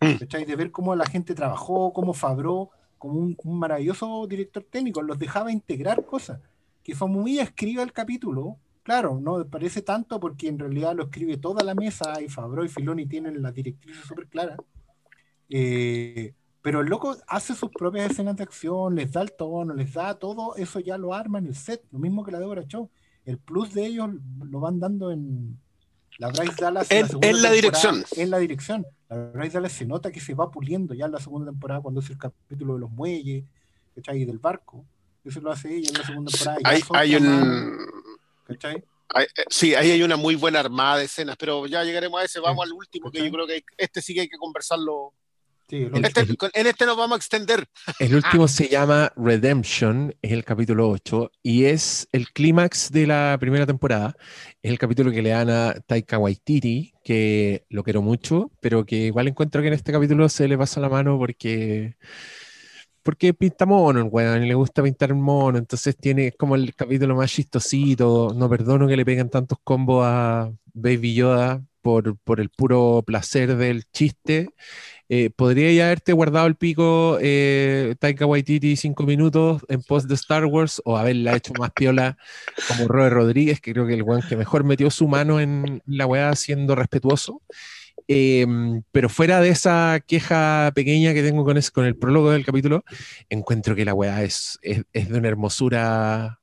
[0.01, 0.17] Mm.
[0.19, 0.43] ¿Cachai?
[0.43, 5.17] De ver cómo la gente trabajó, cómo Fabró, como un, un maravilloso director técnico, los
[5.17, 6.41] dejaba integrar cosas.
[6.83, 11.63] Que Famumilla escriba el capítulo, claro, no parece tanto porque en realidad lo escribe toda
[11.63, 14.57] la mesa y Fabró y Filoni tienen las directrices súper claras.
[15.49, 16.33] Eh,
[16.67, 20.15] pero el loco hace sus propias escenas de acción, les da el tono, les da
[20.19, 22.89] todo, eso ya lo arma en el set, lo mismo que la Deborah Show.
[23.23, 24.09] El plus de ellos
[24.43, 25.57] lo van dando en
[26.17, 26.91] la Bryce Dallas.
[26.91, 28.03] En- en la temporada, dirección.
[28.17, 28.85] En la dirección.
[29.07, 32.01] La Bryce Dallas se nota que se va puliendo ya en la segunda temporada cuando
[32.01, 33.45] es el capítulo de los muelles,
[33.95, 34.23] ¿cachai?
[34.23, 34.83] Y del barco.
[35.23, 36.57] Eso lo hace ella en la segunda temporada.
[36.65, 37.77] Hay, hay un.
[38.43, 38.75] ¿cachai?
[38.75, 42.41] eh, sí, ahí hay una muy buena armada de escenas, pero ya llegaremos a ese.
[42.41, 45.13] Vamos al último, que yo creo que este sí que hay que conversarlo.
[45.69, 47.65] Sí, el El- otro- Este- con- en este nos vamos a extender.
[47.99, 53.37] El último se llama Redemption, es el capítulo 8 y es el clímax de la
[53.39, 54.15] primera temporada.
[54.61, 58.95] Es el capítulo que le dan a Taika Waititi, que lo quiero mucho, pero que
[59.07, 61.95] igual encuentro que en este capítulo se le pasa la mano porque
[63.03, 67.15] porque pinta mono el weón y le gusta pintar mono, entonces tiene como el capítulo
[67.15, 68.33] más chistosito.
[68.35, 73.55] No perdono que le peguen tantos combos a Baby Yoda por, por el puro placer
[73.55, 74.49] del chiste.
[75.09, 80.15] Eh, podría ya haberte guardado el pico eh, Taika Waititi cinco minutos en post de
[80.15, 82.17] Star Wars o haberla hecho más piola
[82.67, 86.05] como Robert Rodríguez, que creo que el weón que mejor metió su mano en la
[86.07, 87.41] weá siendo respetuoso.
[88.09, 88.45] Eh,
[88.91, 92.83] pero fuera de esa queja pequeña que tengo con, ese- con el prólogo del capítulo,
[93.29, 96.39] encuentro que la weá es, es, es de una hermosura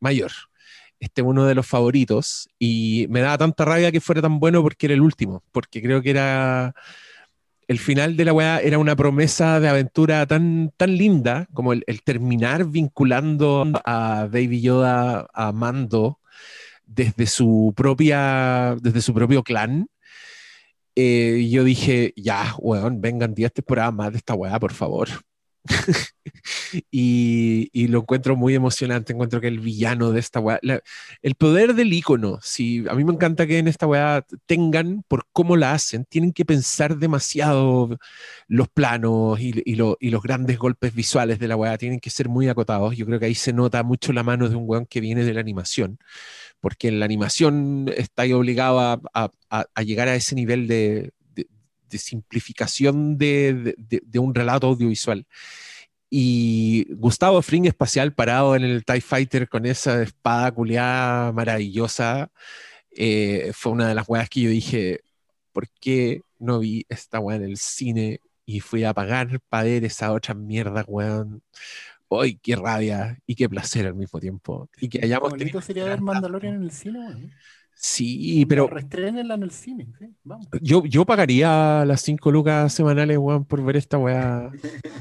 [0.00, 0.30] mayor.
[1.00, 4.62] Este es uno de los favoritos y me daba tanta rabia que fuera tan bueno
[4.62, 6.74] porque era el último, porque creo que era
[7.68, 11.84] el final de la weá era una promesa de aventura tan, tan linda como el,
[12.04, 16.20] terminar vinculando a Baby Yoda a Mando
[16.86, 19.88] desde su propia, desde su propio clan.
[20.94, 25.08] Eh, yo dije, ya, weón, vengan 10 temporadas más de esta weá, por favor.
[26.90, 29.12] y, lo encuentro muy emocionante.
[29.12, 30.58] Encuentro que el villano de esta weá,
[31.22, 35.26] el poder del icono, si a mí me encanta que en esta weá tengan, por
[35.32, 37.98] cómo la hacen, tienen que pensar demasiado
[38.48, 42.10] los planos y, y lo- y los grandes golpes visuales de la weá, tienen que
[42.10, 42.96] ser muy acotados.
[42.96, 45.34] Yo creo que ahí se nota mucho la mano de un weón que viene de
[45.34, 45.98] la animación,
[46.60, 51.12] porque en la animación está ahí obligado a llegar a ese nivel de,
[51.88, 55.26] de- simplificación de- de- de- un relato audiovisual.
[56.10, 62.30] Y Gustavo Fring espacial parado en el TIE Fighter con esa espada culiada maravillosa,
[62.92, 65.00] eh, fue una de las weas que yo dije,
[65.52, 69.84] ¿por qué no vi esta weá en el cine y fui a pagar para ver
[69.84, 71.42] esa otra mierda, weón.
[72.08, 73.18] ¡Ay, qué rabia!
[73.26, 74.68] Y qué placer al mismo tiempo.
[74.80, 77.32] Y que hayamos Qué bonito sería ver Mandalorian en el cine, weón.
[77.78, 80.48] Sí, pero Restrenenla en el cine, sí, vamos.
[80.62, 84.50] yo, yo pagaría las 5 lucas semanales, weón, por ver esta weá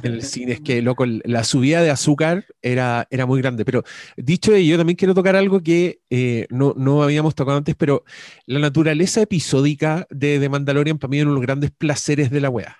[0.03, 0.53] en el cine.
[0.53, 3.63] Es que, loco, la subida de azúcar era, era muy grande.
[3.63, 3.83] Pero
[4.17, 8.03] dicho ello, también quiero tocar algo que eh, no, no habíamos tocado antes, pero
[8.45, 12.41] la naturaleza episódica de, de Mandalorian para mí es uno de los grandes placeres de
[12.41, 12.77] la weá.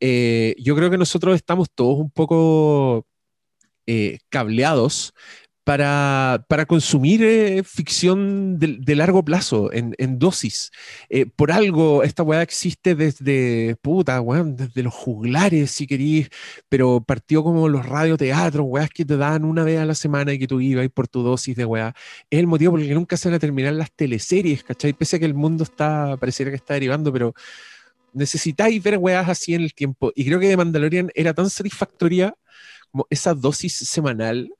[0.00, 3.06] Eh, yo creo que nosotros estamos todos un poco
[3.86, 5.14] eh, cableados
[5.64, 10.70] para, para consumir eh, ficción de, de largo plazo, en, en dosis.
[11.08, 16.28] Eh, por algo, esta weá existe desde, puta, weón, desde los juglares, si querís,
[16.68, 20.38] pero partió como los radioteatros, weás que te dan una vez a la semana y
[20.38, 21.94] que tú ibas por tu dosis de weá.
[22.30, 24.92] Es el motivo por el que nunca se van a terminar las teleseries, ¿cachai?
[24.92, 27.34] Pese a que el mundo está, pareciera que está derivando, pero
[28.12, 30.12] necesitáis ver weas así en el tiempo.
[30.14, 32.34] Y creo que de Mandalorian era tan satisfactoria
[32.90, 34.50] como esa dosis semanal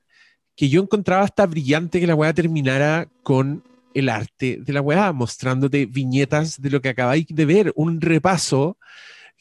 [0.55, 3.63] que yo encontraba hasta brillante que la wea terminara con
[3.93, 8.77] el arte de la weá, mostrándote viñetas de lo que acabáis de ver, un repaso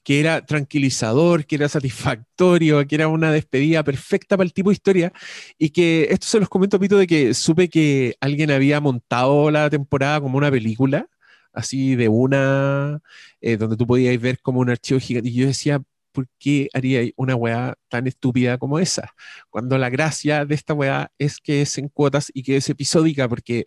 [0.02, 4.74] que era tranquilizador, que era satisfactorio, que era una despedida perfecta para el tipo de
[4.74, 5.12] historia,
[5.58, 9.68] y que esto se los comento, Pito, de que supe que alguien había montado la
[9.68, 11.06] temporada como una película,
[11.52, 13.00] así de una,
[13.40, 15.82] eh, donde tú podías ver como un archivo gigante, y yo decía,
[16.12, 19.14] ¿por qué haría una weá tan estúpida como esa?
[19.48, 23.28] Cuando la gracia de esta weá es que es en cuotas y que es episódica,
[23.28, 23.64] porque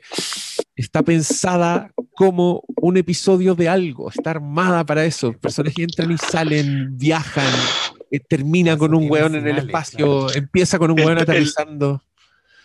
[0.76, 5.34] está pensada como un episodio de algo, está armada para eso.
[5.34, 7.52] Personajes entran y salen, viajan,
[8.12, 10.34] eh, termina con un weón en el espacio, claro.
[10.36, 12.04] empieza con un El- weón el- aterrizando.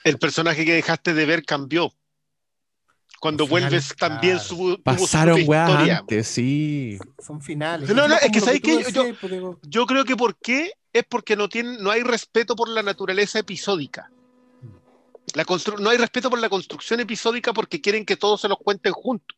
[0.04, 1.92] El personaje que dejaste de ver cambió.
[3.20, 4.48] Cuando vuelves también claro.
[4.48, 5.98] su, su Pasaron weas historia.
[5.98, 6.98] antes, sí.
[7.18, 7.88] Son finales.
[7.90, 8.72] No, no, es que como lo ¿sabes tú qué?
[8.92, 12.54] Yo- decías, pues, Yo creo que por qué es porque no tienen, no hay respeto
[12.54, 14.10] por la naturaleza episódica.
[15.34, 18.58] La constru- no hay respeto por la construcción episódica porque quieren que todos se los
[18.58, 19.36] cuenten juntos.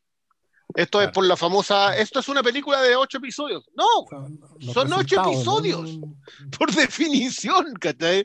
[0.75, 1.13] Esto es Claro.
[1.13, 1.97] por la famosa.
[1.97, 3.65] Esto es una película de ocho episodios.
[3.75, 4.39] No, son,
[4.93, 5.31] ocho resultados, ¿no?
[5.33, 5.99] episodios.
[6.57, 8.25] por definición, ¿cachai?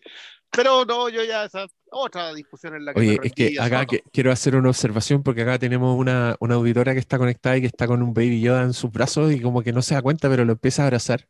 [0.51, 1.65] Pero no, yo ya esa
[1.97, 5.23] otra discusión en la que Oye, me es que acá que- quiero hacer una observación
[5.23, 8.41] porque acá tenemos una, una auditora que está conectada y que está con un baby
[8.41, 10.87] Yoda en sus brazos y como que no se da cuenta, pero lo empieza a
[10.87, 11.25] abrazar.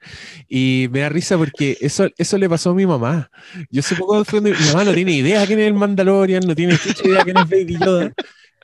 [0.50, 3.30] Y me da risa porque eso, eso le pasó a mi mamá.
[3.69, 3.98] Yo fui
[4.32, 7.50] donde- mi mamá no tiene idea quién es el Mandalorian, no tiene idea quién es
[7.50, 8.14] baby Yoda.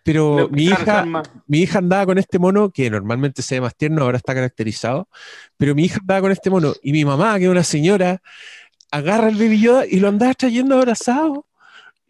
[0.04, 1.06] Pero mi hija,
[1.46, 5.08] mi hija andaba con este mono que normalmente se ve más tierno, ahora está caracterizado,
[5.58, 8.20] pero mi hija andaba con este mono y mi mamá, que es una señora,
[8.90, 11.46] agarra el baby Yoda y lo andaba trayendo abrazado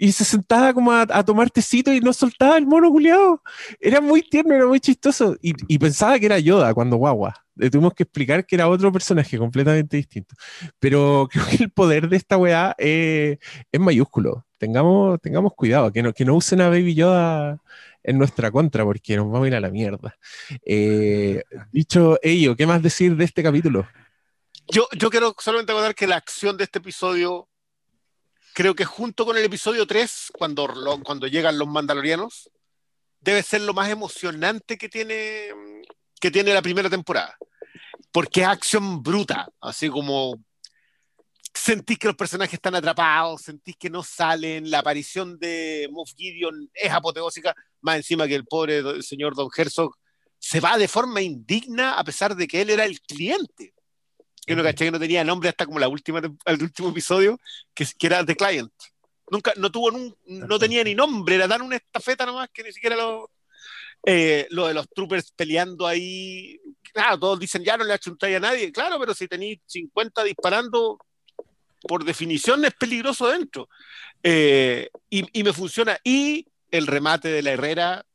[0.02, 3.44] y se sentaba como a, a tomar tecito y no soltaba el mono culiado.
[3.80, 7.46] Era muy tierno, era muy chistoso y, pensaba que era Yoda cuando guagua.
[7.54, 10.34] Le tuvimos que explicar que era otro personaje completamente distinto.
[10.80, 13.38] Pero creo que el poder de esta weá eh,
[13.72, 14.44] es mayúsculo.
[14.58, 17.62] Tengamos, tengamos cuidado, que no, que no usen a Baby Yoda
[18.02, 20.18] en nuestra contra, porque nos vamos a ir a la mierda.
[20.66, 23.88] Eh, dicho ello, ¿qué más decir de este capítulo?
[24.68, 27.50] Yo, yo quiero solamente contar que la acción de este episodio,
[28.54, 30.68] creo que junto con el episodio 3, cuando,
[31.04, 32.50] cuando llegan los mandalorianos,
[33.20, 35.50] debe ser lo más emocionante que tiene,
[36.20, 37.38] que tiene la primera temporada.
[38.12, 40.40] Porque es acción bruta, así como
[41.54, 46.70] sentís que los personajes están atrapados, sentís que no salen, la aparición de Moff Gideon
[46.74, 49.96] es apoteósica, más encima que el pobre señor Don Herzog
[50.40, 53.74] se va de forma indigna a pesar de que él era el cliente
[54.46, 57.40] que no caché que no tenía nombre hasta como la última el último episodio
[57.74, 58.72] que, que era The Client.
[59.30, 62.72] Nunca no tuvo nun- no tenía ni nombre era tan una estafeta nomás que ni
[62.74, 63.30] siquiera lo
[64.06, 66.60] eh, lo de los troopers peleando ahí
[66.92, 70.98] claro todos dicen ya no le achuntáis a nadie claro pero si tenéis 50 disparando
[71.88, 73.68] por definición es peligroso dentro.
[74.24, 75.98] Eh, y, y me funciona.
[76.04, 78.06] Y el remate de la Herrera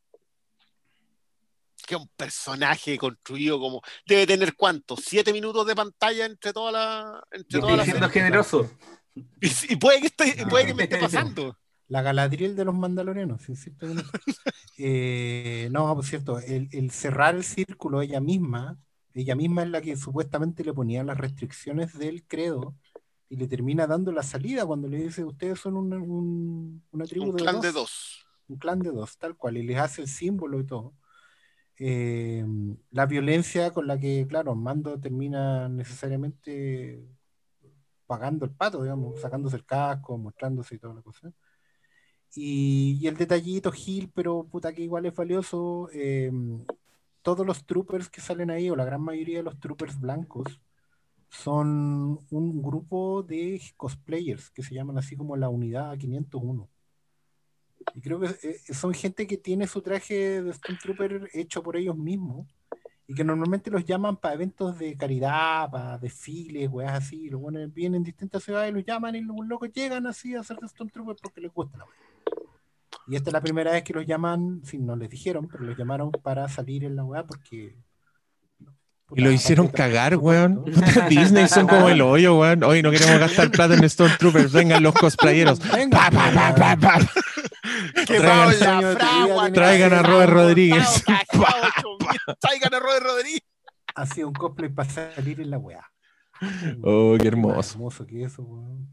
[1.86, 6.72] que es un personaje construido como debe tener cuánto siete minutos de pantalla entre toda
[6.72, 8.70] la entre toda la siendo generoso.
[9.14, 10.48] y, y puede que esté, No.
[10.48, 11.56] puede que me esté pasando
[11.88, 13.70] La Galadriel de los Mandalorianos, eso.
[14.78, 18.78] Eh, no, por cierto, el, el cerrar el círculo ella misma,
[19.14, 22.74] ella misma es la que supuestamente le ponía las restricciones del credo
[23.30, 27.30] y le termina dando la salida cuando le dice, ustedes son un- un- una tribu
[27.30, 30.02] un de, clan dos, de dos un clan de dos, tal cual, y les hace
[30.02, 30.92] el símbolo y todo.
[31.78, 32.44] Eh,
[32.90, 37.04] la violencia con la que, claro, Mando termina necesariamente
[38.06, 41.32] pagando el pato, digamos, sacándose el casco, mostrándose y toda la cosa.
[42.34, 45.88] Y, y el detallito Gil, pero puta que igual es valioso.
[45.92, 46.30] eh,
[47.22, 50.60] todos los troopers que salen ahí, o la gran mayoría de los troopers blancos,
[51.30, 56.70] son un grupo de cosplayers que se llaman así como la unidad 501.
[57.94, 61.96] Y creo que eh, son gente que tiene su traje de Stormtrooper hecho por ellos
[61.96, 62.46] mismos
[63.08, 67.30] y que normalmente los llaman para eventos de caridad, para desfiles, weas así.
[67.30, 70.56] Los buenos vienen en distintas ciudades, los llaman y los locos llegan así a hacer
[70.66, 72.06] Stormtrooper porque les gusta la wea.
[73.08, 75.76] Y esta es la primera vez que los llaman, si no les dijeron, pero los
[75.76, 77.76] llamaron para salir en la weá porque.
[79.14, 80.64] Y lo hicieron cagar, weón.
[81.08, 82.64] Disney son como el hoyo, weón.
[82.64, 84.50] Hoy no queremos gastar plata en Stormtroopers.
[84.50, 85.60] Vengan los cosplayeros.
[85.72, 86.98] Venga, Pa, pa, pa, pa, pa.
[88.06, 91.04] Que Traigan- la sueño fragua, traigan a Robert Rodríguez.
[92.40, 93.42] Traigan a Robert Rodríguez.
[93.94, 95.84] Ha sido un cosplay para salir en la weá.
[96.82, 97.74] Oh, qué hermoso.
[97.74, 98.46] hermoso que eso.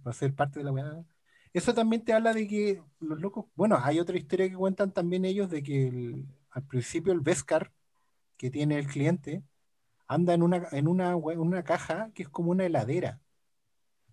[0.03, 1.03] Para ser parte de la weá.
[1.51, 3.45] Eso también te habla de que los locos.
[3.55, 7.71] Bueno, hay otra historia que cuentan también ellos de que el- al principio el Vescar
[8.37, 9.43] que tiene el cliente
[10.07, 13.19] anda en una, en una, una caja que es como una heladera.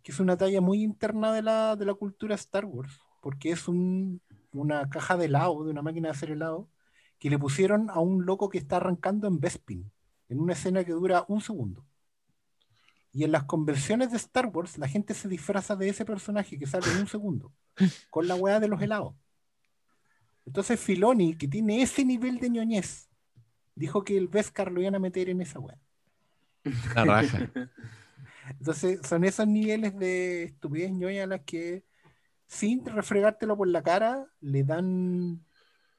[0.02, 2.98] Que es una talla muy interna de la, de la cultura Star Wars.
[3.20, 4.20] Porque es un,
[4.52, 6.68] una caja de helado, de una máquina de hacer helado,
[7.18, 9.90] que le pusieron a un loco que está arrancando en Bespin,
[10.28, 11.86] en una escena que dura un segundo.
[13.12, 16.66] Y en las convenciones de Star Wars, la gente se disfraza de ese personaje que
[16.66, 17.52] sale en un segundo,
[18.08, 19.14] con la weá de los helados.
[20.46, 23.08] Entonces Filoni, que tiene ese nivel de ñoñez,
[23.74, 25.78] dijo que el Beskar lo iban a meter en esa weá.
[26.94, 27.50] La raja.
[28.58, 31.84] Entonces son esos niveles de estupidez ñoña las que,
[32.50, 35.44] sin refregártelo por la cara, le dan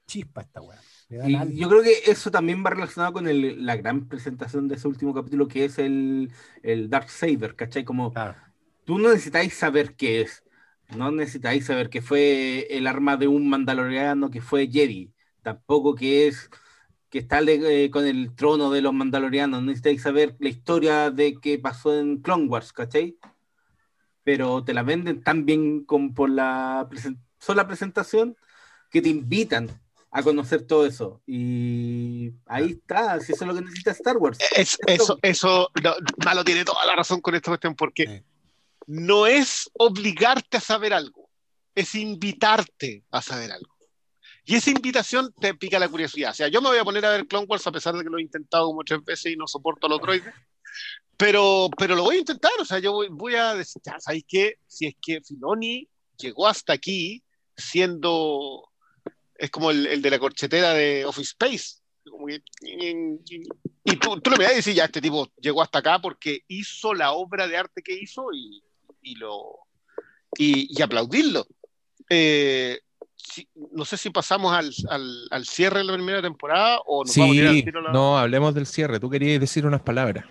[0.08, 0.80] chispa a esta weá.
[1.10, 4.88] Y yo creo que eso también va relacionado con el- la gran presentación de ese
[4.88, 6.32] último capítulo, que es el,
[6.64, 7.84] el Dark Saber, ¿cachai?
[7.86, 8.36] Como Claro.
[8.86, 10.44] tú no necesitáis saber qué es,
[10.98, 15.14] no necesitáis saber que fue el arma de un mandaloriano que fue Jedi,
[15.44, 16.50] tampoco que es
[17.10, 21.40] que está eh, con el trono de los mandalorianos, no necesitáis saber la historia de
[21.42, 23.18] qué pasó en Clone Wars, ¿cachai?
[24.24, 26.88] Pero te la venden tan bien como por la
[27.40, 28.36] sola presentación
[28.90, 29.70] que te invitan
[30.12, 31.22] a conocer todo eso.
[31.26, 34.38] Y ahí está, si eso es lo que necesita Star Wars.
[34.56, 35.94] Es- eso, eso, no,
[36.24, 38.24] Malo tiene toda la razón con esta cuestión, porque Sí.
[38.88, 41.30] no es obligarte a saber algo,
[41.74, 43.72] es invitarte a saber algo.
[44.44, 46.32] Y esa invitación te pica la curiosidad.
[46.32, 48.10] O sea, yo me voy a poner a ver Clone Wars a pesar de que
[48.10, 50.34] lo he intentado como tres veces y no soporto a los droides.
[51.18, 52.52] Pero, pero lo voy a intentar.
[52.60, 54.56] O sea, yo voy, voy a decir, ya, ¿sabéis qué?
[54.68, 57.22] Si es que Filoni llegó hasta aquí
[57.56, 58.68] siendo.
[59.36, 61.82] Es como el, el de la corchetera de Office Space.
[62.10, 62.42] Como que-
[63.84, 66.94] y tú, tú lo vas a decir, ya, este tipo llegó hasta acá porque hizo
[66.94, 68.64] la obra de arte que hizo y,
[69.02, 69.42] y lo.
[70.38, 71.46] Y, y aplaudirlo.
[72.10, 72.80] Eh,
[73.16, 77.16] si- no sé si pasamos al, al, al cierre de la primera temporada o nos
[77.16, 79.00] vamos a ir al Sí, tiro a la- no, hablemos del cierre.
[79.00, 80.26] Tú querías decir unas palabras.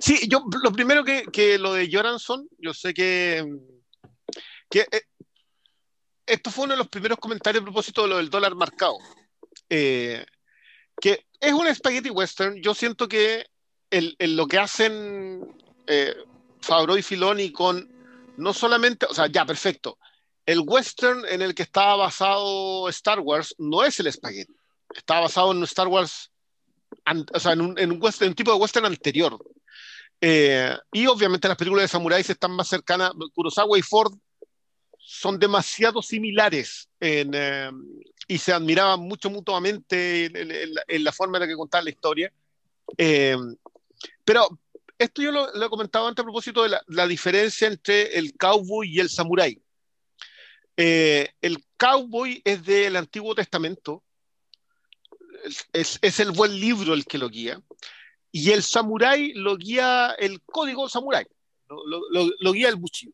[0.00, 3.46] Sí, yo lo primero que, que lo de Joranson, yo sé que,
[4.70, 5.02] que eh,
[6.24, 8.96] esto fue uno de los primeros comentarios a propósito de lo del dólar marcado.
[9.68, 10.24] Eh,
[10.98, 12.62] que es un spaghetti western.
[12.62, 13.44] Yo siento que
[13.90, 15.54] el, lo que hacen
[15.86, 16.14] eh,
[16.62, 17.86] Favreau y Filoni con
[18.38, 19.98] no solamente, o sea, ya, perfecto.
[20.46, 24.54] El western en el que estaba basado Star Wars no es el spaghetti.
[24.94, 26.30] Está basado en Star Wars,
[27.34, 29.38] o sea, en en un tipo de western anterior.
[30.20, 33.12] Eh, y obviamente las películas de samuráis están más cercanas.
[33.34, 34.12] Kurosawa y Ford
[34.98, 37.70] son demasiado similares en, eh,
[38.28, 41.90] y se admiraban mucho mutuamente en, en- en la, forma en la que contaban la
[41.90, 42.32] historia.
[42.98, 43.36] Eh,
[44.24, 44.46] pero
[44.98, 48.88] esto yo lo, he comentado antes a propósito de la, la diferencia entre el cowboy
[48.88, 49.60] y el samurái.
[50.76, 54.02] Eh, el cowboy es del Antiguo Testamento,
[55.44, 57.60] es, es- es el buen libro el que lo guía,
[58.32, 61.26] y el samurái lo guía el código samurái,
[61.68, 63.12] lo, guía el Bushido.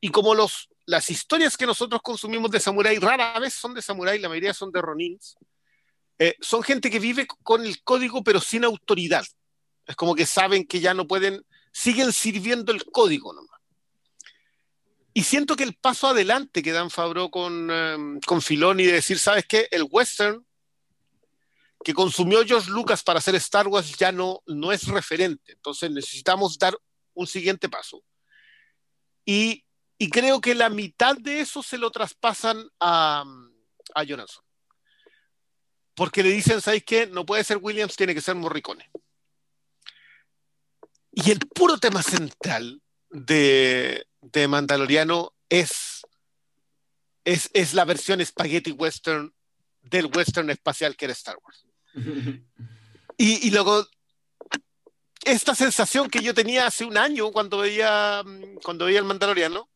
[0.00, 4.18] Y como los, las historias que nosotros consumimos de samurái rara vez son de samurái,
[4.18, 5.36] la mayoría son de ronins,
[6.18, 9.24] eh, son gente que vive con el código pero sin autoridad.
[9.86, 13.60] Es como que saben que ya no pueden, siguen sirviendo el código nomás.
[15.14, 19.18] Y siento que el paso adelante que Dan Fabro con, eh, con Filoni de decir,
[19.18, 19.68] ¿sabes qué?
[19.70, 20.44] El western
[21.84, 25.52] que consumió George Lucas para hacer Star Wars ya no, no es referente.
[25.52, 26.76] Entonces necesitamos dar
[27.12, 28.02] un siguiente paso.
[29.24, 29.64] Y,
[29.98, 33.24] y creo que la mitad de eso se lo traspasan a,
[33.94, 34.42] a Johansson.
[35.94, 37.06] Porque le dicen, ¿sabes qué?
[37.06, 38.90] No puede ser Williams, tiene que ser Morricone.
[41.12, 46.00] Y el puro tema central de, de Mandaloriano es,
[47.24, 49.32] es, es la versión spaghetti western
[49.82, 51.66] del western espacial que era Star Wars.
[53.16, 53.86] Y, luego,
[55.24, 58.22] esta sensación que yo tenía hace un año cuando veía,
[58.62, 59.68] cuando veía el Mandaloriano,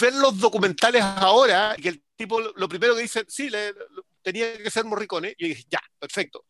[0.00, 3.74] ver los documentales ahora, que el tipo lo primero que dice, sí, le,
[4.22, 6.44] tenía que ser Morricone, yo dije, ya, perfecto.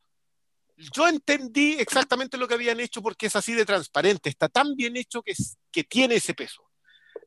[0.76, 4.96] Yo entendí exactamente lo que habían hecho porque es así de transparente, está tan bien
[4.96, 5.34] hecho que,
[5.70, 6.70] que tiene ese peso.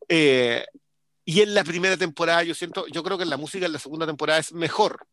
[0.09, 0.65] Eh,
[1.25, 3.79] y en la primera temporada, yo siento, yo creo que en la música en la
[3.79, 5.07] segunda temporada es mejor,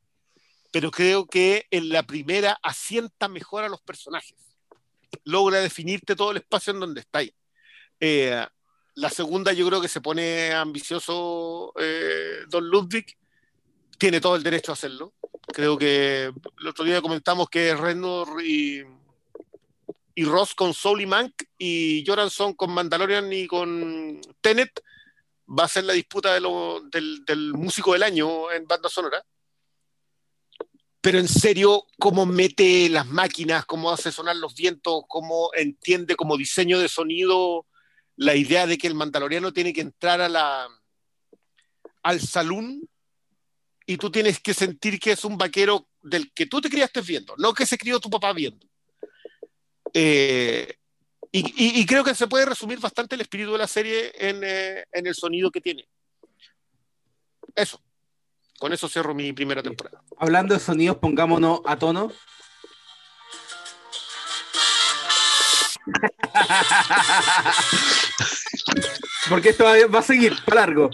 [0.70, 4.36] pero creo que en la primera asienta mejor a los personajes.
[5.24, 7.32] Logra definirte todo el espacio en donde estáis.
[7.99, 8.44] Eh,
[8.94, 13.16] la segunda yo creo que se pone ambicioso eh, Don Ludwig,
[13.99, 15.12] tiene todo el derecho a hacerlo.
[15.52, 18.82] Creo que el otro día comentamos que Reznor y,
[20.15, 24.81] y Ross con Soul y Mank y Joranson con Mandalorian y con Tenet
[25.47, 29.24] va a ser la disputa del músico del año en banda sonora.
[31.03, 36.37] Pero en serio, cómo mete las máquinas, cómo hace sonar los vientos, cómo entiende como
[36.37, 37.67] diseño de sonido
[38.17, 40.69] la idea de que el mandaloriano tiene que entrar a la,
[42.03, 42.83] al salón
[43.87, 47.35] y tú tienes que sentir que es un vaquero del que tú te criaste viendo,
[47.39, 48.67] no que se crió tu papá viendo.
[49.95, 50.75] Eh,
[51.33, 54.43] y, y- y creo que se puede resumir bastante el espíritu de la serie en,
[54.45, 55.89] eh, en el sonido que tiene.
[57.57, 57.81] Eso.
[58.61, 60.03] Con eso cierro mi primera temporada.
[60.19, 62.13] Hablando de sonidos, pongámonos a tono.
[69.31, 70.91] Porque esto va, a seguir para largo.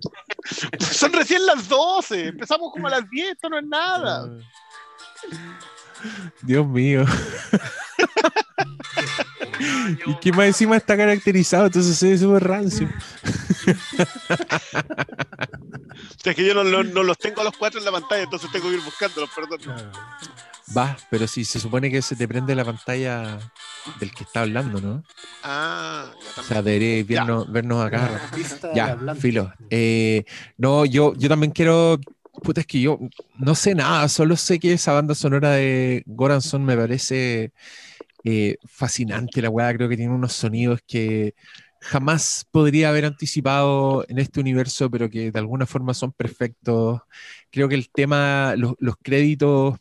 [0.80, 4.26] Son recién las 12, empezamos como a las 10, esto no es nada.
[6.40, 7.04] Dios mío.
[10.06, 12.88] y que más encima está caracterizado, entonces se ve súper rancio.
[15.08, 17.92] O sea, es que yo no, no- no los tengo a los cuatro en la
[17.92, 19.60] pantalla, entonces tengo que ir buscándolos, perdón.
[20.76, 23.38] Va, pero si se supone que se te prende la pantalla
[24.00, 25.02] del que está hablando, ¿no?
[25.42, 26.44] Ah, ya O también.
[26.48, 28.20] sea, deberíais vernos, vernos acá.
[28.74, 29.52] Ya, filo.
[29.70, 30.24] Eh,
[30.58, 31.98] no, yo, yo también quiero.
[32.42, 32.98] Puta, es que yo
[33.38, 37.52] no sé nada, solo sé que esa banda sonora de Goranson me parece
[38.30, 39.40] eh, fascinante.
[39.40, 41.34] La weá creo que tiene unos sonidos que
[41.80, 47.00] jamás podría haber anticipado en este universo, pero que de alguna forma son perfectos.
[47.50, 49.78] Creo que el tema, los, créditos,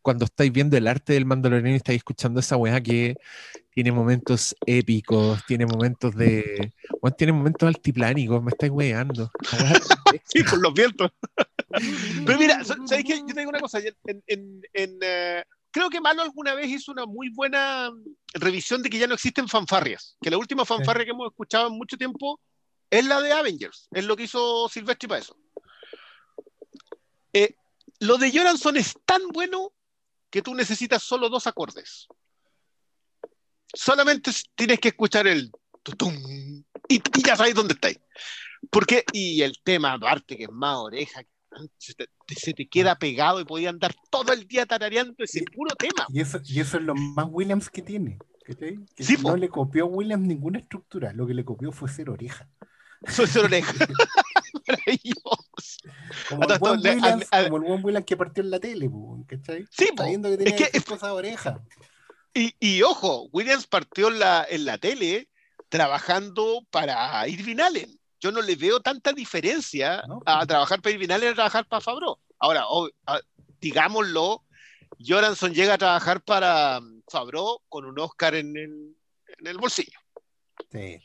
[0.00, 3.16] cuando estáis viendo el arte del Mandaloriano y estáis escuchando esa weá que
[3.74, 6.72] tiene momentos épicos, tiene momentos de.
[7.02, 9.30] Weón, tiene momentos altiplánicos, me estáis weando.
[10.24, 11.10] Sí, con los vientos.
[12.24, 13.18] Pero mira, ¿sabes qué?
[13.18, 13.80] Yo te digo una cosa.
[14.06, 14.22] En-
[14.72, 15.42] en, eh,
[15.76, 17.90] creo que Malo alguna vez hizo una muy buena
[18.32, 20.16] revisión de que ya no existen fanfarrias.
[20.22, 22.40] Que la última fanfarria que hemos escuchado en mucho tiempo
[22.88, 23.86] es la de Avengers.
[23.92, 25.36] Es lo que hizo Silvestri para eso.
[27.34, 27.56] Eh,
[28.00, 29.74] lo de Joranson es tan bueno
[30.30, 32.06] que tú necesitas solo dos acordes.
[33.74, 36.14] Solamente tienes que escuchar el tutum
[36.88, 38.00] y, y ya sabes dónde estáis.
[38.70, 41.22] Porque, y el tema aparte que es más oreja,
[41.78, 45.74] se te, se te queda pegado y podía andar todo el día tarareando ese puro
[45.76, 46.06] tema.
[46.08, 48.18] Y eso, y eso es lo más Williams que tiene.
[48.44, 48.78] ¿cachai?
[48.94, 49.36] Que Sí, no po.
[49.36, 52.48] le copió a Williams ninguna estructura, lo que le copió fue ser oreja.
[53.08, 53.72] Soy ser oreja.
[56.28, 58.90] Como el, buen Williams, como el buen Williams que partió en la tele,
[59.26, 59.64] ¿cachai?
[59.70, 59.88] Sí.
[59.96, 61.62] Sabiendo que tenía Es que, cosas oreja.
[62.34, 65.28] Y, y ojo, Williams partió en la, en la tele
[65.68, 67.98] trabajando para Irvin Allen.
[68.20, 70.22] Yo no le veo tanta diferencia No.
[70.24, 72.18] a trabajar para Irvin Allen a trabajar para Fabro.
[72.38, 72.64] Ahora,
[73.06, 73.20] a-
[73.60, 74.42] digámoslo,
[75.04, 76.80] Joranson llega a trabajar para
[77.10, 78.96] Fabro con un Oscar en el,
[79.38, 79.98] en el bolsillo.
[80.72, 80.98] Sí.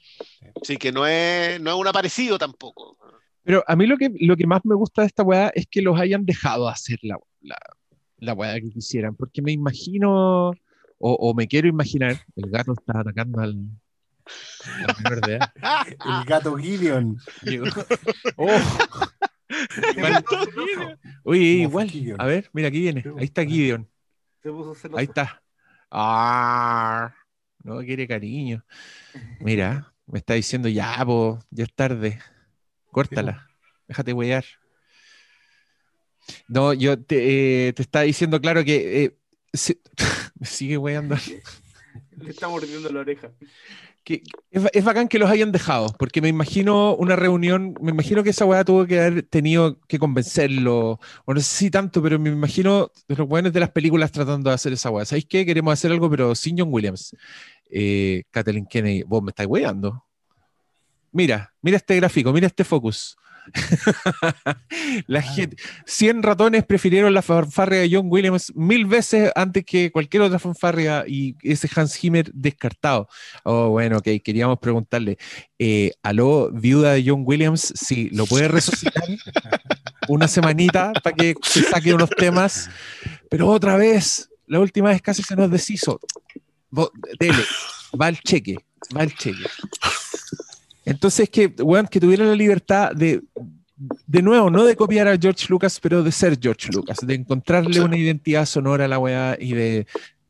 [0.62, 2.98] Así que no es, no es un aparecido tampoco.
[3.44, 5.82] Pero a mí lo que, lo que más me gusta de esta weá es que
[5.82, 7.58] los hayan dejado hacer la, la,
[8.18, 10.54] la weá que quisieran, porque me imagino, o,
[11.00, 13.58] o me quiero imaginar, el gato está atacando al,
[15.04, 15.22] menor.
[16.06, 17.18] El gato Gideon.
[18.38, 18.50] Oh,
[21.24, 22.22] oye, igual, Gideon.
[22.22, 23.90] a ver, mira, aquí viene, ahí está Gideon,
[24.96, 25.44] ahí está.
[25.90, 27.14] Ah,
[27.64, 28.64] no quiere cariño.
[29.42, 32.20] Mira, me está diciendo, ya, po, ya es tarde,
[32.92, 33.50] córtala,
[33.90, 34.46] déjate huear.
[36.48, 39.18] No, yo te, eh, te estaba diciendo, claro, que eh,
[40.40, 41.16] me sigue weando.
[42.18, 43.32] Le está mordiendo la oreja.
[44.06, 48.24] Es, ba- es bacán que los hayan dejado, porque me imagino una reunión, me imagino
[48.24, 52.18] que esa weá tuvo que haber tenido que convencerlo, o no sé si tanto, pero
[52.20, 55.06] me imagino los weones de las películas tratando de hacer esa weá.
[55.06, 55.46] ¿Sabéis qué?
[55.46, 57.16] Queremos hacer algo, pero sin John Williams.
[57.70, 60.04] Eh, Kathleen Kennedy, vos me estáis weando.
[61.12, 63.18] Mira, mira este gráfico, mira este focus.
[65.08, 70.24] la gente, 100 ratones prefirieron la fanfarria de John Williams mil veces antes que cualquier
[70.24, 73.08] otra fanfarria y ese Hans Zimmer descartado.
[73.44, 75.18] Oh, bueno, ok, queríamos preguntarle,
[75.58, 79.04] eh, aló, viuda de John Williams, si lo puede resucitar
[80.08, 82.70] una semanita para que se saque unos temas,
[83.30, 86.00] pero otra vez, la última vez casi se nos deshizo.
[87.20, 87.44] Dele,
[88.00, 88.56] va el cheque,
[88.96, 89.44] va el cheque.
[90.92, 93.22] Entonces, que, weón, que tuviera la libertad de,
[94.08, 97.82] de nuevo, no de copiar a George Lucas, pero de ser George Lucas, de encontrarle
[97.82, 99.88] una identidad sonora a la weá y de,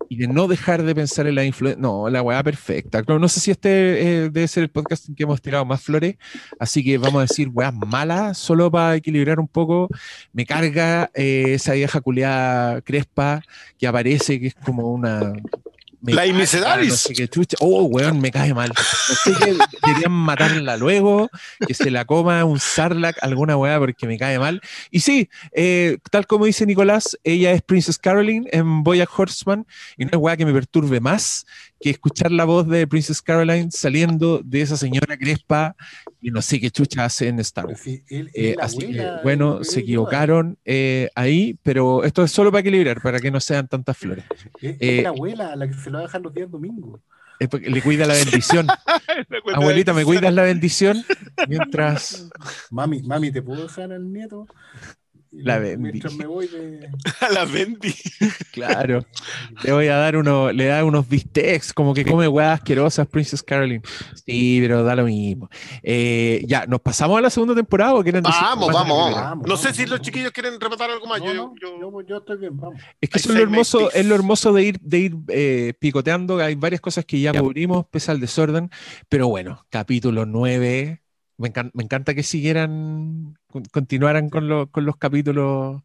[0.08, 1.82] y de no dejar de pensar en la influencia.
[1.82, 3.02] No, la weá perfecta.
[3.04, 3.70] Claro, no sé si este
[4.02, 6.16] eh, debe ser el podcast en que hemos tirado más flores,
[6.60, 9.90] así que vamos a decir weas malas, solo para equilibrar un poco.
[10.32, 13.42] Me carga eh, esa vieja culiada crespa
[13.78, 15.34] que aparece, que es como una.
[16.02, 16.90] Me La Miserables.
[16.90, 17.58] no sé qué chucha.
[17.60, 18.70] Oh, weón, me cae mal.
[18.70, 21.30] No sé que deberían matarla luego,
[21.66, 24.62] que se la coma un Sarlacc, alguna weá, porque me cae mal.
[24.90, 30.06] Y sí, eh, tal como dice Nicolás, ella es Princess Caroline en Boyack Horseman, y
[30.06, 31.46] no es weá que me perturbe más
[31.82, 35.76] que escuchar la voz de Princess Caroline saliendo de esa señora crespa
[36.22, 37.80] y no sé qué chucha hace en Star Wars.
[37.82, 42.24] sí, él- Eh, él la así que, bueno, él- se equivocaron eh, ahí, pero esto
[42.24, 44.26] es solo para equilibrar, para que no sean tantas flores.
[44.62, 46.50] Es, es Eh, la abuela a la que se lo va a dejar los días
[46.52, 47.02] domingos.
[47.40, 48.68] Es porque le cuida la bendición.
[49.56, 51.04] Abuelita, ¿me cuidas la bendición?
[51.48, 52.30] Mientras
[52.70, 54.46] Mami, mami, ¿te puedo dejar al nieto?
[55.34, 56.18] La Mientras bendición.
[56.18, 56.90] me voy de.
[57.34, 57.94] La vendí.
[58.52, 59.06] Claro.
[59.64, 63.42] Le voy a dar uno, le da unos bistecs, como que come huevas asquerosas, Princess
[63.42, 63.82] Caroline.
[64.26, 65.50] Sí, pero da lo mismo.
[65.84, 68.80] Eh, ya, ¿nos pasamos a la segunda temporada o quieren decir Vamos, más de la
[68.96, 69.48] vamos, vamos.
[69.48, 71.20] No sé vamos, si los chiquillos quieren rematar algo más.
[71.22, 72.82] No, yo, no, yo- yo, yo estoy bien, vamos.
[73.00, 76.40] Es que eso es lo hermoso, es lo hermoso de ir, de ir eh, picoteando.
[76.40, 78.70] Hay varias cosas que ya cubrimos, pese al desorden.
[79.08, 81.01] Pero bueno, capítulo 9.
[81.42, 85.82] Me, encan- me encanta que siguieran, con- continuaran con, lo- con los capítulos.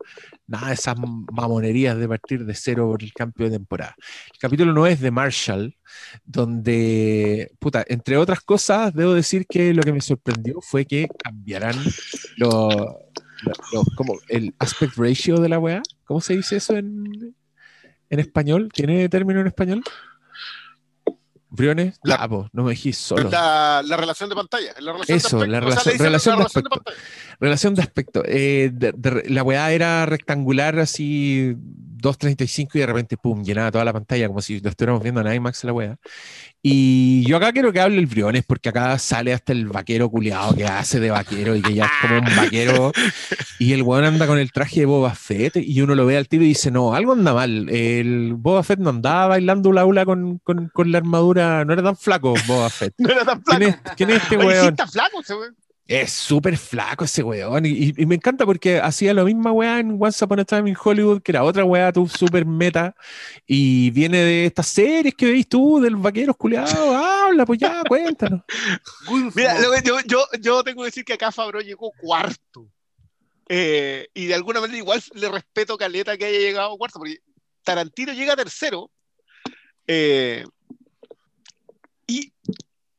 [0.46, 0.96] Nada esas
[1.32, 3.94] mamonerías de partir de cero por el cambio de temporada.
[4.32, 5.76] El capítulo 9 es de Marshall,
[6.24, 11.74] donde, puta, entre otras cosas, debo decir que lo que me sorprendió fue que cambiaran
[12.36, 12.74] los,
[14.28, 15.82] el aspect ratio de la weá.
[16.04, 17.34] ¿Cómo se dice eso en,
[18.10, 18.68] en español?
[18.72, 19.82] ¿Tiene término en español?
[21.48, 21.98] ¿Briones?
[22.02, 23.30] La- Ah, po, no me dijiste solo.
[23.30, 24.72] la, la relación de pantalla.
[24.80, 25.78] La relación Eso, de la aspecto.
[25.80, 26.70] O sea, relación- la de relación de aspecto.
[26.70, 26.96] pantalla.
[27.40, 28.22] Relación de aspecto.
[28.26, 31.56] eh, de- de- la weá era rectangular, así
[31.96, 35.32] 2.35 y de repente, pum, llenaba toda la pantalla como si lo estuviéramos viendo en
[35.34, 35.96] IMAX la weá.
[36.62, 40.54] Y yo acá quiero que hable el Briones porque acá sale hasta el vaquero culiado
[40.56, 42.92] que hace de vaquero y que ya es como un vaquero.
[43.58, 46.28] Y el weón anda con el traje de Boba Fett y uno lo ve al
[46.28, 47.70] tiro y dice, no, algo anda mal.
[47.70, 51.82] El Boba Fett no andaba bailando la ula con, con, con la armadura, no era
[51.82, 52.92] tan flaco Boba Fett.
[52.98, 53.88] No era tan ¿Quién flaco.
[53.88, 54.68] es, quién es este Oye, sí weón?
[54.68, 55.56] está flaco ese weón.
[55.88, 57.64] Es súper flaco ese weón.
[57.64, 61.22] Y, me encanta porque hacía la misma weá en Once Upon a Time in Hollywood,
[61.22, 62.96] que era otra weá, tú súper meta.
[63.46, 66.96] Y viene de estas series que veis tú, del vaquero culiado.
[66.96, 68.42] Habla, pues ya, cuéntanos.
[69.34, 72.68] Mira, lo que yo, yo, yo tengo que decir que acá Fabro llegó cuarto.
[73.48, 77.18] Eh, y de alguna manera igual le respeto Caleta que haya llegado cuarto, porque
[77.62, 78.90] Tarantino llega tercero.
[79.86, 80.44] eh,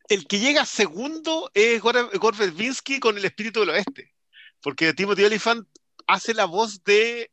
[0.08, 2.03] el que llega segundo es Gore,
[2.38, 4.14] Verbinski con el espíritu del oeste.
[4.61, 5.68] Porque Timothy Olyphant
[6.08, 7.32] hace la voz de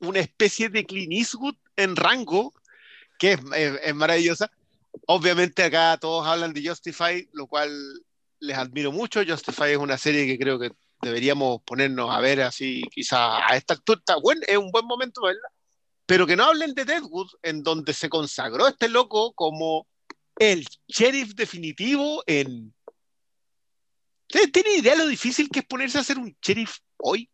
[0.00, 2.52] una especie de Clint Eastwood en rango,
[3.18, 4.50] que es, es- es maravillosa.
[5.06, 7.70] Obviamente acá todos hablan de Justify, lo cual
[8.40, 9.22] les admiro mucho.
[9.26, 10.70] Justify es una serie que creo que
[11.02, 13.98] deberíamos ponernos a ver así, quizá a esta altura.
[14.00, 15.48] Está buen, es un buen momento verla.
[16.06, 19.86] Pero que no hablen de Deadwood, en donde se consagró este loco como
[20.40, 22.74] el sheriff definitivo en...
[24.22, 27.28] ¿Ustedes tienen idea de lo difícil que es ponerse a ser un sheriff hoy?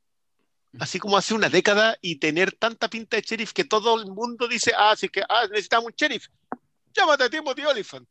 [0.81, 4.49] Así como hace una década y tener tanta pinta de sheriff que todo el mundo
[4.49, 6.27] dice, ah, sí que ah, necesitamos un sheriff.
[6.93, 8.09] Llámate a Timothy Olyphant.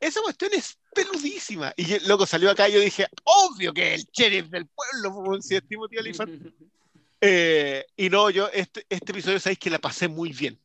[0.00, 1.74] Esa cuestión es peludísima.
[1.76, 5.42] Y yo, loco, salió acá y yo dije, obvio que es el sheriff del pueblo,
[5.42, 6.52] si es Timothy Olyphant.
[7.20, 10.56] Eh, y no, yo este, este episodio sabéis que la pasé muy bien.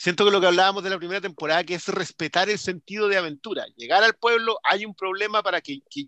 [0.00, 3.18] Siento que lo que hablábamos de la primera temporada, que es respetar el sentido de
[3.18, 3.66] aventura.
[3.76, 6.06] Llegar al pueblo, hay un problema para que, que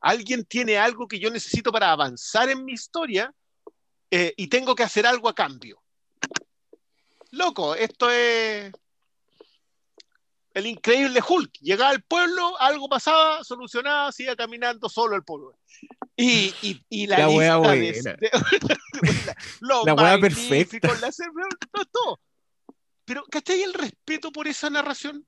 [0.00, 3.34] alguien tiene algo que yo necesito para avanzar en mi historia
[4.10, 5.82] eh, y tengo que hacer algo a cambio.
[7.32, 8.72] Loco, esto es
[10.54, 11.52] el increíble Hulk.
[11.60, 15.58] Llegaba al pueblo, algo pasaba, solucionaba, se iba caminando solo al pueblo.
[16.16, 18.16] Y, y, y la, La wea lista de- buena.
[18.20, 20.88] de- lo La wea perfecta.
[21.00, 21.10] la
[21.70, 22.20] todo, todo.
[23.04, 25.26] Pero, ¿cachai el respeto por esa narración?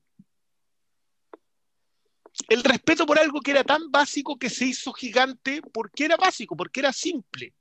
[2.49, 6.55] El respeto por algo que era tan básico que se hizo gigante porque era básico,
[6.55, 7.53] porque era simple.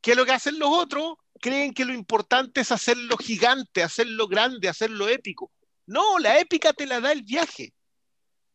[0.00, 4.68] Que lo que hacen los otros creen que lo importante es hacerlo gigante, hacerlo grande,
[4.68, 5.50] hacerlo épico.
[5.86, 7.72] No, la épica te la da el viaje.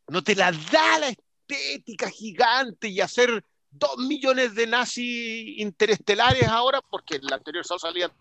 [0.07, 6.81] No te la da la estética gigante y hacer dos millones de nazis interestelares ahora,
[6.81, 8.11] porque en la anterior solo salían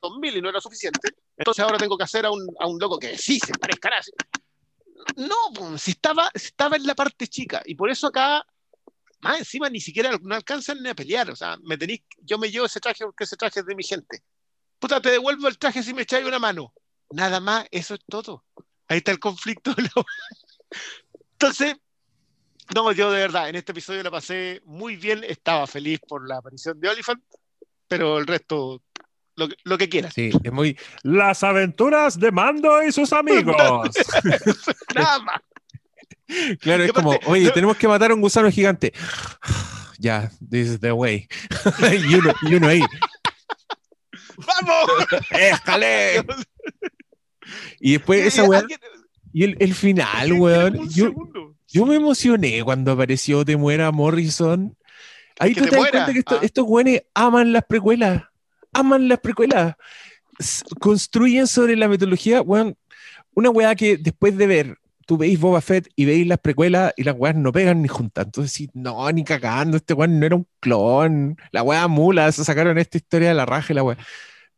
[0.00, 2.98] 2000 y no era suficiente, entonces ahora tengo que hacer a un, a un loco
[2.98, 3.90] que sí se parezca.
[5.16, 8.44] No, pues, si estaba, estaba en la parte chica, y por eso acá,
[9.20, 12.50] más encima ni siquiera no alcanzan ni a pelear, o sea, me tenéis, yo me
[12.50, 14.22] llevo ese traje porque ese traje es de mi gente.
[14.78, 16.72] Puta, te devuelvo el traje si me echáis una mano.
[17.10, 18.44] Nada más, eso es todo.
[18.86, 19.74] Ahí está el conflicto.
[21.32, 21.76] Entonces,
[22.74, 26.36] no, yo de verdad, en este episodio la pasé muy bien, estaba feliz por la
[26.36, 27.22] aparición de Oliphant,
[27.88, 28.82] pero el resto
[29.38, 30.12] lo, que- lo que quieras.
[30.14, 30.76] Sí, es muy.
[31.02, 33.56] Las aventuras de Mando y sus amigos.
[34.94, 35.36] Nada más.
[36.60, 38.92] claro, es como, oye, no- tenemos que matar a un gusano gigante.
[40.00, 41.26] Ya, this is the way.
[42.08, 42.80] y, uno, y uno ahí,
[44.36, 45.06] ¡Vamos!
[45.30, 46.24] ¡éjale!
[47.80, 48.62] Y después esa weá,
[49.32, 50.88] y el, el final, weón.
[50.90, 51.12] Yo,
[51.66, 54.76] yo me emocioné cuando apareció Te Muera Morrison.
[55.40, 56.44] Ahí tú te te das cuenta que esto- ah.
[56.44, 58.22] estos güeyes aman las precuelas.
[58.72, 59.74] Aman las precuelas.
[60.80, 62.76] Construyen sobre la metodología, weón.
[63.34, 67.04] Una weá que después de ver, tú veis Boba Fett y veis las precuelas y
[67.04, 68.26] las weas no pegan ni juntas.
[68.26, 71.36] Entonces, sí, no, ni cagando, este weón no era un clon.
[71.50, 73.96] La weá mula, se sacaron esta historia de la raja y la weá.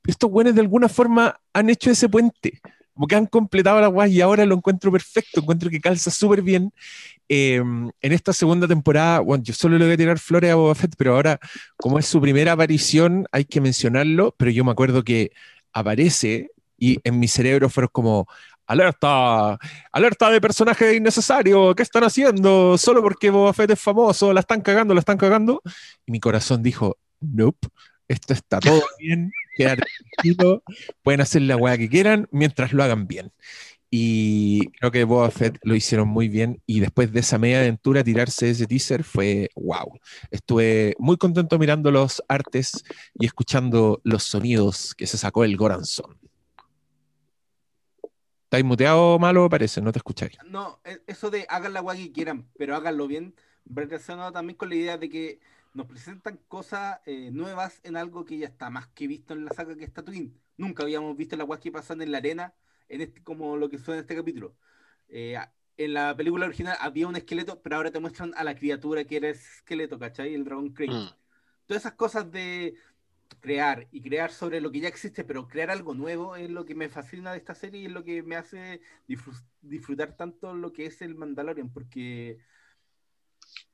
[0.07, 2.61] Estos weones de alguna forma han hecho ese puente.
[2.95, 5.41] Como que han completado la weá y ahora lo encuentro perfecto.
[5.41, 6.73] Encuentro que calza súper bien.
[7.33, 10.75] Eh, en esta segunda temporada, bueno, yo solo le voy a tirar flores a Boba
[10.75, 11.39] Fett, pero ahora,
[11.77, 14.35] como es su primera aparición, hay que mencionarlo.
[14.37, 15.31] Pero yo me acuerdo que
[15.73, 18.27] aparece y en mi cerebro fueron como,
[18.67, 19.59] alerta,
[19.93, 22.79] alerta de personaje innecesario, ¿qué están haciendo?
[22.79, 25.61] Solo porque Boba Fett es famoso, la están cagando, la están cagando.
[26.07, 27.69] Y mi corazón dijo, nope,
[28.07, 29.83] esto está todo bien, quédate
[30.15, 30.63] tranquilo,
[31.03, 33.33] pueden hacer la weá que quieran mientras lo hagan bien.
[33.91, 36.63] Y creo que Boba Fett lo hicieron muy bien.
[36.65, 39.99] Y después de esa media aventura, tirarse ese teaser fue wow.
[40.31, 46.17] Estuve muy contento mirando los artes y escuchando los sonidos que se sacó el Goranson.
[48.45, 49.49] ¿Estáis muteado malo?
[49.49, 50.37] Parece, no te escucháis.
[50.45, 54.69] No, e- eso de hagan la guay que quieran, pero háganlo bien, relacionado también con
[54.69, 55.41] la idea de que
[55.73, 59.53] nos presentan cosas eh, nuevas en algo que ya está más que visto en la
[59.53, 60.35] saga que es Tatooine.
[60.57, 62.55] Nunca habíamos visto la guay que pasan en la arena,
[62.91, 64.55] en este, como lo que suena en este capítulo.
[65.09, 65.39] Eh,
[65.77, 69.17] en la película original había un esqueleto, pero ahora te muestran a la criatura que
[69.17, 70.35] era ese esqueleto, ¿cachai?
[70.35, 70.93] El dragón Crane.
[70.93, 71.09] Mm.
[71.67, 72.75] Todas esas cosas de
[73.39, 76.75] crear y crear sobre lo que ya existe, pero crear algo nuevo es lo que
[76.75, 80.73] me fascina de esta serie y es lo que me hace disfrut- disfrutar tanto lo
[80.73, 82.39] que es el Mandalorian, porque,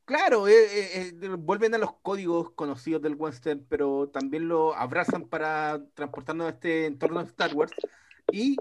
[0.04, 5.26] claro, eh, eh, eh, vuelven a los códigos conocidos del western, pero también lo abrazan
[5.26, 7.72] para transportarnos a este entorno de Star Wars
[8.30, 8.56] y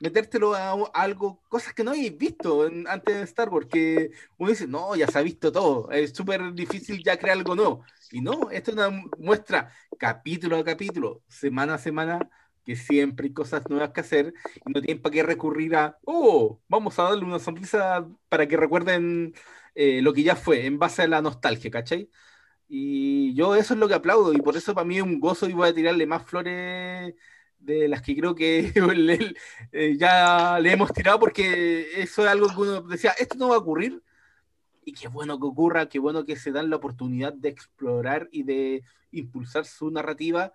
[0.00, 4.50] metértelo a, algo, cosas que no habéis visto en- antes de Star Wars, que uno
[4.50, 7.84] dice, no, ya se ha visto todo, es súper difícil ya crear algo nuevo.
[8.10, 12.30] Y no, esto es una muestra capítulo a capítulo, semana a semana,
[12.64, 14.34] que siempre hay cosas nuevas que hacer
[14.66, 18.56] y no tienen para qué recurrir a, oh, vamos a darle una sonrisa para que
[18.56, 19.34] recuerden
[19.74, 22.10] eh, lo que ya fue, en base a la nostalgia, ¿cachai?
[22.68, 25.48] Y yo eso es lo que aplaudo y por eso para mí es un gozo
[25.48, 27.14] y voy a tirarle más flores
[27.68, 29.34] de las que creo que le-
[29.72, 33.56] eh, ya le hemos tirado porque eso es algo que uno decía, esto no va
[33.56, 34.02] a ocurrir
[34.84, 38.42] y qué bueno que ocurra, qué bueno que se dan la oportunidad de explorar y
[38.42, 38.82] de
[39.12, 40.52] impulsar su narrativa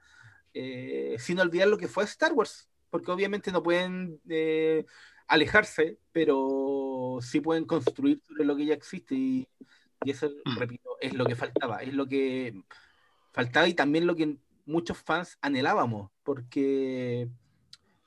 [0.55, 4.85] eh, sin olvidar lo que fue Star Wars, porque obviamente no pueden eh,
[5.27, 9.47] alejarse, pero sí pueden construir sobre lo que ya existe y,
[10.03, 10.57] y eso, Mm.
[10.57, 12.53] repito, es lo que faltaba, es lo que
[13.31, 17.29] faltaba y también lo que muchos fans anhelábamos, porque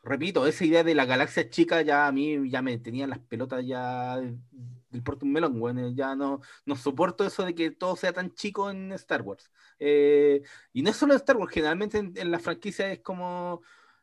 [0.02, 3.66] repito, esa idea de la galaxia chica ya a mí ya me tenía las pelotas
[3.66, 4.38] ya del,
[5.20, 8.92] un melón, bueno, ya no, no soporto eso de que todo sea tan chico en
[8.92, 9.50] Star Wars.
[9.78, 13.62] Eh, y no es solo en Star Wars, generalmente en, en la franquicia es como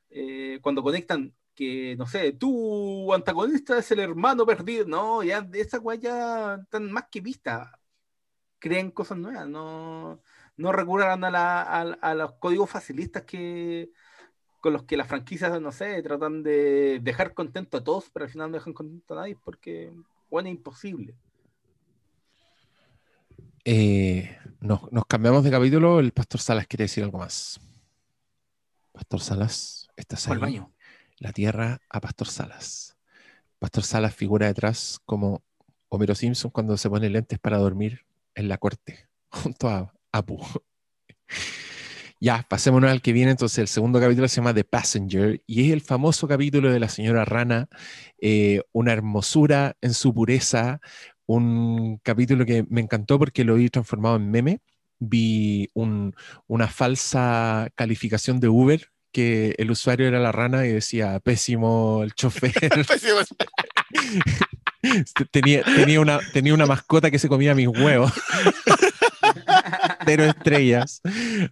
[0.09, 5.79] eh, cuando conectan que, no sé, tu antagonista es el hermano perdido, no, ya esa
[5.79, 7.79] weá ya más que vista.
[8.59, 10.21] Creen cosas nuevas, no,
[10.57, 13.89] no recurran a, la- a- a los códigos facilistas que
[14.59, 18.31] con los que las franquicias, no sé, tratan de dejar contento a todos, pero al
[18.31, 19.91] final no dejan contento a nadie porque,
[20.29, 21.15] bueno, es imposible.
[23.65, 25.99] Eh, nos, nos cambiamos de capítulo.
[25.99, 27.59] El Pastor Salas quiere decir algo más.
[28.91, 30.37] Pastor Salas, estás ahí.
[30.37, 30.71] baño.
[31.17, 32.97] La tierra a Pastor Salas.
[33.59, 35.41] Pastor Salas figura detrás como
[35.89, 40.39] Homero Simpson cuando se pone lentes para dormir en la corte, junto a Apu.
[42.19, 43.31] Ya, pasémonos al que viene.
[43.31, 46.87] Entonces, el segundo capítulo se llama The Passenger y es el famoso capítulo de la
[46.87, 47.67] señora Rana,
[48.21, 50.79] eh, una hermosura en su pureza,
[51.25, 54.59] un capítulo que me encantó porque lo vi transformado en meme.
[54.99, 56.15] Vi un-
[56.47, 62.13] una falsa calificación de Uber que el usuario era la rana y decía pésimo el
[62.13, 62.53] chofer.
[62.87, 63.19] Pésimo.
[65.31, 68.13] tenía, tenía, una, tenía una mascota que se comía mis huevos.
[70.05, 71.01] Cero estrellas.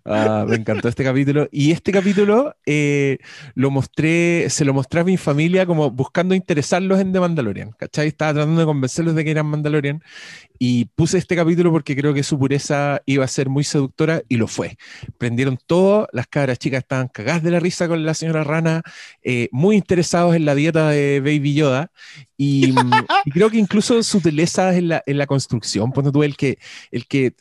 [0.05, 1.47] Ah, me encantó este capítulo.
[1.51, 3.17] Y este capítulo eh,
[3.55, 7.71] lo mostré, se lo mostré a mi familia como buscando interesarlos en The Mandalorian.
[7.71, 8.07] ¿Cachai?
[8.07, 10.01] Estaba tratando de convencerlos de que eran Mandalorian.
[10.59, 14.37] Y puse este capítulo porque creo que su pureza iba a ser muy seductora y
[14.37, 14.77] lo fue.
[15.17, 18.83] Prendieron todo, las cabras chicas estaban cagadas de la risa con la señora Rana,
[19.23, 21.91] eh, muy interesados en la dieta de Baby Yoda.
[22.37, 22.75] Y,
[23.25, 26.59] y creo que incluso sutilezas en la, en la construcción, ponte tú el que,
[26.91, 27.33] el que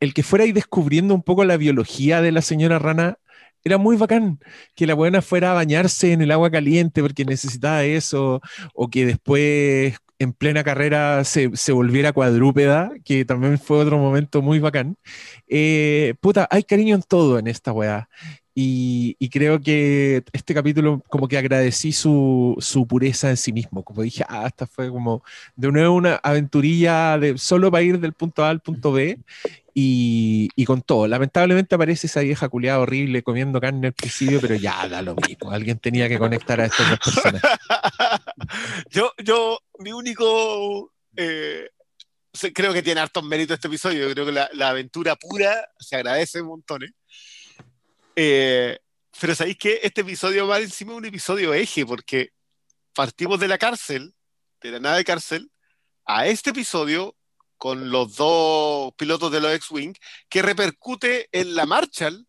[0.00, 3.18] el que fuera ahí descubriendo un poco la biología de la señora rana
[3.64, 4.40] era muy bacán.
[4.74, 8.40] Que la buena fuera a bañarse en el agua caliente porque necesitaba eso,
[8.74, 14.42] o que después en plena carrera se, se volviera cuadrúpeda, que también fue otro momento
[14.42, 14.96] muy bacán.
[15.48, 18.08] Eh, puta, hay cariño en todo en esta weá.
[18.62, 23.82] Y, y creo que este capítulo como que agradecí su, su pureza en sí mismo.
[23.82, 25.22] Como dije, ah, esta fue como
[25.56, 29.18] de nuevo una aventurilla de, solo para ir del punto A al punto B
[29.72, 31.06] y, y con todo.
[31.08, 35.50] Lamentablemente aparece esa vieja culiada horrible comiendo carne al principio, pero ya da lo mismo.
[35.50, 37.42] Alguien tenía que conectar a estas dos personas.
[38.90, 40.92] yo, yo, mi único.
[41.16, 41.70] eh,
[42.54, 44.06] creo que tiene hartos méritos este episodio.
[44.06, 46.90] Yo creo que la, la aventura pura se agradece montones.
[46.90, 46.96] Eh,
[49.20, 52.32] pero sabéis que este episodio va encima de un episodio eje, porque
[52.94, 54.14] partimos de la cárcel,
[54.62, 55.50] de la nave cárcel,
[56.04, 57.16] a este episodio
[57.56, 59.94] con los dos pilotos de los X-Wing,
[60.28, 62.26] que repercute en la Marshall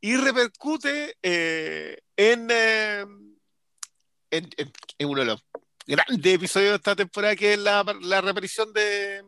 [0.00, 3.00] y repercute eh, en, eh,
[4.30, 5.44] en, en- en uno de los
[5.86, 9.22] grandes episodios de esta temporada, que es la, la reaparición de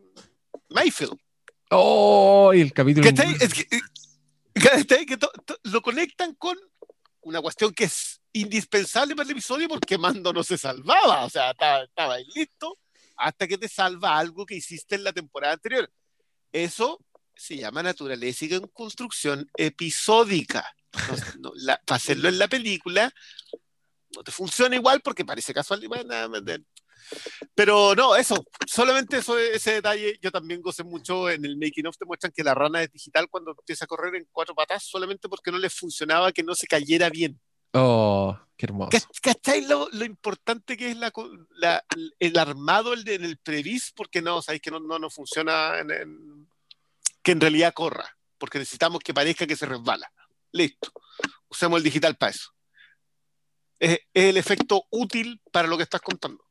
[0.71, 1.19] Mayfield.
[1.71, 2.53] ¡Oh!
[2.55, 3.05] Y el capítulo.
[5.65, 6.57] Lo conectan con
[7.23, 11.51] una cuestión que es indispensable para el episodio porque Mando no se salvaba, o sea,
[11.51, 12.79] estaba, ahí listo
[13.17, 15.91] hasta que te salva algo que hiciste en la temporada anterior.
[16.51, 16.99] Eso
[17.35, 20.75] se llama naturaleza y construcción episódica.
[20.91, 23.13] Para hacerlo en la película
[24.15, 25.83] no te funciona igual porque parece casual.
[25.83, 26.15] y bueno,
[27.55, 31.97] Pero no, eso, solamente eso, ese detalle, yo también gocé mucho en el making of,
[31.97, 35.29] te muestran que la rana es digital cuando empieza a correr en cuatro patas solamente
[35.29, 37.41] porque no le funcionaba que no se cayera bien.
[37.75, 38.39] ¡Oh!
[38.57, 38.91] ¡Qué hermoso!
[38.91, 41.13] ¿Cach- ¿Cachai lo, lo importante que es la,
[42.19, 43.93] el armado el de- en el previs?
[43.95, 46.49] Porque no, sabéis que no, no, no funciona en, en-
[47.23, 50.11] que en realidad corra, porque necesitamos que parezca que se resbala.
[50.53, 50.93] Listo.
[51.49, 52.51] Usemos el digital para eso.
[53.79, 56.45] Es, es el efecto útil para lo que estás contando.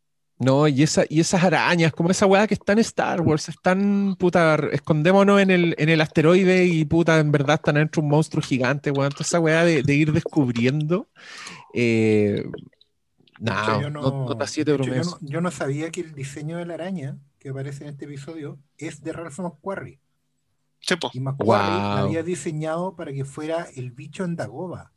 [0.44, 4.16] No, y, esa, y esas arañas, como esa weá que está en Star Wars, están,
[4.18, 8.12] puta, escondémonos en el, en el asteroide y puta, en verdad están dentro de un
[8.12, 9.12] monstruo gigante, weón.
[9.12, 11.08] Toda esa weá de, de ir descubriendo.
[11.74, 12.44] Eh,
[13.40, 16.66] hecho, yo no, nota siete hecho, yo no- yo no sabía que el diseño de
[16.66, 20.00] la araña que aparece en este episodio es de Ralph McQuarrie.
[20.80, 21.12] Chepo.
[21.14, 22.06] Y McQuarrie la Wow.
[22.08, 24.92] había diseñado para que fuera el bicho en Dagoba.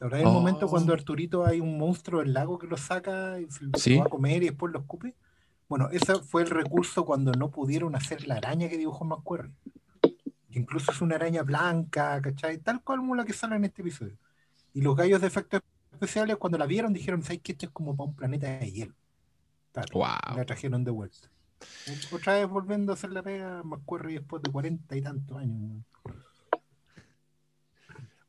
[0.00, 0.20] ¿Verdad?
[0.20, 0.32] El Oh.
[0.32, 3.96] momento cuando Arturito hay un monstruo del lago que lo saca y se lo Sí.
[3.98, 5.14] va a comer y después lo escupe.
[5.68, 9.52] Bueno, ese fue el recurso cuando no pudieron hacer la araña que dibujó McQuarrie.
[10.50, 12.58] Que incluso es una araña blanca, ¿cachai?
[12.58, 14.16] Tal cual como la que sale en este episodio.
[14.72, 15.60] Y los gallos de efectos
[15.92, 18.94] especiales, cuando la vieron, dijeron: ¿Sabes que esto es como para un planeta de hielo?
[19.72, 19.86] Tal.
[19.92, 20.36] Wow.
[20.36, 21.30] La trajeron de vuelta.
[22.12, 25.60] Otra vez volviendo a hacer la pega, McQuarrie después de cuarenta y tantos años.
[25.60, 25.84] ¿no?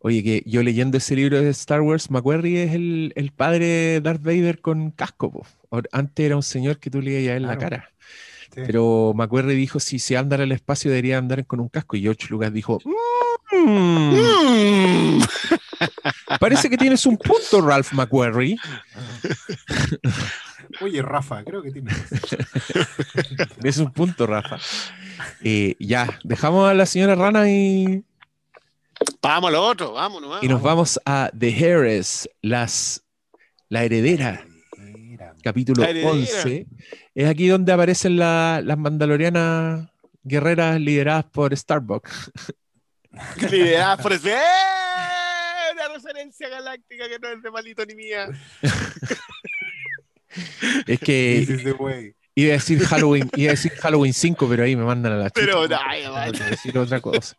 [0.04, 4.02] Oye, que yo leyendo ese libro de Star Wars, McQuarrie es el, el padre de
[4.02, 5.32] Darth Vader con casco.
[5.32, 5.46] po.
[5.92, 7.90] Antes era un señor que tú leías en la cara.
[8.54, 8.62] Sí.
[8.66, 11.96] Pero McQuarrie dijo, si se andara al espacio debería andar con un casco.
[11.96, 12.92] Y George Lucas dijo, "Mm,
[13.54, 15.22] Mm.
[16.40, 18.56] parece que tienes un punto, Ralph McQuarrie.
[20.82, 21.92] Oye, Rafa, creo que tiene.
[23.64, 24.58] Es un punto, Rafa.
[25.44, 28.04] Eh, ya, dejamos a la señora Rana y,
[29.22, 30.44] Vamos a lo otro, vámonos.
[30.44, 33.04] y nos vamos a The Heiress, las,
[33.70, 34.46] la heredera,
[35.44, 36.12] capítulo La heredera.
[36.12, 36.68] 11.
[37.16, 39.90] Es aquí donde aparecen la- las mandalorianas
[40.24, 42.32] guerreras lideradas por Starbucks.
[43.52, 44.20] Liderada por ¡Eh!
[45.74, 48.28] Una referencia galáctica que no es de malito ni mía.
[50.88, 51.46] Es que
[52.34, 55.30] Iba a decir Halloween, iba a decir Halloween 5, pero ahí me mandan a la
[55.30, 55.45] chucha.
[55.45, 57.35] Pero, no, decir otra cosa.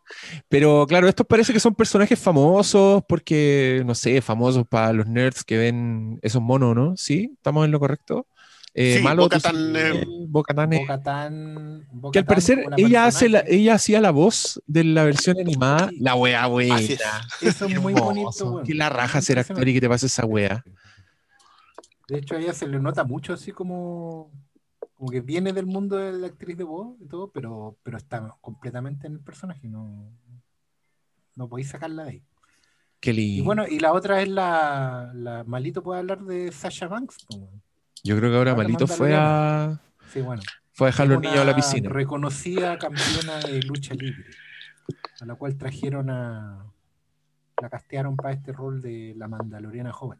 [0.47, 5.43] Pero claro, estos parece que son personajes famosos porque, no sé, famosos para los nerds
[5.43, 6.95] que ven esos monos, ¿no?
[6.95, 7.31] ¿Sí?
[7.33, 8.27] ¿Estamos en lo correcto?
[8.75, 9.39] Eh, Sí, Malo, sí,
[9.75, 15.39] eh, Bo-Katan- que al parecer ella hace la, ella hacía la voz de la versión
[15.39, 16.45] animada, la wea.
[16.75, 17.01] Así es.
[17.41, 18.29] Eso es muy bonito.
[18.51, 18.65] weón.
[18.65, 20.63] Que la raja ser actor y que te pase esa wea.
[22.07, 24.31] De hecho, a ella se le nota mucho así como,
[25.03, 28.25] como que viene del mundo de la actriz de voz y todo, pero, pero está
[28.39, 29.67] completamente en el personaje.
[29.67, 30.09] No,
[31.35, 32.23] no podéis sacarla de ahí.
[33.01, 33.43] Qué Y lindo.
[33.43, 37.17] bueno, y la otra es la, la Malito puede hablar de Sasha Banks.
[38.01, 40.41] Yo creo que ahora ahora Malito fue a, Sí, bueno.
[40.71, 41.89] fue a dejar los niños a la piscina.
[41.89, 44.23] Reconocida campeona de lucha libre,
[45.19, 46.65] a la cual trajeron a.
[47.61, 50.19] La castearon para este rol de la Mandaloriana joven.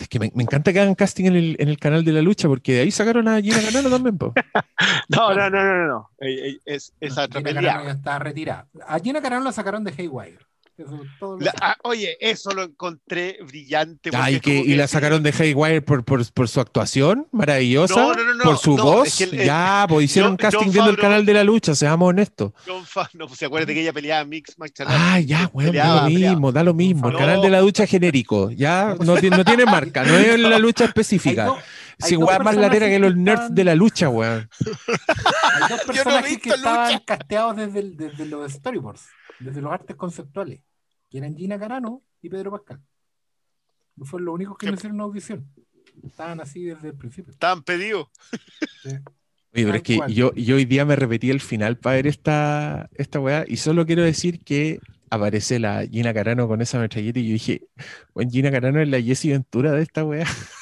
[0.00, 2.22] Es que me, me encanta que hagan casting en el, en el canal de la
[2.22, 4.32] lucha, porque de ahí sacaron a Gina Carano también, po.
[5.08, 5.86] No, no, no, no, no.
[5.88, 6.10] no.
[6.20, 8.68] Eh, Es, esa Gina Carano ya está retirada.
[8.86, 10.38] A Gina Carano la sacaron de Haywire.
[10.78, 11.58] Eso todo lo La- sé.
[11.62, 14.10] ah, oye, eso lo encontré brillante.
[14.12, 16.60] Ah, y, es que, como y que- la sacaron de Haywire por, por, por su
[16.60, 19.08] actuación maravillosa, No, no, no, no, por su no, voz.
[19.08, 21.44] es que el- el- ya, pues hicieron John- casting John viendo el canal de la
[21.44, 22.52] lucha, seamos honestos.
[22.66, 24.98] John Fa- no, pues se acuerda que ella peleaba Mix Match Challenge.
[25.02, 26.08] Ah, ya, weón, da lo peleaba.
[26.30, 27.06] mismo, da lo mismo.
[27.08, 27.18] El No.
[27.18, 30.84] canal de la lucha genérico, ya no, tiene- no tiene marca, no es la lucha
[30.84, 31.46] específica.
[31.46, 31.58] dos
[32.12, 34.48] weón más latera que los nerds de la lucha, weón.
[34.66, 39.06] Hay dos personajes que estaban casteados desde, el- desde los storyboards,
[39.38, 40.60] desde los artes conceptuales,
[41.10, 42.80] que eran Gina Carano y Pedro Pascal.
[44.02, 45.48] Fueron los únicos que no hicieron una audición.
[46.04, 47.32] Estaban así desde el principio.
[47.32, 48.08] Estaban pedidos.
[48.84, 49.00] Oye,
[49.52, 50.12] pero es que cual.
[50.12, 53.86] yo, yo hoy día me repetí el final para ver esta, esta weá y solo
[53.86, 57.62] quiero decir que aparece la Gina Carano con esa metralleta y yo dije,
[58.12, 60.26] bueno, Gina Carano es la Jessie Ventura de esta weá.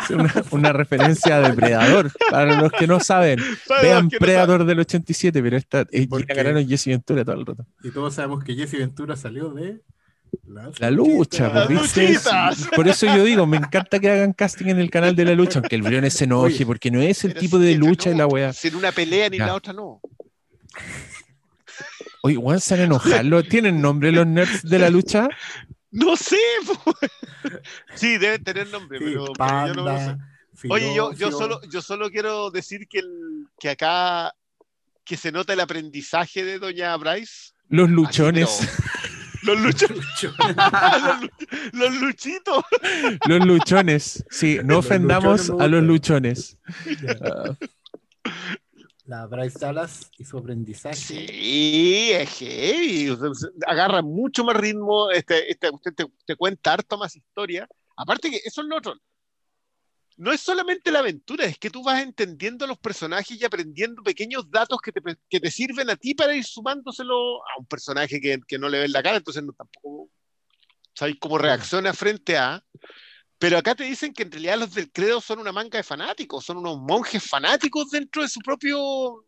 [0.00, 2.12] Es una, una referencia a Depredador.
[2.30, 6.06] Para los que no saben, Para vean que no Predator del 87, pero esta es
[6.06, 6.34] ¿Por Gina?
[6.34, 7.66] Carano y Jessie Ventura todo el rato.
[7.82, 9.80] Y todos sabemos que Jesse Ventura salió de
[10.46, 12.68] las La lucha, luchitas.
[12.74, 15.58] Por eso yo digo, me encanta que hagan casting en el canal de la lucha,
[15.60, 18.18] aunque el Briones se enoje, Oye, porque no es el tipo de lucha y no,
[18.18, 18.52] la weá.
[18.52, 19.46] Si en una pelea ni Ya.
[19.46, 20.00] la otra no.
[22.22, 23.24] Oye, weón, se enojar.
[23.24, 25.28] ¿Lo- ¿Tienen nombre los nerds de la lucha?
[25.96, 26.36] No sé.
[26.84, 26.94] po.
[27.94, 30.16] Sí, deben tener nombre, Sí, pero, pero yo no lo sé.
[30.70, 34.32] Oye, yo, yo, solo, yo solo quiero decir que, el, que acá
[35.04, 37.52] que se nota el aprendizaje de Doña Bryce.
[37.68, 38.68] Los luchones.
[39.42, 41.30] los, lucho- los, lu-
[41.72, 42.64] los luchitos.
[43.28, 44.24] Los luchones.
[44.30, 46.58] Sí, no Los ofendamos luchones a los luchones.
[47.22, 47.54] Ah,
[49.06, 50.96] La Bryce Dallas y su aprendizaje.
[50.96, 53.10] Sí, es heavy.
[53.10, 55.10] o sea, Agarra mucho más ritmo.
[55.10, 57.68] Este, este, usted te, te cuenta harto más historia.
[57.96, 58.94] Aparte que eso es lo otro.
[60.16, 64.50] No es solamente la aventura, es que tú vas entendiendo los personajes y aprendiendo pequeños
[64.50, 68.40] datos que te, que te sirven a ti para ir sumándoselo a un personaje que,
[68.48, 70.08] que no le ves la cara, entonces no tampoco
[70.94, 72.64] sabes cómo reacciona frente a.
[73.38, 76.44] Pero acá te dicen que en realidad los del credo son una manga de fanáticos,
[76.44, 79.24] son unos monjes fanáticos dentro de su propio.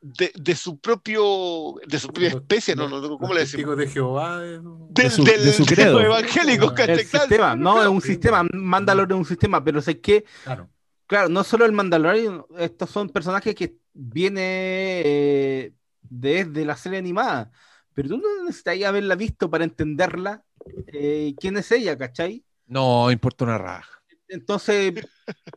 [0.00, 1.74] De, de su propio.
[1.86, 3.76] de su propia especie, no, ¿cómo le decimos?
[3.76, 4.38] de Jehová.
[4.40, 6.00] de- Del, su- del- de su de credo.
[6.00, 8.46] El Claro, sistema, no, es un sistema.
[8.52, 10.70] Mandalorian es un sistema, pero sé que, Claro.
[11.06, 17.50] claro, no solo el Mandalorian, estos son personajes que viene eh, desde la serie animada,
[17.98, 20.44] pero tú no necesitas haberla visto para entenderla.
[20.86, 22.44] eh, ¿Quién es ella, cachai?
[22.68, 24.00] No, importa una raja.
[24.28, 25.04] Entonces,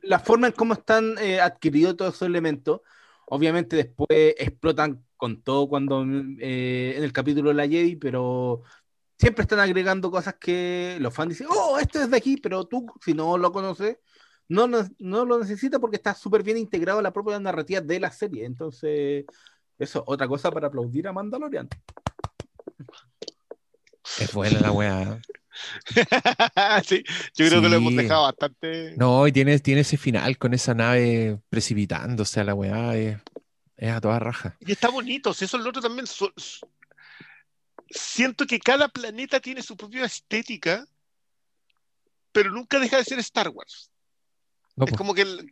[0.01, 2.81] la forma en cómo están eh, adquiridos todos esos elementos,
[3.27, 4.07] obviamente después
[4.39, 6.03] explotan con todo cuando
[6.39, 8.63] eh, en el capítulo de la Jedi, pero
[9.19, 12.87] siempre están agregando cosas que los fans dicen, oh, esto es de aquí, pero tú,
[13.05, 13.99] si no lo conoces,
[14.47, 17.99] no, no, no lo necesitas porque está súper bien integrado a la propia narrativa de
[17.99, 18.45] la serie.
[18.45, 19.25] Entonces,
[19.77, 21.69] eso, otra cosa para aplaudir a Mandalorian.
[24.19, 25.21] Es buena la weá.
[26.85, 27.03] sí,
[27.35, 28.95] yo creo que lo hemos dejado bastante.
[28.97, 32.95] No, y tiene, tiene ese final con esa nave precipitándose a la weá.
[32.95, 33.17] Es,
[33.77, 34.57] es a toda raja.
[34.59, 36.07] Y está bonito, si eso es lo otro también.
[36.07, 36.31] su-
[37.89, 40.85] siento que cada planeta tiene su propia estética,
[42.31, 43.91] pero nunca deja de ser Star Wars.
[44.75, 44.97] No, es po.
[44.97, 45.51] como que, el-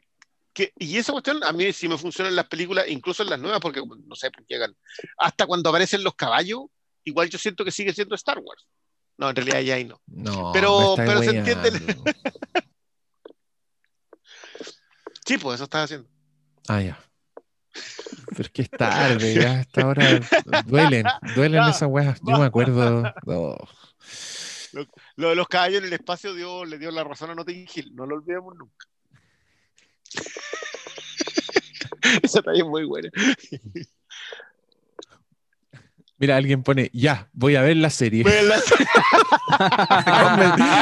[0.53, 0.74] que.
[0.80, 3.59] Y esa cuestión a mí sí me funciona en las películas, incluso en las nuevas,
[3.59, 4.76] porque no sé, porque llegan.
[5.18, 6.61] Hasta cuando aparecen los caballos,
[7.03, 8.66] igual yo siento que sigue siendo Star Wars.
[9.18, 10.02] No, en realidad ya ahí no.
[10.08, 11.95] No, Pero- pero se entiende el-.
[15.26, 16.10] Sí, pues eso estás haciendo.
[16.68, 17.00] Ah, ya.
[18.32, 20.19] Pero es que es tarde, ya a esta hora
[20.66, 21.06] duelen,
[21.36, 22.19] duelen esas weas.
[22.24, 23.03] Yo me acuerdo.
[23.26, 23.56] no.
[25.16, 27.95] Lo de los caballos en el espacio dio, le dio la razón a Notting Hill,
[27.95, 28.88] no lo olvidemos nunca.
[32.24, 33.10] Esa también es muy buena.
[36.20, 38.24] Mira, alguien pone, ya, voy a ver la serie.
[38.26, 38.60] La-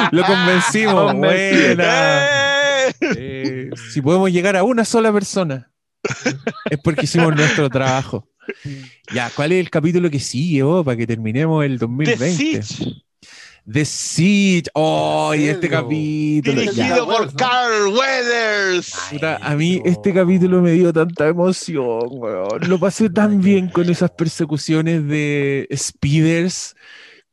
[0.12, 1.14] Lo convencimos.
[1.16, 2.26] Buena.
[2.26, 2.94] ¡Eh!
[3.16, 5.72] Eh, si podemos llegar a una sola persona,
[6.70, 8.30] es porque hicimos nuestro trabajo.
[9.14, 12.62] Ya, ¿cuál es el capítulo que sigue, oh, para que terminemos el The 2020?
[13.70, 14.70] The Siege.
[14.74, 16.62] Oh, y este capítulo.
[16.64, 16.72] ya.
[16.72, 17.36] dirigido por.
[17.36, 18.94] Carl Weathers.
[19.12, 22.70] Puta, a mí este capítulo me dio tanta emoción, weón.
[22.70, 26.76] Lo pasé tan bien con esas persecuciones de speeders,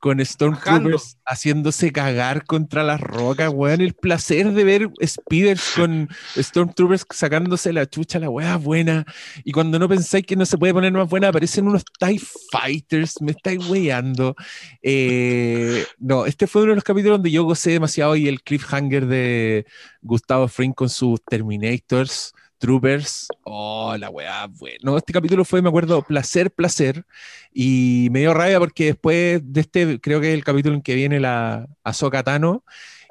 [0.04, 3.80] con Stormtroopers haciéndose cagar contra las rocas, weón.
[3.80, 9.06] El placer de ver speeders con Stormtroopers sacándose la chucha, la weá buena.
[9.44, 12.20] Y cuando no pensáis que no se puede poner más buena, aparecen unos TIE
[12.52, 14.36] Fighters, me estáis weando.
[14.82, 19.06] Eh, no, este fue uno de los capítulos donde yo gocé demasiado y el cliffhanger
[19.06, 19.64] de
[20.02, 23.28] Gustavo Fring con sus Terminators, Troopers.
[23.44, 24.96] Oh, la weá, bueno.
[24.96, 27.04] Este capítulo fue, me acuerdo, placer, placer.
[27.52, 30.94] Y me dio rabia porque después de este, creo que es el capítulo en que
[30.94, 32.64] viene la Ahsoka Tano.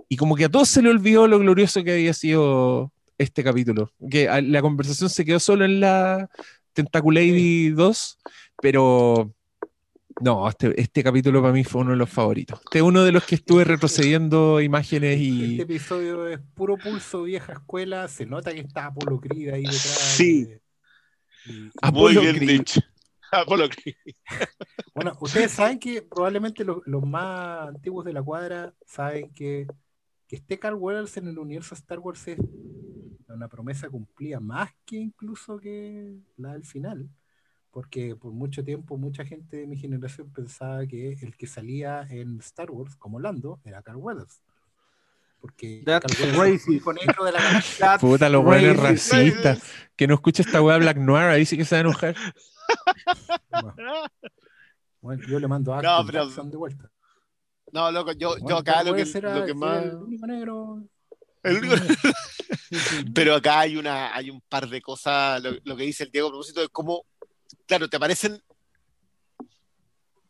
[0.09, 3.91] Y como que a todos se le olvidó lo glorioso que había sido este capítulo.
[4.09, 6.29] Que la conversación se quedó solo en la
[6.73, 8.19] Tentaculady 2,
[8.61, 9.33] pero
[10.23, 12.59] no, este, este capítulo para mí fue uno de los favoritos.
[12.63, 15.51] Este es uno de los que estuve retrocediendo imágenes y...
[15.51, 18.07] Este episodio es puro pulso vieja escuela.
[18.07, 19.81] Se nota que está Apolo Creed ahí detrás.
[19.81, 20.45] Sí.
[20.45, 20.61] de-
[21.45, 22.49] y- Muy Apolo bien Creed.
[22.59, 22.79] dicho.
[23.31, 23.95] Apolo Creed.
[24.95, 29.67] Bueno, ustedes saben que probablemente los, los más antiguos de la cuadra saben que,
[30.27, 32.37] que esté Carl Weathers en el universo Star Wars es
[33.27, 37.09] una promesa cumplida más que incluso que la del final.
[37.73, 42.37] Porque por mucho tiempo mucha gente de mi generación pensaba que el que salía en
[42.39, 44.39] Star Wars como Lando era Carl Weathers.
[45.41, 46.67] Porque That's Carl Weathers es el racist.
[46.69, 47.97] único negro de la.
[47.99, 49.11] Puta, los buenos Racist.
[49.13, 49.63] racistas.
[49.95, 52.15] Que no escucha esta weá Black Noir, ahí sí que se va a enojar.
[55.01, 56.89] Bueno, yo le mando a No, pero- Jackson de vuelta.
[57.71, 59.83] No, loco, yo, Bueno, yo acá lo que, era- lo que más.
[59.83, 60.83] El único negro.
[61.41, 61.75] el único-
[63.13, 66.27] Pero acá hay una, hay un par de cosas, lo, lo que dice el Diego
[66.27, 67.03] a propósito de cómo,
[67.73, 68.39] claro, te aparecen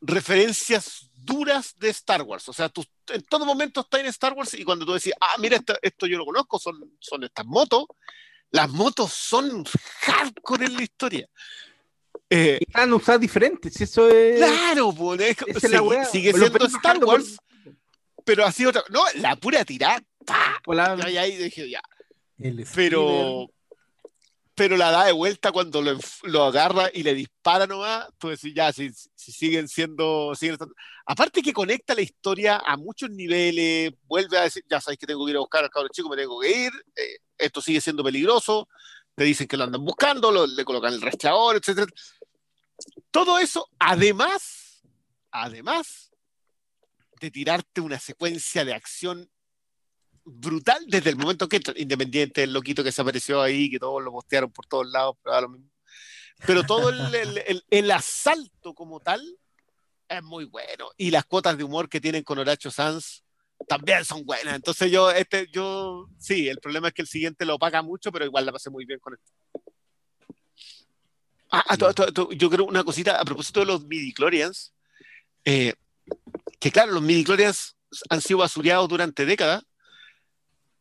[0.01, 2.47] referencias duras de Star Wars.
[2.49, 5.35] O sea, tú en todo momento estás en Star Wars y cuando tú decís, ah,
[5.39, 7.85] mira, esto, esto yo lo conozco, son, son estas motos,
[8.51, 9.63] las motos son
[10.01, 11.27] hardcore en la historia.
[12.30, 14.38] Eh, Y están usadas diferentes, si eso es.
[14.38, 17.38] claro, pues, es- es sigue- siendo Star Wars,
[18.25, 18.83] pero así otra.
[18.89, 20.01] No, la pura tirada.
[20.25, 20.61] ¡pa!
[20.63, 21.81] por la- Y ahí dije, ya,
[22.39, 23.49] El pero
[24.56, 28.53] pero la da de vuelta cuando lo, lo agarra y le dispara nomás, tú decís,
[28.53, 30.33] ya, si, si siguen siendo,
[31.06, 35.25] aparte que conecta la historia a muchos niveles, vuelve a decir, ya sabéis que tengo
[35.25, 38.03] que ir a buscar al cabro chico, me tengo que ir, eh, esto sigue siendo
[38.03, 38.67] peligroso,
[39.15, 41.88] te dicen que lo andan buscando, le colocan el rastreador, etcétera.
[43.09, 44.83] Todo eso, además,
[45.32, 46.11] además
[47.19, 49.30] de tirarte una secuencia de acción
[50.25, 54.01] brutal desde el momento que entra, independiente del loquito que se apareció ahí, que todos
[54.03, 55.69] lo postearon por todos lados, pero, lo mismo.
[56.45, 59.21] pero todo el, el- el- el asalto como tal
[60.07, 60.89] es muy bueno.
[60.97, 63.23] Y las cuotas de humor que tienen con Horacio Sanz
[63.67, 64.55] también son buenas.
[64.55, 68.25] Entonces yo, este, yo, sí, el problema es que el siguiente lo paga mucho, pero
[68.25, 69.31] igual la pasé muy bien con esto.
[71.51, 74.73] Ah, ah, to- to- to- yo creo una cosita a propósito de los midi-chlorians,
[75.45, 75.73] eh,
[76.59, 77.75] que claro, los midi-chlorians
[78.09, 79.63] han sido basureados durante décadas,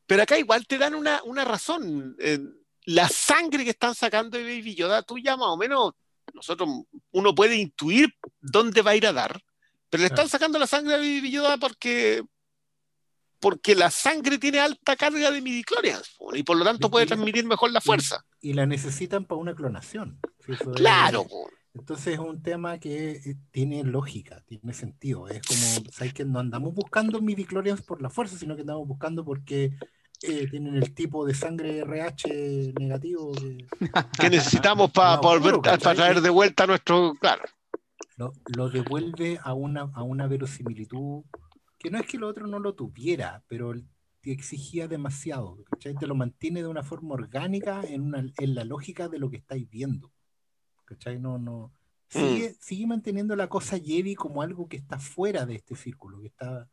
[0.06, 2.16] pero acá igual te dan una, una razón.
[2.18, 2.38] Eh,
[2.86, 5.92] la sangre que están sacando de Baby Yoda, tú ya más o menos,
[6.34, 6.68] nosotros,
[7.12, 9.40] uno puede intuir dónde va a ir a dar,
[9.90, 12.22] pero le están sacando la sangre a Baby Yoda porque,
[13.38, 17.70] porque la sangre tiene alta carga de midichlorians y por lo tanto puede transmitir mejor
[17.72, 18.24] la fuerza.
[18.40, 20.18] y la necesitan para una clonación.
[20.48, 21.26] Es- Claro.
[21.74, 25.28] Entonces es un tema que eh, tiene lógica, tiene sentido.
[25.28, 29.24] Es como, ¿sabes que No andamos buscando midichlorians por la fuerza, sino que andamos buscando
[29.24, 29.72] porque
[30.22, 33.32] eh, tienen el tipo de sangre RH negativo.
[33.32, 33.66] que
[34.20, 35.96] que necesitamos para puro, ¿cachai?
[35.96, 37.42] traer de vuelta a nuestro, claro.
[38.16, 41.24] lo, lo devuelve a una, a una verosimilitud
[41.82, 43.74] que no es que el otro no lo tuviera, pero
[44.20, 45.64] te exigía demasiado.
[45.68, 45.94] ¿cachai?
[45.94, 49.38] Te lo mantiene de una forma orgánica en, una, en la lógica de lo que
[49.38, 50.11] estáis viendo.
[50.92, 51.18] ¿Cachai?
[51.18, 51.72] No, no.
[52.08, 56.26] Sigue, sigue manteniendo la cosa Jedi como algo que está fuera de este círculo, que
[56.28, 56.68] está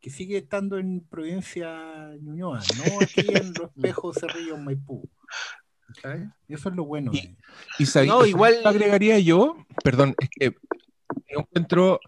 [0.00, 3.20] que sigue estando en Providencia Ñuñoa, no aquí
[3.50, 5.08] en los espejos Cerrillo Maipú.
[5.86, 6.28] ¿cachai?
[6.46, 7.10] Y eso es lo bueno.
[7.14, 7.36] Y-
[7.78, 10.54] Y sabí- No, ¿sabí igual- agregaría yo, perdón, es que
[11.32, 11.98] yo encuentro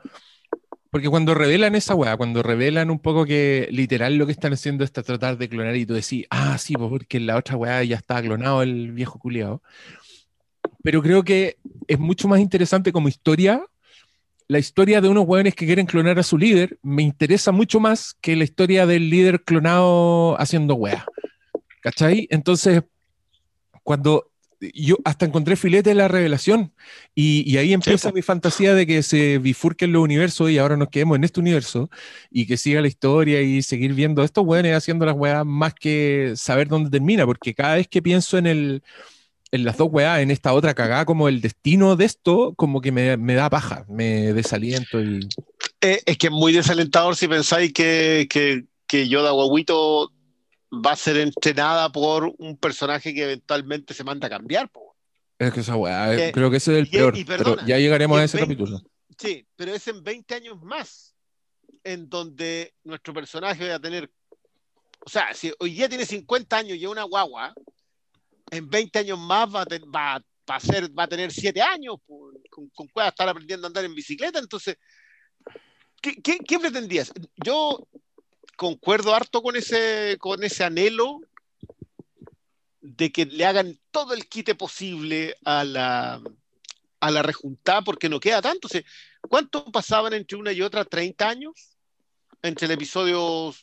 [0.90, 4.84] Porque cuando revelan esa weá, cuando revelan un poco que literal lo que están haciendo
[4.84, 7.96] es tratar de clonar y tú decís, ah, sí, porque en la otra weá ya
[7.96, 9.62] estaba clonado el viejo culiado.
[10.82, 13.64] Pero creo que es mucho más interesante como historia.
[14.46, 18.14] La historia de unos weones que quieren clonar a su líder me interesa mucho más
[18.20, 21.04] que la historia del líder clonado haciendo weá.
[21.82, 22.26] ¿Cachai?
[22.30, 22.82] Entonces,
[23.82, 24.30] cuando
[24.74, 26.72] yo hasta encontré filete de la revelación
[27.14, 30.88] y, y ahí empieza mi fantasía de que se bifurquen los universos y ahora nos
[30.88, 31.90] quedemos en este universo
[32.30, 35.74] y que siga la historia y seguir viendo a estos weones haciendo las weas más
[35.74, 38.82] que saber dónde termina, porque cada vez que pienso en el
[39.50, 42.92] en las dos weas, en esta otra cagada, como el destino de esto, como que
[42.92, 45.20] me, me da paja, me desaliento y...
[45.80, 50.12] Eh, es que es muy desalentador si pensáis que, que, que Yoda Guaguito
[50.72, 54.68] va a ser entrenada por un personaje que eventualmente se manda a cambiar.
[54.70, 54.94] po.
[55.38, 57.44] Es que esa weá, eh, Eh, creo que ese es el y- peor, y pero
[57.44, 58.82] perdona, ya llegaremos a ese 20 capítulo.
[59.18, 61.14] Sí, pero es en 20 años más
[61.84, 64.10] en donde nuestro personaje va a tener,
[65.06, 67.54] o sea, si hoy día tiene 50 años y es una guagua,
[68.50, 71.60] en 20 años más va a, ten- va, va a, ser, va a tener 7
[71.62, 74.76] años, con, con cuál estar aprendiendo a andar en bicicleta, entonces,
[76.00, 77.12] ¿qué, qué, qué pretendías?
[77.44, 77.86] Yo
[78.56, 81.20] concuerdo harto con ese, con ese anhelo
[82.80, 86.20] de que le hagan todo el quite posible a la,
[87.00, 88.66] a la rejuntada porque no queda tanto.
[88.66, 88.82] O sea,
[89.28, 90.84] ¿Cuánto pasaban entre una y otra?
[90.84, 91.76] ¿30 años?
[92.42, 93.54] Entre el episodio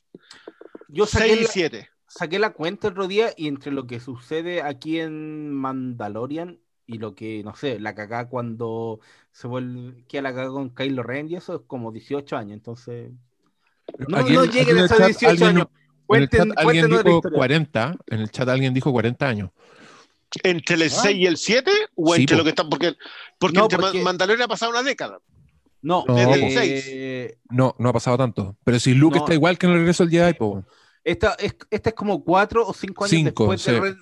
[0.89, 1.89] Yo 6 saqué y la, 7.
[2.15, 6.97] Saqué la cuenta el otro día y entre lo que sucede aquí en Mandalorian y
[6.99, 8.99] lo que, no sé, la cagada cuando
[9.31, 13.11] se vuelve, queda la cagada con Kylo Ren y eso es como 18 años, entonces...
[14.07, 15.67] No, Aquí no lleguen en a esos chat 18 alguien- años.
[16.07, 17.37] En el chat Cuenten, alguien dijo historia.
[17.37, 19.49] 40, en el chat alguien dijo 40 años.
[20.43, 20.89] ¿Entre el Ah.
[20.89, 21.71] 6 y el 7?
[21.95, 22.37] ¿O Sí, entre po.
[22.39, 22.69] lo que está?
[22.69, 22.93] Porque,
[23.39, 25.19] porque No, entre porque- Mandalorian ha pasado una década.
[25.81, 28.55] No, No, eh, No, no ha pasado tanto.
[28.63, 29.23] Pero si Luke No.
[29.23, 30.63] está igual que en el regreso del Jedi, pues.
[31.05, 33.71] Esta, es, esta es como 4 o 5 años Cinco, después sí.
[33.71, 33.95] del, re-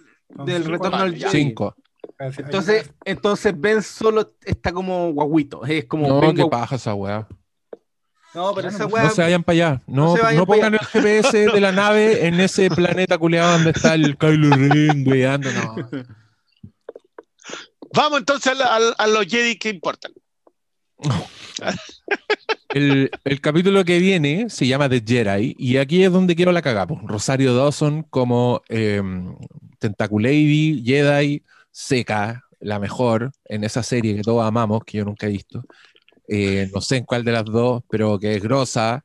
[0.46, 1.14] del cinco retorno años.
[1.14, 1.44] al Jedi.
[1.44, 1.76] Cinco.
[2.20, 5.64] Entonces, entonces Ben solo está como guaguito.
[5.66, 7.28] Es como No, Ben qué guau- paja esa weá.
[8.34, 9.04] No, pero esa weá.
[9.04, 9.82] No se vayan para allá.
[9.86, 10.82] No, No pongan allá.
[10.82, 15.50] el GPS de la nave en ese planeta culeado donde está el Kylo Ren, weando.
[15.52, 15.76] No.
[17.94, 20.12] Vamos entonces a, la- a- a los Jedi que importan.
[22.70, 26.62] El, el capítulo que viene se llama The Jedi y aquí es donde quiero la
[26.62, 26.88] cagada.
[26.88, 27.00] po.
[27.06, 29.02] Rosario Dawson como eh,
[29.80, 35.32] Tentaculady, Jedi, seca, la mejor en esa serie que todos amamos, que yo nunca he
[35.32, 35.64] visto.
[36.28, 39.04] Eh, no sé en cuál de las dos, pero que es grosa.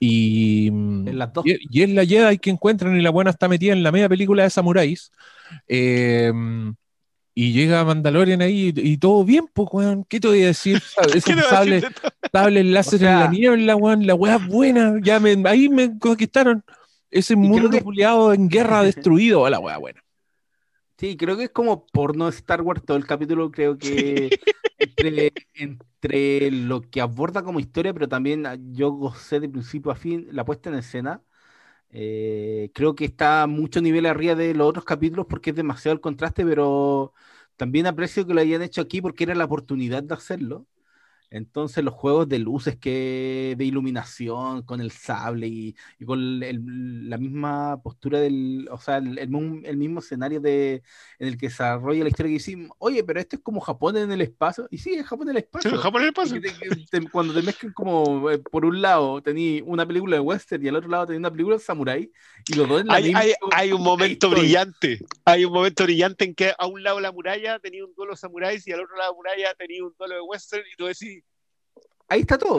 [0.00, 1.44] Y, En las dos.
[1.46, 4.08] y, y es la Jedi que encuentran y la buena está metida en la media
[4.08, 5.12] película de samuráis.
[5.68, 6.32] Eh,
[7.34, 10.04] y llega Mandalorian ahí y, y todo bien, pues, weón.
[10.04, 10.76] ¿Qué te voy a decir?
[11.14, 12.30] Esos ¿Qué le va a sables, decir de todo?
[12.32, 14.06] Sable láser O sea- en la niebla, weón.
[14.06, 14.94] La weá es buena.
[15.02, 16.62] Ya me, ahí me conquistaron.
[17.10, 17.82] Ese mundo que-
[18.34, 19.48] en guerra destruido.
[19.48, 20.02] La weá buena.
[20.98, 24.38] Sí, creo que es como porno Star Wars todo el capítulo, creo que
[24.78, 29.96] entre, entre lo que aborda como historia, pero también ah, yo gocé de principio a
[29.96, 31.20] fin la puesta en escena.
[31.92, 36.00] Eh, creo que está mucho nivel arriba de los otros capítulos porque es demasiado el
[36.00, 37.14] contraste, pero
[37.56, 40.66] también aprecio que lo hayan hecho aquí porque era la oportunidad de hacerlo.
[41.32, 47.08] Entonces los juegos de luces que de iluminación con el sable y, y con el-
[47.08, 49.30] la misma postura del, o sea, el, el
[49.64, 50.82] el mismo escenario de,
[51.18, 53.96] en el que se desarrolla la historia que decimos, oye, pero esto es como Japón
[53.96, 54.66] en el espacio.
[54.70, 55.78] Y sí, es Japón en el Sí, espacio.
[55.78, 56.40] Japón en el espacio.
[56.40, 60.64] Te- te- cuando te mezclan como, eh, por un lado tenía una película de western
[60.64, 62.10] y al otro lado tenía una película de samurai,
[62.48, 63.20] y los dos en la Hay, misma...
[63.20, 64.40] hay- hay un momento estoy.
[64.40, 64.98] brillante.
[65.24, 68.16] Hay un momento brillante en que a un lado la muralla tenía un duelo de
[68.16, 71.21] samuráis y al otro lado la muralla tenía un duelo de western y tú decís,
[72.08, 72.58] Ahí está todo.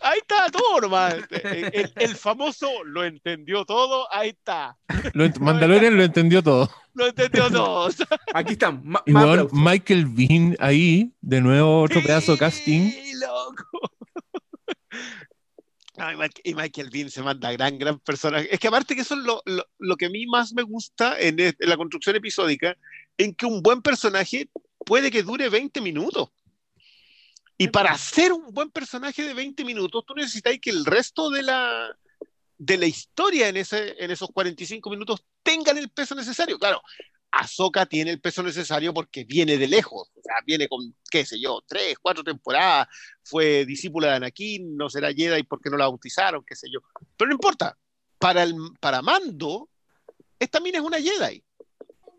[0.00, 1.14] ahí está todo nomás.
[1.30, 4.76] El, el- famoso lo entendió todo, ahí está.
[5.12, 6.70] Lo ent- Mandalorian lo entendió todo.
[6.94, 7.90] Lo entendió todo.
[8.32, 8.82] Aquí están.
[8.94, 9.52] aplausos.
[9.52, 12.90] Michael Bean ahí, de nuevo otro pedazo de casting.
[13.20, 13.90] Loco.
[16.42, 18.52] Y Michael Bean se manda gran, gran personaje.
[18.52, 21.18] Es que aparte que eso es lo, lo- lo que a mí más me gusta
[21.20, 22.76] en, en la construcción episódica,
[23.16, 24.48] en que un buen personaje
[24.84, 26.30] puede que dure 20 minutos.
[27.56, 31.42] Y para hacer un buen personaje de 20 minutos, tú necesitas que el resto de
[31.42, 31.96] la,
[32.58, 36.58] de la historia en, ese, en esos 45 minutos tengan el peso necesario.
[36.58, 36.82] Claro,
[37.30, 41.40] Ahsoka tiene el peso necesario porque viene de lejos, o sea, viene con, qué sé
[41.40, 42.88] yo, tres, cuatro temporadas,
[43.22, 46.80] fue discípula de Anakin, no será Jedi porque no la bautizaron, qué sé yo.
[47.16, 47.76] Pero no importa,
[48.18, 49.68] para, el, para Mando,
[50.38, 51.44] esta mina es una Jedi.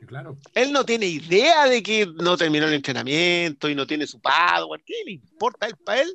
[0.06, 0.38] Claro.
[0.54, 4.82] Él no tiene idea de que no terminó el entrenamiento y no tiene su Padawan.
[4.86, 5.68] ¿Qué le importa?
[5.68, 6.14] Él, para él,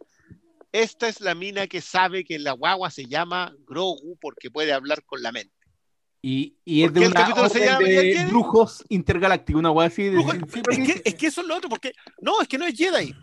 [0.73, 5.05] esta es la mina que sabe que la guagua se llama Grogu porque puede hablar
[5.05, 5.55] con la mente.
[6.23, 9.87] Y, y es ¿Por de una capítulo se orden llama de brujos intergalácticos, una weá
[9.89, 10.03] así.
[10.05, 12.59] de- Brujo- sí, es, que, es que eso es lo otro, porque no, es que
[12.59, 13.15] no es Jedi.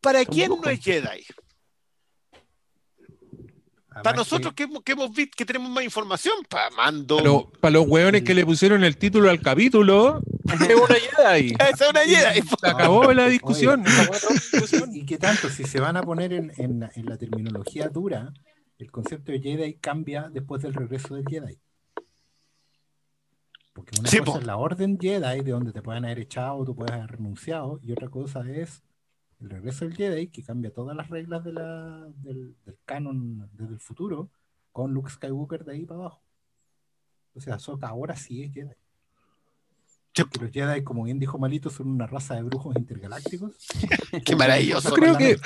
[0.00, 0.72] ¿Para quién no brujos.
[0.72, 1.24] es Jedi?
[3.94, 7.16] Además Para nosotros que, hemos, que hemos visto que tenemos más información, para Mando.
[7.18, 10.94] Pero para los hueones que le pusieron el título al capítulo, es una
[11.34, 11.54] Jedi.
[11.54, 12.42] Esa es una Jedi.
[12.60, 13.84] Se acabó la discusión.
[14.92, 15.48] ¿Y, y qué tanto?
[15.48, 18.32] Si se van a poner en, en- en la terminología dura,
[18.78, 21.58] el concepto de Jedi cambia después del regreso del Jedi.
[23.72, 24.38] Porque una Sí, cosa po.
[24.38, 27.92] es la orden Jedi, de donde te pueden haber echado, tú puedes haber renunciado, y
[27.92, 28.82] otra cosa es
[29.42, 33.74] el regreso del Jedi, que cambia todas las reglas de la, del, del canon desde
[33.74, 34.30] el futuro,
[34.70, 36.22] con Luke Skywalker de ahí para abajo.
[37.34, 38.70] O sea, Ahsoka ahora sí es Jedi.
[40.14, 40.22] Sí.
[40.40, 43.52] Los Jedi, como bien dijo Malito, son una raza de brujos intergalácticos.
[44.26, 44.90] Qué maravilloso.
[44.90, 45.38] Yo creo que-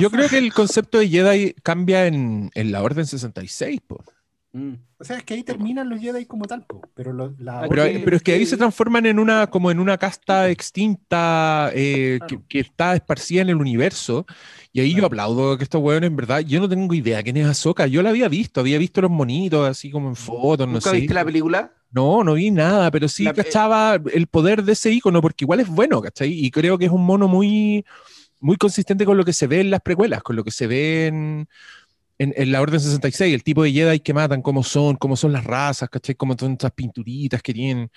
[0.00, 4.04] Yo creo que el concepto de Jedi cambia en, en la Orden 66, po.
[4.52, 4.72] Mm.
[4.98, 7.66] O sea, es que ahí terminan los Jedi como tal, po, pero lo- la Ah,
[7.68, 11.70] Pero, orden pero es que ahí se transforman en una, como en una casta extinta
[11.72, 12.44] eh, que, Claro.
[12.48, 14.26] que está esparcida en el universo.
[14.72, 15.06] Y ahí yo Claro.
[15.06, 17.86] aplaudo que estos hueones, en verdad, yo no tengo idea quién es Ahsoka.
[17.86, 20.96] Yo la había visto, había visto los monitos así como en fotos, no ¿Nunca sé.
[20.96, 21.72] viste la película?
[21.92, 25.60] No, no vi nada, pero sí La- cachaba el poder de ese icono, porque igual
[25.60, 26.32] es bueno, ¿cachai?
[26.32, 27.84] Y creo que es un mono muy,
[28.40, 31.06] muy consistente con lo que se ve en las precuelas, con lo que se ve
[31.08, 31.48] en,
[32.20, 35.32] en, en la Orden 66, el tipo de Jedi que matan, cómo son, cómo son
[35.32, 36.14] las razas, ¿cachai?
[36.14, 37.90] Cómo son estas pinturitas que tienen.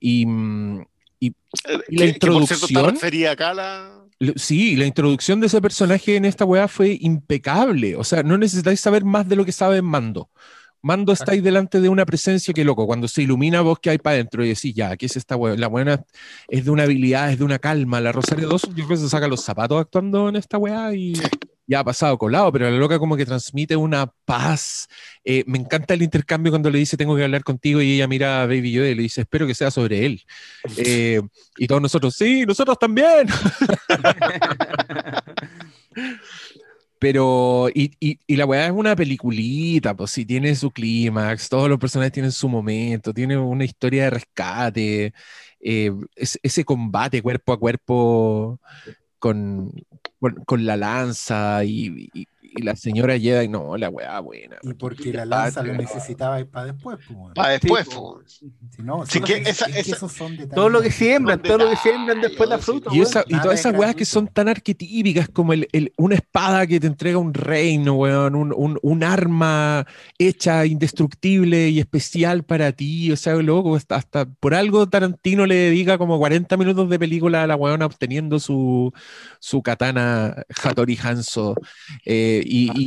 [0.00, 0.82] Y, mm,
[1.20, 3.26] y Eh, ¿Y la que- que por cierto introducción?
[3.30, 4.04] acá la.
[4.36, 7.94] sí, la introducción de ese personaje en esta weá fue impecable.
[7.96, 10.28] O sea, no necesitáis saber más de lo que sabe Mando.
[10.80, 13.98] Mando está ahí delante de una presencia que loco, cuando se ilumina vos que hay
[13.98, 15.56] para adentro y decís, ya, ¿qué es esta weá?
[15.56, 16.04] La buena
[16.48, 18.00] es de una habilidad, es de una calma.
[18.00, 21.14] La Rosario Dawson yo creo que se saca los zapatos actuando en esta weá y
[21.68, 24.88] ya ha pasado colado, pero la loca como que transmite una paz.
[25.22, 28.42] Eh, me encanta el intercambio cuando le dice, tengo que hablar contigo y ella mira
[28.42, 30.24] a Baby Yoda y le dice, espero que sea sobre él.
[30.78, 31.20] Eh,
[31.58, 33.28] y todos nosotros, sí, nosotros también.
[36.98, 42.12] Pero, y, la weá es una peliculita, pues sí, tiene su clímax, todos los personajes
[42.12, 45.12] tienen su momento, tiene una historia de rescate,
[45.60, 48.60] eh, es- ese combate cuerpo a cuerpo
[49.20, 49.72] con,
[50.20, 50.34] con,
[50.66, 54.56] la lanza y, y- y la señora Jedi, no, la weá buena.
[54.62, 57.18] Y porque la lanza lo necesitaba para después, pues.
[57.34, 58.20] Para después, Sí, po.
[58.26, 60.54] Si no, Sí, son- que es- esa- es que esa- esos son detalles.
[60.54, 62.90] Todo lo que siembran, todo lo que siembran después la fruta.
[62.92, 66.14] Y, esa, y todas es esas weas que son tan arquetípicas como el, el- una
[66.16, 69.86] espada que te entrega un reino, weón, un, un- un arma
[70.18, 75.54] hecha indestructible y especial para ti, o sea, loco, hasta, hasta por algo Tarantino le
[75.54, 78.92] dedica como 40 minutos de película a la weona obteniendo su,
[79.38, 81.54] su katana Hattori Hanzo.
[82.04, 82.86] eh, y, y-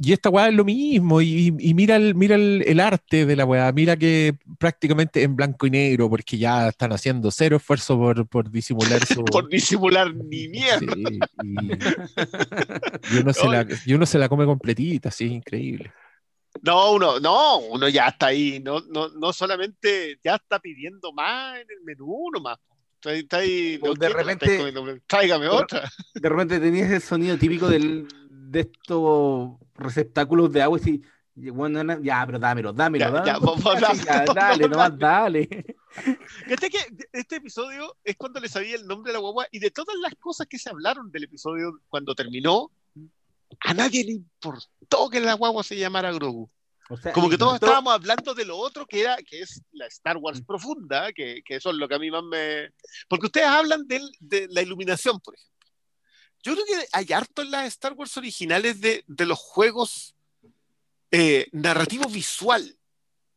[0.00, 3.34] y esta weá es lo mismo, y, y mira, el, mira el, el arte de
[3.34, 7.96] la weá, mira que prácticamente en blanco y negro, porque ya están haciendo cero esfuerzo
[7.98, 9.24] por, por disimular su...
[9.24, 10.94] Por disimular ni mierda.
[10.94, 15.92] Sí, y, y uno se la, y uno se la come completita, sí, increíble.
[16.62, 18.60] No, uno, no, uno ya está ahí.
[18.64, 22.58] No, no, no solamente ya está pidiendo más en el menú nomás.
[23.04, 24.72] Está, ahí- de repente-
[25.06, 25.88] Tráigame otra.
[26.14, 28.08] De repente tenías el sonido típico del,
[28.50, 31.02] de estos receptáculos de agua y si,
[31.50, 33.56] bueno, ya, pero dámelo, dámelo, Ya, dámelo.
[33.80, 35.76] ya, ya, vamos, dale, nomás dale.
[36.46, 36.78] Fíjate que
[37.12, 40.14] este episodio es cuando le sabía el nombre de la guagua y de todas las
[40.16, 42.70] cosas que se hablaron del episodio cuando terminó,
[43.60, 46.50] a nadie le importó que la guagua se llamara Grogu.
[46.90, 49.86] O sea, Como que todos estábamos hablando de lo otro que era, que es la
[49.86, 52.70] Star Wars profunda, que, que eso es lo que a mí más me.
[53.08, 55.57] Porque ustedes hablan del- de la iluminación, por ejemplo.
[56.42, 60.14] Yo creo que hay harto en las Star Wars originales de, de los juegos
[61.10, 62.76] eh, narrativo visual.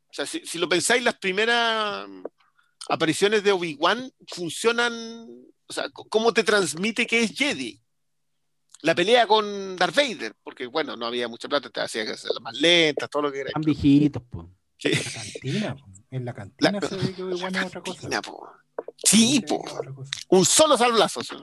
[0.10, 2.24] O sea, si, si lo pensáis, las primeras mm,
[2.90, 5.28] apariciones de Obi-Wan funcionan.
[5.68, 7.80] O sea, cómo te transmite que es Jedi.
[8.82, 12.40] La pelea con Darth Vader, porque bueno, no había mucha plata, te hacía que hacerla
[12.42, 13.50] más lenta, todo lo que era.
[13.50, 14.50] Están viejitos, po.
[14.78, 14.90] Sí.
[14.92, 15.86] La cantina, po.
[16.10, 18.22] en la cantina La- se ve que Obi-Wan es otra cosa.
[18.22, 18.50] Po.
[18.98, 19.64] Sí, po.
[20.30, 21.24] un solo sablazo.
[21.24, 21.36] ¿sí?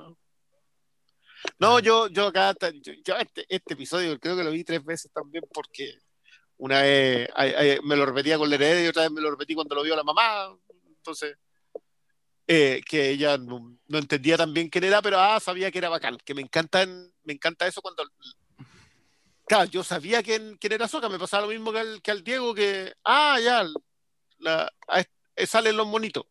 [1.58, 5.10] No, yo, yo acá, yo, yo este, este episodio creo que lo vi tres veces
[5.12, 5.98] también porque
[6.56, 9.30] una vez ay, ay, me lo repetía con la heredera y otra vez me lo
[9.30, 10.56] repetí cuando lo vio la mamá.
[10.86, 11.36] Entonces,
[12.46, 15.88] eh, que ella no, no entendía tan bien quién era, pero ah, sabía que era
[15.88, 16.18] bacán.
[16.24, 18.04] Que me encantan, me encanta eso cuando.
[19.46, 22.22] Claro, yo sabía quién, quién era Soca, me pasaba lo mismo que al, que al
[22.22, 23.66] Diego, que ah, ya,
[24.38, 25.00] la, a-
[25.36, 26.24] eh, salen los monitos.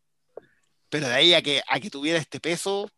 [0.88, 2.90] Pero de ahí a que, a que tuviera este peso,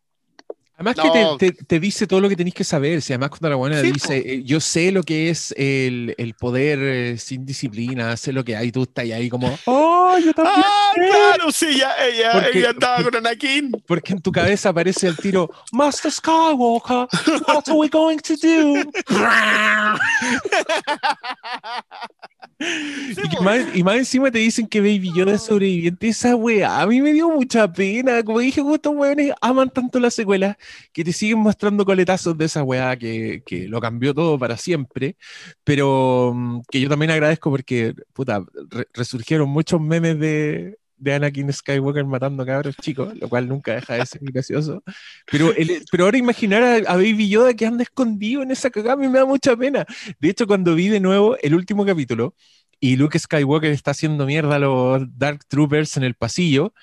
[0.81, 1.37] Además No.
[1.37, 3.01] que te, te- te dice todo lo que tenés que saber.
[3.01, 6.33] Si además cuando la buena Sí, dice, eh, yo sé lo que es el, el
[6.33, 10.55] poder eh, sin disciplina, sé lo que hay, tú estás ahí como, oh, yo también.
[10.65, 13.71] Ah, claro, sí, ya, ella, Porque- ella andaba con Anakin.
[13.87, 17.07] Porque en tu cabeza aparece el tiro, Master Skywalker,
[17.47, 18.83] what are we going to do?
[22.61, 26.07] y, que más, y más encima te dicen que Baby Yoda es sobreviviente.
[26.09, 28.23] Esa weá, a mí me dio mucha pena.
[28.23, 30.57] Como dije, "Oh, estos weones aman tanto la secuela
[30.93, 35.15] que te siguen mostrando coletazos de esa weá que, que lo cambió todo para siempre.
[35.63, 41.51] Pero mm, que yo también agradezco porque, puta, re- resurgieron muchos memes de, de Anakin
[41.51, 44.83] Skywalker matando cabros chicos, lo cual nunca deja de ser gracioso.
[45.31, 48.93] Pero, el- pero ahora imaginar a, a Baby Yoda que anda escondido en esa cagada
[48.93, 49.85] a mí me da mucha pena.
[50.19, 52.35] De hecho, cuando vi de nuevo el último capítulo
[52.79, 56.73] y Luke Skywalker está haciendo mierda a los Dark Troopers en el pasillo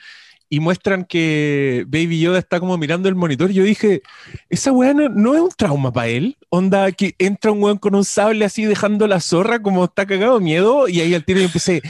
[0.51, 4.01] y muestran que Baby Yoda está como mirando el monitor, yo dije,
[4.49, 6.39] esa weá no, no es un trauma para él.
[6.49, 10.41] Onda que entra un weón con un sable así dejando la zorra como está cagado
[10.41, 11.83] miedo y ahí al tiro yo empecé,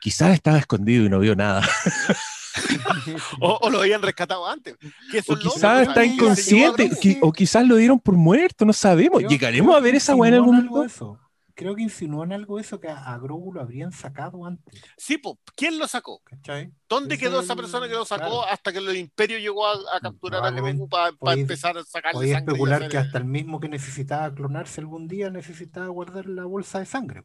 [0.00, 1.62] quizás estaba escondido y no vio nada.
[3.40, 4.76] O, o lo habían rescatado antes.
[5.10, 8.72] Que O es quizás está que inconsciente, qui- o quizás lo dieron por muerto, no
[8.72, 9.18] sabemos.
[9.18, 11.20] Creo- ¿Llegaremos creo a ver que esa weá en algún algo momento?
[11.54, 14.82] Creo que insinúan algo de eso que a, a Grogu lo habrían sacado antes.
[14.96, 16.20] Sí, po, ¿quién lo sacó?
[16.24, 16.72] ¿Cachai?
[16.88, 18.46] ¿Dónde Ese quedó es esa el- persona que lo sacó claro.
[18.46, 22.14] hasta que el imperio llegó a, a capturar a Grogu para podéis- empezar a sacarle
[22.18, 22.52] Podía sangre?
[22.54, 26.80] especular que el- hasta el mismo que necesitaba clonarse algún día necesitaba guardar la bolsa
[26.80, 27.22] de sangre.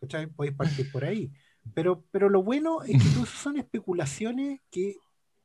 [0.00, 0.26] ¿Cachai?
[0.26, 1.30] Podéis partir por ahí.
[1.74, 4.96] Pero, pero lo bueno es que son especulaciones que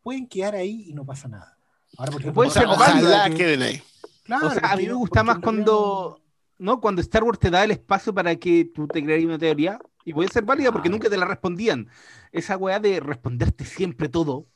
[0.01, 1.57] pueden quedar ahí y no pasa nada.
[1.97, 3.81] Ahora, por ejemplo, ser ojalá que- queden ahí.
[4.23, 6.19] Claro, o sea, a mí me gusta más cuando,
[6.57, 6.81] ¿no?
[6.81, 10.13] Cuando Star Wars te da el espacio para que tú te creas una teoría y
[10.13, 11.87] puede ser válida porque nunca te la respondían.
[12.31, 14.47] Esa weá de responderte siempre todo,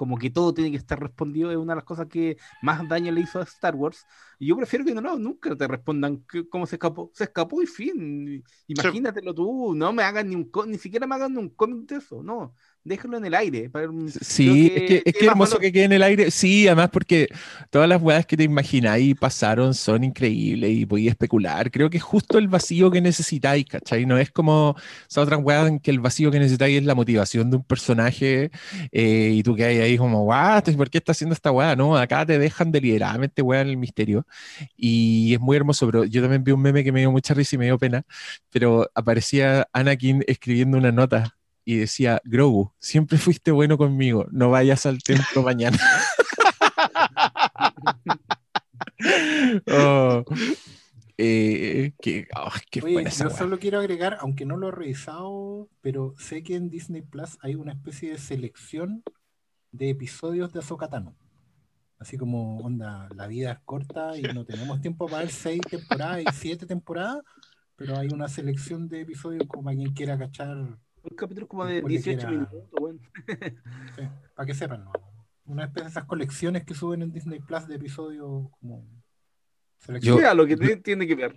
[0.00, 3.12] como que todo tiene que estar respondido, es una de las cosas que más daño
[3.12, 4.06] le hizo a Star Wars.
[4.38, 7.10] Y yo prefiero que no, no nunca te respondan que- cómo se escapó.
[7.12, 8.42] Se escapó y fin.
[8.66, 12.22] Imagínatelo tú, no me hagan ni un ni siquiera me hagan un cómic de eso,
[12.22, 12.54] no.
[12.82, 13.68] Déjalo en el aire.
[13.68, 13.88] para-
[14.22, 15.60] Sí, es que, es que más hermoso valor.
[15.62, 16.30] que quede en el aire.
[16.30, 17.28] Sí, además porque
[17.68, 21.70] todas las weas que te imagináis pasaron son increíbles y podías especular.
[21.70, 24.06] Creo que es justo el vacío que necesitáis, ¿cachai?
[24.06, 24.76] No es como
[25.08, 28.50] esas otras weas en que el vacío que necesitáis es la motivación de un personaje
[28.92, 31.76] eh, y tú que hay ahí como, what, ¿por qué está haciendo esta wea?
[31.76, 34.26] No, acá te dejan deliberadamente wea en el misterio
[34.76, 37.56] y es muy hermoso, pero yo también vi un meme que me dio mucha risa
[37.56, 38.02] y me dio pena,
[38.50, 41.36] pero aparecía Anakin escribiendo una nota
[41.70, 45.78] y decía, Grogu, siempre fuiste bueno conmigo, no vayas al templo mañana.
[49.66, 50.24] Oh,
[51.16, 56.14] eh, qué, oh, qué Oye, yo solo quiero agregar, aunque no lo he revisado, pero
[56.18, 59.02] sé que en Disney Plus hay una especie de selección
[59.72, 61.16] de episodios de Ahsoka Tano.
[61.98, 66.22] Así como, onda, la vida es corta y no tenemos tiempo para ver seis temporadas
[66.22, 67.22] y siete temporadas,
[67.76, 71.74] pero hay una selección de episodios como para quien quiera cachar, Un capítulo como de
[71.74, 72.98] Después le 18 quiera- minutos, bueno.
[73.96, 74.02] sí,
[74.34, 74.92] para que sepan, ¿no?
[75.46, 78.84] Una especie de esas colecciones que suben en Disney Plus de episodios como.
[79.88, 81.36] Mira lo que te- tiene que ver.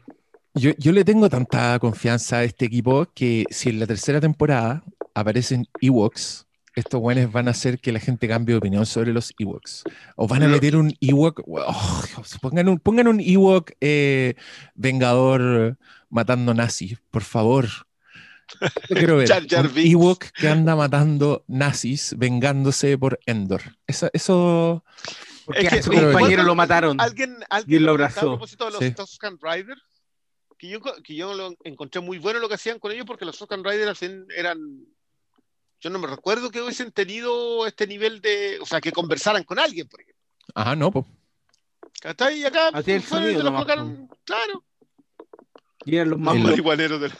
[0.53, 4.83] Yo, yo le tengo tanta confianza a este equipo que si en la tercera temporada
[5.15, 9.33] aparecen Ewoks, estos buenos van a hacer que la gente cambie de opinión sobre los
[9.39, 9.83] Ewoks.
[10.15, 12.03] O van a meter un Ewok, oh,
[12.41, 14.35] pongan un, pongan un Ewok eh,
[14.75, 15.77] vengador
[16.09, 17.65] matando nazis, por favor.
[18.89, 19.91] Yo quiero ver Jar Jar un Binks.
[19.91, 23.61] Ewok que anda matando nazis vengándose por Endor.
[23.87, 24.83] Eso, eso
[25.45, 26.99] Porque Es que- a su compañero lo mataron.
[27.01, 28.19] Alguien, alguien lo abrazó.
[28.19, 28.91] A propósito de los Sí.
[28.91, 29.81] Tusken Riders,
[30.57, 33.37] que yo, que yo lo encontré muy bueno lo que hacían con ellos, porque los
[33.37, 34.01] Tusken Riders
[34.37, 34.57] eran.
[35.81, 38.57] Yo no me recuerdo que hubiesen tenido este nivel de.
[38.61, 40.23] O sea, que conversaran con alguien, por ejemplo.
[40.55, 41.05] Ajá, no, po.
[41.99, 42.39] ¿Cachai?
[42.39, 44.09] Y acá Hacía el fueron y sonido se los nomás, colocaron.
[44.23, 44.63] Claro.
[45.85, 47.17] Y eran los más marihuaneros de la-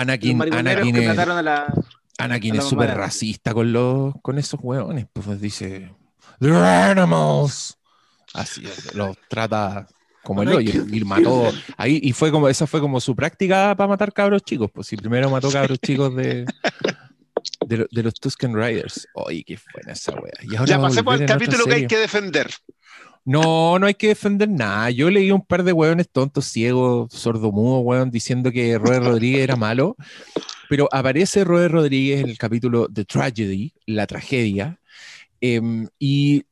[0.00, 1.74] Anakin, Anakin es- mataron a la.
[2.18, 5.06] Anakin a la es mamá súper racista con, los, con esos hueones.
[5.12, 5.90] Pues dice,
[6.40, 7.78] They're animals.
[8.34, 9.86] Así es, los trata
[10.22, 10.84] como el hoyo.
[10.92, 14.70] Y mató ahí, y fue como, esa fue como su práctica para matar cabros chicos.
[14.72, 16.44] Pues si primero mató cabros chicos de,
[17.66, 19.08] de, de los Tusken Riders.
[19.14, 20.32] Oye, qué buena esa wea.
[20.42, 22.50] Y ahora Ya pasemos al capítulo que hay que defender.
[23.26, 24.88] No, no hay que defender nada.
[24.90, 29.56] Yo leí un par de hueones tontos, ciegos, sordomudos, hueón, diciendo que Robert Rodríguez era
[29.56, 29.96] malo.
[30.68, 34.78] Pero aparece Robert Rodríguez en el capítulo The Tragedy, la tragedia,
[35.40, 36.44] em, y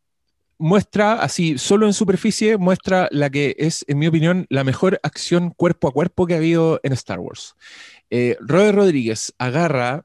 [0.59, 5.51] muestra, así, solo en superficie, muestra la que es, en mi opinión, la mejor acción
[5.51, 7.55] cuerpo a cuerpo que ha habido en Star Wars.
[8.11, 10.05] Eh, Rodríguez agarra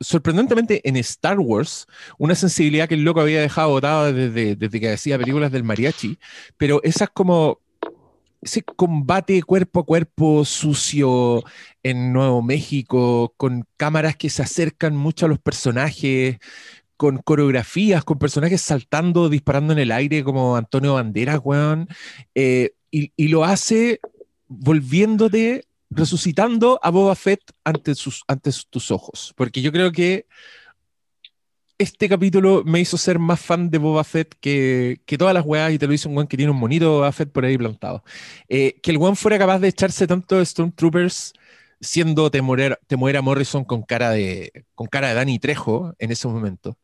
[0.00, 1.86] sorprendentemente en Star Wars,
[2.18, 6.18] una sensibilidad que el loco había dejado botada desde, desde que hacía películas del mariachi,
[6.56, 7.60] pero esas como
[8.42, 11.44] ese combate cuerpo a cuerpo sucio
[11.82, 16.38] en Nuevo México, con cámaras que se acercan mucho a los personajes,
[16.96, 21.88] con coreografías, con personajes saltando, disparando en el aire como Antonio Banderas, weón,
[22.34, 24.00] eh, y, y lo hace
[24.48, 29.34] volviéndote resucitando a Boba Fett ante, sus, ante tus ojos.
[29.36, 30.26] Porque yo creo que
[31.78, 35.72] este capítulo me hizo ser más fan de Boba Fett que, que todas las weas
[35.72, 38.04] y te lo hizo un weón que tiene un monito Boba Fett por ahí plantado.
[38.48, 41.32] Eh, que el weón fuera capaz de echarse tanto de Stormtroopers
[41.80, 46.76] siendo Temuera, Morrison con cara, de, con cara de Danny Trejo en ese momento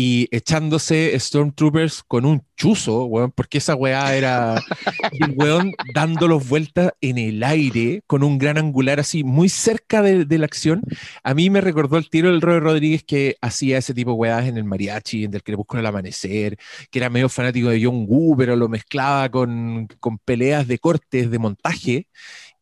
[0.00, 4.54] y echándose Stormtroopers con un chuzo, weón, porque esa weá era
[5.10, 10.38] el weón dando vueltas en el aire con un gran angular así, muy cerca de,
[10.38, 10.82] la acción.
[11.24, 14.46] A mí me recordó el tiro del Roy Rodríguez que hacía ese tipo de weas
[14.46, 16.56] en el mariachi, en el busco el amanecer,
[16.92, 21.28] que era medio fanático de John Woo, pero lo mezclaba con, con peleas de cortes,
[21.28, 22.06] de montaje.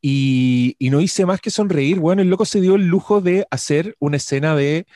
[0.00, 3.47] Y, y no hice más que sonreír, bueno, el loco se dio el lujo de
[3.50, 4.86] hacer una escena de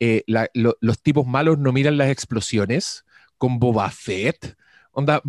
[0.00, 3.04] eh, los tipos malos no miran las explosiones
[3.38, 4.56] con Boba Fett.
[4.98, 5.20] Onda,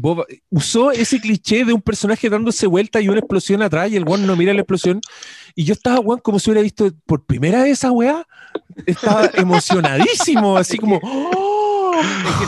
[0.49, 4.25] usó ese cliché de un personaje dándose vuelta y una explosión atrás y el one
[4.25, 5.01] no mira la explosión.
[5.55, 8.25] Y yo estaba, weón, como si hubiera visto por primera vez esa weá.
[8.85, 11.01] Estaba emocionadísimo, así como.
[11.03, 11.67] ¡Oh!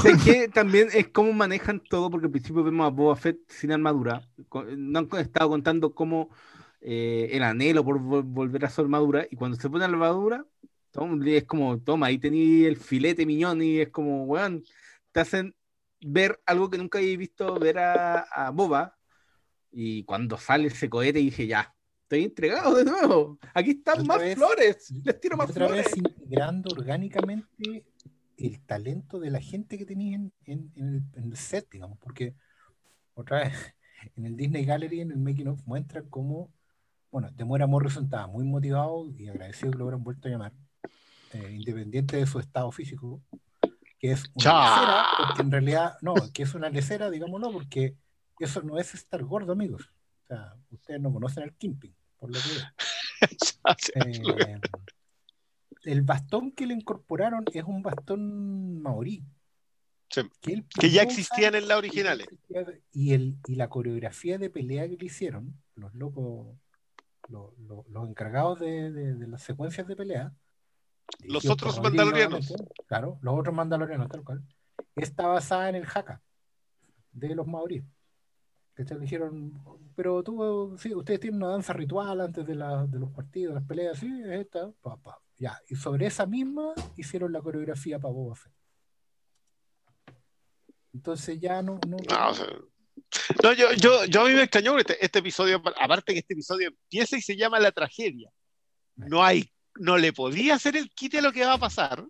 [0.05, 3.73] Es que, también es cómo manejan todo, porque al principio vemos a Boba Fett sin
[3.73, 4.21] armadura.
[4.77, 6.29] No han estado contando cómo
[6.79, 9.27] eh, el anhelo por volver a su armadura.
[9.29, 10.45] Y cuando se pone la armadura,
[11.25, 14.63] es como, toma, ahí tení el filete miñón y es como, weón,
[15.11, 15.55] te hacen
[16.01, 18.95] ver algo que nunca había visto ver a, Boba.
[19.71, 23.37] Y cuando sale ese cohete dije, ya, estoy entregado de nuevo.
[23.53, 24.91] Aquí están más flores.
[25.03, 25.85] Les tiro más otra flores.
[25.85, 27.85] Vez integrando orgánicamente
[28.37, 32.35] el talento de la gente que tenía en, el, en, el, set, digamos, porque
[33.13, 33.53] otra vez
[34.15, 36.51] en el Disney Gallery, en el Making of, muestra cómo,
[37.11, 40.53] bueno, Temuera Morrison estaba muy motivado y agradecido que lo hubieran vuelto a llamar
[41.33, 43.21] eh, independiente de su estado físico,
[43.99, 47.95] que es una lecera, porque en realidad, no, que es una lecera, digámoslo, porque
[48.39, 49.91] eso no es estar gordo, amigos.
[50.23, 52.49] O sea, ustedes no conocen el kimping, por lo que
[53.95, 54.59] eh,
[55.83, 59.23] el bastón que le incorporaron es un bastón maorí.
[60.41, 62.27] que, ya existían en la originales.
[62.91, 66.57] Y, el, y la coreografía de pelea que le hicieron, los locos,
[67.27, 70.33] los, los, encargados de, de, las secuencias de pelea,
[71.23, 72.53] los otros mandalorianos.
[72.87, 74.43] Claro, los otros mandalorianos, tal cual.
[74.95, 76.21] Está basada en el Haka
[77.11, 77.85] de los maoríes.
[78.75, 79.61] Que te dijeron,
[79.95, 83.65] pero tú, sí, ustedes tienen una danza ritual antes de, la, de los partidos, las
[83.65, 84.71] peleas, sí, es esta,
[85.37, 88.53] Ya, y sobre esa misma hicieron la coreografía para Boba Fett.
[90.93, 91.79] Entonces ya no.
[91.87, 91.97] No,
[93.43, 96.69] no, yo, yo, yo a mí me extrañó este, este episodio, aparte que este episodio
[96.69, 98.31] empieza y se llama La Tragedia.
[98.95, 102.05] No hay no le podía hacer el quite lo que va a pasar,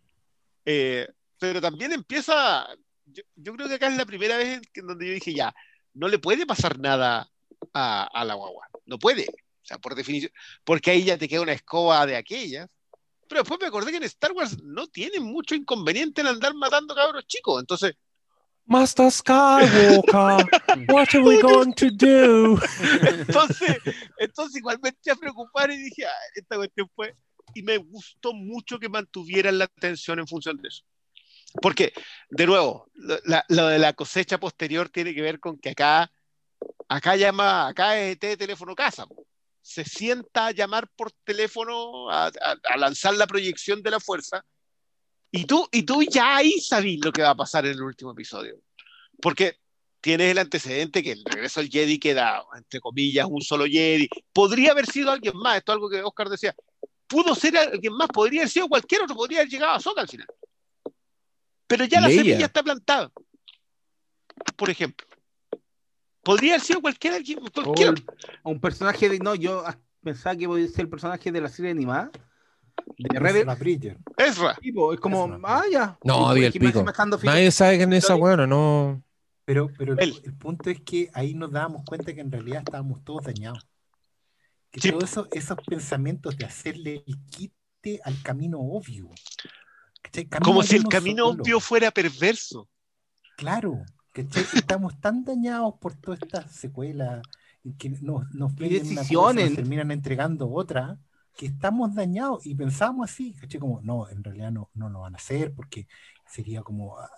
[0.65, 1.07] eh,
[1.37, 2.67] pero también empieza,
[3.05, 5.53] yo, creo que acá es la primera vez en donde yo dije, ya,
[5.93, 7.29] no le puede pasar nada
[7.73, 10.31] a, la guagua, no puede, o sea, por definición,
[10.63, 12.69] porque ahí ya te queda una escoba de aquellas,
[13.27, 16.95] pero después me acordé que en Star Wars no tienen mucho inconveniente en andar matando
[16.95, 17.93] cabros chicos, entonces...
[18.65, 20.03] Master Skywalker,
[20.89, 22.59] what are we going to do?
[23.03, 23.77] entonces,
[24.17, 27.15] entonces igual me eché a preocupar y dije, ah, esta cuestión fue
[27.53, 30.83] y me gustó mucho que mantuvieran la atención en función de eso.
[31.61, 31.93] Porque,
[32.29, 32.89] de nuevo,
[33.47, 36.11] lo, de la cosecha posterior tiene que ver con que acá,
[36.87, 39.07] acá llama, acá es de teléfono casa.
[39.61, 42.31] Se sienta a llamar por teléfono, a,
[42.77, 44.45] lanzar la proyección de la fuerza,
[45.31, 48.11] y tú, y tú ya ahí sabes lo que va a pasar en el último
[48.11, 48.59] episodio.
[49.21, 49.57] Porque
[50.01, 54.09] tienes el antecedente que el regreso al Jedi queda, entre comillas, un solo Jedi.
[54.33, 56.55] Podría haber sido alguien más, esto es algo que Oscar decía
[57.09, 60.07] pudo ser alguien más, podría haber sido cualquier otro, podría haber llegado a Soca al
[60.07, 60.27] final.
[61.67, 63.11] Pero ya la semilla está plantada.
[64.55, 65.05] Por ejemplo.
[66.23, 68.13] Podría haber sido cualquier, cualquier otro.
[68.43, 69.19] Un personaje de.
[69.19, 69.63] No, yo
[70.01, 72.11] pensaba que podía ser el personaje de la serie animada.
[72.97, 73.47] De Rebel.
[74.17, 74.57] Ezra.
[74.61, 75.97] es como, ah, ya.
[76.03, 76.85] No, el pico.
[77.23, 79.03] Nadie sabe quién es esa bueno, no.
[79.45, 83.03] Pero, pero el, el, punto es que ahí nos dábamos cuenta que en realidad estábamos
[83.03, 83.68] todos dañados
[84.71, 89.09] que todos esos pensamientos de hacerle el quite al camino obvio.
[90.43, 92.69] Como si el camino obvio fuera perverso.
[93.37, 93.83] Claro,
[94.13, 97.21] que estamos tan dañados por toda esta secuela
[97.63, 99.55] y que nos, nos, decisiones.
[99.55, 100.97] terminan entregando otra.
[101.35, 103.59] que estamos dañados y pensábamos así, ¿cachai?
[103.59, 105.87] Como, no, en realidad no, no lo van a hacer porque
[106.27, 107.09] sería como, ah,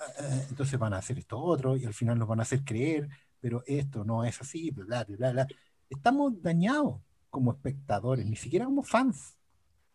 [0.49, 3.63] entonces van a hacer esto otro y al final nos van a hacer creer, pero
[3.65, 5.47] esto no es así, bla, bla, bla, bla.
[5.89, 9.37] Estamos dañados como espectadores, ni siquiera como fans.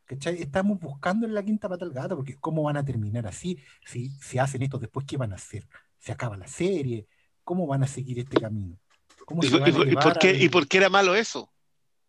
[0.07, 0.41] ¿cachai?
[0.41, 3.59] Estamos buscando en la quinta pata al gato, porque ¿cómo van a terminar así?
[3.85, 5.69] Si, si hacen esto después, ¿qué van a hacer?
[5.99, 7.07] ¿Se acaba la serie?
[7.45, 8.77] ¿Cómo van a seguir este camino?
[9.25, 11.15] ¿Cómo ¿Y, se van a y- y por qué, al- ¿Y por qué era malo
[11.17, 11.53] eso?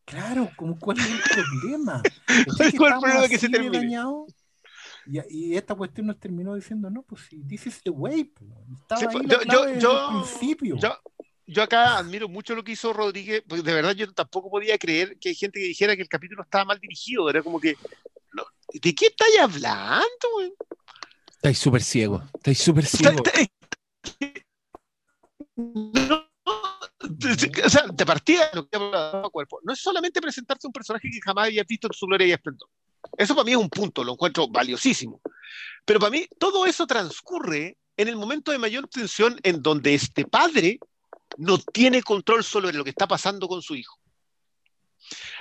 [0.05, 1.19] Claro, como cuál es el
[1.61, 2.01] problema.
[2.55, 3.77] ¿Cuál es el problema que se termine?
[3.79, 4.33] dañados?
[5.07, 8.25] Y, y esta cuestión nos terminó diciendo, no, pues sí, this is the way.
[8.25, 8.45] po.
[8.79, 10.75] Estaba Sí, ahí pues, la yo- clave yo- desde yo- el principio.
[10.77, 10.97] Yo,
[11.47, 15.17] yo acá admiro mucho lo que hizo Rodríguez, porque de verdad yo tampoco podía creer
[15.19, 17.29] que hay gente que dijera que el capítulo estaba mal dirigido.
[17.29, 17.75] Era como que,
[18.73, 20.53] ¿de qué estáis hablando, güey?
[21.31, 22.23] Estáis súper ciego.
[22.35, 23.23] Estáis súper Está- ciego.
[23.23, 23.47] está-
[25.55, 26.27] No,
[27.65, 28.77] o sea, de partida, lo que
[29.31, 32.31] cuerpo, no es solamente presentarte un personaje que jamás habías visto en su gloria y
[32.31, 32.69] esplendor.
[33.17, 35.21] Eso para mí es un punto, lo encuentro valiosísimo.
[35.85, 40.25] Pero para mí todo eso transcurre en el momento de mayor tensión en donde este
[40.25, 40.79] padre
[41.37, 43.99] no tiene control sobre lo que está pasando con su hijo.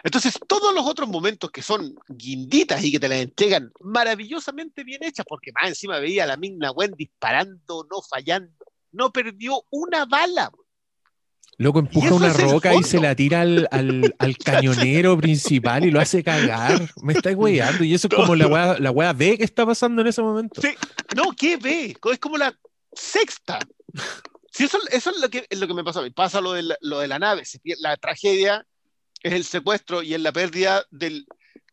[0.04, 5.02] Entonces, todos los otros momentos que son guinditas y que te las entregan maravillosamente bien
[5.02, 8.52] hechas, porque más encima veía a la Migna Gwen disparando, no fallando,
[8.92, 10.50] no perdió una bala.
[11.58, 16.00] Loco empuja una roca y se la tira al, al- al cañonero principal y lo
[16.00, 16.88] hace cagar.
[17.02, 17.82] Me está weyando.
[17.82, 20.60] Y eso es como la wea, la wea B que está pasando en ese momento.
[20.60, 20.68] Sí,
[21.16, 21.96] no, ¿qué ve?
[22.12, 22.54] Es como la
[22.92, 23.58] sexta.
[24.56, 26.10] Sí, eso, eso es lo que, es lo que me pasa a mí.
[26.10, 28.64] Pasa lo de la, lo de la nave, se la tragedia
[29.22, 31.26] es el secuestro y es la pérdida del.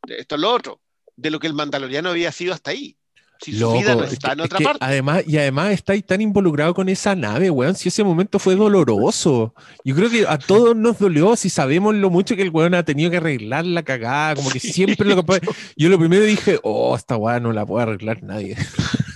[0.08, 0.82] de esto es lo otro,
[1.16, 2.98] de lo que el mandaloriano había sido hasta ahí.
[3.42, 4.80] Si su Loco, vida no es está que- en otra parte.
[4.86, 7.76] además, y además está ahí tan involucrado con esa nave, weón.
[7.76, 9.54] Si ese momento fue doloroso.
[9.84, 12.84] Yo creo que a todos nos dolió, si sabemos lo mucho que el weón ha
[12.84, 15.42] tenido que arreglar la cagada, como que siempre lo que
[15.76, 18.56] Yo lo primero dije, oh, esta weá no la puede arreglar nadie.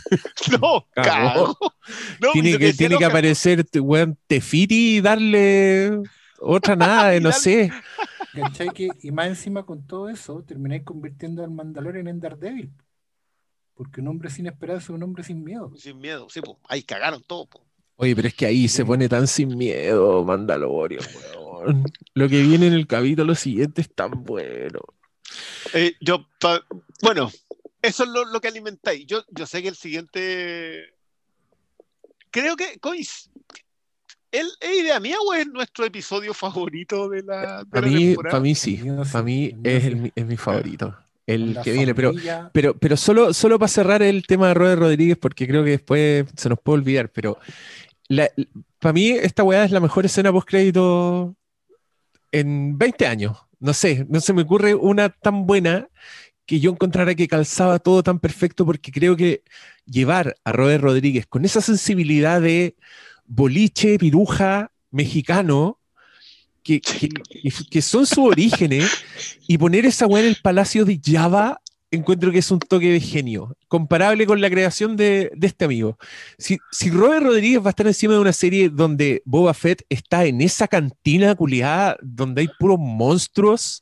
[0.62, 1.56] No, Cagó.
[1.56, 1.58] cago.
[2.22, 6.00] No, tiene que, tiene que aparecer, weón, Tefiti y darle
[6.40, 7.72] otra nada, Y no sé.
[8.34, 8.70] ¿Cachai?
[8.70, 12.72] Que, y más encima con todo eso, termináis convirtiendo al Mandalorian en Daredevil.
[13.74, 15.72] Porque un hombre sin esperanza es un hombre sin miedo.
[15.78, 16.60] Sin miedo, sí, po.
[16.68, 17.46] ahí cagaron todo.
[17.48, 17.64] po.
[17.96, 21.84] Oye, pero es que ahí se pone tan sin miedo, Mandalorian, weón.
[22.14, 24.80] Lo que viene en el capítulo siguiente es tan bueno.
[25.74, 26.64] Eh, yo, pa-
[27.02, 27.32] bueno,
[27.82, 29.06] eso es lo, lo que alimentáis.
[29.06, 30.94] Yo, yo sé que el siguiente.
[32.32, 33.30] Creo que, cois,
[34.32, 38.06] ¿el, ¿es idea mía o es nuestro episodio favorito de la, de Para la mí,
[38.08, 38.32] temporada?
[38.32, 38.82] para mí sí.
[39.12, 40.96] Para mí es, el, mi- es mi favorito.
[41.26, 42.14] El La que viene, pero,
[42.54, 46.26] pero, pero solo, solo para cerrar el tema de Robert Rodríguez, porque creo que después
[46.38, 47.38] se nos puede olvidar, pero
[48.80, 51.36] para mí esta weá es la mejor escena post crédito
[52.32, 53.38] en 20 años.
[53.60, 55.90] No sé, no se me ocurre una tan buena
[56.48, 59.44] que yo encontrara que calzaba todo tan perfecto porque creo que
[59.86, 62.76] llevar a Robert Rodríguez con esa sensibilidad de
[63.26, 65.78] boliche, piruja, mexicano,
[66.64, 68.90] que, que- son sus orígenes,
[69.48, 73.00] y poner esa weá en el palacio de Java, encuentro que es un toque de
[73.00, 75.98] genio, comparable con la creación de, este amigo.
[76.38, 80.26] Si, si Robert Rodríguez va a estar encima de una serie donde Boba Fett está
[80.26, 83.82] en esa cantina culiada, donde hay puros monstruos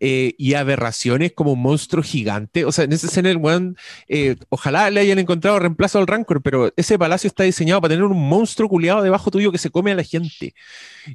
[0.00, 3.40] eh, y aberraciones como un monstruo gigante, o sea, en esa escena el
[4.08, 8.04] eh, ojalá le hayan encontrado reemplazo al Rancor, pero ese palacio está diseñado para tener
[8.04, 10.54] un monstruo culiado debajo tuyo que se come a la gente.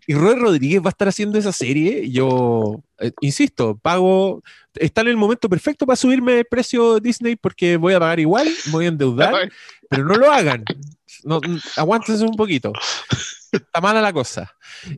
[0.08, 4.42] Y Robert Rodríguez va a estar haciendo esa serie, yo, eh, insisto, pago,
[4.76, 8.48] está en el momento perfecto para subirme el precio Disney porque voy a pagar igual,
[8.68, 9.52] me voy a endeudar,
[9.90, 10.64] pero no lo hagan.
[11.24, 11.40] No,
[11.76, 12.72] aguántense un poquito.
[13.52, 14.50] Está mala la cosa.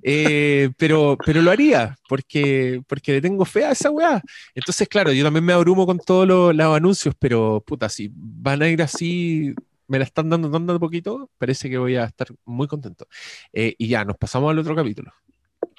[0.03, 4.21] Eh, pero, pero lo haría, porque, porque le tengo fe a esa weá.
[4.53, 8.61] Entonces, claro, yo también me abrumo con todos los, los anuncios, pero puta, si van
[8.61, 9.55] a ir así,
[9.87, 13.07] me la están dando tan de poquito, parece que voy a estar muy contento.
[13.51, 15.11] Eh, y ya, nos pasamos al otro capítulo.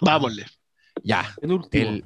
[0.00, 0.46] Vámonle.
[1.02, 1.90] Ya, El último.
[1.90, 2.04] el,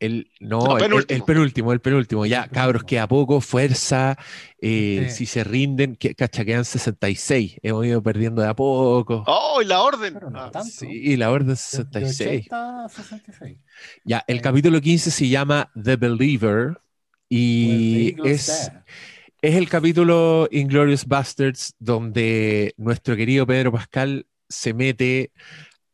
[0.00, 1.16] el, no, No, el- el, penúltimo.
[1.18, 2.26] el penúltimo, el penúltimo.
[2.26, 4.16] Ya, cabros, queda poco, fuerza.
[4.60, 5.16] eh, Sí.
[5.16, 7.58] Si se rinden, que, cacha, quedan 66.
[7.62, 9.22] Hemos ido perdiendo de a poco.
[9.26, 10.14] ¡Oh, y la orden!
[10.14, 10.68] No Ah, tanto.
[10.68, 12.40] Sí, la orden De- de 66.
[12.50, 13.58] 80 a 66.
[14.04, 14.40] Ya, el Eh.
[14.40, 16.78] capítulo 15 se llama The Believer
[17.28, 18.70] y es,
[19.40, 25.30] es el capítulo Inglorious Bastards donde nuestro querido Pedro Pascal se mete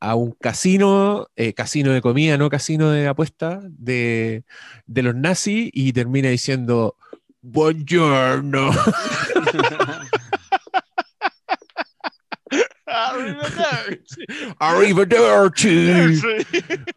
[0.00, 4.44] a un casino, eh, casino de comida, no casino de apuesta, de,
[4.86, 6.97] de los nazis y termina diciendo
[7.42, 8.70] Buongiorno.
[12.89, 13.15] Ah,
[14.58, 16.20] Arrivederci.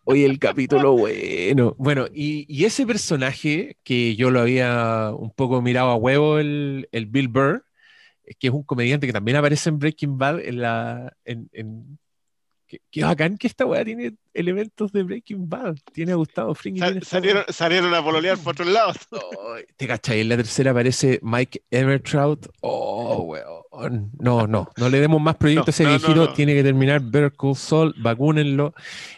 [0.05, 1.75] Oye, el capítulo bueno.
[1.77, 6.87] Bueno, y, y ese personaje que yo lo había un poco mirado a huevo, el,
[6.91, 7.65] el Bill Burr,
[8.39, 11.99] que es un comediante que también aparece en Breaking Bad, en la, en, en-
[12.69, 15.75] que, que bacán que esta weá tiene elementos de Breaking Bad.
[15.91, 16.77] Tiene a Gustavo Fring.
[16.77, 18.95] Sal- salieron, salieron a pololear por otros lados.
[19.11, 20.21] Ay, ¿Te cachai?
[20.21, 22.47] En la tercera aparece Mike Evertrout.
[22.61, 24.11] Oh, weón.
[24.19, 26.33] No, no, no le demos más proyectos a ese No.
[26.33, 28.73] Tiene que terminar Better Call Saul, vacúnenlo.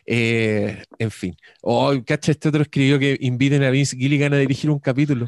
[0.06, 1.36] Eh, en fin.
[1.62, 5.28] Oh, cacha, este otro escribió que inviten a Vince Gilligan a dirigir un capítulo.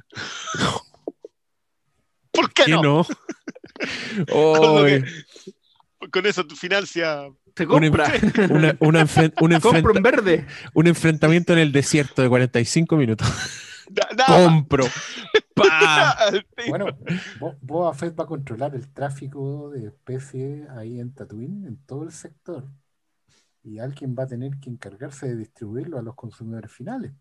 [2.31, 2.81] ¿Por qué, ¿Qué no?
[2.83, 3.03] no?
[4.27, 5.03] Con Oh, que-
[6.11, 7.27] Con eso tu financia.
[7.56, 8.11] Se Una- compra.
[8.49, 10.45] una- una enfren- un, Compro enfrenta- en verde.
[10.73, 13.27] un enfrentamiento en el desierto de 45 minutos.
[14.27, 14.85] Compro.
[15.53, 16.17] Pa.
[16.69, 16.85] Bueno,
[17.40, 22.03] Bo- Boba Fett va a controlar el tráfico de especies ahí en Tatooine, en todo
[22.03, 22.65] el sector.
[23.64, 27.11] Y alguien va a tener que encargarse de distribuirlo a los consumidores finales.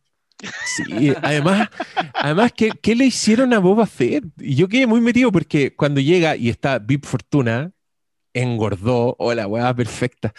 [0.64, 1.68] Sí, además,
[2.14, 4.24] además ¿qué, qué le hicieron a Boba Fett?
[4.38, 7.70] Y yo quedé muy metido porque cuando llega y está Vip Fortuna,
[8.34, 10.32] engordó, o la weá perfecta,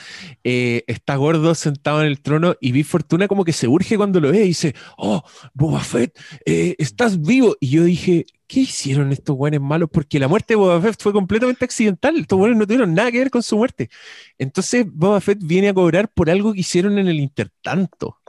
[0.43, 4.19] eh, está gordo sentado en el trono y Vip Fortuna como que se urge cuando
[4.19, 5.23] lo ve y dice, oh,
[5.53, 7.55] Boba Fett, eh, estás vivo.
[7.59, 9.89] Y yo dije, ¿qué hicieron estos weones malos?
[9.91, 13.19] Porque la muerte de Boba Fett fue completamente accidental, estos weones no tuvieron nada que
[13.19, 13.89] ver con su muerte.
[14.37, 18.22] Entonces Boba Fett viene a cobrar por algo que hicieron en el intertanto.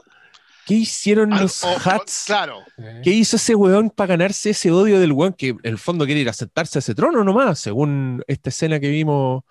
[0.65, 2.23] ¿Qué hicieron Al- los o- o- Hats?
[2.25, 2.59] Claro.
[3.03, 6.21] ¿Qué hizo ese weón para ganarse ese odio del weón que en el fondo quiere
[6.21, 9.43] ir a sentarse a ese trono nomás, según esta escena que vimos?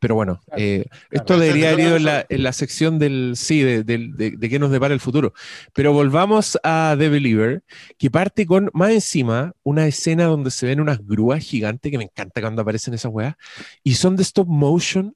[0.00, 3.34] Pero bueno, Claro, eh, esto Pero debería haber ido en la, en la sección del
[3.36, 5.32] sí, de, del- de- de qué nos depara el futuro.
[5.74, 7.62] Pero volvamos a The Believer,
[7.98, 12.04] que parte con más encima una escena donde se ven unas grúas gigantes, que me
[12.04, 13.36] encanta cuando aparecen esas weas,
[13.84, 15.14] y son de stop motion.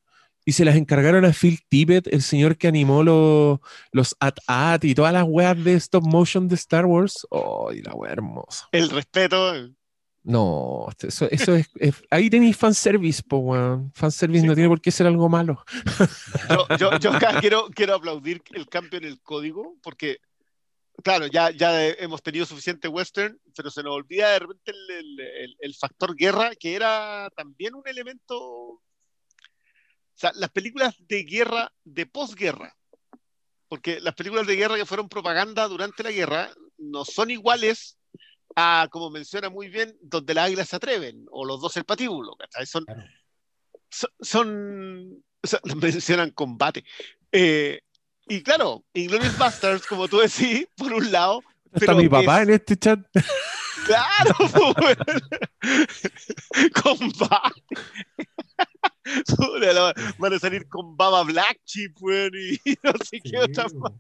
[0.49, 3.59] Y se las encargaron a Phil Tippett, el señor que animó los,
[3.91, 7.27] los At-At y todas las weas de stop motion de Star Wars.
[7.31, 8.69] ¡Oh, y la wea hermosa!
[8.71, 9.53] El respeto.
[10.23, 13.93] No, eso, eso es, es- Ahí tenéis fanservice, po, weón.
[13.95, 15.65] Fanservice Sí, no tiene por qué ser algo malo.
[16.49, 20.19] Yo, yo, yo acá quiero, quiero aplaudir el cambio en el código, porque,
[21.03, 25.21] claro, ya, ya hemos tenido suficiente western, pero se nos olvida de repente el, el-
[25.21, 28.81] el- el factor guerra, que era también un elemento.
[30.17, 32.75] O sea, las películas de guerra, de posguerra,
[33.69, 37.99] porque las películas de guerra que fueron propaganda durante la guerra no son iguales
[38.55, 42.35] a, como menciona muy bien, donde las águilas se atreven, o los dos el patíbulo.
[42.65, 43.03] Son, Claro.
[43.91, 46.83] son, son- sea, mencionan combate.
[47.31, 47.81] Eh,
[48.27, 52.49] y claro, Inglourious Basterds, como tú decís, por un lado, Está Pero mi papá es-
[52.49, 53.01] en este chat.
[53.85, 54.35] claro,
[54.79, 54.97] pues,
[56.83, 57.63] combate.
[60.19, 63.67] Van a salir con baba black chip, weón, y no sé Sí, qué otra.
[63.73, 63.99] bo.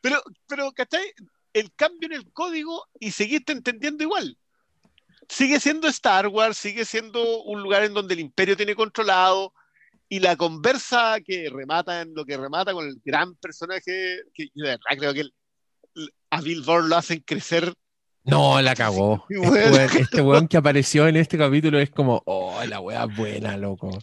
[0.00, 1.12] Pero, pero, ¿cachai?
[1.52, 4.36] El cambio en el código y seguiste entendiendo igual.
[5.28, 9.52] Sigue siendo Star Wars, sigue siendo un lugar en donde el imperio tiene controlado
[10.08, 14.64] y la conversa que remata en lo que remata con el gran personaje, que yo
[14.64, 15.34] de verdad creo que el-
[16.30, 17.72] a Bill Burr lo hacen crecer.
[18.26, 19.24] No, la cagó.
[19.30, 19.90] Este weón.
[19.98, 23.98] este weón que apareció en este capítulo es como, oh, la wea buena, loco.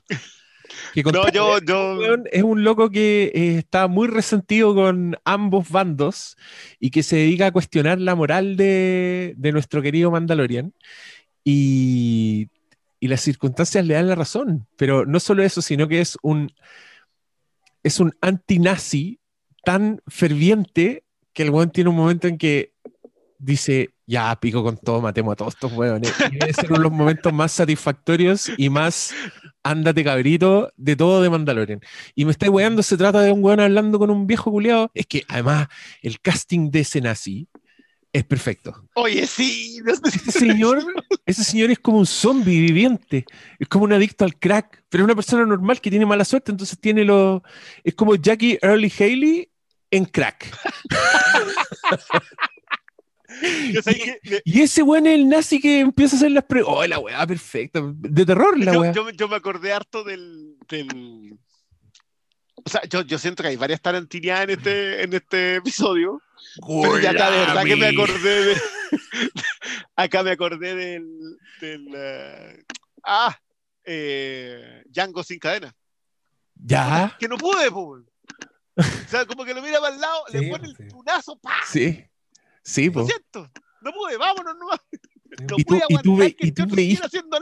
[0.93, 1.99] Que No, yo, yo,
[2.31, 6.37] es un loco que eh, está muy resentido con ambos bandos
[6.79, 10.73] y que se dedica a cuestionar la moral de, de nuestro querido Mandalorian.
[11.43, 12.47] Y,
[12.99, 14.65] y las circunstancias le dan la razón.
[14.77, 16.53] Pero no solo eso, sino que es un,
[17.83, 19.19] es un anti-nazi
[19.63, 21.03] tan ferviente
[21.33, 22.71] que el weón tiene un momento en que
[23.39, 26.13] dice, ya pico con todo, matemos a todos estos weones.
[26.31, 29.13] Y debe ser uno de los momentos más satisfactorios y más
[29.63, 31.81] ándate cabrito de todo de Mandalorian.
[32.15, 34.91] Y me está weando, se trata de un weón hablando con un viejo culiado.
[34.93, 35.67] Es que además
[36.01, 37.47] el casting de ese nazi
[38.13, 38.87] es perfecto.
[38.93, 40.83] oye, sí, no sé Ese señor,
[41.25, 43.25] ese señor es como un zombie viviente,
[43.57, 46.51] es como un adicto al crack, pero es una persona normal que tiene mala suerte,
[46.51, 47.41] entonces tiene lo.
[47.83, 49.49] Es como Jackie Early Haley
[49.89, 50.55] en crack.
[54.45, 56.61] Y ese weón es el nazi que empieza a hacer las pre.
[56.65, 57.81] ¡Oh, la weá, perfecta!
[57.83, 58.91] De terror, la yo, weá.
[58.91, 61.37] yo- yo me acordé harto del, del-
[62.55, 66.21] O sea, yo, yo siento que hay varias tarantinianas en este, en este episodio.
[66.67, 68.61] Pero ya acá de verdad que me acordé de.
[69.95, 71.37] acá me acordé del.
[71.61, 72.63] del eh,
[73.05, 73.37] ah,
[73.85, 75.73] eh, Django sin cadena.
[76.55, 77.97] Ya, Que no pude, po.
[78.75, 80.87] O sea, como que lo mira para el lado, le pone el sí.
[80.87, 81.55] tunazo, ¡pa!
[81.67, 82.03] sí.
[82.63, 83.05] Sí, Lo po.
[83.05, 83.49] siento,
[83.81, 84.79] no pude, vámonos nomás.
[85.49, 86.63] No Y tú- y tú aguantar ve- que y tú
[87.09, 87.37] siendo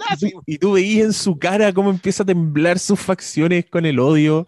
[0.45, 4.45] Y tú, veías en su cara cómo empieza a temblar sus facciones con el odio,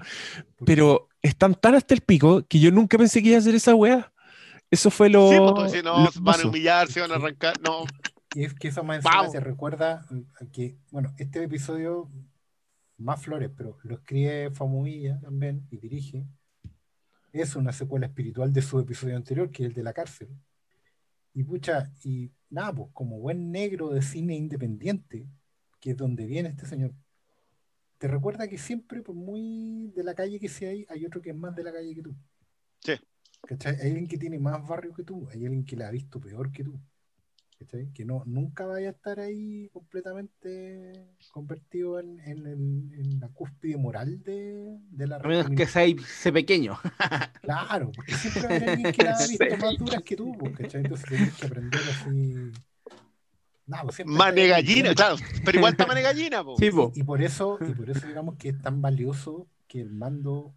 [0.66, 3.76] pero están tan hasta el pico que yo nunca pensé que iba a hacer esa
[3.76, 4.12] weá.
[4.72, 5.30] Eso fue lo.
[5.30, 7.54] Sí, pues decís, no, lo se van a humillar, se van a arrancar.
[7.62, 7.84] No,
[8.34, 10.06] Y es que eso más encima te recuerda
[10.42, 12.10] a que, bueno, este episodio,
[12.98, 16.26] más flores, pero lo escribe Famuvilla también y dirige.
[17.34, 20.30] Es una secuela espiritual de su episodio anterior, que es el de la cárcel.
[21.34, 25.28] Y pucha, y nada, pues como buen negro de cine independiente,
[25.80, 26.94] que es donde viene este señor,
[27.98, 31.32] te recuerda que siempre, por muy de la calle que sea ahí, hay otro que
[31.32, 32.16] es más de la calle que tú.
[32.82, 32.94] Sí.
[33.48, 33.76] ¿Cachai?
[33.80, 36.52] Hay alguien que tiene más barrio que tú, hay alguien que la ha visto peor
[36.52, 36.80] que tú.
[37.64, 37.92] ¿Cachai?
[37.94, 44.78] Que no, nunca vaya a estar ahí completamente convertido en, en la cúspide moral de,
[44.90, 46.78] de la A menos que sea ese pequeño.
[47.42, 50.32] Claro, porque siempre va a haber alguien que la ha visto más duras que tú,
[50.38, 50.82] pues, ¿cachai?
[50.82, 52.52] Entonces tienes que aprender así.
[53.66, 56.56] No, pues mane gallina, claro, pero igual está mane gallina, po.
[56.58, 56.92] Sí, po.
[56.96, 60.54] Y por eso, y por eso digamos que es tan valioso que el mando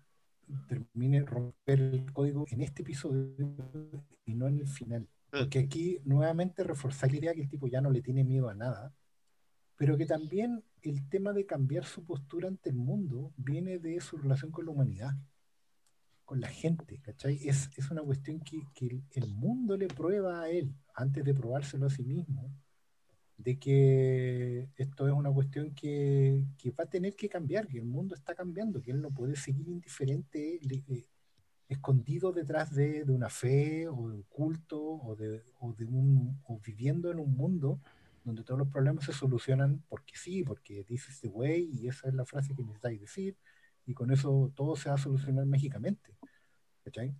[0.68, 3.54] termine romper el código en este episodio
[4.24, 5.08] y no en el final.
[5.30, 8.54] Porque aquí nuevamente reforzar la idea que el tipo ya no le tiene miedo a
[8.54, 8.94] nada,
[9.76, 14.16] pero que también el tema de cambiar su postura ante el mundo viene de su
[14.16, 15.14] relación con la humanidad,
[16.24, 17.38] con la gente, ¿cachai?
[17.48, 21.86] Es, es una cuestión que, que el- mundo le prueba a él, antes de probárselo
[21.86, 22.50] a sí mismo,
[23.38, 27.84] de que esto es una cuestión que, que va a tener que cambiar, que el
[27.84, 31.06] mundo está cambiando, que él no puede seguir indiferente, eh,
[31.68, 36.40] escondido detrás de, de una fe o de un culto o, de, o, de un,
[36.44, 37.80] o viviendo en un mundo
[38.24, 42.08] donde todos los problemas se solucionan porque sí, porque this is the way y esa
[42.08, 43.36] es la frase que necesitáis decir
[43.84, 46.16] y con eso todo se va a solucionar mágicamente.
[46.84, 47.14] ¿cachai?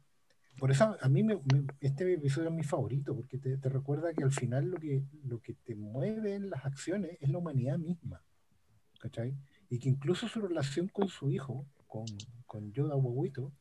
[0.59, 4.15] Por eso a mí me- me- este episodio es mi favorito, porque te, te recuerda
[4.15, 7.79] que al final lo que, lo que te mueve en las acciones es la humanidad
[7.79, 8.23] misma.
[8.99, 9.37] ¿cachai?
[9.69, 12.07] Y que incluso su relación con su hijo, con,
[12.47, 13.53] con Yoda Huehuito,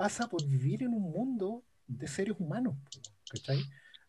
[0.00, 2.74] pasa por vivir en un mundo de seres humanos.
[3.30, 3.60] ¿cachai?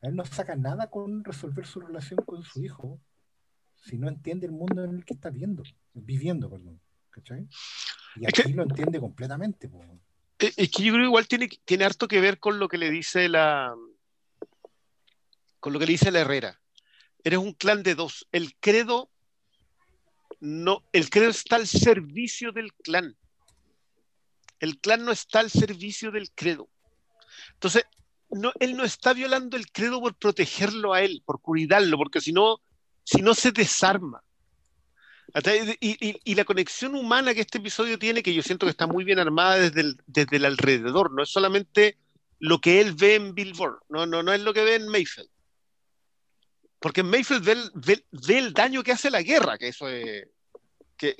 [0.02, 3.02] A él no saca nada con resolver su relación con su hijo
[3.76, 5.64] si no entiende el mundo en el que está viendo,
[5.94, 6.50] viviendo.
[6.50, 6.80] Perdón,
[7.10, 7.46] ¿cachai?
[8.16, 9.68] Y Es que- aquí lo entiende completamente.
[9.68, 9.84] po.
[10.40, 12.78] Eh, Es que yo creo que igual tiene, tiene harto que ver con lo que
[12.78, 13.76] le dice la.
[15.60, 16.60] con lo que le dice la Herrera.
[17.24, 18.28] Eres un clan de dos.
[18.32, 19.12] El credo.
[20.40, 23.16] No, el credo está al servicio del clan.
[24.62, 26.70] El clan no está al servicio del credo.
[27.54, 27.84] Entonces,
[28.30, 32.32] no, él no está violando el credo por protegerlo a él, por cuidarlo, porque si
[32.32, 32.62] no,
[33.04, 34.24] si no se desarma.
[35.80, 39.20] Y, la conexión humana que este episodio tiene, que yo siento que está muy bien
[39.20, 41.98] armada desde el, desde el alrededor, no es solamente
[42.40, 45.30] lo que él ve en Billboard, no, no, no es lo que ve en Mayfield.
[46.80, 48.06] Porque Mayfield ve
[48.38, 50.28] el, daño que hace la guerra, que eso es.
[50.98, 51.16] Que,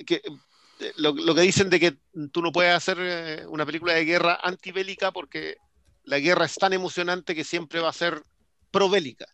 [0.96, 1.96] lo, lo que dicen de que
[2.32, 5.56] tú no puedes hacer eh, una película de guerra antibélica porque
[6.04, 8.24] la guerra es tan emocionante que siempre va a ser
[8.70, 9.26] probélica.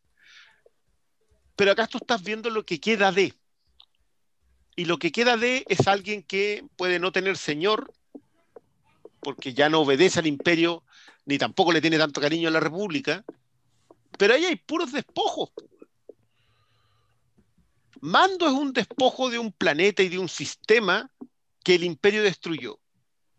[1.57, 3.35] Pero acá tú estás viendo lo que queda de.
[4.77, 7.93] Y lo que queda de es alguien que puede no tener señor,
[9.20, 10.85] porque ya no obedece al imperio,
[11.25, 13.25] ni tampoco le tiene tanto cariño a la república,
[14.17, 15.51] pero ahí hay puros despojos.
[18.01, 21.10] Mando es un despojo de un planeta y de un sistema
[21.69, 22.81] que el imperio destruyó.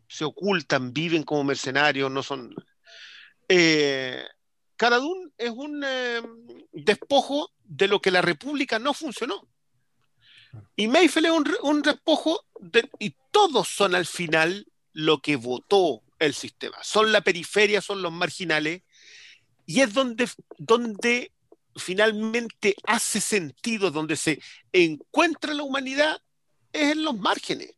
[0.08, 2.53] Se ocultan, viven como mercenarios, no son...
[3.48, 4.24] Eh,
[4.75, 6.22] Cara Dune es un eh,
[6.72, 9.48] despojo de lo que la república no funcionó.
[10.75, 16.03] Y Mayfield es un, un despojo de- y todos son al final lo que votó
[16.19, 16.77] el sistema.
[16.83, 18.83] Son la periferia, son los marginales,
[19.66, 21.32] y es donde, donde
[21.75, 24.40] finalmente hace sentido, donde se
[24.72, 26.22] encuentra la humanidad,
[26.72, 27.74] es en los márgenes.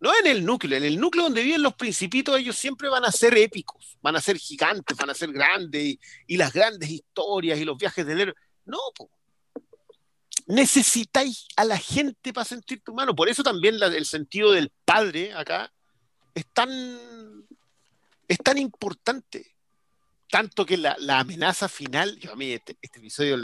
[0.00, 3.10] No en el núcleo, en el núcleo donde viven los principitos, ellos siempre van a
[3.10, 7.64] ser épicos, van a ser gigantes, van a ser grandes, y, las grandes historias y
[7.64, 8.34] los viajes del héroe.
[8.64, 8.78] No,
[10.46, 13.14] necesitáis a la gente para sentirte humano.
[13.14, 15.72] Por eso también el sentido del padre acá
[16.34, 16.70] es tan,
[18.28, 19.56] es tan importante.
[20.30, 23.38] Tanto que la, la amenaza final, yo a mí este, este episodio,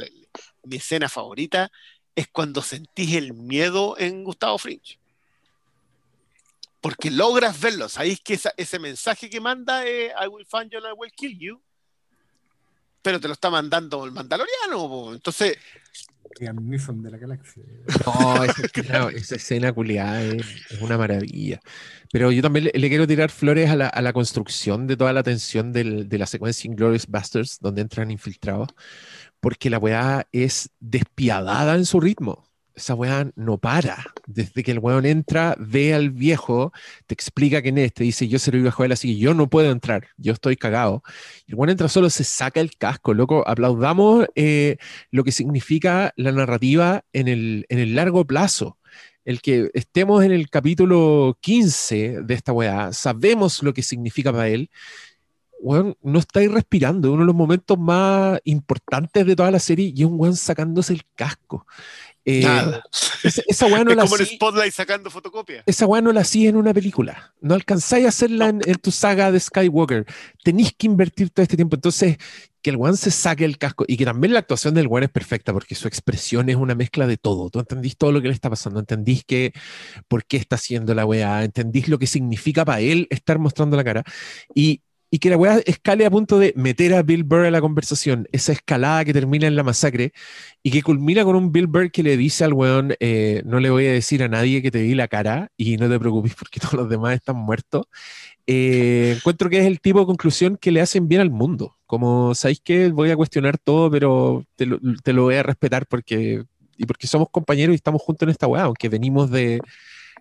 [0.63, 1.73] mi escena favorita
[2.15, 5.01] es cuando sentís el miedo en Gustavo Fringe.
[6.85, 10.77] Porque logras verlo, sabéis que esa- ese mensaje que manda es I will find you
[10.79, 11.63] and I will kill you,
[13.01, 14.77] pero te lo está mandando el mandaloriano.
[14.89, 15.15] po.
[15.15, 15.57] Entonces,
[16.61, 17.63] Neeson de la galaxia.
[18.05, 21.59] No, esa escena, esa escena culiada es, es una maravilla.
[22.13, 25.15] Pero yo también le, le quiero tirar flores a la, a la construcción de toda
[25.15, 28.69] la tensión del- de la secuencia Inglorious Bastards, donde entran infiltrados.
[29.41, 32.45] porque la weá es despiadada en su ritmo.
[32.75, 34.05] Esa weá no para.
[34.27, 36.73] Desde que el weón entra, ve al viejo,
[37.07, 39.49] te explica quién es, te dice, yo soy el viejo de él, así yo no
[39.49, 41.03] puedo entrar, yo estoy cagado.
[41.47, 43.47] El weón entra solo, se saca el casco, loco.
[43.47, 44.77] Aplaudamos eh,
[45.11, 48.79] lo que significa la narrativa en el, en el largo plazo
[49.25, 54.49] el que estemos en el capítulo 15 de esta weá, sabemos lo que significa para
[54.49, 54.71] él.
[55.61, 60.05] Weón, no estáis respirando, uno de los momentos más importantes de toda la serie y
[60.05, 61.67] un weón sacándose el casco.
[62.27, 62.43] Eh,
[63.23, 65.63] esa, esa weá no es la como el spotlight sacando fotocopia.
[65.67, 67.35] esa weá no la hacía en una película.
[67.41, 70.07] No alcanzáis a hacerla en, en tu saga de Skywalker.
[70.43, 71.77] Tenéis que invertir todo este tiempo.
[71.77, 72.17] Entonces,
[72.65, 75.11] que el weón se saque el casco y que también la actuación del weón es
[75.11, 77.51] perfecta porque su expresión es una mezcla de todo.
[77.51, 78.81] Tú entendís todo lo que le está pasando.
[78.81, 79.53] Entendís que
[80.09, 81.45] por qué está haciendo la weá.
[81.45, 84.03] Entendís lo que significa para él estar mostrando la cara.
[84.55, 84.81] Y,
[85.15, 88.27] y que la weá escale a punto de meter a Bill Burr a la conversación.
[88.33, 90.13] Esa escalada que termina en la masacre
[90.61, 93.71] y que culmina con un Bill Burr que le dice al weón, eh, no le
[93.71, 96.59] voy a decir a nadie que te di la cara y no te preocupes porque
[96.61, 97.87] todos los demás están muertos.
[98.49, 101.77] Eh, encuentro que es el tipo de conclusión que le hacen bien al mundo.
[101.87, 105.87] Como, ¿sabéis que Voy a cuestionar todo, pero te lo, te lo voy a respetar
[105.87, 106.43] porque,
[106.77, 109.61] y porque somos compañeros y estamos juntos en esta weá, aunque venimos de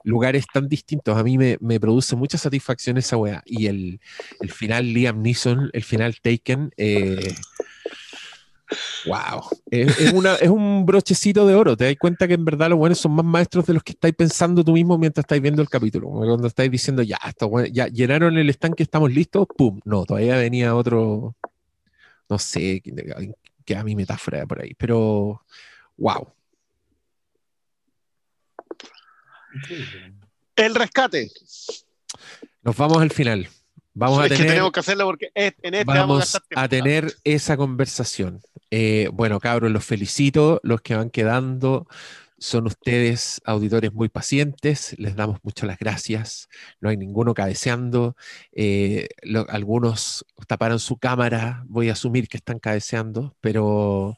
[0.04, 1.18] lugares tan distintos.
[1.18, 3.42] A mí me, produce mucha satisfacción esa weá.
[3.46, 4.00] Y el,
[4.42, 7.34] el final Liam Neeson, el final Taken, eh,
[9.06, 11.76] Wow, es, es una- es un brochecito de oro.
[11.76, 14.16] Te das cuenta que en verdad los buenos son más maestros de los que estáis
[14.16, 16.10] pensando tú mismo mientras estáis viendo el capítulo.
[16.10, 20.76] Cuando estáis diciendo, ya, buenos- ya llenaron el estanque, estamos listos, pum, no, todavía venía
[20.76, 21.36] otro,
[22.30, 23.34] no sé, que,
[23.66, 25.42] que a mi metáfora por ahí, pero
[25.98, 26.28] wow.
[29.54, 30.14] Increíble.
[30.56, 31.32] El rescate.
[32.62, 33.48] Nos vamos al final.
[33.96, 34.52] Vamos a es que tener.
[34.52, 38.42] tenemos que hacerlo porque es- en este vamos, a tener esa conversación.
[38.72, 40.60] Eh, bueno, cabros, los felicito.
[40.64, 41.88] Los que van quedando
[42.40, 44.96] son ustedes, auditores muy pacientes.
[44.98, 46.50] Les damos muchas las gracias.
[46.82, 48.16] No hay ninguno cabeceando.
[48.52, 51.64] Eh, lo- algunos taparon su cámara.
[51.68, 54.18] Voy a asumir que están cabeceando, pero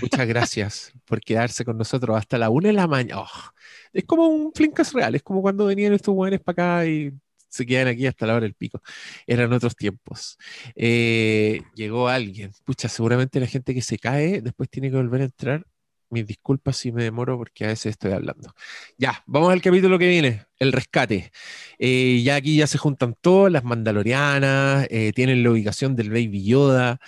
[0.00, 3.22] muchas gracias por quedarse con nosotros hasta la una de la mañana.
[3.22, 3.52] Oh,
[3.96, 5.14] es como un flincas real.
[5.14, 7.12] Es como cuando venían estos jóvenes para acá y
[7.48, 8.82] se quedan aquí hasta la hora del pico.
[9.26, 10.36] Eran otros tiempos.
[10.74, 12.52] Eh, llegó alguien.
[12.64, 15.66] Pucha, seguramente la gente que se cae después tiene que volver a entrar.
[16.08, 18.52] Mis disculpas si me demoro porque a veces estoy hablando.
[18.96, 21.32] Ya, vamos al capítulo que viene, el rescate.
[21.78, 26.44] Eh, ya aquí ya se juntan todas las mandalorianas, eh, tienen la ubicación del Baby
[26.44, 27.00] Yoda,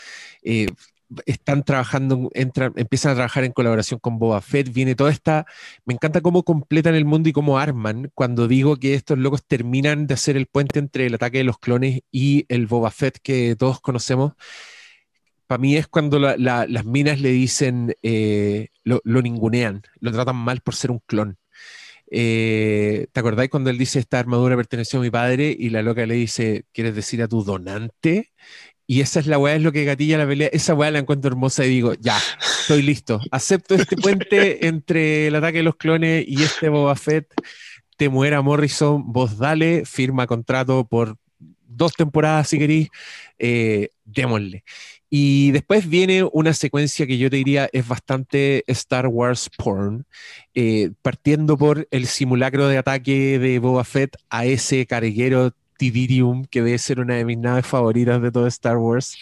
[1.26, 5.46] están trabajando, entran, empiezan a trabajar en colaboración con Boba Fett, viene toda esta,
[5.84, 10.06] me encanta cómo completan el mundo y cómo arman cuando digo que estos locos terminan
[10.06, 13.56] de hacer el puente entre el ataque de los clones y el Boba Fett que
[13.58, 14.32] todos conocemos.
[15.46, 20.12] Para mí es cuando la- la- las minas le dicen, eh, lo, lo ningunean, lo
[20.12, 21.38] tratan mal por ser un clon.
[22.10, 26.06] Eh, ¿Te acordáis cuando él dice esta armadura perteneció a mi padre y la loca
[26.06, 28.32] le dice, ¿quieres decir a tu donante?
[28.90, 30.48] Y esa es la weá, es lo que gatilla la pelea.
[30.50, 33.20] Esa weá la encuentro hermosa y digo, ya, estoy listo.
[33.30, 37.26] Acepto este puente entre el ataque de los clones y este Boba Fett.
[37.98, 41.18] Te muera Morrison, vos dale, firma contrato por
[41.66, 42.88] dos temporadas si querís,
[43.38, 44.64] eh, démosle.
[45.10, 50.06] Y después viene una secuencia que yo te diría es bastante Star Wars porn,
[50.54, 56.60] eh, partiendo por el simulacro de ataque de Boba Fett a ese carguero Tidirium, que
[56.62, 59.16] debe ser una de mis naves favoritas de todo Star Wars.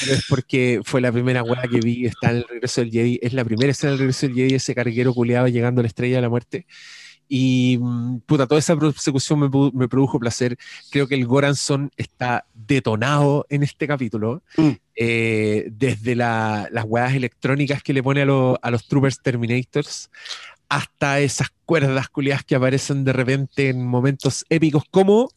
[0.00, 3.18] Pero es porque fue la primera hueá que vi, está en el regreso del Jedi,
[3.20, 6.16] es la primera escena del regreso del Jedi, ese carguero culeado llegando a la estrella
[6.16, 6.66] de la muerte.
[7.30, 10.56] Y mm, puta, toda esa persecución me, me produjo placer.
[10.90, 14.42] Creo que el Goranson está detonado en este capítulo.
[14.56, 14.70] Mm.
[14.96, 20.08] Eh, desde la- las hueás electrónicas que le pone a, lo- a los Troopers Terminators
[20.70, 25.30] hasta esas cuerdas culiadas que aparecen de repente en momentos épicos, como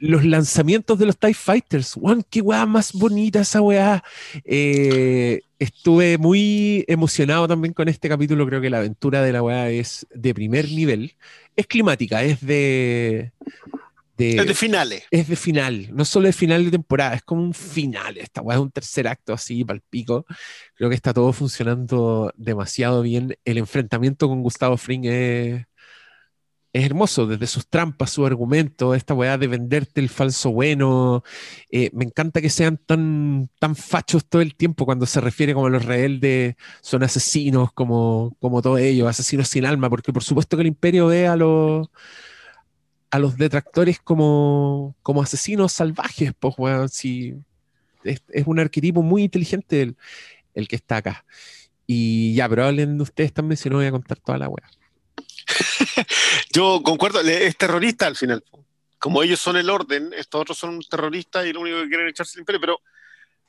[0.00, 1.92] los lanzamientos de los TIE Fighters.
[1.94, 4.02] Juan, qué weá más bonita esa weá.
[4.44, 8.46] Eh, estuve muy emocionado también con este capítulo.
[8.46, 11.14] Creo que la aventura de la weá es de primer nivel.
[11.54, 13.32] Es climática, es de.
[14.16, 15.02] de- Es de finales.
[15.10, 18.16] es de final, no solo de final de temporada, es como un final.
[18.18, 20.24] Esta weá es un tercer acto así, pal pico.
[20.74, 23.36] Creo que está todo funcionando demasiado bien.
[23.44, 25.64] El enfrentamiento con Gustavo Fring es,
[26.72, 31.24] es hermoso, desde sus trampas, su argumento, esta weá de venderte el falso bueno.
[31.70, 35.66] Eh, me encanta que sean tan, tan fachos todo el tiempo cuando se refiere como
[35.66, 40.56] a los rebeldes son asesinos, como, como todos ellos, asesinos sin alma, porque por supuesto
[40.56, 41.88] que el imperio ve a los
[43.10, 47.34] a los detractores como, como asesinos salvajes, pues, weón, si
[48.04, 49.96] es, un arquetipo muy inteligente el,
[50.54, 51.24] el que está acá.
[51.86, 54.70] Y ya, pero hablen de ustedes también, si no voy a contar toda la wea.
[56.52, 58.44] Yo concuerdo, es terrorista al final.
[58.98, 62.10] Como ellos son el orden, estos otros son terroristas y lo único que quieren es
[62.10, 62.80] echarse el imperio, pero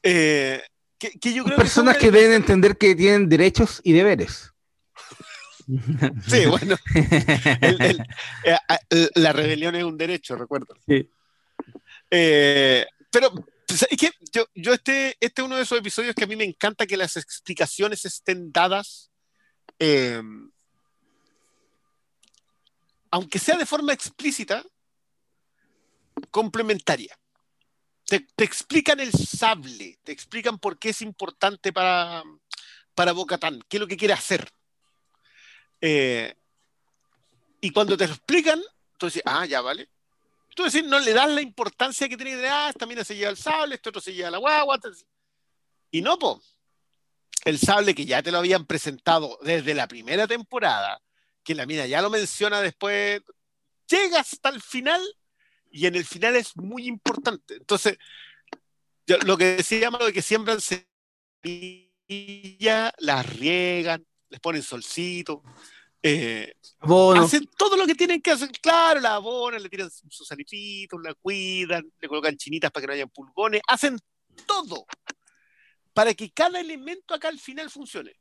[0.03, 0.61] eh,
[0.97, 4.51] que, que yo creo Personas son que deben entender que tienen derechos y deberes.
[6.27, 6.75] Sí, bueno,
[7.61, 8.01] el- el-
[8.45, 8.79] eh, a-
[9.15, 10.75] la rebelión es un derecho, recuerdo.
[10.87, 11.09] Sí.
[12.09, 13.31] Eh, pero
[13.67, 16.35] pues, es que yo, yo este, este es uno de esos episodios que a mí
[16.35, 19.11] me encanta que las explicaciones estén dadas,
[19.79, 20.21] eh,
[23.11, 24.63] aunque sea de forma explícita,
[26.31, 27.17] complementaria.
[28.05, 32.23] Te, explican el sable, te explican por qué es importante para,
[32.93, 34.49] para Bocatán, qué es lo que quiere hacer.
[35.79, 36.33] Eh,
[37.61, 38.61] y cuando te lo explican,
[38.97, 39.89] tú dices, ah, ya vale.
[40.53, 43.15] Tú decís, no le das la importancia que tiene que tener, ah, esta mina se
[43.15, 44.75] lleva el sable, este otro se lleva la guagua.
[44.75, 45.05] este-
[45.91, 46.41] Y no, po.
[47.45, 51.01] El sable que ya te lo habían presentado desde la primera temporada,
[51.43, 53.21] que la mina ya lo menciona después,
[53.87, 55.01] llega hasta el final
[55.71, 57.55] y en el final es muy importante.
[57.55, 57.97] Entonces,
[59.07, 60.59] yo- lo que decíamos de que siembran
[61.41, 65.43] semillas, las riegan, les ponen solcito,
[66.03, 66.53] eh,
[67.19, 68.49] hacen todo lo que tienen que hacer.
[68.61, 72.93] Claro, la abonan, le tiran sus sanititos, la cuidan, le colocan chinitas para que no
[72.93, 73.97] hayan pulgones, hacen
[74.45, 74.85] todo
[75.93, 78.13] para que cada elemento acá al final funcione.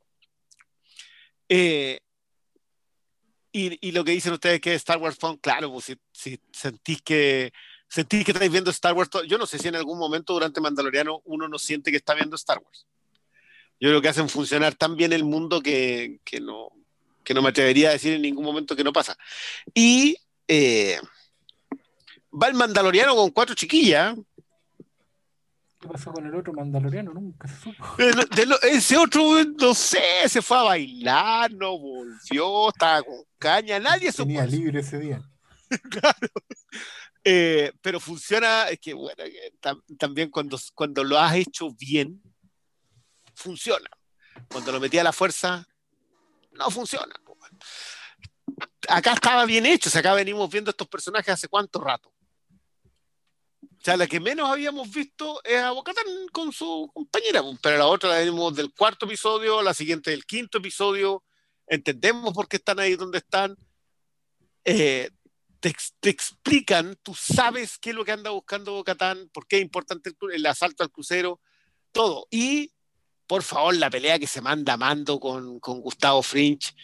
[1.49, 2.01] Eh,
[3.53, 7.03] y, y lo que dicen ustedes que Star Wars Fun, claro, pues si, si sentís
[7.03, 7.53] que
[7.91, 11.23] sentís que estáis viendo Star Wars, yo no sé si en algún momento durante Mandaloriano
[11.25, 12.87] uno no siente que está viendo Star Wars.
[13.81, 16.69] Yo creo que hacen funcionar tan bien el mundo que, que no,
[17.25, 19.17] que no me atrevería a decir en ningún momento que no pasa.
[19.75, 21.01] Y eh,
[22.31, 24.17] va el Mandaloriano con cuatro chiquillas.
[25.81, 27.13] ¿Qué pasó con el otro mandaloriano?
[27.15, 27.85] Nunca se supo.
[27.97, 29.23] De lo- ese otro,
[29.59, 34.81] no sé, se fue a bailar, no volvió, estaba con caña, nadie supo Tenía libre
[34.81, 35.23] ese día.
[37.23, 39.23] Eh, pero funciona, es que bueno,
[39.61, 42.23] tam- también cuando, cuando lo has hecho bien,
[43.35, 43.91] funciona.
[44.49, 45.67] Cuando lo metí a la fuerza,
[46.53, 47.15] no funciona.
[48.89, 52.11] Acá estaba bien hecho, o sea, acá venimos viendo estos personajes hace cuánto rato.
[53.81, 57.79] O sea, la que menos habíamos visto es a Bocatán con su compañera, po, pero
[57.79, 61.25] la otra la venimos del cuarto episodio, la siguiente del quinto episodio,
[61.67, 63.57] entendemos por qué están ahí donde están.
[64.67, 65.11] Eh,
[65.61, 69.57] te, ex- te explican, tú sabes qué es lo que anda buscando Bocatán, por qué
[69.57, 71.41] es importante el, el asalto al crucero,
[71.91, 72.27] todo.
[72.31, 72.73] Y,
[73.27, 76.75] por favor, la pelea que se manda Mando con, con Gustavo Fringe,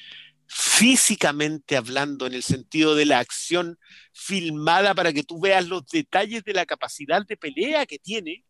[0.46, 3.78] físicamente hablando, en el sentido de la acción
[4.12, 8.44] filmada para que tú veas los detalles de la capacidad de pelea que tiene,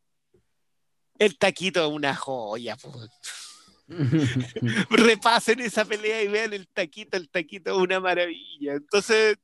[1.18, 2.76] el taquito es una joya.
[4.91, 8.75] Repasen esa pelea y vean el taquito, el taquito es una maravilla.
[8.75, 9.39] Entonces,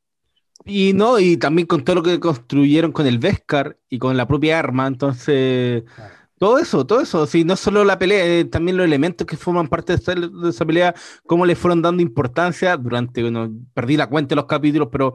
[0.65, 4.27] Y no, y también con todo lo que construyeron con el Vescar y con la
[4.27, 6.22] propia arma, entonces Claro.
[6.43, 9.69] Todo eso, todo eso, sí, no solo la pelea, eh, también los elementos que forman
[9.69, 10.93] parte de esa, de esa pelea,
[11.25, 15.15] cómo le fueron dando importancia durante, bueno, perdí la cuenta de los capítulos, pero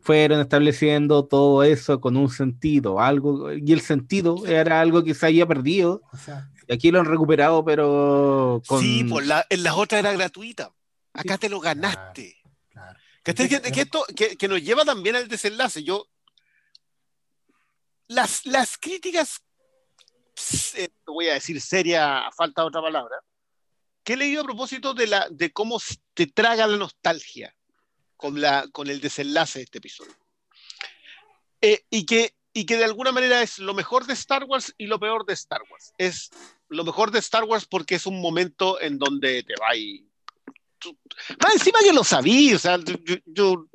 [0.00, 5.26] fueron estableciendo todo eso con un sentido, algo, y el sentido era algo que se
[5.26, 8.80] había perdido, O sea, y aquí lo han recuperado, pero con...
[8.80, 10.72] Sí, pues la, en las otras era gratuita.
[11.12, 12.38] Acá te lo ganaste.
[13.22, 15.82] Que, que esto, que, que nos lleva también al desenlace.
[15.82, 16.06] Yo.
[18.06, 19.42] Las, las críticas,
[20.74, 23.16] eh, voy a decir seria, falta otra palabra,
[24.04, 25.80] que he leído a propósito de, la, de cómo
[26.14, 27.54] te traga la nostalgia
[28.16, 30.14] con, la, con el desenlace de este episodio.
[31.60, 34.86] Eh, y, que, y que de alguna manera es lo mejor de Star Wars y
[34.86, 35.92] lo peor de Star Wars.
[35.98, 36.30] Es
[36.68, 40.06] lo mejor de Star Wars porque es un momento en donde te va y
[40.78, 40.96] tú-
[41.42, 42.94] más encima que lo sabí, o sea, yo,
[43.26, 43.66] yo,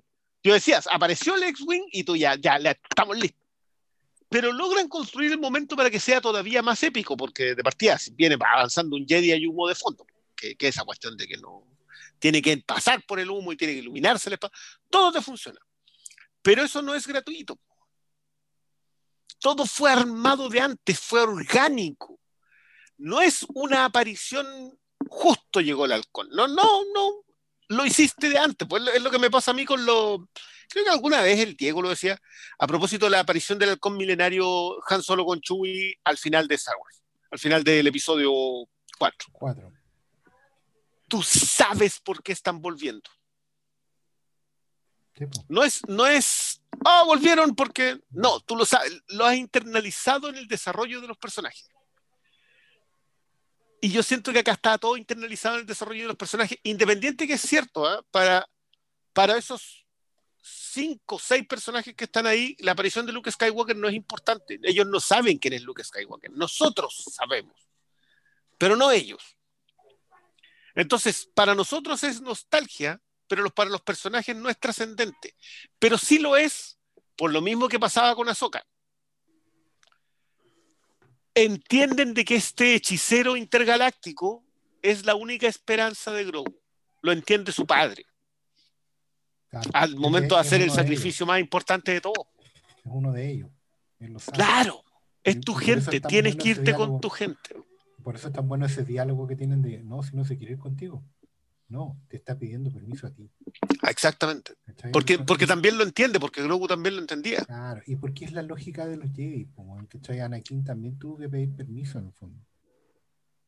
[0.42, 3.43] yo decías, apareció el X-Wing y tú ya, ya, ya estamos listos.
[4.34, 8.36] Pero logran construir el momento para que sea todavía más épico, porque de partida viene
[8.44, 11.68] avanzando un Jedi hay humo de fondo, que, que esa cuestión de que no
[12.18, 14.58] tiene que pasar por el humo y tiene que iluminarse el espacio,
[14.90, 15.60] todo te funciona.
[16.42, 17.60] Pero eso no es gratuito.
[19.38, 22.20] Todo fue armado de antes, fue orgánico.
[22.98, 24.48] No es una aparición
[25.10, 26.28] justo llegó el halcón.
[26.32, 27.24] No, no, no.
[27.68, 28.68] Lo hiciste de antes.
[28.68, 30.28] Pues es lo que me pasa a mí con lo.
[30.70, 32.20] Creo que alguna vez el Diego lo decía
[32.58, 36.56] a propósito de la aparición del halcón milenario Han Solo con Chewie al final de
[36.56, 38.32] Star Wars, al final del episodio
[38.98, 39.30] 4.
[39.32, 39.72] Cuatro.
[41.08, 43.10] Tú sabes por qué están volviendo.
[45.48, 50.38] No es, no es, ah, volvieron porque, no, tú lo sabes, lo has internalizado en
[50.38, 51.70] el desarrollo de los personajes.
[53.80, 57.28] y yo siento que acá está todo internalizado en el desarrollo de los personajes, independiente
[57.28, 58.04] que es cierto, ¿ah?
[58.12, 58.50] para,
[59.12, 59.83] para esos
[60.44, 64.60] cinco o seis personajes que están ahí, la aparición de Luke Skywalker no es importante.
[64.64, 66.32] Ellos no saben quién es Luke Skywalker.
[66.32, 67.56] Nosotros sabemos,
[68.58, 69.38] pero no ellos.
[70.76, 75.36] Entonces, para nosotros es nostalgia, pero para los personajes no es trascendente.
[75.80, 76.78] Pero sí lo es
[77.16, 78.66] por lo mismo que pasaba con Ahsoka
[81.36, 84.46] entienden de que este hechicero intergaláctico
[84.82, 86.62] es la única esperanza de Grogu.
[87.02, 88.06] Lo entiende su padre.
[89.54, 89.70] Claro.
[89.74, 92.28] Al momento de hacer el sacrificio más importante de todo.
[92.84, 93.52] Es uno de ellos.
[94.00, 94.36] Él lo sabe.
[94.36, 94.84] Claro,
[95.24, 97.56] es tu gente, es tienes bueno que irte con tu gente.
[98.02, 100.54] Por eso es tan bueno ese diálogo que tienen de, no, si no se quiere
[100.54, 101.04] ir contigo.
[101.70, 103.30] No, te está pidiendo permiso a ti.
[103.84, 104.54] Ah, Exactamente.
[104.92, 107.46] Porque, porque también lo entiende, porque Grogu también lo entendía.
[107.46, 110.20] Claro, y porque es la lógica de los Jedi, como ¿cachai?
[110.20, 112.44] Anakin también tuvo que pedir permiso en el fondo.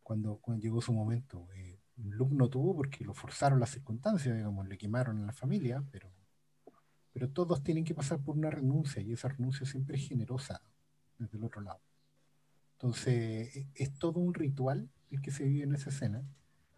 [0.03, 1.47] Cuando, cuando llegó su momento.
[1.55, 5.83] Eh, Luke no tuvo porque lo forzaron las circunstancias, digamos, le quemaron a la familia,
[5.91, 6.09] pero,
[7.13, 10.61] pero todos tienen que pasar por una renuncia y esa renuncia siempre es generosa
[11.17, 11.79] desde el otro lado.
[12.73, 16.23] Entonces, e- es todo un ritual el que se vive en esa escena,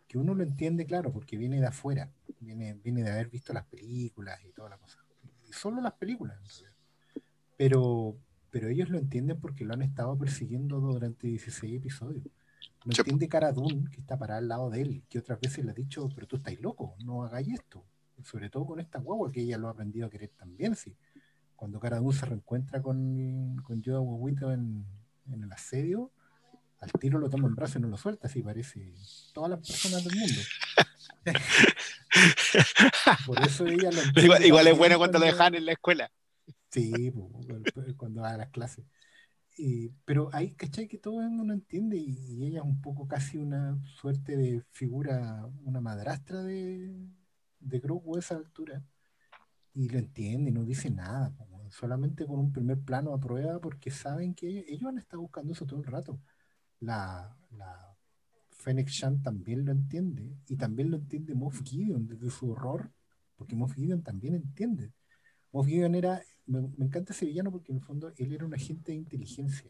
[0.08, 3.66] que uno lo entiende, claro, porque viene de afuera, viene, viene de haber visto las
[3.66, 5.00] películas y toda la cosa.
[5.50, 6.72] Y solo las películas, en realidad.
[7.58, 8.18] Pero,
[8.52, 12.26] pero ellos lo entienden porque lo han estado persiguiendo durante 16 episodios.
[12.88, 13.02] Lo Sí.
[13.02, 15.74] entiende Cara Dune, que está parada al lado de él, que otras veces le ha
[15.74, 17.84] dicho, pero tú estás loco, no hagáis esto.
[18.24, 20.96] Sobre todo con esta guagua que ella lo ha aprendido a querer también, sí.
[21.58, 24.86] Cuando Cara Dune se reencuentra con, con Yoda en,
[25.32, 26.12] en el asedio,
[26.80, 28.94] al tiro lo toma en brazos y no lo suelta, así parece
[29.34, 30.42] todas las personas del mundo.
[33.26, 36.10] Por eso ella lo Igual, igual es bueno cuando lo dejan en la escuela.
[36.72, 37.12] Sí,
[37.98, 38.86] cuando va a las clases.
[39.58, 40.88] Y- pero ahí, ¿cachai?
[40.88, 45.46] Que todo el mundo entiende y, ella es un poco casi una suerte de figura,
[45.66, 46.96] una madrastra de,
[47.60, 48.84] de Grogu a esa altura.
[49.74, 53.92] Y lo entiende, no dice nada, po, solamente con un primer plano a prueba porque
[53.92, 56.20] saben que ellos han estado buscando eso todo el rato.
[56.80, 57.96] La, la
[58.52, 62.92] Fennec Shan también lo entiende y también lo entiende Moff Gideon desde su horror,
[63.38, 64.92] porque Moff Gideon también entiende.
[65.52, 68.54] Moff Gideon era, me, me encanta ese villano porque en el fondo él era un
[68.54, 69.70] agente de inteligencia.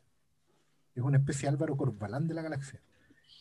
[0.96, 2.82] Es una especie de Álvaro Corbalán de la galaxia.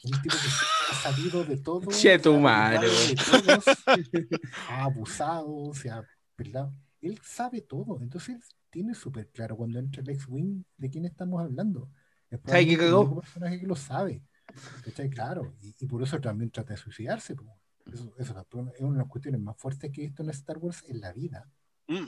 [0.04, 1.90] Un tipo que ha sabido de todo.
[1.90, 2.86] Che, tu madre,
[4.68, 6.04] ha abusado, se ha
[6.36, 6.72] pelado.
[7.00, 8.00] Él sabe todo.
[8.00, 11.88] Entonces él tiene súper claro cuando entra el X-Wing de quién estamos hablando.
[12.30, 13.00] Es ¿Sabe qué probablemente el cagó?
[13.00, 14.22] único personaje que lo sabe.
[14.84, 15.10] ¿Cachai?
[15.10, 15.54] Claro.
[15.62, 17.34] Y, y por eso también trata de suicidarse.
[17.92, 20.84] Eso, eso es una de las cuestiones más fuertes que he visto en Star Wars
[20.88, 21.48] en la vida.
[21.88, 22.06] Mm.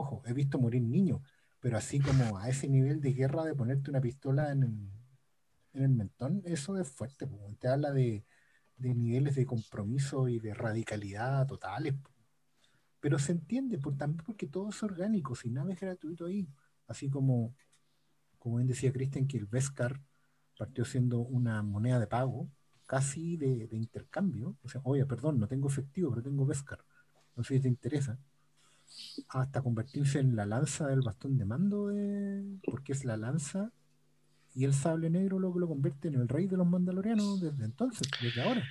[0.00, 1.20] Ojo, he visto morir niños,
[1.60, 4.90] pero así como a ese nivel de guerra de ponerte una pistola en el,
[5.74, 7.26] en el mentón, eso es fuerte.
[7.26, 7.38] po.
[7.60, 8.24] Te habla de,
[8.76, 11.94] de niveles de compromiso y de radicalidad totales.
[13.00, 16.48] Pero se entiende por, también porque todo es orgánico, sin nada es gratuito ahí.
[16.86, 17.54] Así como,
[18.38, 20.00] como bien decía Christian, que el Beskar
[20.58, 22.50] partió siendo una moneda de pago,
[22.86, 24.56] casi de, de intercambio.
[24.64, 26.84] O sea, oye, perdón, no tengo efectivo, pero tengo Beskar.
[27.36, 28.18] No sé si te interesa.
[29.28, 33.72] Hasta convertirse en la lanza del bastón de mando, de- porque es la lanza
[34.54, 37.64] y el sable negro lo que lo convierte en el rey de los mandalorianos desde
[37.64, 38.64] entonces, desde ahora.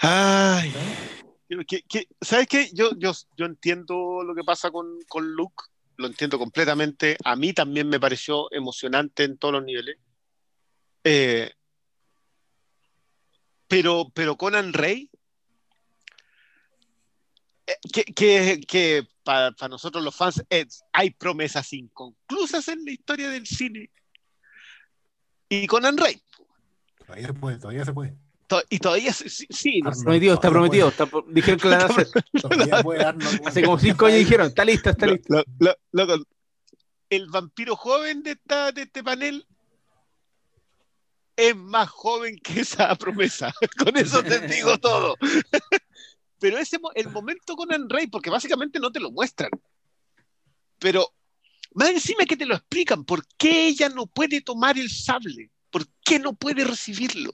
[0.00, 1.66] Ay, ¿sabes?
[1.66, 2.70] que- que- ¿sabes qué?
[2.72, 5.64] Yo, yo, yo entiendo lo que pasa con, con Luke,
[5.96, 7.16] lo entiendo completamente.
[7.24, 9.96] A mí también me pareció emocionante en todos los niveles.
[11.04, 11.50] Eh,
[13.68, 15.10] pero, pero Conan Rey,
[17.66, 19.08] eh, que, que, que
[19.56, 23.90] para nosotros los fans es- hay promesas inconclusas en la historia del cine.
[25.48, 26.20] Y Conan Rey,
[27.06, 28.14] Todavía se puede, todavía se puede.
[28.46, 30.04] to- y todavía sí, sí, sí, no sé.
[30.04, 30.88] Prometido, está prometido.
[30.88, 32.08] Está, dijeron que la van a hacer.
[32.42, 35.42] Todavía puede darnos- Hace como cinco años dijeron, está lista, está Lo- lista.
[35.92, 36.24] lo-
[37.10, 39.44] el vampiro joven de, esta, de este panel
[41.36, 43.52] es más joven que esa promesa.
[43.78, 45.16] Con eso te digo todo.
[46.40, 49.50] Pero ese el momento con Rey, porque básicamente no te lo muestran.
[50.78, 51.14] Pero
[51.74, 55.50] más encima que te lo explican, ¿por qué ella no puede tomar el sable?
[55.70, 57.32] ¿Por qué no puede recibirlo?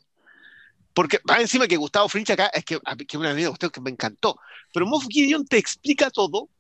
[0.92, 3.90] Porque más encima que Gustavo Frinch acá, es que, a que una usted que me
[3.90, 4.38] encantó.
[4.72, 6.50] Pero Moff Gideon te explica todo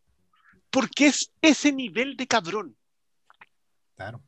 [0.70, 2.76] porque es ese nivel de cabrón.
[3.96, 4.22] Claro.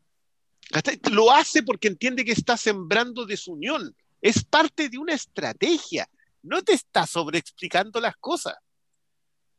[1.11, 3.95] Lo hace porque entiende que está sembrando desunión.
[4.21, 6.09] Es parte de una estrategia.
[6.43, 8.55] No te está sobreexplicando las cosas.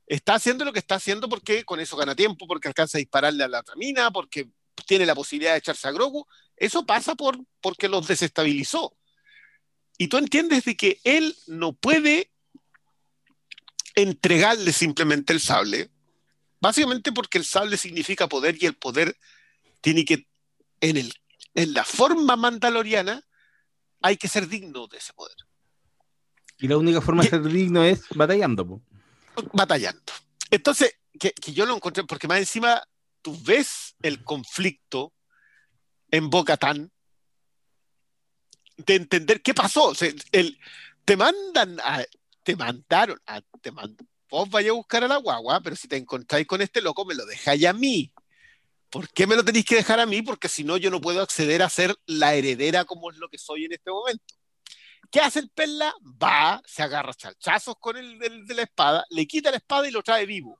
[0.08, 3.44] Está haciendo lo que está haciendo porque con eso gana tiempo, porque alcanza a dispararle
[3.44, 4.50] a la otra mina, porque
[4.88, 6.26] tiene la posibilidad de echarse a Grogu.
[6.56, 8.98] Eso pasa por, porque los desestabilizó.
[9.98, 12.32] Y tú entiendes de que él no puede
[13.96, 15.92] entregarle simplemente el sable,
[16.62, 19.18] básicamente porque el sable significa poder y el poder
[19.82, 20.28] tiene que,
[20.82, 21.14] en, el,
[21.54, 23.26] en la forma mandaloriana,
[24.02, 25.36] hay que ser digno de ese poder.
[26.60, 28.68] Y la única forma de ser digno es batallando.
[28.68, 28.82] po.
[29.54, 30.14] Batallando.
[30.52, 32.84] Entonces, que, que yo lo encontré, porque más encima
[33.22, 35.14] tú ves el conflicto
[36.12, 36.92] en Bocatán
[38.78, 39.90] de entender qué pasó.
[39.90, 40.58] O sea, el,
[41.06, 42.04] te mandan a,
[42.44, 45.98] te mandaron a, te mand- vos vaya a buscar a la guagua, pero si te
[45.98, 48.12] encontráis con este loco, me lo dejáis a mí.
[48.90, 50.22] ¿Por qué me lo tenéis que dejar a mí?
[50.24, 53.38] Porque si no, yo no puedo acceder a ser la heredera como es lo que
[53.38, 54.36] soy en este momento.
[55.12, 55.94] ¿Qué hace el Perla?
[56.22, 60.04] Va, se agarra chachazos con el de la espada, le quita la espada y lo
[60.04, 60.60] trae vivo.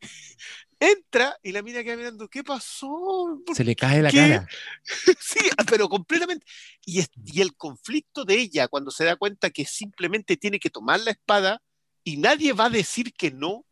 [0.80, 3.40] Entra y la mira queda mirando, ¿qué pasó?
[3.46, 4.16] ¿Por Se le cae la ¿Qué?
[4.16, 4.48] cara.
[5.20, 5.38] Sí,
[5.68, 6.44] pero completamente.
[6.84, 10.70] Y, es- y el conflicto de ella cuando se da cuenta que simplemente tiene que
[10.70, 11.62] tomar la espada
[12.02, 13.64] y nadie va a decir que no,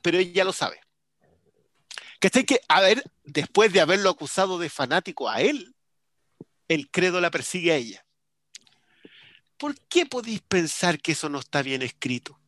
[0.00, 0.80] pero ella lo sabe.
[2.20, 2.44] ¿Cachai?
[2.44, 5.74] Que, a ver, después de haberlo acusado de fanático a él,
[6.68, 8.06] el credo la persigue a ella.
[9.60, 12.38] ¿Por qué podéis pensar que eso no está bien escrito?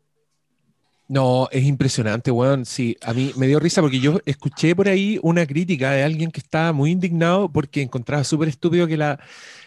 [1.09, 2.65] No, es impresionante, weón.
[2.65, 6.31] Sí, a mí me dio risa porque yo escuché por ahí una crítica de alguien
[6.31, 9.21] que estaba muy indignado porque encontraba súper estúpido que la,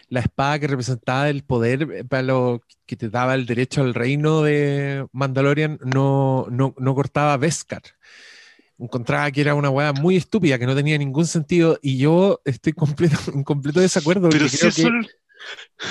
[0.10, 3.94] la espada que representaba el poder eh, para lo que te daba el derecho al
[3.94, 7.84] reino de Mandalorian no, no, no cortaba Beskar.
[8.80, 12.74] Encontraba que era una weá muy estúpida, que no tenía ningún sentido, y yo estoy
[12.74, 14.30] completo, en completo desacuerdo.
[14.30, 15.08] porque creo que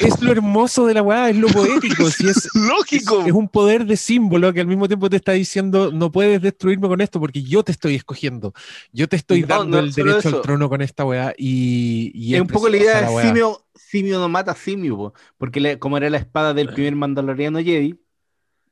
[0.00, 2.10] es lo hermoso de la weá, es lo poético.
[2.10, 3.24] si es, lógico.
[3.26, 6.88] es un poder de símbolo que al mismo tiempo te está diciendo no puedes destruirme
[6.88, 8.52] con esto porque yo te estoy escogiendo.
[8.92, 10.36] Yo te estoy No, dando no el derecho eso.
[10.36, 14.18] al trono con esta weá y, y es un poco la idea de simio, simio
[14.18, 17.98] no mata simio, po, porque le- como era la espada del primer mandaloriano Jedi,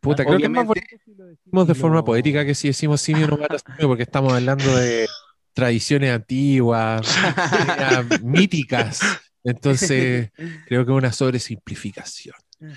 [0.01, 3.01] Puta, creo que es más bonito si lo decimos de forma poética que si decimos
[3.01, 5.07] simio no mata simio porque estamos hablando de
[5.52, 7.07] tradiciones antiguas,
[8.23, 9.01] míticas.
[9.45, 10.31] Entonces,
[10.67, 12.35] creo que es una sobresimplificación.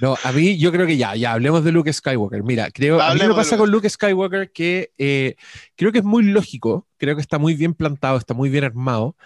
[0.00, 2.42] No, a mí yo creo que ya, ya hablemos de Luke Skywalker.
[2.42, 5.36] Mira, creo, a mí me pasa con Luke Skywalker que eh,
[5.76, 9.16] creo que es muy lógico, creo que está muy bien plantado, está muy bien armado,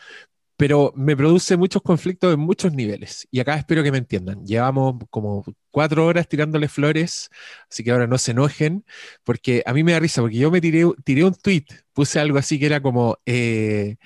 [0.56, 3.26] pero me produce muchos conflictos en muchos niveles.
[3.30, 4.44] Y acá espero que me entiendan.
[4.46, 7.30] Llevamos como cuatro horas tirándole flores,
[7.70, 8.84] así que ahora no se enojen,
[9.24, 12.38] porque a mí me da risa, porque yo me tiré, tiré un tweet, puse algo
[12.38, 13.18] así que era como...
[13.26, 13.96] eh,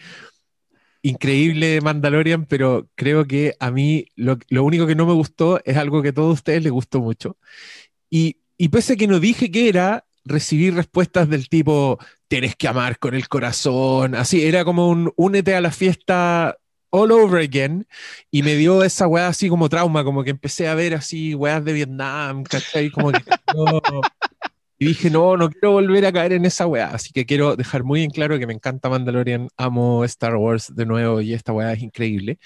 [1.08, 6.02] increíble Mandalorian, pero creo que a mí lo, único que no me gustó es algo
[6.02, 7.36] que a todos ustedes les gustó mucho.
[8.10, 12.66] Y, y pese a que no dije que era, recibí respuestas del tipo, tienes que
[12.68, 16.58] amar con el corazón, así, era como un únete a la fiesta
[16.90, 17.86] all over again,
[18.30, 21.64] y me dio esa weá así como trauma, como que empecé a ver así weas
[21.64, 22.90] de Vietnam, ¿cachai?
[22.90, 23.20] Como que...
[23.54, 23.80] no.
[24.78, 26.90] Y dije, no, no quiero volver a caer en esa weá.
[26.90, 30.86] Así que quiero dejar muy en claro que me encanta Mandalorian, amo Star Wars de
[30.86, 32.38] nuevo y esta weá es increíble.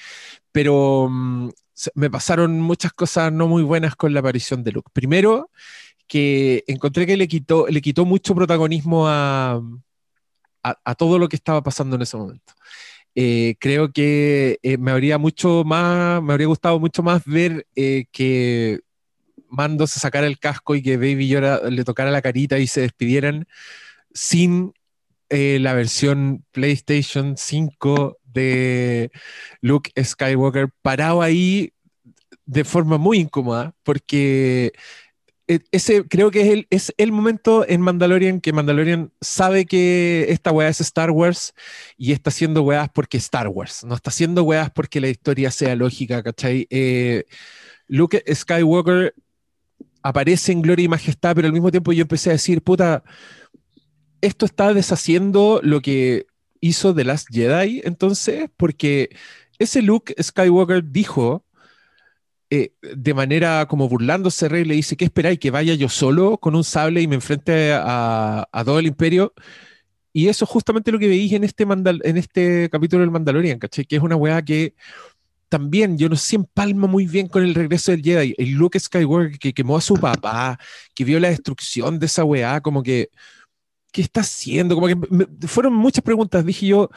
[0.53, 1.51] Pero mm,
[1.95, 4.91] me pasaron muchas cosas no muy buenas con la aparición de Luke.
[4.93, 5.51] Primero,
[6.07, 9.61] que encontré que le quitó, le quitó mucho protagonismo a,
[10.63, 12.55] a, a todo lo que estaba pasando en ese momento.
[13.15, 18.05] Eh, creo que eh, me habría mucho más, me habría gustado mucho más ver eh,
[18.13, 18.81] que
[19.51, 22.83] Mando se sacara el casco y que Baby Yoda le tocara la carita y se
[22.83, 23.47] despidieran
[24.15, 24.73] sin
[25.29, 29.11] eh, la versión PlayStation 5 de
[29.61, 31.73] Luke Skywalker parado ahí
[32.47, 34.73] de forma muy incómoda porque
[35.47, 40.27] e- ese creo que es el, es el momento en Mandalorian que Mandalorian sabe que
[40.31, 41.55] esta weá es Star Wars
[41.97, 45.75] y está haciendo weas porque Star Wars, no está haciendo weas porque la historia sea
[45.77, 46.67] lógica, ¿cachai?
[46.71, 47.25] Eh,
[47.89, 49.15] Luke Skywalker
[50.03, 53.03] aparece en gloria y majestad, pero al mismo tiempo yo empecé a decir, puta,
[54.21, 56.27] esto está deshaciendo lo que
[56.61, 59.11] hizo The Last Jedi, entonces, porque
[59.59, 61.45] ese Luke Skywalker dijo,
[62.51, 65.39] eh, de manera como burlándose, Rey le dice, ¿qué esperáis?
[65.39, 69.33] ¿Que vaya yo solo con un sable y me enfrente a, todo el imperio?
[70.13, 71.65] Y eso es justamente lo que veis en este,
[72.17, 73.85] este capítulo del Mandalorian, ¿cachai?
[73.85, 74.75] Que es una weá que
[75.51, 78.35] también, yo no sé, empalma muy bien con el regreso del Jedi.
[78.39, 80.59] El Luke Skywalker que quemó a su papá,
[80.95, 83.11] que vio la destrucción de esa weá, como que,
[83.93, 84.77] ¿qué está haciendo?
[84.77, 86.47] Como que fueron muchas preguntas.
[86.47, 86.91] Dije yo,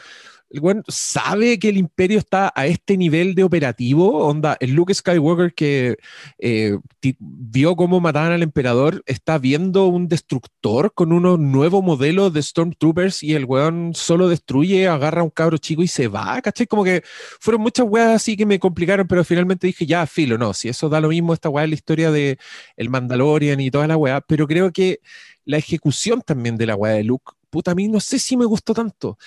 [0.53, 4.27] el weón sabe que el imperio está a este nivel de operativo.
[4.27, 5.97] Onda, el Luke Skywalker que
[6.37, 6.77] eh,
[7.19, 13.23] vio cómo mataban al emperador está viendo un destructor con unos nuevos modelos de Stormtroopers
[13.23, 16.67] y el weón solo destruye, agarra a un cabro chico y se va, ¿cachai?
[16.67, 17.01] Como que
[17.39, 20.87] fueron muchas weas así que me complicaron, pero finalmente dije, ya, filo, no, si eso
[20.87, 22.37] da lo mismo, esta wea es la historia de
[22.77, 24.99] el Mandalorian y toda la wea, pero creo que
[25.45, 28.45] la ejecución también de la wea de Luke, puta, a mí no sé si me
[28.45, 29.17] gustó tanto.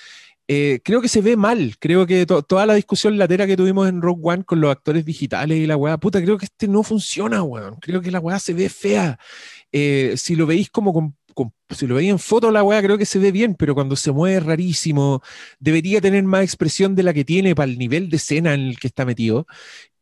[0.47, 1.75] Eh, creo que se ve mal.
[1.79, 5.03] Creo que to- toda la discusión latera que tuvimos en Rogue One con los actores
[5.05, 7.75] digitales y la weá, puta, creo que este no funciona, weón.
[7.81, 9.19] Creo que la weá se ve fea.
[9.71, 11.15] Eh, si lo veis como con,
[11.69, 14.11] si lo veis en foto, la weá creo que se ve bien, pero cuando se
[14.11, 15.21] mueve rarísimo,
[15.59, 18.79] debería tener más expresión de la que tiene para el nivel de escena en el
[18.79, 19.45] que está metido.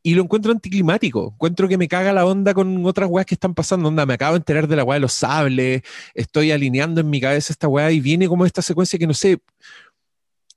[0.03, 1.31] Y lo encuentro anticlimático.
[1.33, 3.87] Encuentro que me caga la onda con otras weas que están pasando.
[3.87, 5.81] Onda, me acabo de enterar de la weá de los sables.
[6.13, 9.39] Estoy alineando en mi cabeza esta weá y viene como esta secuencia que no sé,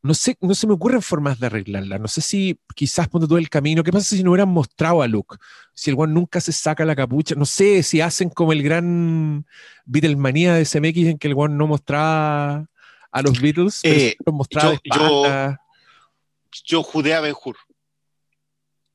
[0.02, 1.98] no sé, no se me ocurren formas de arreglarla.
[1.98, 3.82] No sé si quizás ponte todo el camino.
[3.82, 5.36] ¿Qué pasa si no hubieran mostrado a Luke?
[5.74, 7.34] Si el weón nunca se saca la capucha.
[7.34, 9.44] No sé si hacen como el gran
[9.84, 12.66] Beatlemanía de CMX en que el weón no mostraba
[13.10, 15.60] a los Beatles, pero Eh, los mostraba yo- espalda.
[16.64, 17.56] Yo judé a Ben Hur.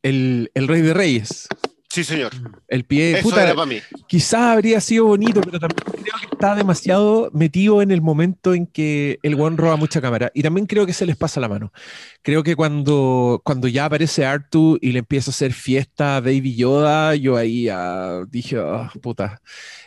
[0.04, 1.48] el, el Rey de Reyes.
[1.94, 2.32] Sí, señor.
[2.70, 3.20] El pie.
[3.20, 3.80] Eso puta, era para mí.
[4.08, 8.66] quizás habría sido bonito, pero también creo que está demasiado metido en el momento en
[8.66, 10.32] que el one roba mucha cámara.
[10.34, 11.72] Y también creo que se les pasa la mano.
[12.24, 16.56] Creo que cuando, cuando ya aparece Artu y le empieza a hacer fiesta a Baby
[16.56, 19.40] Yoda, yo ahí ah, dije, "Ah, puta.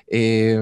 [0.06, 0.60] eh,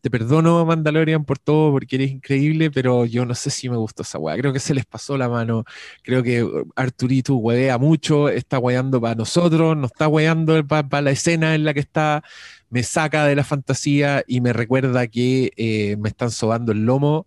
[0.00, 4.02] te perdono, Mandalorian, por todo, porque eres increíble, pero yo no sé si me gustó
[4.02, 4.36] esa weá.
[4.36, 5.64] Creo que se les pasó la mano.
[6.02, 6.46] Creo que
[6.76, 11.74] Arturito huevea mucho, está hueando para nosotros, no está hueando para la escena en la
[11.74, 12.22] que está
[12.70, 17.26] me saca de la fantasía y me recuerda que eh, me están sobando el lomo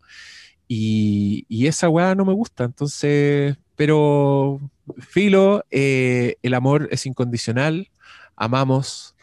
[0.68, 2.64] y, y esa weá no me gusta.
[2.64, 4.60] Entonces, pero
[5.00, 7.90] filo, eh, el amor es incondicional,
[8.36, 9.16] amamos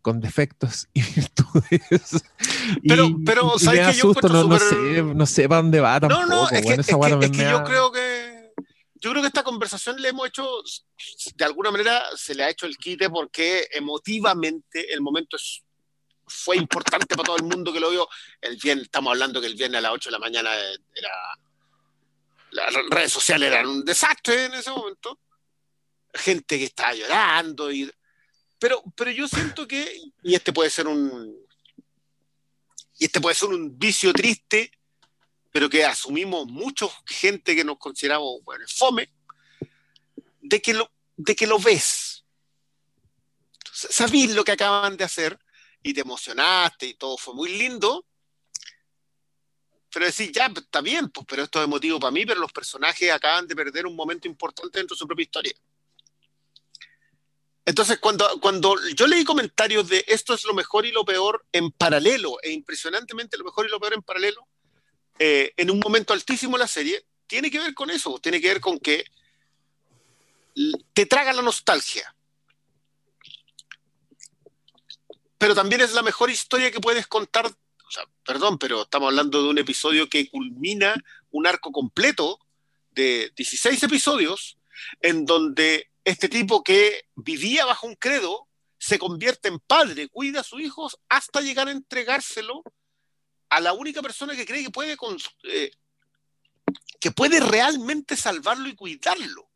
[0.00, 2.24] con defectos y virtudes.
[2.86, 3.98] Pero- Y- pero, y ¿sabes me qué?
[3.98, 6.20] Yo no, encuentro no sé, no sé para dónde va tampoco.
[6.22, 8.52] No, no, es que, es que- es me que yo creo que
[9.00, 10.44] yo creo que esta conversación le hemos hecho
[11.36, 15.62] de alguna manera se le ha hecho el quite porque emotivamente el momento es-
[16.26, 18.08] fue importante para todo el mundo que lo vio.
[18.40, 21.10] El viernes, estamos hablando que el viernes a las 8 de la mañana era
[22.50, 25.18] las redes sociales eran un desastre en ese momento.
[26.14, 27.90] Gente que estaba llorando y
[28.58, 31.36] pero pero yo siento que y este puede ser un
[32.98, 34.70] y este puede ser un vicio triste
[35.50, 39.10] pero que asumimos mucha gente que nos consideramos bueno, fome,
[40.40, 42.24] de que lo, de que lo ves.
[43.72, 45.38] Sabís lo que acaban de hacer
[45.82, 48.06] y te emocionaste y todo fue muy lindo,
[49.92, 53.10] pero decís, ya, está bien, pues, pero esto es emotivo para mí, pero los personajes
[53.10, 55.54] acaban de perder un momento importante dentro de su propia historia.
[57.68, 61.70] Entonces, cuando, cuando yo leí comentarios de esto es lo mejor y lo peor en
[61.70, 64.48] paralelo, e impresionantemente lo mejor y lo peor en paralelo,
[65.18, 68.48] eh, en un momento altísimo de la serie, tiene que ver con eso, tiene que
[68.48, 69.04] ver con que
[70.94, 72.16] te traga la nostalgia.
[75.36, 77.50] Pero también es la mejor historia que puedes contar.
[78.24, 80.94] Perdón, pero estamos hablando de un episodio que culmina
[81.32, 82.40] un arco completo
[82.92, 84.56] de 16 episodios
[85.02, 90.44] en donde este tipo que vivía bajo un credo se convierte en padre, cuida a
[90.44, 92.62] sus hijos hasta llegar a entregárselo
[93.50, 94.96] a la única persona que cree que puede,
[95.44, 95.70] eh,
[96.98, 99.50] que puede realmente salvarlo y cuidarlo.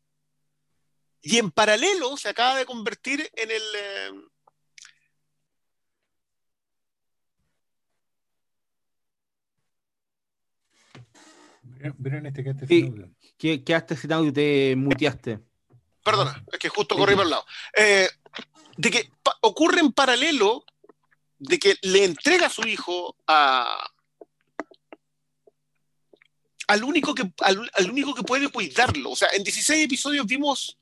[1.23, 3.63] Y en paralelo se acaba de convertir en el...
[3.75, 4.11] eh,
[11.97, 12.81] Vieron este que este Sí.
[12.81, 13.15] sin audio.
[13.65, 15.39] Quedaste sin audio y te muteaste.
[16.03, 17.45] Perdona, es que justo corrí por el lado.
[17.75, 18.09] Eh,
[18.77, 20.65] de que pa- ocurre en paralelo
[21.39, 23.89] de que le entrega a su hijo a,
[26.67, 29.11] al, único que, al, al único que puede cuidarlo.
[29.11, 30.77] O sea, en 16 episodios vimos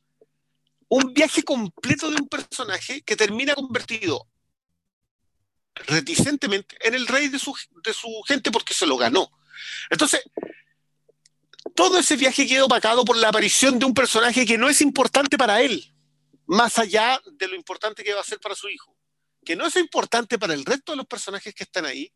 [0.90, 4.28] un viaje completo de un personaje que termina convertido
[5.74, 9.32] reticentemente en el rey de su, de su gente porque se lo ganó.
[9.90, 10.22] Entonces,
[11.82, 15.36] todo ese viaje queda opacado por la aparición de un personaje que no es importante
[15.36, 15.92] para él,
[16.46, 18.96] más allá de lo importante que va a ser para su hijo.
[19.44, 22.14] Que no es importante para el resto de los personajes que están ahí,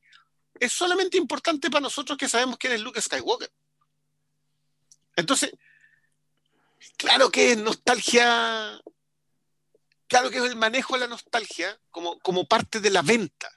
[0.60, 3.52] es solamente importante para nosotros que sabemos quién es Luke Skywalker.
[5.16, 5.52] Entonces,
[6.96, 8.80] claro que es nostalgia,
[10.08, 13.50] claro que es el manejo de la nostalgia como, como parte de la venta.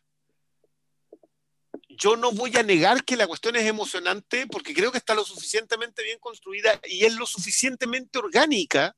[1.98, 5.24] Yo no voy a negar que la cuestión es emocionante porque creo que está lo
[5.24, 8.96] suficientemente bien construida y es lo suficientemente orgánica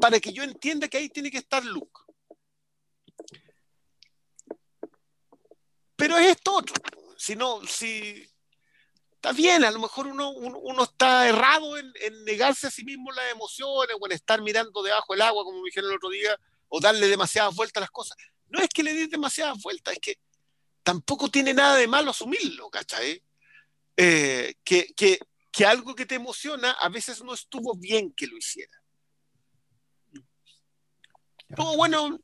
[0.00, 2.00] para que yo entienda que ahí tiene que estar Luke.
[5.94, 6.74] Pero es esto otro.
[7.16, 8.28] Si no, si
[9.14, 11.92] está bien, a lo mejor uno, uno, está errado en,
[12.24, 15.66] negarse a sí mismo las emociones o en estar mirando debajo del agua, como me
[15.66, 16.36] dijeron el otro día,
[16.68, 18.16] o darle demasiadas vueltas a las cosas.
[18.48, 20.18] No es que le des demasiadas vueltas, es que
[20.84, 23.20] tampoco tiene nada de malo asumirlo, ¿cachai?
[23.96, 25.18] Eh, que, que,
[25.50, 28.72] que algo que te emociona a veces no estuvo bien que lo hiciera.
[31.56, 32.18] Todo bueno,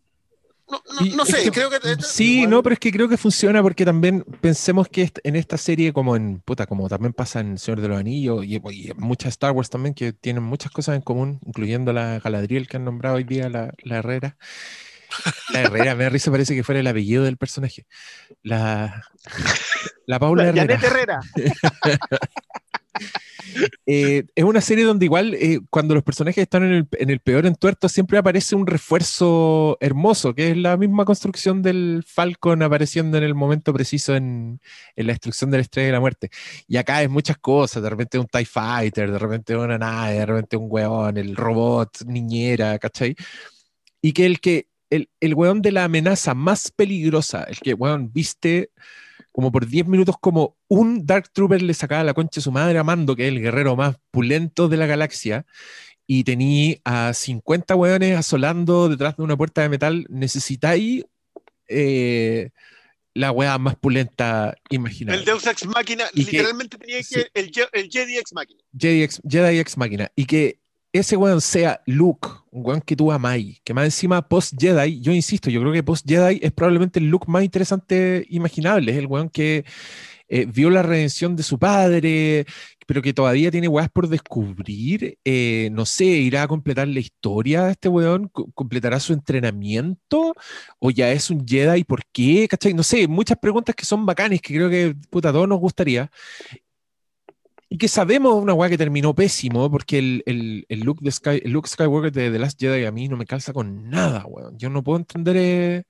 [1.16, 1.78] no, sé, creo que.
[2.00, 5.92] Sí, no, pero es que creo que funciona porque también pensemos que en esta serie,
[5.92, 6.40] como en.
[6.40, 8.60] Puta, como también pasa en El Señor de los Anillos y,
[8.97, 12.84] muchas Star Wars también, que tienen muchas cosas en común, incluyendo la Galadriel que han
[12.84, 14.36] nombrado hoy día, la, la Herrera.
[15.52, 17.86] La Herrera, me da risa, parece que fuera el apellido del personaje.
[18.42, 19.05] La,
[20.06, 20.80] la Paula Herrera.
[20.82, 21.20] Herrera.
[23.86, 27.20] Eh, es una serie donde igual eh, cuando los personajes están en el, en el,
[27.20, 33.18] peor entuerto siempre aparece un refuerzo hermoso, que es la misma construcción del Falcon apareciendo
[33.18, 34.60] en el momento preciso en,
[34.97, 36.30] en la destrucción de la estrella de la muerte.
[36.68, 40.26] Y acá es muchas cosas, de repente un TIE Fighter, de repente una nave, de
[40.26, 43.16] repente un weón, el robot, niñera, ¿cachai?
[44.02, 48.12] Y que el que el, el weón de la amenaza más peligrosa, el que weón
[48.12, 48.70] viste
[49.33, 52.78] como por 10 minutos como un Dark Trooper le sacaba la concha a su madre
[52.78, 55.47] a Mando, que es el guerrero más pulento de la galaxia,
[56.07, 61.05] y tenía a 50 hueones asolando detrás de una puerta de metal, necesitáis
[61.69, 62.51] eh,
[63.15, 65.20] la hueá más pulenta imaginable.
[65.20, 68.62] El Deus Ex Máquina, literalmente tenía que el, el, Jedi Ex Máquina.
[68.77, 70.10] Jedi Ex, Jedi Ex Máquina.
[70.17, 70.59] Y que
[70.93, 75.51] ese weón sea Luke, un weón que tú amáis, que más encima post-Jedi, yo insisto,
[75.51, 79.65] yo creo que post-Jedi es probablemente el Luke más interesante imaginable, es el weón que
[80.28, 82.47] eh, vio la redención de su padre,
[82.86, 87.65] pero que todavía tiene weas por descubrir, eh, no sé, irá a completar la historia
[87.65, 90.35] de este weón, completará su entrenamiento,
[90.78, 92.49] o ya es un Jedi, ¿por qué?
[92.49, 92.75] ¿Cachai?
[92.75, 96.10] No sé, muchas preguntas que son bacanes, que creo que puta, a todos nos gustaría.
[97.73, 101.57] Y que sabemos una weá que terminó pésimo, porque el, el, el look Sky, el
[101.65, 104.58] Skywalker de The Last Jedi a mí no me calza con nada, weón.
[104.58, 105.84] Yo no puedo entender eh,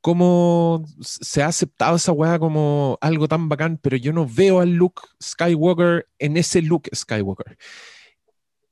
[0.00, 4.72] cómo se ha aceptado esa weá como algo tan bacán, pero yo no veo al
[4.72, 7.56] Luke Skywalker en ese look Skywalker.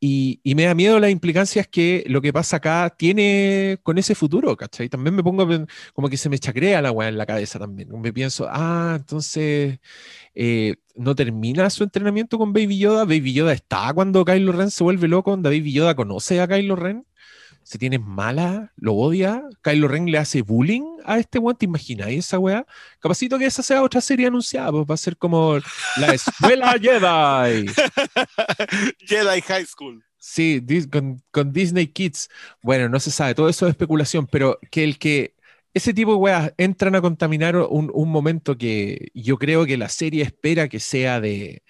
[0.06, 4.54] Y, me da miedo las implicancias que lo que pasa acá tiene con ese futuro,
[4.54, 4.90] ¿cachai?
[4.90, 5.48] También me pongo
[5.94, 7.88] como que se me chacrea la weá en la cabeza también.
[8.02, 9.78] Me pienso, ah, entonces
[10.34, 13.04] eh, no termina su entrenamiento con Baby Yoda.
[13.04, 15.38] Baby Yoda está cuando Kylo Ren se vuelve loco.
[15.38, 17.06] Baby Yoda conoce a Kylo Ren.
[17.64, 19.42] Se tiene mala, lo odia.
[19.62, 21.56] Kylo Ren le hace bullying a este weón.
[21.56, 22.66] ¿Te imagináis esa weá?
[23.00, 24.70] Capacito que esa sea otra serie anunciada.
[24.70, 25.58] Pues va a ser como
[25.96, 27.66] la escuela Jedi.
[29.00, 30.04] Jedi High School.
[30.18, 32.28] Sí, con, con Disney Kids.
[32.62, 33.34] Bueno, no se sabe.
[33.34, 35.34] Todo eso es especulación, pero que el que
[35.74, 40.22] ese tipo de weas entran a contaminar un, momento que yo creo que la serie
[40.22, 41.62] espera que sea de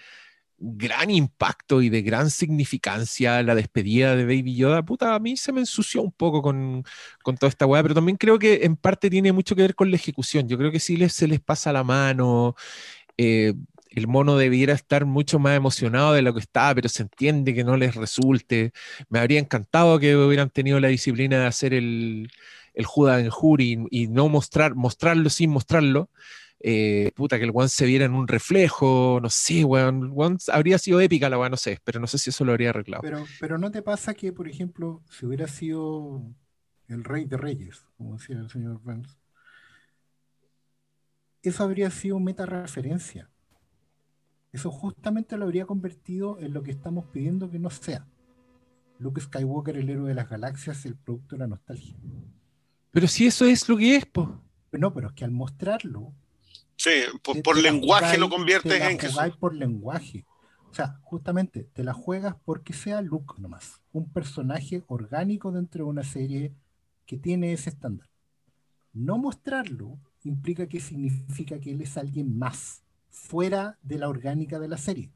[0.58, 4.84] gran impacto y de gran significancia la despedida de Baby Yoda.
[4.84, 6.84] Puta, a mí se me ensució un poco con,
[7.22, 9.96] toda esta wea, pero también creo que en parte tiene mucho que ver con la
[9.96, 10.48] ejecución.
[10.48, 12.54] Yo creo que sí les, se les pasa la mano.
[13.18, 13.54] Eh,
[13.90, 17.64] el mono debiera estar mucho más emocionado de lo que está, pero se entiende que
[17.64, 18.72] no les resulte.
[19.08, 22.28] Me habría encantado que hubieran tenido la disciplina de hacer el,
[22.74, 26.10] el Judas en Jury y, no mostrar, mostrarlo sin mostrarlo.
[26.66, 30.98] Eh, puta, que el one se viera en un reflejo, no sé, weón, habría sido
[30.98, 33.02] épica la weón, no sé, pero no sé si eso lo habría arreglado.
[33.02, 36.22] Pero, pero no te pasa que, por ejemplo, si hubiera sido
[36.88, 39.14] el rey de reyes, como decía el señor Vance,
[41.42, 43.28] eso habría sido meta referencia.
[44.50, 48.06] Eso justamente lo habría convertido en lo que estamos pidiendo que no sea.
[48.98, 51.94] Luke Skywalker, el héroe de las galaxias, el producto de la nostalgia.
[52.90, 54.28] Pero si eso es lo que es, pues.
[54.72, 56.14] No, pero es que al mostrarlo.
[56.84, 59.18] Sí, por, lenguaje lo conviertes en Jesús.
[59.40, 60.26] por lenguaje.
[60.70, 63.80] O sea, justamente te la juegas porque sea Luke nomás.
[63.92, 66.52] Un personaje orgánico dentro de una serie
[67.06, 68.06] que tiene ese estándar.
[68.92, 74.68] No mostrarlo implica que significa que él es alguien más, fuera de la orgánica de
[74.68, 75.10] la serie.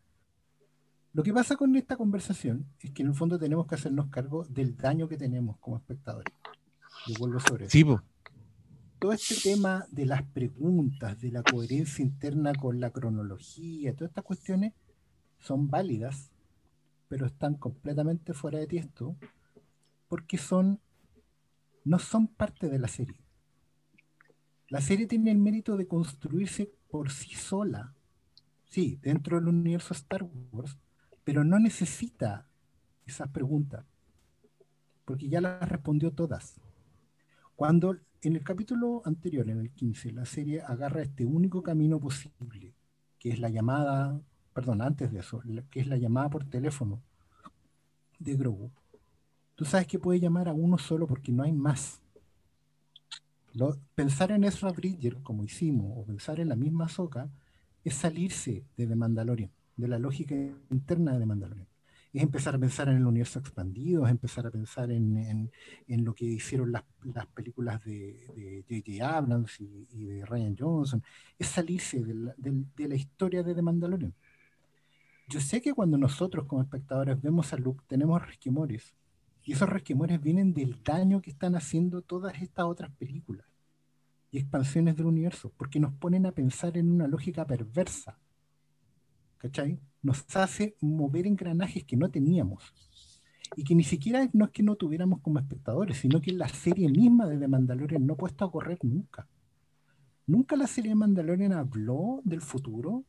[1.12, 4.46] Lo que pasa con esta conversación es que en el fondo tenemos que hacernos cargo
[4.48, 6.32] del daño que tenemos como espectadores
[7.18, 8.02] vuelvo sobre eso.
[8.98, 14.24] Todo este tema de las preguntas, de la coherencia interna con la cronología, todas estas
[14.24, 14.72] cuestiones
[15.38, 16.30] son válidas,
[17.08, 19.16] pero están completamente fuera de tiesto
[20.08, 20.80] porque son
[21.84, 23.20] no son parte de la serie.
[24.68, 27.94] La serie tiene el mérito de construirse por sí sola,
[28.66, 30.76] sí, dentro del universo Star Wars,
[31.24, 32.46] pero no necesita
[33.06, 33.86] esas preguntas,
[35.04, 36.60] porque ya las respondió todas.
[37.58, 42.72] Cuando en el capítulo anterior, en el 15, la serie agarra este único camino posible,
[43.18, 44.20] que es la llamada,
[44.52, 47.02] perdón, antes de eso, que es la llamada por teléfono
[48.20, 48.70] de Grogu.
[49.56, 52.00] Tú sabes que puede llamar a uno solo porque no hay más.
[53.96, 57.28] Pensar en Ezra Bridger, como hicimos, o pensar en la misma Soca,
[57.82, 60.36] es salirse de The Mandalorian, de la lógica
[60.70, 61.67] interna de The Mandalorian.
[62.12, 65.50] Es empezar a pensar en el universo expandido, es empezar a pensar en, en-
[65.88, 68.24] en lo que hicieron las, las películas de
[68.68, 69.16] de J.J.
[69.18, 71.02] Abrams y, y de Ryan Johnson.
[71.38, 74.14] Es salirse de la, del- de la historia de The Mandalorian.
[75.28, 78.94] Yo sé que cuando nosotros como espectadores vemos a Luke tenemos resquemores.
[79.44, 83.46] Y esos resquemores vienen del daño que están haciendo todas estas otras películas
[84.30, 88.18] y expansiones del universo, porque nos ponen a pensar en una lógica perversa.
[89.38, 89.80] ¿Cachai?
[90.02, 92.74] Nos hace mover engranajes que no teníamos.
[93.56, 96.88] Y que ni siquiera no es que no tuviéramos como espectadores, sino que la serie
[96.88, 99.26] misma de The Mandalorian no ha puesto a correr nunca.
[100.26, 103.04] Nunca la serie de Mandalorian habló del futuro,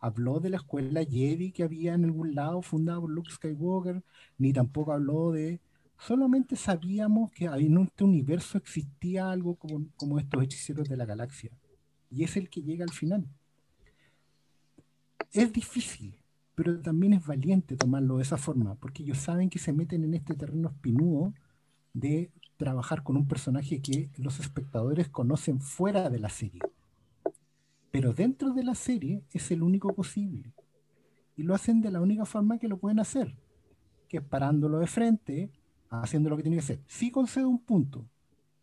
[0.00, 4.02] habló de la escuela Jedi que había en algún lado fundada por Luke Skywalker,
[4.36, 5.60] ni tampoco habló de...
[5.96, 11.50] Solamente sabíamos que en este universo existía algo como, como estos hechiceros de la galaxia.
[12.10, 13.26] Y es el que llega al final.
[15.32, 16.18] Es difícil,
[16.54, 20.14] pero también es valiente tomarlo de esa forma, porque ellos saben que se meten en
[20.14, 21.34] este terreno espinudo
[21.92, 26.60] de trabajar con un personaje que los espectadores conocen fuera de la serie.
[27.90, 30.52] Pero dentro de la serie es el único posible.
[31.36, 33.36] Y lo hacen de la única forma que lo pueden hacer,
[34.08, 35.52] que es parándolo de frente,
[35.90, 36.80] haciendo lo que tiene que hacer.
[36.86, 38.08] Sí concedo un punto,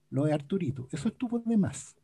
[0.09, 1.95] lo de Arturito, eso estuvo de más.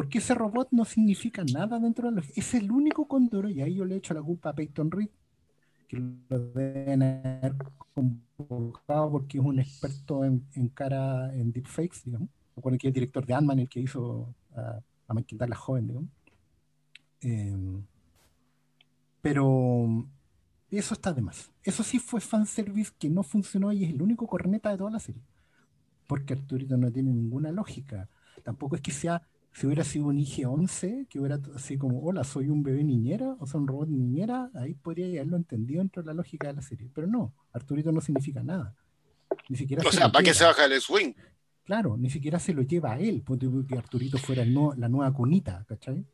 [0.00, 3.74] Porque ese robot no significa nada dentro de la Es el único condoro, y ahí
[3.74, 5.10] yo le echo la culpa a Peyton Reed,
[5.86, 7.54] que lo deben haber
[7.92, 12.30] convocado porque es un experto en, en cara, en deepfakes, digamos.
[12.56, 15.86] Recuerden que es el director de Ant-Man, el que hizo a, a Michael Douglas joven,
[15.86, 16.10] digamos.
[17.20, 17.82] Eh,
[19.20, 20.08] pero
[20.70, 21.50] eso está de más.
[21.62, 24.98] Eso sí fue fanservice que no funcionó y es el único corneta de toda la
[24.98, 25.20] serie.
[26.06, 28.08] Porque Arturito no tiene ninguna lógica.
[28.42, 29.20] Tampoco es que sea,
[29.52, 33.46] si hubiera sido un IG-11, que hubiera así como, hola, soy un bebé niñera, o
[33.46, 36.88] sea, un robot niñera, ahí podría haberlo entendido dentro de la lógica de la serie.
[36.94, 38.74] Pero no, Arturito no significa nada.
[39.48, 41.12] Ni siquiera O se sea, ¿para qué se baja el swing?
[41.64, 44.74] Claro, ni siquiera se lo lleva a él, ponte tú que Arturito fuera el no-
[44.76, 46.04] la nueva cunita, ¿cachai?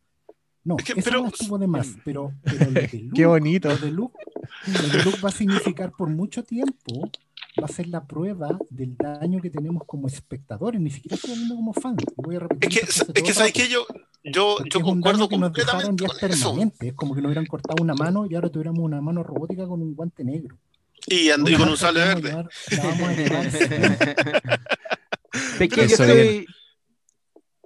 [0.65, 3.27] No, Es que, esa pero- no estuvo de más, pero, pero lo de Luke, Qué
[3.27, 3.69] bonito.
[3.69, 4.15] Lo de, Luke,
[4.67, 7.11] lo de Luke va a significar por mucho tiempo,
[7.61, 11.55] va a ser la prueba del daño que tenemos como espectadores, ni siquiera estoy hablando
[11.57, 12.03] como fans.
[12.17, 13.69] Voy a repetir Es que, es que ¿sabes qué?
[13.69, 13.87] Yo,
[14.25, 16.73] yo, yo concuerdo que nos dejaron completamente con eso.
[16.81, 19.81] es como que nos hubieran cortado una mano y ahora tuviéramos una mano robótica con
[19.83, 20.57] un guante negro.
[21.09, 22.29] Y, y con un sable que verde.
[22.31, 24.17] llevar- la vamos a llevar siempre.
[25.61, 26.47] Es que yo Eso estoy-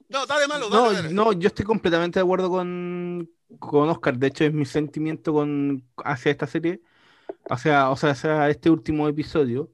[0.09, 1.15] No, dale malo, no, dale, dale.
[1.15, 4.19] no, yo estoy completamente de acuerdo con, con Oscar.
[4.19, 6.81] De hecho, es mi sentimiento con, hacia esta serie.
[7.49, 9.70] O sea, o sea, hacia este último episodio.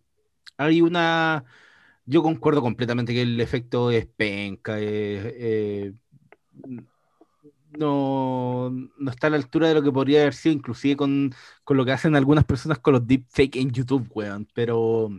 [0.58, 1.44] Hay una.
[2.06, 4.76] Yo concuerdo completamente que el efecto es penca.
[4.78, 5.94] eh,
[7.78, 11.76] no, no está a la altura de lo que podría haber sido, inclusive con, con
[11.76, 14.48] lo que hacen algunas personas con los deepfakes en YouTube, weón.
[14.54, 15.10] Pero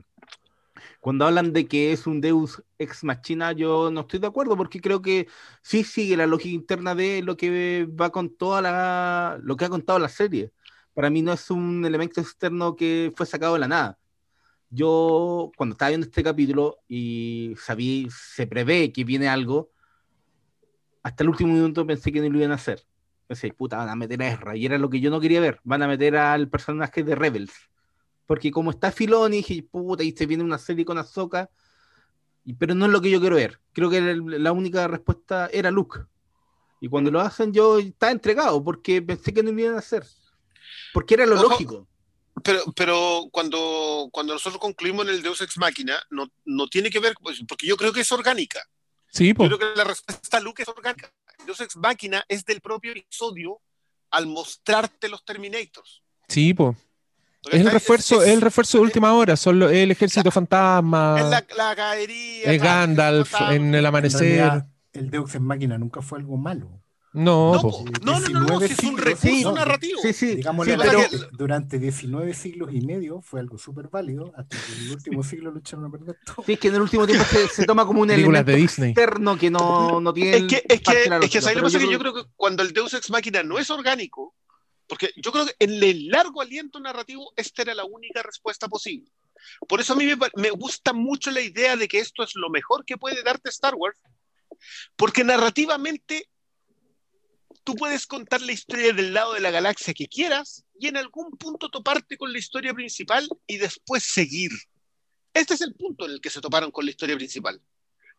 [0.99, 4.81] cuando hablan de que es un Deus ex machina, yo no estoy de acuerdo porque
[4.81, 5.27] creo que
[5.61, 9.69] sí sigue la lógica interna de lo que va con toda la lo que ha
[9.69, 10.51] contado la serie.
[10.93, 13.99] Para mí no es un elemento externo que fue sacado de la nada.
[14.69, 19.71] Yo cuando estaba viendo este capítulo y sabía, se prevé que viene algo,
[21.03, 22.85] hasta el último minuto pensé que no lo iban a hacer.
[23.27, 24.55] Pensé, puta, van a meter a Ezra.
[24.55, 25.59] Y era lo que yo no quería ver.
[25.63, 27.53] Van a meter al personaje de Rebels.
[28.25, 31.49] Porque como está Filoni, dije, puta, y se viene una serie con Ahsoka.
[32.57, 33.59] Pero no es lo que yo quiero ver.
[33.73, 35.99] Creo que la única respuesta era Luke.
[36.79, 40.05] Y cuando lo hacen, yo estaba entregado porque pensé que no lo iban a hacer.
[40.93, 41.49] Porque era lo Ojo.
[41.49, 41.87] lógico.
[42.43, 46.99] Pero, pero cuando, cuando nosotros concluimos en el Deus Ex Máquina, no, no tiene que
[46.99, 48.61] ver, pues, porque yo creo que es orgánica.
[49.09, 49.45] Sí, Yo po.
[49.47, 51.11] creo que la respuesta a Luke es orgánica.
[51.45, 53.59] Deus Ex Máquina es del propio episodio
[54.11, 56.03] al mostrarte los Terminators.
[56.27, 56.75] Sí, po.
[57.41, 61.15] Porque Es el refuerzo, es el refuerzo de última hora, son los- el ejército fantasma,
[61.19, 62.51] Es la, la caería.
[62.51, 64.19] es tal, Gandalf en el En amanecer.
[64.21, 66.81] realidad, el Deus en máquina nunca fue algo malo.
[67.13, 67.85] No, No, po.
[67.85, 67.85] po.
[68.03, 70.01] no, no, no, no, si es un 19 recurso siglos, narrativo.
[70.01, 70.35] Sí, sí.
[70.35, 74.73] Digámosle sí, pero, que durante 19 siglos y medio fue algo súper válido, hasta que
[74.73, 76.45] en el último siglo lo echaron a perder todo.
[76.45, 78.91] sí, es que en el último tiempo se, se toma como un elemento de Disney.
[78.91, 80.37] externo que no, no tiene.
[80.37, 81.85] Es que, es que, es que lógica, ¿sabes lo que?
[81.85, 84.35] Que yo creo que cuando el Deus Ex Machina no es orgánico,
[84.87, 89.11] porque yo creo que en el largo aliento narrativo esta era la única respuesta posible.
[89.67, 92.49] Por eso a mí me, me gusta mucho la idea de que esto es lo
[92.49, 93.97] mejor que puede darte Star Wars,
[94.95, 96.29] porque narrativamente
[97.67, 101.31] tú puedes contar la historia del lado de la galaxia que quieras y en algún
[101.31, 104.51] punto toparte con la historia principal y después seguir.
[105.33, 107.61] Este es el punto en el que se toparon con la historia principal.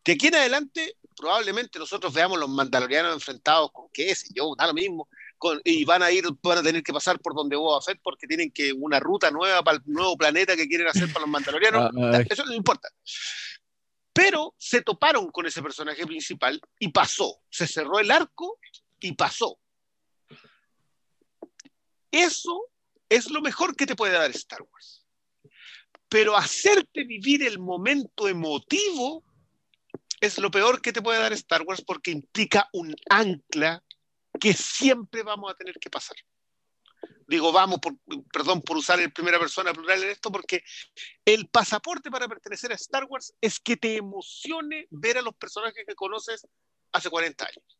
[0.04, 4.66] De aquí en adelante, probablemente nosotros veamos los mandalorianos enfrentados con qué sé yo, da
[4.66, 7.80] lo mismo, con, y van a ir, van a tener que pasar por donde Boba
[7.80, 11.20] Fett porque tienen que una ruta nueva para el nuevo planeta que quieren hacer para
[11.20, 11.90] los mandalorianos.
[12.28, 12.90] Eso no importa.
[14.12, 17.40] Pero se toparon con ese personaje principal y pasó.
[17.48, 18.58] Se cerró el arco
[19.00, 19.58] y pasó.
[22.10, 22.60] Eso
[23.08, 25.06] es lo mejor que te puede dar Star Wars.
[26.08, 29.24] Pero hacerte vivir el momento emotivo
[30.20, 33.84] es lo peor que te puede dar Star Wars porque implica un ancla
[34.40, 36.16] que siempre vamos a tener que pasar.
[37.26, 37.94] Digo, vamos, por,
[38.32, 40.62] perdón por usar en primera persona plural en esto, porque
[41.24, 45.84] el pasaporte para pertenecer a Star Wars es que te emocione ver a los personajes
[45.86, 46.46] que conoces
[46.92, 47.77] hace 40 años.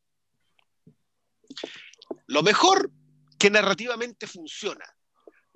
[2.26, 2.90] Lo mejor,
[3.38, 4.84] que narrativamente funciona.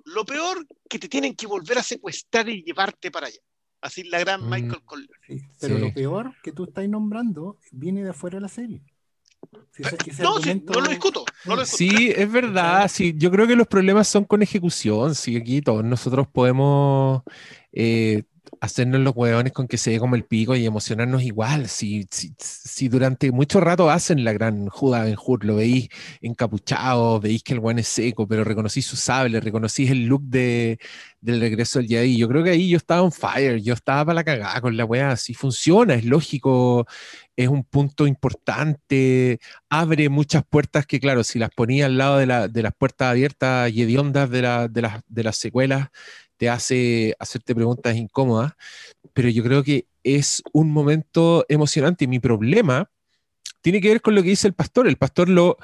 [0.05, 3.39] Lo peor, que te tienen que volver a secuestrar y llevarte para allá.
[3.81, 4.49] Así la gran Mm.
[4.49, 5.13] Michael Corleone.
[5.27, 5.81] Sí, pero Sí.
[5.81, 8.81] lo peor que tú estás nombrando viene de afuera de la serie.
[9.71, 11.25] Si ese- que No, sí, argumento- no lo discuto.
[11.45, 11.77] No lo discuto.
[11.77, 12.87] Sí, es verdad.
[12.89, 15.15] Sí, yo creo que los problemas son con ejecución.
[15.15, 17.23] Sí, aquí todos nosotros podemos
[17.73, 18.23] eh,
[18.61, 21.67] hacernos los hueones con que se dé como el pico y emocionarnos igual.
[21.69, 25.89] Si, si, si durante mucho rato hacen la gran Juda Ben Hur, lo veis
[26.21, 30.79] encapuchado, veis que el hueón es seco, pero reconocí su sable, reconocí el look de,
[31.21, 32.17] del regreso del Jedi.
[32.17, 34.85] Yo creo que ahí yo estaba on fire, yo estaba para la cagada con la
[34.85, 35.15] weá.
[35.17, 36.85] Si funciona, es lógico,
[37.35, 39.39] es un punto importante,
[39.69, 43.09] abre muchas puertas que, claro, si las ponía al lado de, la- de las puertas
[43.11, 45.89] abiertas y hediondas de, la- de las, de las secuelas,
[46.37, 48.53] te hace hacerte preguntas incómodas,
[49.13, 52.89] pero yo creo que es un momento emocionante y mi problema
[53.61, 54.87] tiene que ver con lo que dice el pastor.
[54.87, 55.57] El pastor lo,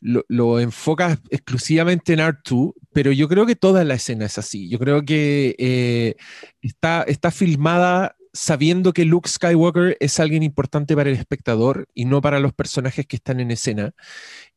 [0.00, 4.68] lo, enfoca exclusivamente en R2, pero yo creo que toda la escena es así.
[4.68, 6.14] Yo creo que eh,
[6.62, 12.20] está, está filmada sabiendo que Luke Skywalker es alguien importante para el espectador y no
[12.20, 13.92] para los personajes que están en escena.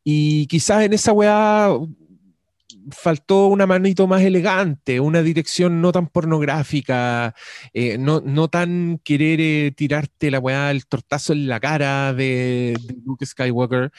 [0.03, 1.69] Y quizás en esa weá
[2.91, 7.35] faltó una manito más elegante, una dirección no tan pornográfica,
[7.73, 12.75] eh, no, no tan querer eh, tirarte la weá, el tortazo en la cara de,
[12.81, 13.91] de Luke Skywalker.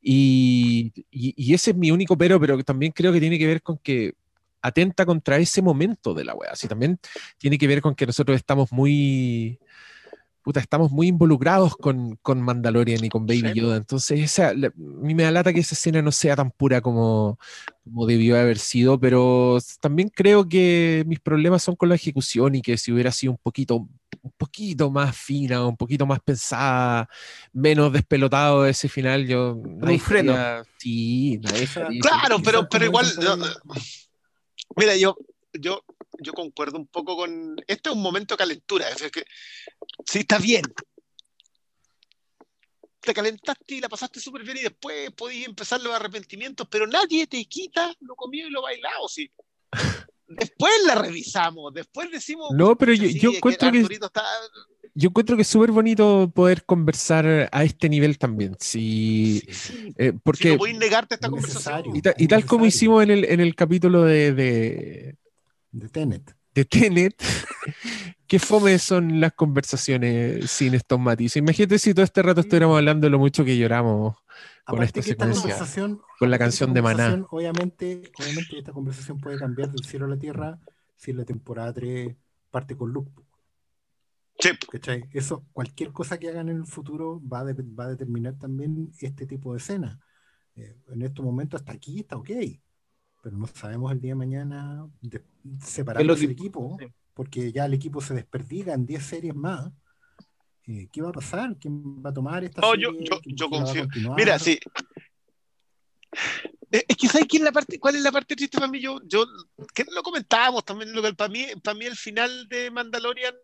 [0.00, 3.62] Y, y- y ese es mi único pero, pero también creo que tiene que ver
[3.62, 4.14] con que
[4.62, 6.50] atenta contra ese momento de la weá.
[6.52, 6.98] Así también
[7.38, 9.58] tiene que ver con que nosotros estamos muy.
[10.48, 13.60] Puta, estamos muy involucrados con, con Mandalorian y con Baby Sí.
[13.60, 13.76] Yoda.
[13.76, 16.80] Entonces, esa, la- a mí me da lata que esa escena no sea tan pura
[16.80, 17.38] como,
[17.84, 22.62] como debió haber sido, pero también creo que mis problemas son con la ejecución y
[22.62, 27.10] que si hubiera sido un poquito, un poquito más fina, un poquito más pensada,
[27.52, 29.54] menos despelotado ese final, yo...
[29.62, 30.34] nadie freno.
[30.78, 31.68] Sí, nadie
[32.00, 33.06] Claro, pero, pero igual.
[34.76, 35.14] Mira, yo,
[35.52, 35.82] yo,
[36.18, 37.56] yo concuerdo un poco con.
[37.66, 38.88] Este es un momento de calentura.
[38.88, 39.24] Es que,
[40.06, 40.62] sí, está bien.
[43.00, 47.26] Te calentaste y la pasaste súper bien y después podías empezar los arrepentimientos, pero nadie
[47.26, 49.30] te quita lo comido y lo bailado, sí.
[50.30, 52.50] Después la revisamos, después decimos.
[52.54, 54.26] No, pero yo, sí, yo encuentro que, está-
[54.92, 58.54] yo encuentro que es súper bonito poder conversar a este nivel también.
[58.60, 59.40] Sí,
[59.96, 60.50] eh, si porque...
[60.50, 61.96] no podéis negarte esta es conversación.
[61.96, 65.16] Y, ta- y tal como hicimos en el, en el capítulo de, de,
[65.70, 66.34] De Tenet.
[66.54, 67.14] de Tenet,
[68.26, 71.36] qué fome son las conversaciones sin estos matices.
[71.36, 74.16] Imagínate si todo este rato estuviéramos hablando de lo mucho que lloramos
[74.66, 77.26] con esta que esta secuencia, conversación, con la canción de Maná.
[77.30, 80.58] Obviamente, obviamente esta conversación puede cambiar del cielo a la tierra
[80.96, 82.14] si la temporada 3
[82.50, 83.10] parte con Luke.
[84.40, 85.04] Sí, ¿cachai?
[85.12, 88.92] Eso, cualquier cosa que hagan en el futuro va a, de- va a determinar también
[89.00, 90.00] este tipo de escena.
[90.54, 92.30] Eh, en estos momentos hasta aquí está ok,
[93.22, 95.22] pero no sabemos el día de mañana de,
[95.64, 96.86] separar Es lo el que- equipo, sí.
[97.14, 99.70] porque ya el equipo se desperdiga en 10 series más.
[100.64, 101.56] Eh, ¿Qué va a pasar?
[101.58, 102.84] ¿Quién va a tomar esta No, serie?
[102.84, 103.88] yo- yo- ¿Quién- yo confío.
[104.16, 104.58] Mira, sí.
[106.70, 108.78] Es que ¿sabes quién la parte, cuál es la parte triste para mí?
[108.80, 109.24] Yo, yo
[109.74, 113.34] que lo comentábamos también, lo que para mí, para mí el final de Mandalorian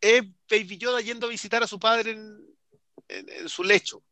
[0.00, 2.38] es Baby Yoda yendo a visitar a su padre en,
[3.08, 4.02] en- en su lecho.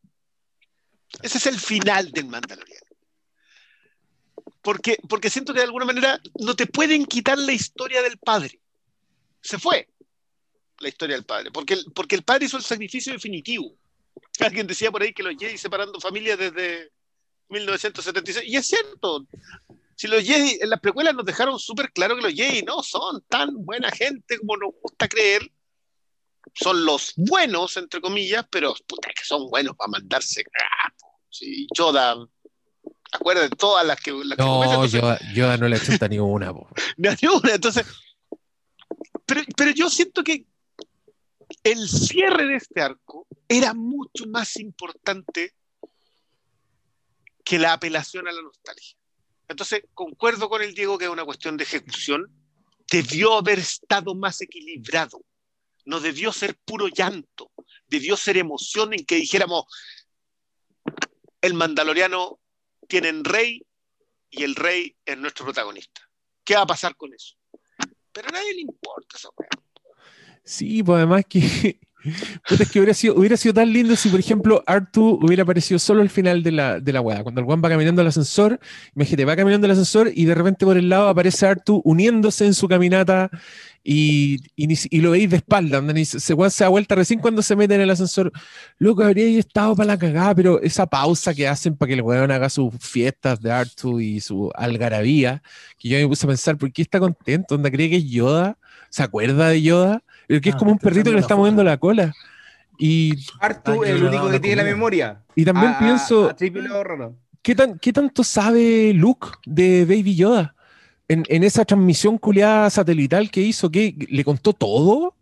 [1.22, 2.89] Ese es el final del Mandaloriano.
[4.62, 8.60] Porque, porque siento que de alguna manera no te pueden quitar la historia del padre.
[9.40, 9.89] Se fue
[10.80, 13.74] la historia del padre, porque el, porque el padre hizo el sacrificio definitivo.
[14.40, 16.90] Alguien decía por ahí que los Jedi separando familias desde
[17.48, 19.26] 1976, y es cierto.
[19.94, 23.22] Si los Jedi en las precuelas nos dejaron súper claro que los Jedi no son
[23.28, 25.50] tan buena gente como nos gusta creer,
[26.55, 30.44] son los buenos, entre comillas, pero puta que son buenos para mandarse.
[31.28, 32.16] Sí, Yoda,
[33.12, 34.12] acuerden todas las que.
[34.12, 36.52] Las No, que entonces- Yoda, Yoda no le achunta ni una,
[36.97, 37.55] ni a ninguna.
[37.55, 37.86] Entonces,
[39.26, 40.44] pero, pero yo siento que
[41.64, 45.55] el cierre de este arco era mucho más importante
[47.44, 48.97] que la apelación a la nostalgia.
[49.48, 52.26] Entonces, concuerdo con el Diego que es una cuestión de ejecución.
[52.90, 55.20] Debió haber estado más equilibrado.
[55.84, 57.50] No debió ser puro llanto.
[57.89, 59.64] Debió ser emoción en que dijéramos,
[61.40, 62.39] el mandaloriano
[62.90, 63.64] tiene rey
[64.28, 66.02] y el rey es nuestro protagonista.
[66.44, 67.36] ¿Qué va a pasar con eso?
[68.12, 69.28] Pero a nadie le importa esa.
[70.44, 71.80] Sí, pues además que.
[72.48, 75.78] Puta, es que hubiera sido, hubiera sido tan lindo si, por ejemplo, Artu hubiera aparecido
[75.78, 77.22] solo al final de la, de la weá.
[77.22, 78.58] Cuando el Juan va caminando al ascensor,
[78.94, 82.54] imagínate, va caminando al ascensor y de repente por el lado aparece Artu uniéndose en
[82.54, 83.30] su caminata
[83.82, 85.80] y, y, lo veis de espalda.
[85.80, 88.30] ni se, se da vuelta recién cuando se mete en el ascensor.
[88.78, 92.30] Loco, habría estado para la cagada, pero esa pausa que hacen para que el weón
[92.30, 95.42] haga sus fiestas de Artu y su algarabía,
[95.78, 97.54] que yo me puse a pensar, ¿por qué está contento?
[97.54, 98.58] ¿Onda cree que es Yoda?
[98.90, 100.02] ¿Se acuerda de Yoda?
[100.39, 102.15] Que es Ah, como un perrito que le está moviendo la cola.
[102.78, 105.20] Y, Artu es el único que tiene la memoria.
[105.34, 106.34] y también A- pienso, a.
[107.42, 110.55] ¿qué, tan, ¿qué tanto sabe Luke de Baby Yoda?
[111.09, 113.94] En, en esa transmisión culiada satelital que hizo, ¿qué?
[114.09, 115.15] ¿Le contó todo?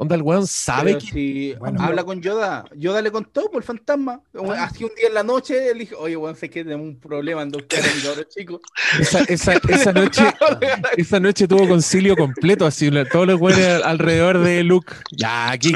[0.00, 1.82] ¿Onda el weón sabe que- si Bueno.
[1.82, 4.20] habla con Yoda, Yoda le contó por el fantasma.
[4.32, 4.68] Ah.
[4.70, 7.42] Así un día en la noche, él dijo, oye, weón, sé que tenemos un problema
[7.42, 7.64] en dos
[8.08, 8.60] ahora, chicos.
[9.00, 10.22] esa, esa, esa noche,
[10.96, 14.92] esa noche tuvo concilio completo, así, todos los weones al- alrededor de Luke.
[15.10, 15.74] Ya, aquí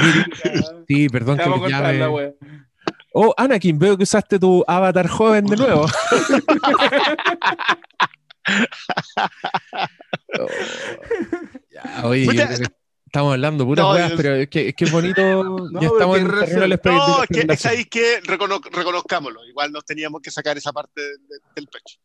[0.87, 2.35] Sí, perdón que me llame.
[3.15, 5.87] Oh, Anakin, veo que usaste tu avatar joven de nuevo.
[10.39, 10.47] Oh,
[11.71, 12.65] ya, oye, yo Puta, creo que
[13.13, 15.21] estamos hablando puras no, weas, pero es que, es que es bonito.
[15.73, 17.71] ya pero estamos en terreno de la exper- de la No, es que experimentación.
[17.71, 19.45] sabéis que recono- reconozcámoslo.
[19.47, 21.99] Igual nos teníamos que sacar esa parte de- de- del pecho.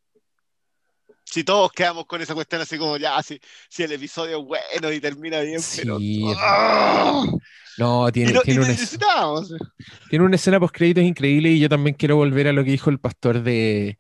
[1.24, 4.92] Si todos quedamos con esa cuestión así como ya, si, si el episodio es bueno
[4.92, 5.98] y termina bien, pero.
[6.00, 7.24] Sí, ¡Ah!
[7.78, 9.54] No, tiene, no- tiene, una, es- necesitábamos.
[10.10, 12.90] tiene una escena post créditos increíble y yo también quiero volver a lo que dijo
[12.90, 13.98] el pastor de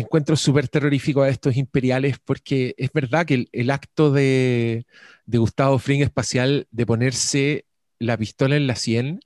[0.00, 4.86] encuentro súper terrorífico a estos imperiales porque es verdad que el, el acto de,
[5.26, 7.66] de Gustavo Fring espacial de ponerse
[7.98, 9.20] la pistola en la sien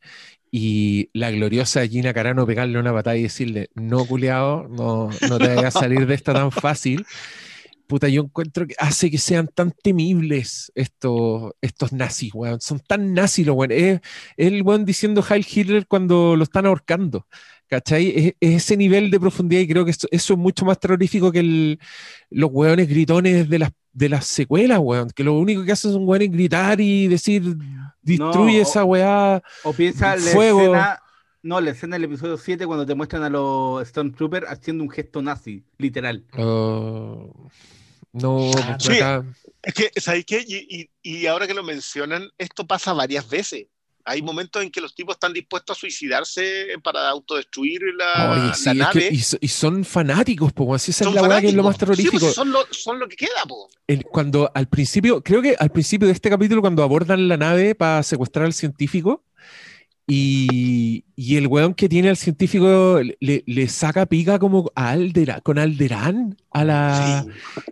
[0.51, 5.49] y la gloriosa Gina Carano pegarle una patada y decirle, no, culeado, no, no te
[5.49, 7.07] vayas a salir de esta tan fácil.
[7.87, 12.61] Puta, yo encuentro que hace que sean tan temibles estos, estos nazis, weón.
[12.61, 13.73] Son tan nazis los weón.
[13.73, 14.01] Es,
[14.37, 17.27] es el weón diciendo Heil Hitler cuando lo están ahorcando.
[17.73, 18.09] ¿Cachai?
[18.15, 21.33] Es, es ese nivel de profundidad y creo que eso, eso es mucho más terrorífico
[21.33, 21.81] que el-
[22.29, 25.09] los weones gritones de las, de las secuelas, weón.
[25.09, 27.43] Que lo único que hacen son weones gritar y decir,
[28.03, 29.43] destruye No, esa weá.
[29.65, 30.61] O piensa la Fuego.
[30.61, 30.99] escena.
[31.43, 35.23] No, la escena del episodio 7 cuando te muestran a los Stormtroopers haciendo un gesto
[35.23, 36.25] nazi, literal.
[36.37, 37.49] Oh,
[38.13, 39.03] no, Ah, pues, sí.
[39.03, 39.25] acá-
[39.63, 40.45] Es que, ¿sabéis qué?
[40.47, 43.67] Y, y- y ahora que lo mencionan, esto pasa varias veces.
[44.05, 48.55] Hay momentos en que los tipos están dispuestos a suicidarse para autodestruir la, Oye, la
[48.55, 49.09] sí, es nave.
[49.09, 50.77] que- y, so- y son fanáticos, po.
[50.79, 52.19] Si esa Son es la weá que es lo más Sí, terrorífico.
[52.21, 53.69] pues son, lo, son lo que queda, po.
[53.87, 57.75] El- cuando al principio, creo que al principio de este capítulo, cuando abordan la nave
[57.75, 59.25] para secuestrar al científico,
[60.07, 65.41] y, y el weón que tiene al científico le, le saca pica como a Aldera,
[65.41, 67.27] con Alderán a la.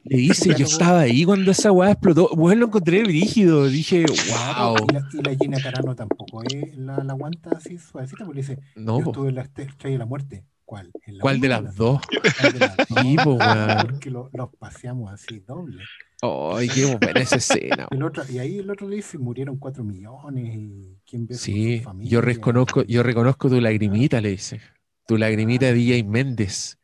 [0.05, 2.31] Le dice, yo estaba ahí cuando esa weá explotó.
[2.35, 3.67] Weón, lo encontré brígido.
[3.67, 4.77] Dije, wow.
[4.89, 8.59] Y la, y la Gina Carano tampoco es la, la aguanta así suavecita, porque dice,
[8.77, 10.45] No, yo estuve en la estrella de la muerte.
[10.65, 10.93] ¿Cuál?
[11.05, 12.01] ¿En la ¿cuál de las la dos?
[12.41, 12.87] ¿Cuál de las dos?
[13.03, 13.39] Sí, po.
[13.83, 15.83] Porque lo- los paseamos así doble.
[16.23, 17.89] Ay, qué buena esa escena.
[17.91, 21.83] El otro, y ahí el otro le dice, murieron cuatro millones y quién ve Sí,
[21.99, 24.61] yo reconozco, yo reconozco tu lagrimita, le dice.
[25.07, 26.77] Tu lagrimita de DJ Méndez.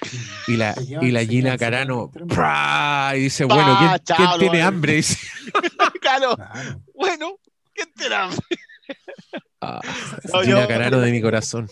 [0.48, 2.10] Y la, y la Gina Carano,
[3.16, 4.92] y dice, bueno, ¿quién, Ah, quién tiene hambre?
[4.96, 5.16] Dice,
[6.00, 6.82] Claro, Claro.
[6.94, 7.38] bueno.
[9.60, 9.80] "Ah,
[10.22, 11.68] esa No, te Gina yo- Carano de mi corazón.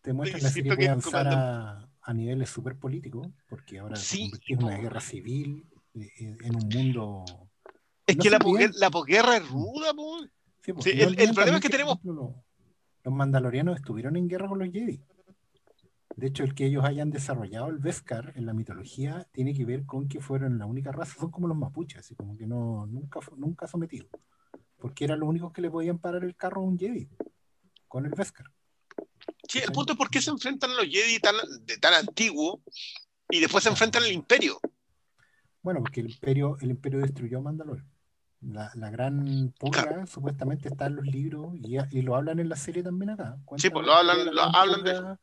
[0.00, 3.78] Te muestra que la Necesito serie puede que avanzar a, a niveles súper políticos, porque
[3.78, 7.24] ahora se Sí, convirtió en una guerra civil eh, eh, en un mundo...
[8.06, 8.38] Es No que la,
[8.76, 10.20] la posguerra es ruda, po.
[10.62, 12.34] Sí, pues, Sí, y no el- problema es que tenemos- ejemplo, los,
[13.04, 15.00] los mandalorianos estuvieron en guerra con los Jedi.
[16.14, 19.86] De hecho, el que ellos hayan desarrollado el Beskar en la mitología tiene que ver
[19.86, 23.20] con que fueron la única raza, son como los mapuches, así como que no, nunca,
[23.36, 24.08] nunca sometidos.
[24.76, 27.08] Porque eran los únicos que le podían parar el carro a un Jedi
[27.88, 28.46] con el Beskar.
[29.48, 32.60] Sí, el punto es por qué se enfrentan a los Jedi tan, de tan antiguo
[33.30, 34.60] y después se enfrentan al Imperio.
[35.62, 37.84] Bueno, porque el Imperio, el imperio destruyó Mandalore.
[38.42, 42.56] La, la gran purga supuestamente está en los libros y, y, lo hablan en la
[42.56, 43.38] serie también acá.
[43.56, 45.16] sí, pues lo hablan, lo hablan de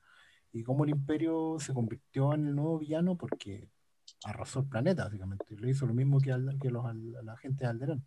[0.53, 3.67] Y cómo el Imperio se convirtió en el nuevo villano porque
[4.23, 5.55] arrasó el planeta, básicamente.
[5.57, 8.05] Le hizo lo mismo que, al, que los, a la gente de Alderán.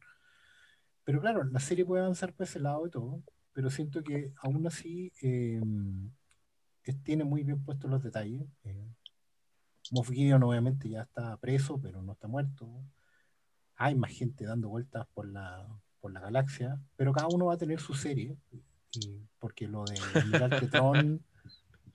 [1.04, 4.66] Pero claro, la serie puede avanzar por ese lado y todo, pero siento que aún
[4.66, 5.60] así eh,
[7.02, 8.42] tiene muy bien puestos los detalles.
[8.64, 8.88] Eh,
[9.90, 12.68] Moff Gideon obviamente ya está preso, pero no está muerto.
[13.82, 15.66] Hay más gente dando vueltas por la,
[16.00, 18.36] por la galaxia, pero cada uno va a tener su serie,
[19.40, 21.20] porque lo de Almirante Tron,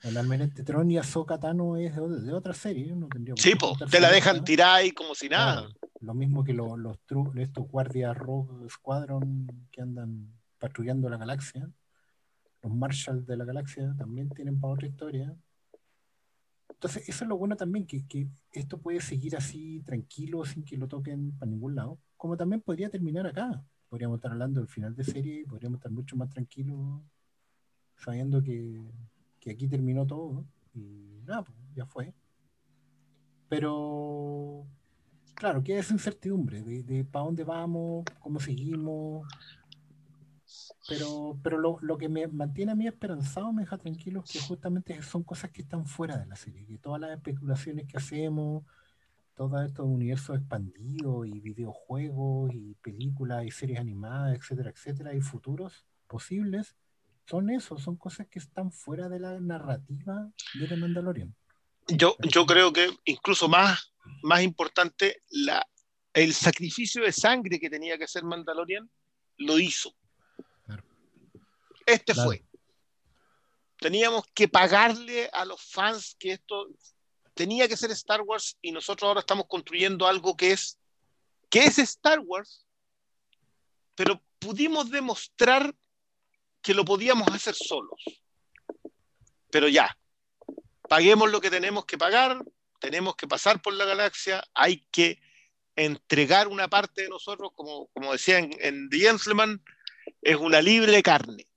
[0.03, 2.93] el Almirante Tron y Ahsoka Tano es de, otra serie.
[2.93, 3.07] No
[3.37, 3.53] sí,
[3.89, 5.69] te la dejan tirar ahí como si nada.
[6.01, 6.97] lo mismo que los, los
[7.35, 11.69] estos guardias Rogue Squadron que andan patrullando la galaxia.
[12.63, 15.33] Los Marshals de la galaxia también tienen para otra historia.
[16.77, 20.77] Entonces, eso es lo bueno también, que, que, esto puede seguir así tranquilo, sin que
[20.77, 23.63] lo toquen para ningún lado, como también podría terminar acá.
[23.89, 27.01] Podríamos estar hablando del final de serie, podríamos estar mucho más tranquilos,
[27.95, 28.79] sabiendo que,
[29.39, 32.13] que aquí terminó todo, y nada, pues, ya fue.
[33.49, 34.67] Pero,
[35.33, 39.27] claro, queda esa incertidumbre de, de para dónde vamos, cómo seguimos,
[40.87, 44.39] pero, pero lo, lo, que me mantiene a mí esperanzado, me deja tranquilo, es que
[44.39, 48.63] justamente son cosas que están fuera de la serie, que todas las especulaciones que hacemos,
[49.35, 55.85] todos estos universos expandidos y videojuegos y películas y series animadas, etcétera, etcétera, y futuros
[56.07, 56.75] posibles,
[57.27, 61.35] son eso, son cosas que están fuera de la narrativa de The Mandalorian.
[61.89, 63.93] Yo, yo creo que incluso más,
[64.23, 65.65] más importante, la,
[66.13, 68.89] el sacrificio de sangre que tenía que hacer Mandalorian
[69.37, 69.93] lo hizo
[71.87, 72.43] este fue.
[73.79, 76.67] Teníamos que pagarle a los fans que esto
[77.33, 80.77] tenía que ser Star Wars y nosotros ahora estamos construyendo algo que es,
[81.49, 82.65] que es Star Wars,
[83.95, 85.73] pero pudimos demostrar
[86.61, 88.01] que lo podíamos hacer solos.
[89.49, 89.97] Pero ya,
[90.89, 92.43] paguemos lo que tenemos que pagar,
[92.79, 95.21] tenemos que pasar por la galaxia, hay que
[95.75, 99.63] entregar una parte de nosotros, como, como decía en, en The Gentleman,
[100.21, 101.47] es una libre carne.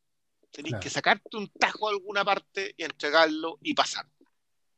[0.51, 4.07] Tenés que sacarte un tajo a alguna parte y entregarlo y pasar.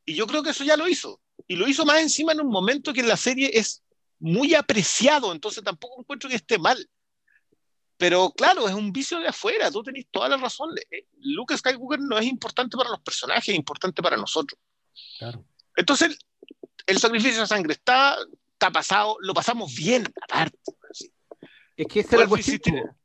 [0.05, 1.20] Y yo creo que eso ya lo hizo.
[1.49, 3.83] Y lo hizo más encima en un momento que en la serie es
[4.18, 6.89] muy apreciado, entonces tampoco encuentro que esté mal.
[7.97, 10.70] Pero claro, es un vicio de afuera, tú tenés toda la razón.
[10.91, 14.59] Eh, Luke Skywalker no es importante para los personajes, es importante para nosotros.
[15.18, 15.44] Claro.
[15.76, 16.18] Entonces,
[16.86, 18.17] el, sacrificio de sangre está,
[18.52, 20.59] está pasado, lo pasamos bien, aparte.
[21.76, 22.97] Es que esta es la cuestión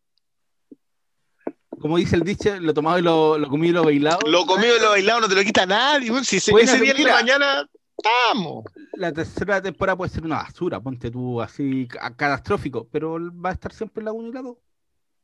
[1.80, 4.20] como dice el dicho, lo tomado y lo, lo comido y lo bailado.
[4.26, 6.12] Lo comido y lo bailado no te lo quita nadie.
[6.24, 8.66] Si ese, ese día la mañana, estamos.
[8.94, 13.74] La tercera temporada puede ser una basura, ponte tú así catastrófico, pero va a estar
[13.74, 14.58] siempre en la 1 y la 2.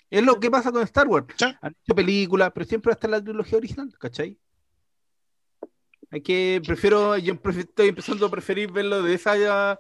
[0.10, 1.26] Es lo que pasa con Star Wars.
[1.62, 4.38] Han hecho películas, pero siempre va a estar la trilogía original, ¿cachai?
[6.12, 9.80] Hay que, prefiero, yo estoy empezando a preferir verlo de esa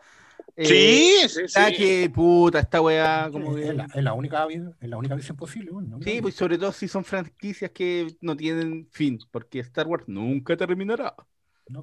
[0.55, 1.75] eh, sí, sí, sí.
[1.75, 5.71] que puta, esta weá como es, la, es, la, única, es la única visión posible.
[5.71, 10.05] Bueno, sí, pues sobre todo si son franquicias que no tienen fin, porque Star Wars
[10.07, 11.15] nunca terminará.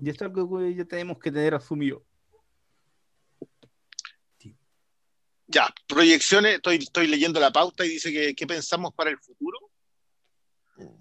[0.00, 2.04] Y esto es algo que ya tenemos que tener asumido.
[5.48, 9.58] Ya, proyecciones, estoy, estoy leyendo la pauta y dice que qué pensamos para el futuro.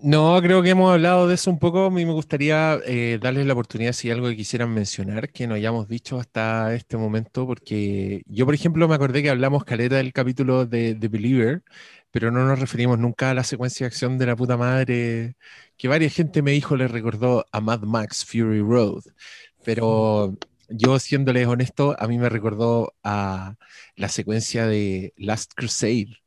[0.02, 1.86] No, creo que hemos hablado de eso un poco.
[1.86, 5.48] A mí me gustaría eh, darles la oportunidad si hay algo que quisieran mencionar que
[5.48, 9.96] no hayamos dicho hasta este momento, porque yo, por ejemplo, me acordé que hablamos caleta
[9.98, 11.64] del capítulo de The Believer,
[12.12, 15.36] pero no nos referimos nunca a la secuencia de acción de la puta madre,
[15.78, 19.04] que varias gente me dijo le recordó a Mad Max Fury Road,
[19.64, 20.38] pero
[20.70, 23.56] yo siéndoles honesto, a mí me recordó a
[23.96, 26.18] la secuencia de Last Crusade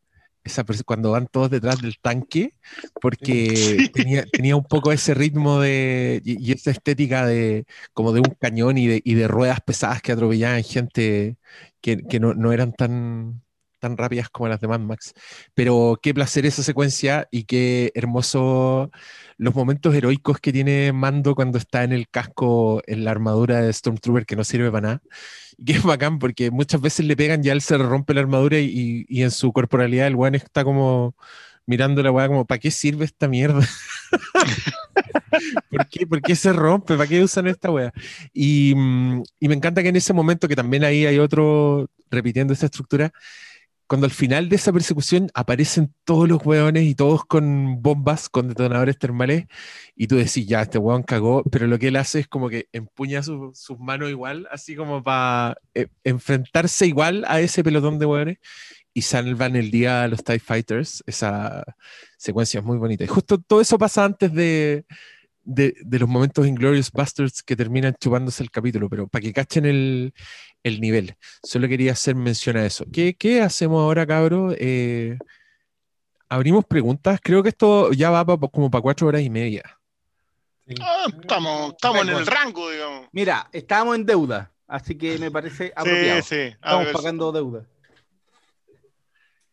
[0.44, 2.54] esa cuando van todos detrás del tanque,
[3.00, 8.34] porque tenía, tenía, un poco ese ritmo de, y, esa estética de como de un
[8.40, 11.36] cañón y de, y de ruedas pesadas que atropellaban gente
[11.80, 13.41] que, que no, no, eran tan,
[13.82, 15.12] tan rápidas como las de Mad Max.
[15.54, 18.90] Pero qué placer esa secuencia y qué hermoso
[19.38, 23.72] los momentos heroicos que tiene Mando cuando está en el casco, en la armadura de
[23.72, 25.02] Stormtrooper que no sirve para nada
[25.58, 28.58] y que es bacán porque muchas veces le pegan, ya él se rompe la armadura
[28.58, 31.14] y, y en su corporalidad el weón está como
[31.66, 33.66] mirando la weá como, ¿para qué sirve esta mierda?
[35.70, 36.96] ¿Por qué, ¿Por qué se rompe?
[36.96, 37.92] ¿Para qué usan esta wea?
[38.32, 42.52] Y, mm, y me encanta que en ese momento, que también ahí hay otro repitiendo
[42.52, 43.12] esta estructura,
[43.86, 48.48] cuando al final de esa persecución aparecen todos los hueones y todos con bombas, con
[48.48, 49.46] detonadores termales,
[49.96, 52.68] y tú decís, ya, este hueón cagó, pero lo que él hace es como que
[52.72, 55.56] empuña su- sus manos igual, así como para
[56.04, 58.38] enfrentarse igual a ese pelotón de hueones,
[58.94, 61.02] y salvan el día a los TIE Fighters.
[61.06, 61.64] Esa
[62.18, 63.04] secuencia es muy bonita.
[63.04, 64.84] Y justo todo eso pasa antes de,
[65.44, 69.64] de, de los momentos Inglorious Bastards que terminan chupándose el capítulo, pero para que cachen
[69.66, 70.14] el,
[70.62, 71.16] el nivel.
[71.42, 72.84] Solo quería hacer mención a eso.
[72.92, 74.54] ¿Qué, qué hacemos ahora, cabro?
[74.56, 75.18] Eh,
[76.28, 77.20] abrimos preguntas.
[77.22, 79.62] Creo que esto ya va pa- como para cuatro horas y media.
[80.80, 83.08] Ah, estamos, estamos en el rango, digamos.
[83.12, 86.22] Mira, estábamos en deuda, así que me parece apropiado.
[86.22, 86.40] Sí, sí.
[86.54, 87.66] Estamos pagando deuda.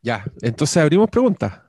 [0.01, 1.59] Ya, entonces abrimos preguntas.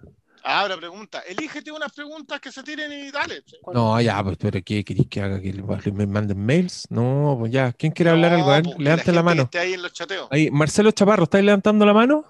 [0.42, 1.20] Abra pregunta.
[1.20, 3.42] Elígete unas preguntas que se tiren y dale.
[3.72, 5.40] No, ya, pues, pero ¿qué queréis que haga?
[5.40, 5.62] ¿Que le-
[5.92, 6.86] me manden mails?
[6.90, 7.72] No, pues ya.
[7.72, 8.70] ¿Quién quiere hablar No, algo?
[8.72, 9.42] Pues, que levante la, que mano.
[9.44, 10.28] esté ahí en los chateos.
[10.30, 12.24] Ahí, Marcelo Chaparro, ¿estáis levantando la mano?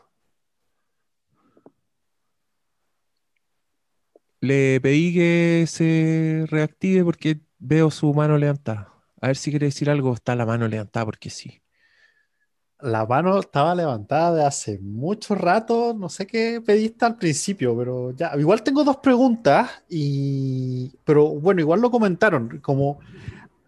[4.40, 8.92] Le pedí que se reactive porque veo su mano levantada.
[9.20, 10.14] A ver si quiere decir algo.
[10.14, 11.59] Está la mano levantada porque sí.
[12.82, 18.12] La mano estaba levantada de hace mucho rato, no sé qué pediste al principio, pero
[18.12, 23.00] ya, igual tengo dos preguntas y, pero bueno, igual lo comentaron, como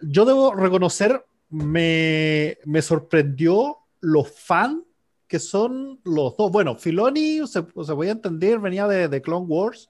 [0.00, 4.82] yo debo reconocer, me, me sorprendió los fans
[5.28, 6.50] que son los dos.
[6.50, 9.88] Bueno, Filoni, se, se podía entender, venía de, de Clone Wars,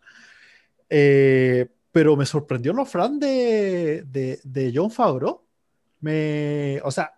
[0.88, 5.42] eh, pero me sorprendió los fans de, de, de John Favreau.
[6.00, 7.12] Me, o sea,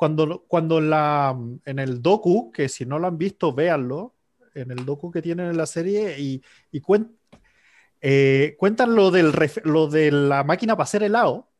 [0.00, 4.14] cuando, cuando la, en el docu, que si no lo han visto, véanlo,
[4.54, 7.18] en el docu que tienen en la serie, y, y cuen-
[8.00, 9.30] eh, cuentan lo, del
[9.64, 11.50] lo de la máquina para hacer helado,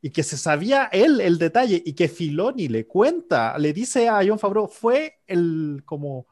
[0.00, 4.22] y que se sabía él el detalle, y que Filoni le cuenta, le dice a
[4.26, 6.26] John Favreau, fue el, como,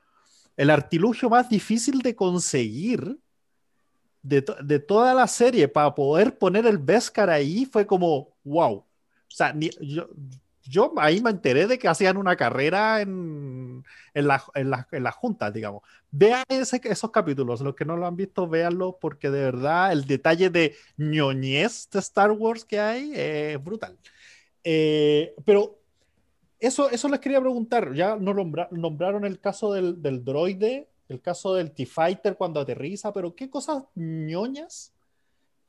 [0.57, 3.19] el artilugio más difícil de conseguir
[4.23, 8.73] de, to- de toda la serie para poder poner el Beskar ahí, fue como, wow.
[8.77, 8.87] O
[9.29, 10.09] sea, ni- yo,
[10.69, 13.85] yo ahí me enteré de que hacían una carrera en,
[14.15, 15.83] en, la, en, la- en las juntas, digamos.
[16.11, 20.05] Vean ese- esos capítulos, los que no lo han visto, véanlo, porque de verdad el
[20.07, 23.99] detalle de ñoñez de Star Wars que hay es brutal.
[24.65, 25.79] Eh, pero
[26.61, 31.21] eso, eso les quería preguntar, ya nos nombra- nombraron el caso del, del droide, el
[31.23, 34.93] caso del T-Fighter cuando aterriza, pero ¿qué cosas ñoñas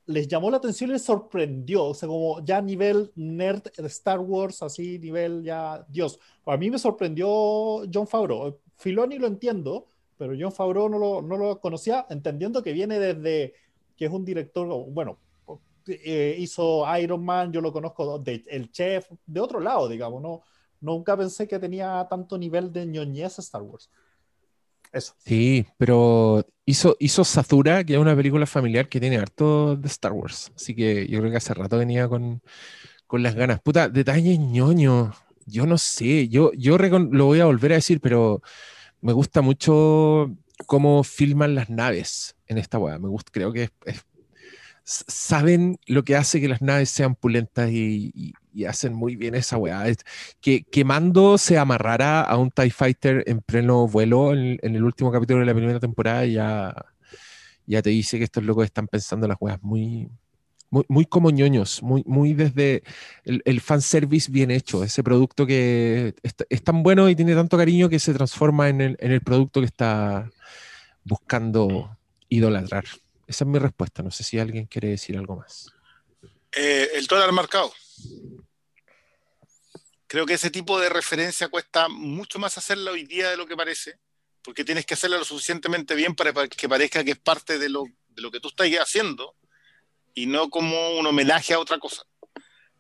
[0.10, 1.86] les llamó la atención y les sorprendió?
[1.86, 6.20] O sea, como ya nivel nerd de Star Wars, así nivel ya Dios.
[6.46, 7.28] A mí me sorprendió
[7.94, 8.60] John Favreau.
[8.76, 13.54] Filoni lo entiendo, pero John Favreau no lo, no lo conocía, entendiendo que viene desde
[13.96, 15.20] que es un director, bueno,
[15.88, 20.42] eh, hizo Iron Man, yo lo conozco de el chef, de otro lado, digamos, no,
[20.82, 23.92] nunca pensé que tenía tanto nivel de ñoñez Star Wars.
[24.92, 25.14] Eso.
[25.20, 30.14] Sí, pero hizo, hizo Zathura, que es una película familiar que tiene harto de Star
[30.14, 30.52] Wars.
[30.56, 32.42] Así que yo creo que hace rato venía con,
[33.08, 33.62] con las ganas.
[33.62, 35.14] Puta, detalles ñoño.
[35.46, 38.42] Yo no sé, yo, yo lo voy a volver a decir, pero
[39.02, 40.36] me gusta mucho
[40.68, 43.00] cómo filman las naves en esta weá.
[43.00, 43.70] Me gusta, creo que
[44.84, 49.58] saben lo que hace que las naves sean pulentas y- y hacen muy bien esa
[49.58, 49.86] weá.
[50.42, 55.12] Que, que Mando se amarrara a un TIE Fighter en pleno vuelo en, el último
[55.12, 56.76] capítulo de la primera temporada ya,
[57.66, 60.10] ya te dice que estos locos están pensando las weas muy,
[60.70, 62.84] muy, como ñoños, muy, muy desde
[63.24, 67.58] el, el fanservice bien hecho, ese producto que es, es tan bueno y tiene tanto
[67.58, 70.30] cariño que se transforma en el, en el producto que está
[71.04, 71.98] buscando
[72.30, 72.86] idolatrar.
[73.28, 74.02] Esa es mi respuesta.
[74.02, 75.72] No sé si alguien quiere decir algo más.
[76.56, 77.72] Eh, el dólar marcado.
[80.08, 83.56] Creo que ese tipo de referencia cuesta mucho más hacerla hoy día de lo que
[83.56, 84.00] parece,
[84.42, 87.70] porque tienes que hacerla lo suficientemente bien para pa- que parezca que es parte de
[87.70, 89.36] lo, de lo que tú estás haciendo
[90.16, 92.04] y no como un homenaje a otra cosa.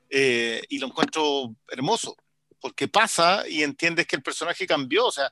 [0.09, 2.15] Eh, y lo encuentro hermoso,
[2.59, 5.05] porque pasa y entiendes que el personaje cambió.
[5.05, 5.31] O sea,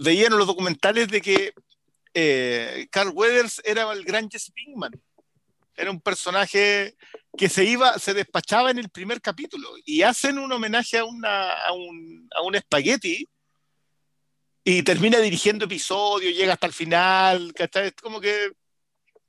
[0.00, 1.52] veían los documentales de que
[2.14, 4.92] eh, Carl Weathers era el gran Jesse Pinkman.
[5.76, 6.96] Era un personaje
[7.36, 11.52] que se iba, se despachaba en el primer capítulo y hacen un homenaje a, una,
[11.52, 13.28] a, un, a un espagueti
[14.62, 17.88] y termina dirigiendo episodios, llega hasta el final, ¿cachai?
[17.88, 18.52] Es como que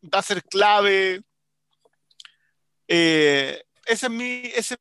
[0.02, 1.24] va a ser clave.
[2.88, 4.78] Eh, ese es mi, ese,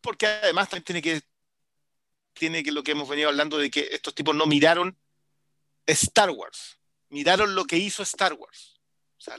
[0.00, 1.22] porque además también tiene que,
[2.32, 4.98] tiene que lo que hemos venido hablando de que estos tipos no miraron
[5.86, 6.78] Star Wars,
[7.08, 8.80] miraron lo que hizo Star Wars.
[9.18, 9.36] O sea,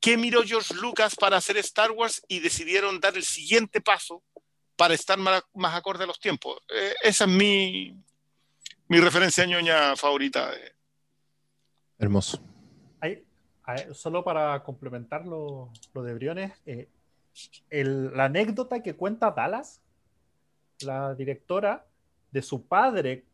[0.00, 4.22] ¿qué miró George Lucas para hacer Star Wars y decidieron dar el siguiente paso
[4.76, 6.58] para estar más, más acorde a los tiempos?
[6.68, 7.94] Eh, esa es mi,
[8.88, 10.50] mi referencia ñoña favorita.
[10.50, 10.72] de-
[11.98, 12.40] Hermoso.
[13.92, 16.88] Solo para complementar lo, lo de Briones, eh,
[17.68, 19.82] el- la anécdota que cuenta Dallas,
[20.80, 21.84] la directora,
[22.30, 23.24] de su padre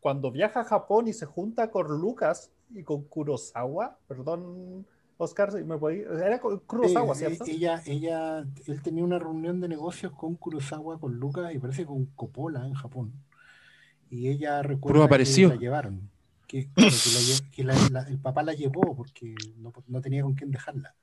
[0.00, 4.86] cuando viaja a Japón y se junta con Lucas y con Kurosawa, perdón,
[5.22, 7.44] Oscar, si me podí- era con Kurosawa, ¿cierto?
[7.46, 12.06] ella, ella, él tenía una reunión de negocios con Kurosawa, con Lucas y parece con
[12.06, 13.12] Coppola en Japón.
[14.10, 15.48] Y ella recuerda que apareció.
[15.50, 16.10] la llevaron.
[16.46, 20.34] Que, que la que la- la- el papá la llevó porque no, no tenía con
[20.34, 20.94] quién dejarla.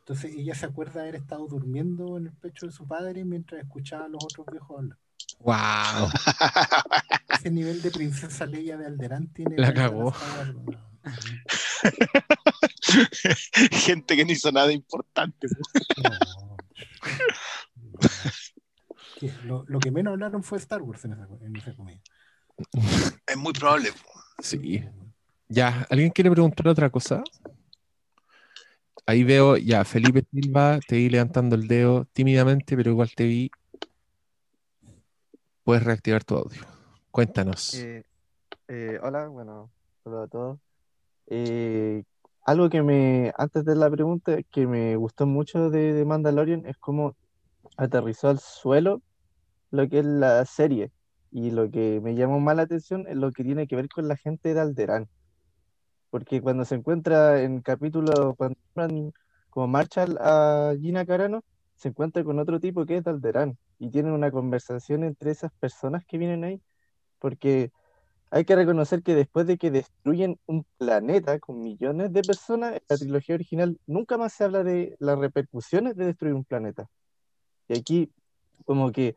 [0.00, 3.60] Entonces ella se acuerda de haber estado durmiendo en el pecho de su padre mientras
[3.62, 4.98] escuchaba a los otros viejos hablar.
[5.40, 6.10] ¡Wow!
[7.34, 9.56] Ese nivel de princesa Leia de Alderán tiene.
[9.58, 10.12] La cagó.
[13.70, 15.46] Gente que no hizo nada importante.
[19.46, 19.64] No.
[19.66, 22.00] Lo que menos hablaron fue Star Wars en esa, en esa comida.
[23.26, 23.90] Es muy probable.
[24.40, 24.84] Sí.
[25.48, 27.22] Ya, ¿alguien quiere preguntar otra cosa?
[29.06, 33.50] Ahí veo, ya, Felipe Silva, te vi levantando el dedo tímidamente, pero igual te vi.
[35.62, 36.62] Puedes reactivar tu audio.
[37.10, 37.74] Cuéntanos.
[37.74, 38.04] Eh,
[38.68, 39.70] eh, hola, bueno,
[40.04, 40.58] hola a todos.
[41.26, 42.02] Eh,
[42.44, 46.76] algo que me, antes de la pregunta, que me gustó mucho de, de Mandalorian es
[46.78, 47.16] cómo
[47.76, 49.02] aterrizó al suelo
[49.70, 50.92] lo que es la serie.
[51.30, 54.06] Y lo que me llamó más la atención es lo que tiene que ver con
[54.08, 55.08] la gente de Alderaan.
[56.10, 58.56] Porque cuando se encuentra en capítulo, cuando
[59.50, 61.42] como Marshall a Gina Carano,
[61.76, 63.58] se encuentra con otro tipo que es de Alderaan.
[63.78, 66.62] Y tienen una conversación entre esas personas que vienen ahí.
[67.18, 67.72] Porque
[68.34, 72.98] hay que reconocer que después de que destruyen un planeta con millones de personas, la
[72.98, 76.88] trilogía original nunca más se habla de las repercusiones de destruir un planeta.
[77.68, 78.10] Y aquí
[78.64, 79.14] como que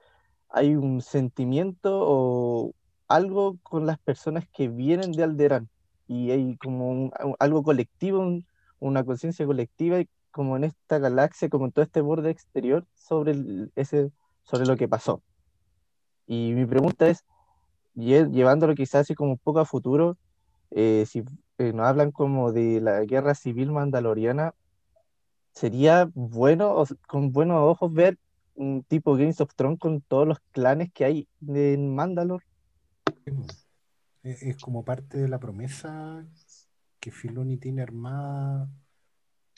[0.49, 2.73] hay un sentimiento o
[3.07, 5.67] algo con las personas que vienen de Alderaan.
[6.07, 8.45] Y hay como un- algo colectivo, un-
[8.77, 9.97] una conciencia colectiva,
[10.29, 14.11] como en esta galaxia, como en todo este borde exterior, sobre, el- ese,
[14.43, 15.23] sobre lo que pasó.
[16.27, 17.25] Y mi pregunta es,
[17.97, 20.17] llevándolo quizás así como un poco a futuro,
[20.71, 21.23] eh, si
[21.57, 24.53] eh, nos hablan como de la guerra civil mandaloriana,
[25.53, 28.17] sería bueno, con buenos ojos, ver
[28.55, 32.43] un tipo Games of Thrones con todos los clanes que hay en Mandalor.
[34.23, 36.25] Es, es como parte de la promesa
[36.99, 38.69] que Filoni tiene armada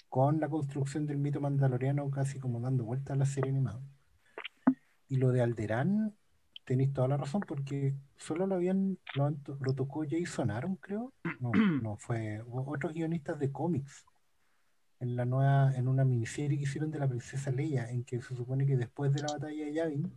[0.10, 3.82] con la construcción del mito mandaloriano, casi como dando vuelta a la serie animada.
[5.08, 6.16] Y lo de Alderaan,
[6.70, 11.12] tenéis toda la razón, porque solo lo habían, lo, lo tocó Jason Aaron, creo.
[11.40, 14.06] No, no, fue otros guionistas de cómics
[15.00, 18.36] en la nueva, en una miniserie que hicieron de la princesa Leia, en que se
[18.36, 20.14] supone que después de la batalla de Yavin,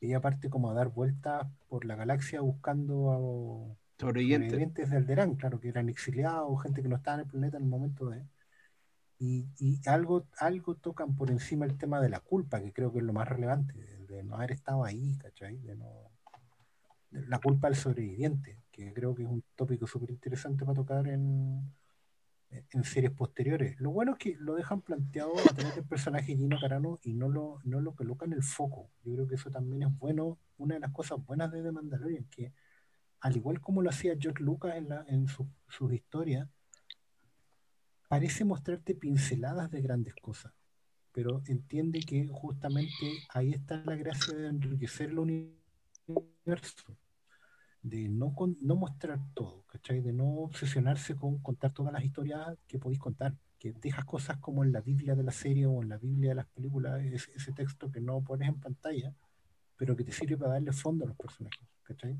[0.00, 3.18] ella parte como a dar vueltas por la galaxia buscando a
[3.98, 4.46] Sobreviviente.
[4.46, 7.64] sobrevivientes de Alderaan, claro, que eran exiliados, gente que no estaba en el planeta en
[7.64, 8.24] el momento de.
[9.18, 13.00] Y, y algo, algo tocan por encima el tema de la culpa, que creo que
[13.00, 13.74] es lo más relevante,
[14.08, 15.58] de, no haber estado ahí, ¿cachai?
[15.58, 16.10] De no,
[17.10, 21.72] la culpa del sobreviviente, que creo que es un tópico súper interesante para tocar en,
[22.50, 23.78] en series posteriores.
[23.80, 27.28] Lo bueno es que lo dejan planteado a través del personaje Gino Carano y no
[27.28, 28.90] lo, no lo colocan en el foco.
[29.04, 32.24] Yo creo que eso también es bueno, una de las cosas buenas de The Mandalorian,
[32.24, 32.52] que
[33.20, 36.48] al igual como lo hacía George Lucas en, la- en su- sus historias,
[38.08, 40.52] parece mostrarte pinceladas de grandes cosas,
[41.18, 42.94] pero entiende que justamente
[43.30, 46.96] ahí está la gracia de enriquecer el universo,
[47.82, 50.00] de no, no mostrar todo, ¿cachai?
[50.00, 54.62] De no obsesionarse con contar todas las historias que podéis contar, que dejas cosas como
[54.62, 57.50] en la Biblia de la serie o en la Biblia de las películas, ese, ese
[57.50, 59.12] texto que no pones en pantalla,
[59.76, 62.16] pero que te sirve para darle fondo a los personajes, ¿cachai?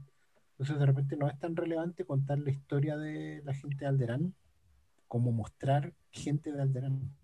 [0.50, 4.34] Entonces de repente no es tan relevante contar la historia de la gente de Alderaan
[5.06, 7.16] como mostrar gente de Alderaan.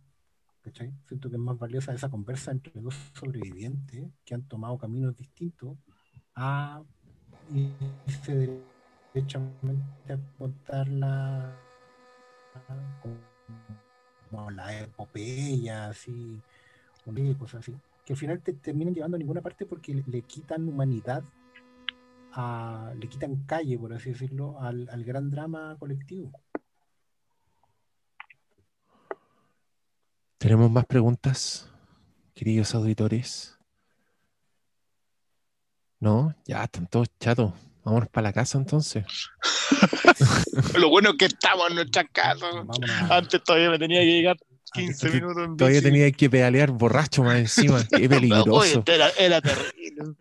[0.64, 0.92] ¿Cachai?
[1.08, 5.76] Siento que es más valiosa esa conversa entre dos sobrevivientes que han tomado caminos distintos
[6.36, 6.82] a
[7.50, 8.60] irse
[9.14, 11.54] derechamente a contar la
[14.56, 16.42] la epopeya, así,
[17.38, 21.24] cosas así, que al final te terminan llevando a ninguna parte porque le quitan humanidad
[22.32, 26.32] a- le quitan calle, por así decirlo, al, al gran drama colectivo.
[30.44, 31.70] ¿Tenemos más preguntas,
[32.34, 33.56] queridos auditores?
[35.98, 36.34] ¿No?
[36.44, 37.54] Ya, están todos chatos.
[37.82, 39.06] Vámonos para la casa entonces.
[40.78, 42.44] Lo bueno es que estamos en nuestra casa.
[43.08, 44.36] A, Antes todavía me tenía que llegar
[44.74, 45.90] 15 minutos en Todavía bici.
[45.90, 47.82] tenía que pedalear borracho más encima.
[47.88, 48.80] Qué Oye, peligroso.
[48.80, 50.14] este era, era terrible.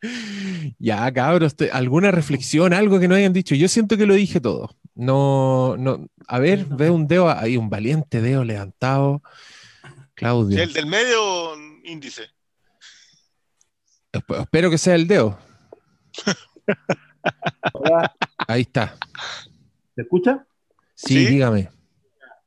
[0.78, 3.56] Ya, cabros, ¿alguna reflexión, algo que no hayan dicho?
[3.56, 4.76] Yo siento que lo dije todo.
[4.98, 9.22] No, no, a ver, veo un dedo, hay un valiente dedo levantado.
[10.14, 12.22] Claudio, Sí, el del medio índice.
[14.12, 15.38] Esp- espero que sea el dedo.
[17.74, 18.12] Hola,
[18.48, 18.96] Ahí está.
[19.94, 20.44] ¿se escucha?
[20.96, 21.26] Sí, Sí.
[21.26, 21.70] dígame.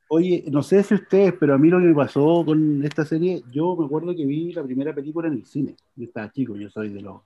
[0.08, 3.42] Oye, no sé si ustedes, pero a mí lo que me pasó con esta serie,
[3.50, 5.74] yo me acuerdo que vi la primera película en el cine.
[5.96, 7.22] Yo estaba chico, yo soy de los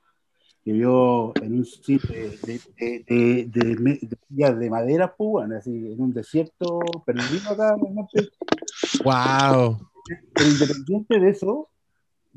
[0.67, 5.49] que vio en un cine de, de, de, de, de- de- ya de madera, pues,
[5.53, 8.29] así, en un desierto perdido acá en el norte.
[9.05, 9.79] Wow.
[10.35, 11.69] Pero independiente de eso,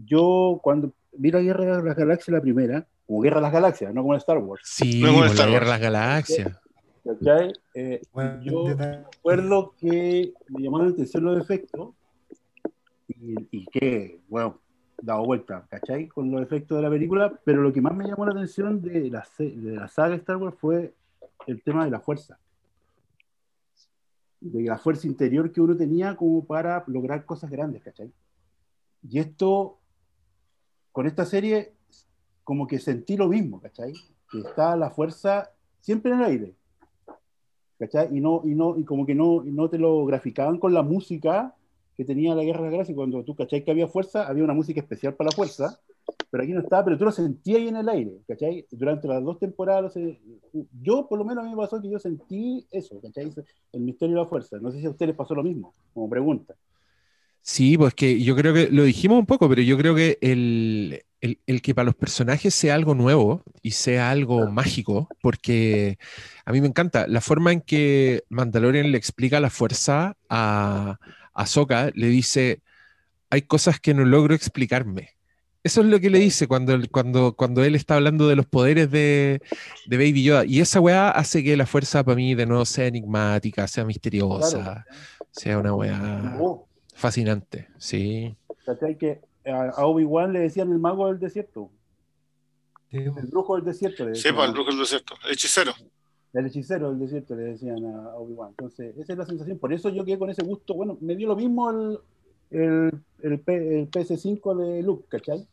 [0.05, 3.93] yo cuando vi la Guerra de las Galaxias, la primera, como Guerra de las Galaxias,
[3.95, 6.59] no como Star Wars, Sí, Luego de por la Star guerra de las galaxias.
[7.03, 7.51] ¿cachai?
[7.73, 7.99] Eh,
[8.43, 11.95] yo recuerdo que me llamaron la atención los efectos
[13.07, 14.59] y, y que, bueno,
[15.01, 16.07] dado vuelta, ¿cachai?
[16.07, 19.09] Con los efectos de la película, pero lo que más me llamó la atención de
[19.09, 20.93] la, de la saga Star Wars fue
[21.47, 22.39] el tema de la fuerza.
[24.39, 28.11] De la fuerza interior que uno tenía como para lograr cosas grandes, ¿cachai?
[29.07, 29.79] Y esto,
[30.91, 31.73] con esta serie,
[32.43, 33.93] como que sentí lo mismo, ¿cachai?
[34.29, 35.51] Que está la fuerza
[35.81, 36.55] siempre en el aire,
[37.77, 38.15] ¿cachai?
[38.15, 41.55] Y, no, y, no, y como que no, no te lo graficaban con la música
[41.99, 42.95] que tenía la Guerra de las Galaxias.
[42.95, 43.61] Cuando tú, ¿cachai?
[43.65, 45.77] Que había fuerza, había una música especial para la fuerza,
[46.31, 48.65] pero aquí no estaba, pero tú lo sentías ahí en el aire, ¿cachai?
[48.71, 49.93] Durante las dos temporadas,
[50.81, 53.33] yo por lo menos a mí me pasó que yo sentí eso, ¿cachai?
[53.73, 54.57] El misterio de la fuerza.
[54.61, 56.55] No sé si a ustedes les pasó lo mismo, como pregunta.
[57.41, 61.03] Sí, pues que yo creo que lo dijimos un poco, pero yo creo que el,
[61.21, 65.97] el- el que para los personajes sea algo nuevo y sea algo mágico, porque
[66.45, 70.99] a mí me encanta la forma en que Mandalorian le explica la fuerza a
[71.41, 72.61] Ahsoka, le dice,
[73.29, 75.11] hay cosas que no logro explicarme.
[75.63, 78.45] Eso es lo que le dice cuando, él- cuando, cuando él está hablando de los
[78.45, 79.41] poderes de,
[79.87, 80.45] de Baby Yoda.
[80.45, 84.61] Y esa weá hace que la fuerza para mí de nuevo sea enigmática, sea misteriosa,
[84.63, 84.83] Claro.
[85.31, 87.67] sea una weá Oh, fascinante.
[87.77, 88.35] Sí.
[88.65, 88.97] ¿cachai?
[88.97, 91.69] Que a, Obi-Wan le decían el mago del desierto,
[92.91, 94.15] el brujo del desierto.
[94.15, 95.15] Sí, el brujo del desierto.
[95.25, 95.73] El hechicero.
[96.33, 98.49] El hechicero del desierto le decían a Obi-Wan.
[98.51, 99.57] Entonces, esa es la sensación.
[99.57, 100.75] Por eso yo quedé con ese gusto.
[100.75, 101.99] Bueno, me dio lo mismo el,
[102.51, 102.91] el,
[103.23, 105.47] el, P- el PS5 de Luke, ¿cachai?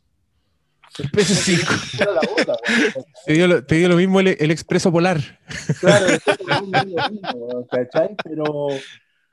[0.99, 2.01] El PS5.
[2.01, 2.21] Era la.
[3.25, 5.19] Te dio lo, te dio lo mismo el, el expreso polar.
[5.79, 8.15] Claro, después me dio lo mismo, ¿cachai?
[8.23, 8.43] Pero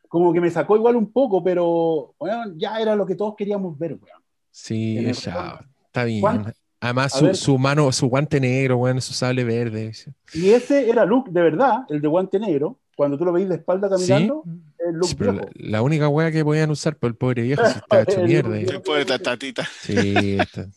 [0.09, 3.79] como que me sacó igual un poco, pero bueno, ya era lo que todos queríamos
[3.79, 4.23] ver, weón.
[4.51, 6.21] Sí, ya, está bien.
[6.21, 6.53] ¿Cuánto?
[6.85, 7.37] Además, A su, ver.
[7.37, 9.93] su mano, su guante negro, bueno, su sable verde.
[10.33, 12.79] Y ese era Luke de verdad, el de guante negro.
[12.97, 14.45] Cuando tú lo veis de espalda Sí, caminando,
[14.79, 17.65] es Luke Sí, pero la, la única wea que podían usar por el pobre viejo
[17.67, 18.57] si está hecho El mierda.
[18.59, 19.67] El pobre tatatita.
[19.81, 20.69] Sí, está-.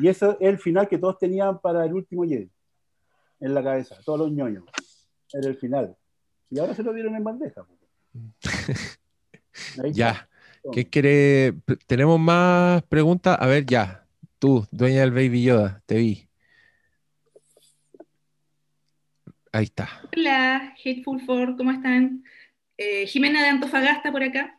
[0.00, 2.50] Y eso es el final que todos tenían para el último Jedi.
[3.40, 4.64] En la cabeza, todos los ñoños.
[5.32, 5.94] Era el final.
[6.50, 7.64] Y ahora se lo dieron en bandeja.
[9.92, 10.28] Ya.
[10.72, 11.54] ¿Qué quiere?
[11.86, 13.36] ¿Tenemos más preguntas?
[13.40, 14.04] A ver, ya.
[14.38, 16.28] Tú, dueña del Baby Yoda, te vi.
[19.50, 19.88] Ahí está.
[20.16, 22.22] Hola, Hateful Four, ¿cómo están?
[22.76, 24.56] Eh, Jimena de Antofagasta por acá.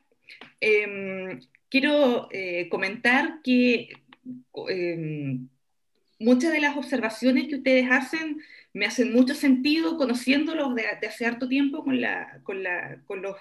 [0.59, 3.93] Em, quiero eh, comentar que
[4.67, 5.47] em,
[6.19, 8.41] muchas de las observaciones que ustedes hacen
[8.73, 13.37] me hacen mucho sentido conociéndolos de, de hace harto tiempo con, los,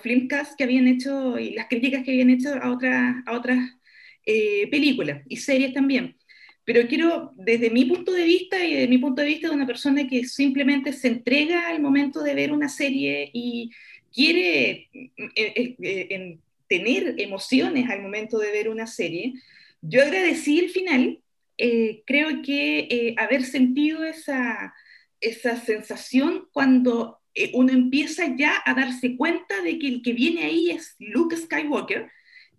[0.00, 3.81] filmcasts que habían hecho y las críticas que habían hecho a otras
[4.26, 6.16] eh, películas y series también.
[6.64, 9.66] Pero quiero, desde mi punto de vista y de mi punto de vista de una
[9.66, 13.70] persona que simplemente se entrega al momento de ver una serie y
[14.14, 19.34] quiere eh, eh, eh, en tener emociones al momento de ver una serie,
[19.80, 21.18] yo agradecí el final.
[21.58, 24.74] eh, creo que eh, haber sentido esa,
[25.20, 27.18] esa sensación cuando
[27.54, 32.10] uno empieza ya a darse cuenta de que el que viene ahí es Luke Skywalker,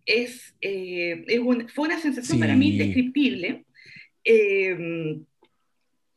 [0.05, 3.65] es, eh, es un- fue una sensación para mí indescriptible.
[4.23, 5.17] Eh,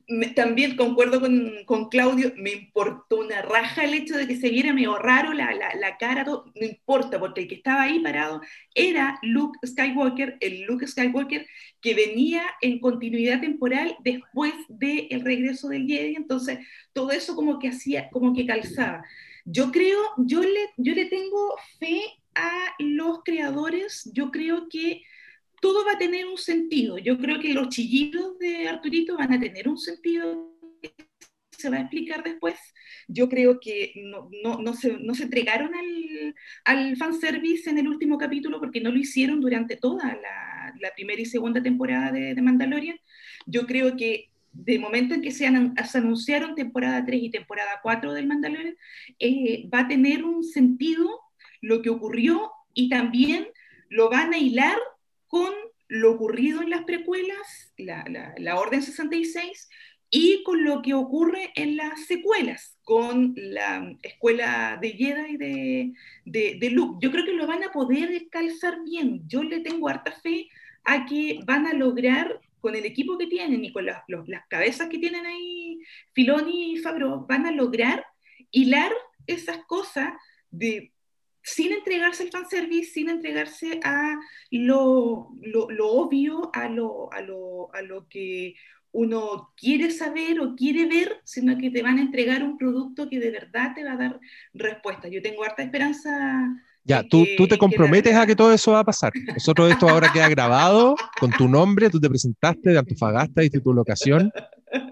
[0.09, 4.51] me- también concuerdo con, con Claudio, me importó una raja el hecho de que se
[4.51, 7.99] viera medio raro la, la, la cara, todo, no importa, porque el que estaba ahí
[7.99, 8.41] parado
[8.75, 11.45] era Luke Skywalker, el Luke Skywalker
[11.81, 16.61] que venía en continuidad temporal después del regreso del Jedi, entonces
[16.93, 19.03] todo eso como que hacía, como que calzaba.
[19.45, 22.01] Yo creo, yo le, yo le tengo fe
[22.37, 25.03] a los creadores, yo creo que
[25.61, 26.99] todo va a tener un sentido.
[26.99, 30.53] Yo creo que los chillidos de Arturito van a tener un sentido
[30.83, 30.93] que
[31.51, 32.55] se va a explicar después.
[33.09, 37.89] Yo creo que no, no, no, se, no se entregaron al, al fanservice en el
[37.89, 42.35] último capítulo porque no lo hicieron durante toda la, la primera y segunda temporada de,
[42.35, 42.99] de Mandalorian.
[43.47, 47.81] Yo creo que de momento en que se, an- se anunciaron temporada 3 y temporada
[47.83, 48.77] 4 del Mandalorian,
[49.19, 51.09] eh, va a tener un sentido
[51.67, 53.49] lo que ocurrió y también
[53.89, 54.79] lo van a hilar
[55.27, 55.53] con
[55.89, 58.05] lo ocurrido en las precuelas, la,
[58.39, 59.69] la- Orden 66,
[60.11, 65.93] y con lo que ocurre en las secuelas, con la escuela de Jedi de,
[66.25, 66.99] de, de Luke.
[67.01, 69.23] Yo creo que lo van a poder calzar bien.
[69.29, 70.49] Yo le tengo harta fe
[70.85, 74.89] a que van a lograr con el equipo que tienen y con las, las cabezas
[74.89, 75.81] que tienen ahí,
[76.15, 78.05] Filoni y Fabro, van a lograr
[78.51, 78.93] hilar
[79.27, 80.13] esas cosas
[80.51, 80.93] de
[81.47, 84.19] sin entregarse al fanservice, sin entregarse a
[84.51, 88.55] lo, lo, lo obvio, a lo, a, lo, a lo que
[88.93, 93.21] uno quiere saber o quiere ver, sino que te van a entregar un producto que
[93.21, 94.21] de verdad te va a dar
[94.55, 95.09] respuesta.
[95.09, 96.49] Yo tengo harta esperanza.
[96.83, 99.13] Ya, tú, que- tú te comprometes a que todo eso va a pasar.
[99.35, 103.73] Nosotros esto ahora queda grabado con tu nombre, tú te presentaste de Antofagasta, diste tu
[103.73, 104.31] locación.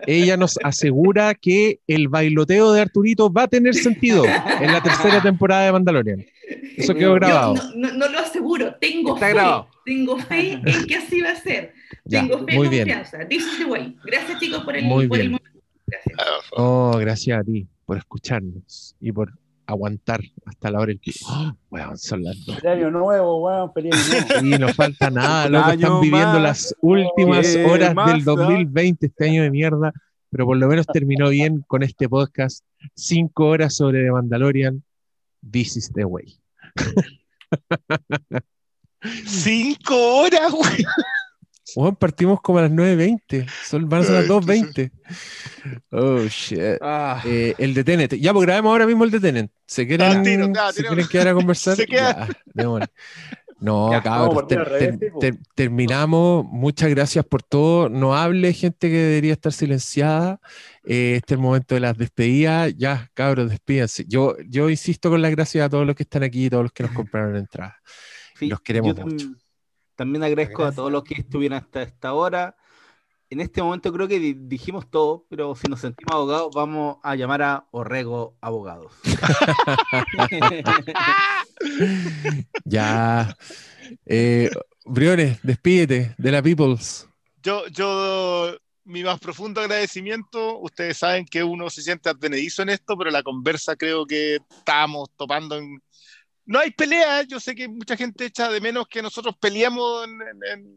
[0.06, 5.20] Ella nos asegura que el bailoteo de Arturito va a tener sentido en la tercera
[5.20, 6.24] temporada de Mandalorian.
[6.76, 7.54] Eso quedó Yo grabado.
[7.54, 9.68] no, no- no lo aseguro, tengo Está fe, grabado.
[9.84, 11.72] tengo fe en que así va a ser.
[12.06, 12.82] Ya, Tengo fe muy y bien.
[12.88, 13.26] confianza.
[13.28, 13.96] This is the way.
[14.04, 15.58] Gracias chicos por el, Muy por el momento.
[15.86, 16.14] Gracias.
[16.52, 19.32] Oh, gracias a ti por escucharnos y por
[19.66, 21.26] aguantar hasta la hora del pico.
[21.28, 22.64] Oh, weón, son las dos.
[22.64, 24.40] Año nuevo, weón, feliz nuevo.
[24.40, 25.70] Sí, no falta nada, loco.
[25.70, 26.42] Están viviendo más.
[26.42, 28.32] las últimas ¿Qué horas más del da?
[28.32, 29.92] 2020, este año de mierda,
[30.30, 32.64] pero por lo menos terminó bien con este podcast.
[32.94, 34.82] Cinco horas sobre The Mandalorian.
[35.50, 36.38] This is the way.
[39.26, 40.84] Cinco horas, güey.
[41.76, 43.46] Bueno, partimos como a las 9.20.
[43.64, 44.90] Son, van a ser las Ay, 2.20.
[45.90, 46.58] Oh, shit.
[46.80, 48.14] Ah, Eh, el de Tenet.
[48.14, 49.50] Ya, pues grabemos ahora mismo el de Tenet.
[49.66, 51.76] ¿Se quieren, Ah, tiro, ya, ¿se quieren quedar a conversar?
[51.76, 52.28] Se queda.
[52.54, 52.64] Ya.
[53.60, 54.02] No, Ya,
[54.46, 56.44] ter- revés, ter- ter- terminamos.
[56.44, 57.88] Muchas gracias por todo.
[57.88, 60.38] No hable gente que debería estar silenciada.
[60.84, 62.74] Eh, este es el momento de las despedidas.
[62.76, 64.04] Ya, cabros, despídense.
[64.06, 66.72] Yo, yo insisto con las gracias a todos los que están aquí y todos los
[66.72, 67.74] que nos compraron entradas.
[68.38, 69.28] Sí, Los queremos yo mucho.
[69.96, 70.76] También agradezco a Gracias.
[70.76, 72.56] todos los que estuvieron hasta esta hora.
[73.30, 77.16] En este momento creo que di- dijimos todo, pero si nos sentimos abogados, vamos a
[77.16, 78.92] llamar a Orrego Abogados.
[82.64, 83.36] Ya.
[84.06, 84.50] Eh,
[84.84, 87.08] Briones, despídete de la Peoples.
[87.42, 90.58] Yo, yo, mi más profundo agradecimiento.
[90.60, 95.10] Ustedes saben que uno se siente advenedizo en esto, pero la conversa creo que estamos
[95.16, 95.82] topando en.
[96.46, 100.76] No hay pelea, yo sé que mucha gente echa de menos que nosotros peleamos en,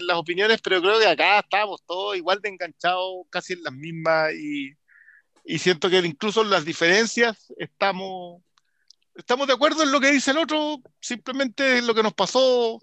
[0.00, 4.32] las opiniones, pero creo que acá estamos todos igual de enganchados, casi en las mismas,
[4.34, 4.76] y,
[5.58, 8.42] siento que incluso en las diferencias estamos,
[9.14, 12.80] estamos de acuerdo en lo que dice el otro, simplemente en lo que nos pasó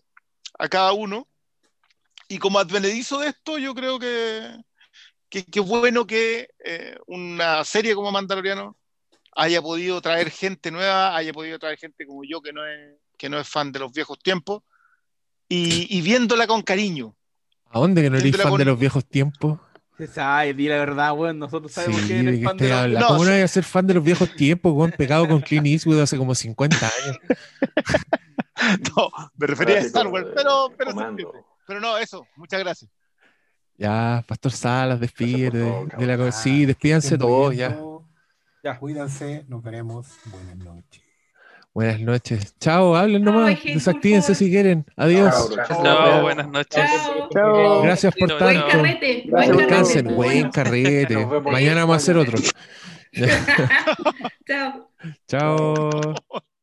[0.59, 1.27] a cada uno.
[2.27, 4.57] Y como advenedizo de esto, yo creo que
[5.29, 8.77] que, que bueno que eh, una serie como Mandaloriano
[9.35, 13.29] haya podido traer gente nueva, haya podido traer gente como yo que no es, que
[13.29, 14.63] no es fan de los viejos tiempos,
[15.47, 17.15] y, y viéndola con cariño.
[17.69, 19.59] ¿A dónde que no eres fan con- de los viejos tiempos?
[20.17, 21.39] Ay, di la verdad, weón.
[21.39, 23.01] Nosotros sabemos Sí, que ¿de eres fan de los-?
[23.01, 24.91] No, ¿Cómo no voy a ser fan de los viejos tiempos, weón?
[24.91, 27.17] Pegado con Clint Eastwood hace como 50 años.
[28.95, 31.27] No, me refería a Clásico Star Wars, pero, pero, se
[31.67, 32.89] pero no, eso, muchas gracias.
[33.77, 36.31] Ya, Pastor Salas, despide de, de la...
[36.31, 37.77] Sí, despídanse todos ya.
[38.65, 38.79] Ya.
[38.79, 40.07] Cuídense, nos veremos.
[40.25, 41.03] Buenas noches.
[41.71, 42.55] Buenas noches.
[42.59, 43.63] Chao, hablen nomás.
[43.63, 44.87] Desactívense si quieren.
[44.95, 45.51] Adiós.
[45.67, 45.83] Chao.
[45.83, 46.21] chao.
[46.23, 46.71] buenas noches.
[46.73, 47.29] Chao.
[47.31, 47.81] Chao.
[47.83, 48.71] Gracias por Chao, Buen tanto.
[48.71, 49.23] carrete.
[49.29, 50.01] Buen carrete.
[50.01, 51.13] buen carrete.
[51.13, 51.53] Nos vemos.
[51.53, 52.39] Mañana vamos a hacer otro.
[54.47, 54.89] Chao.
[55.27, 56.15] Chao.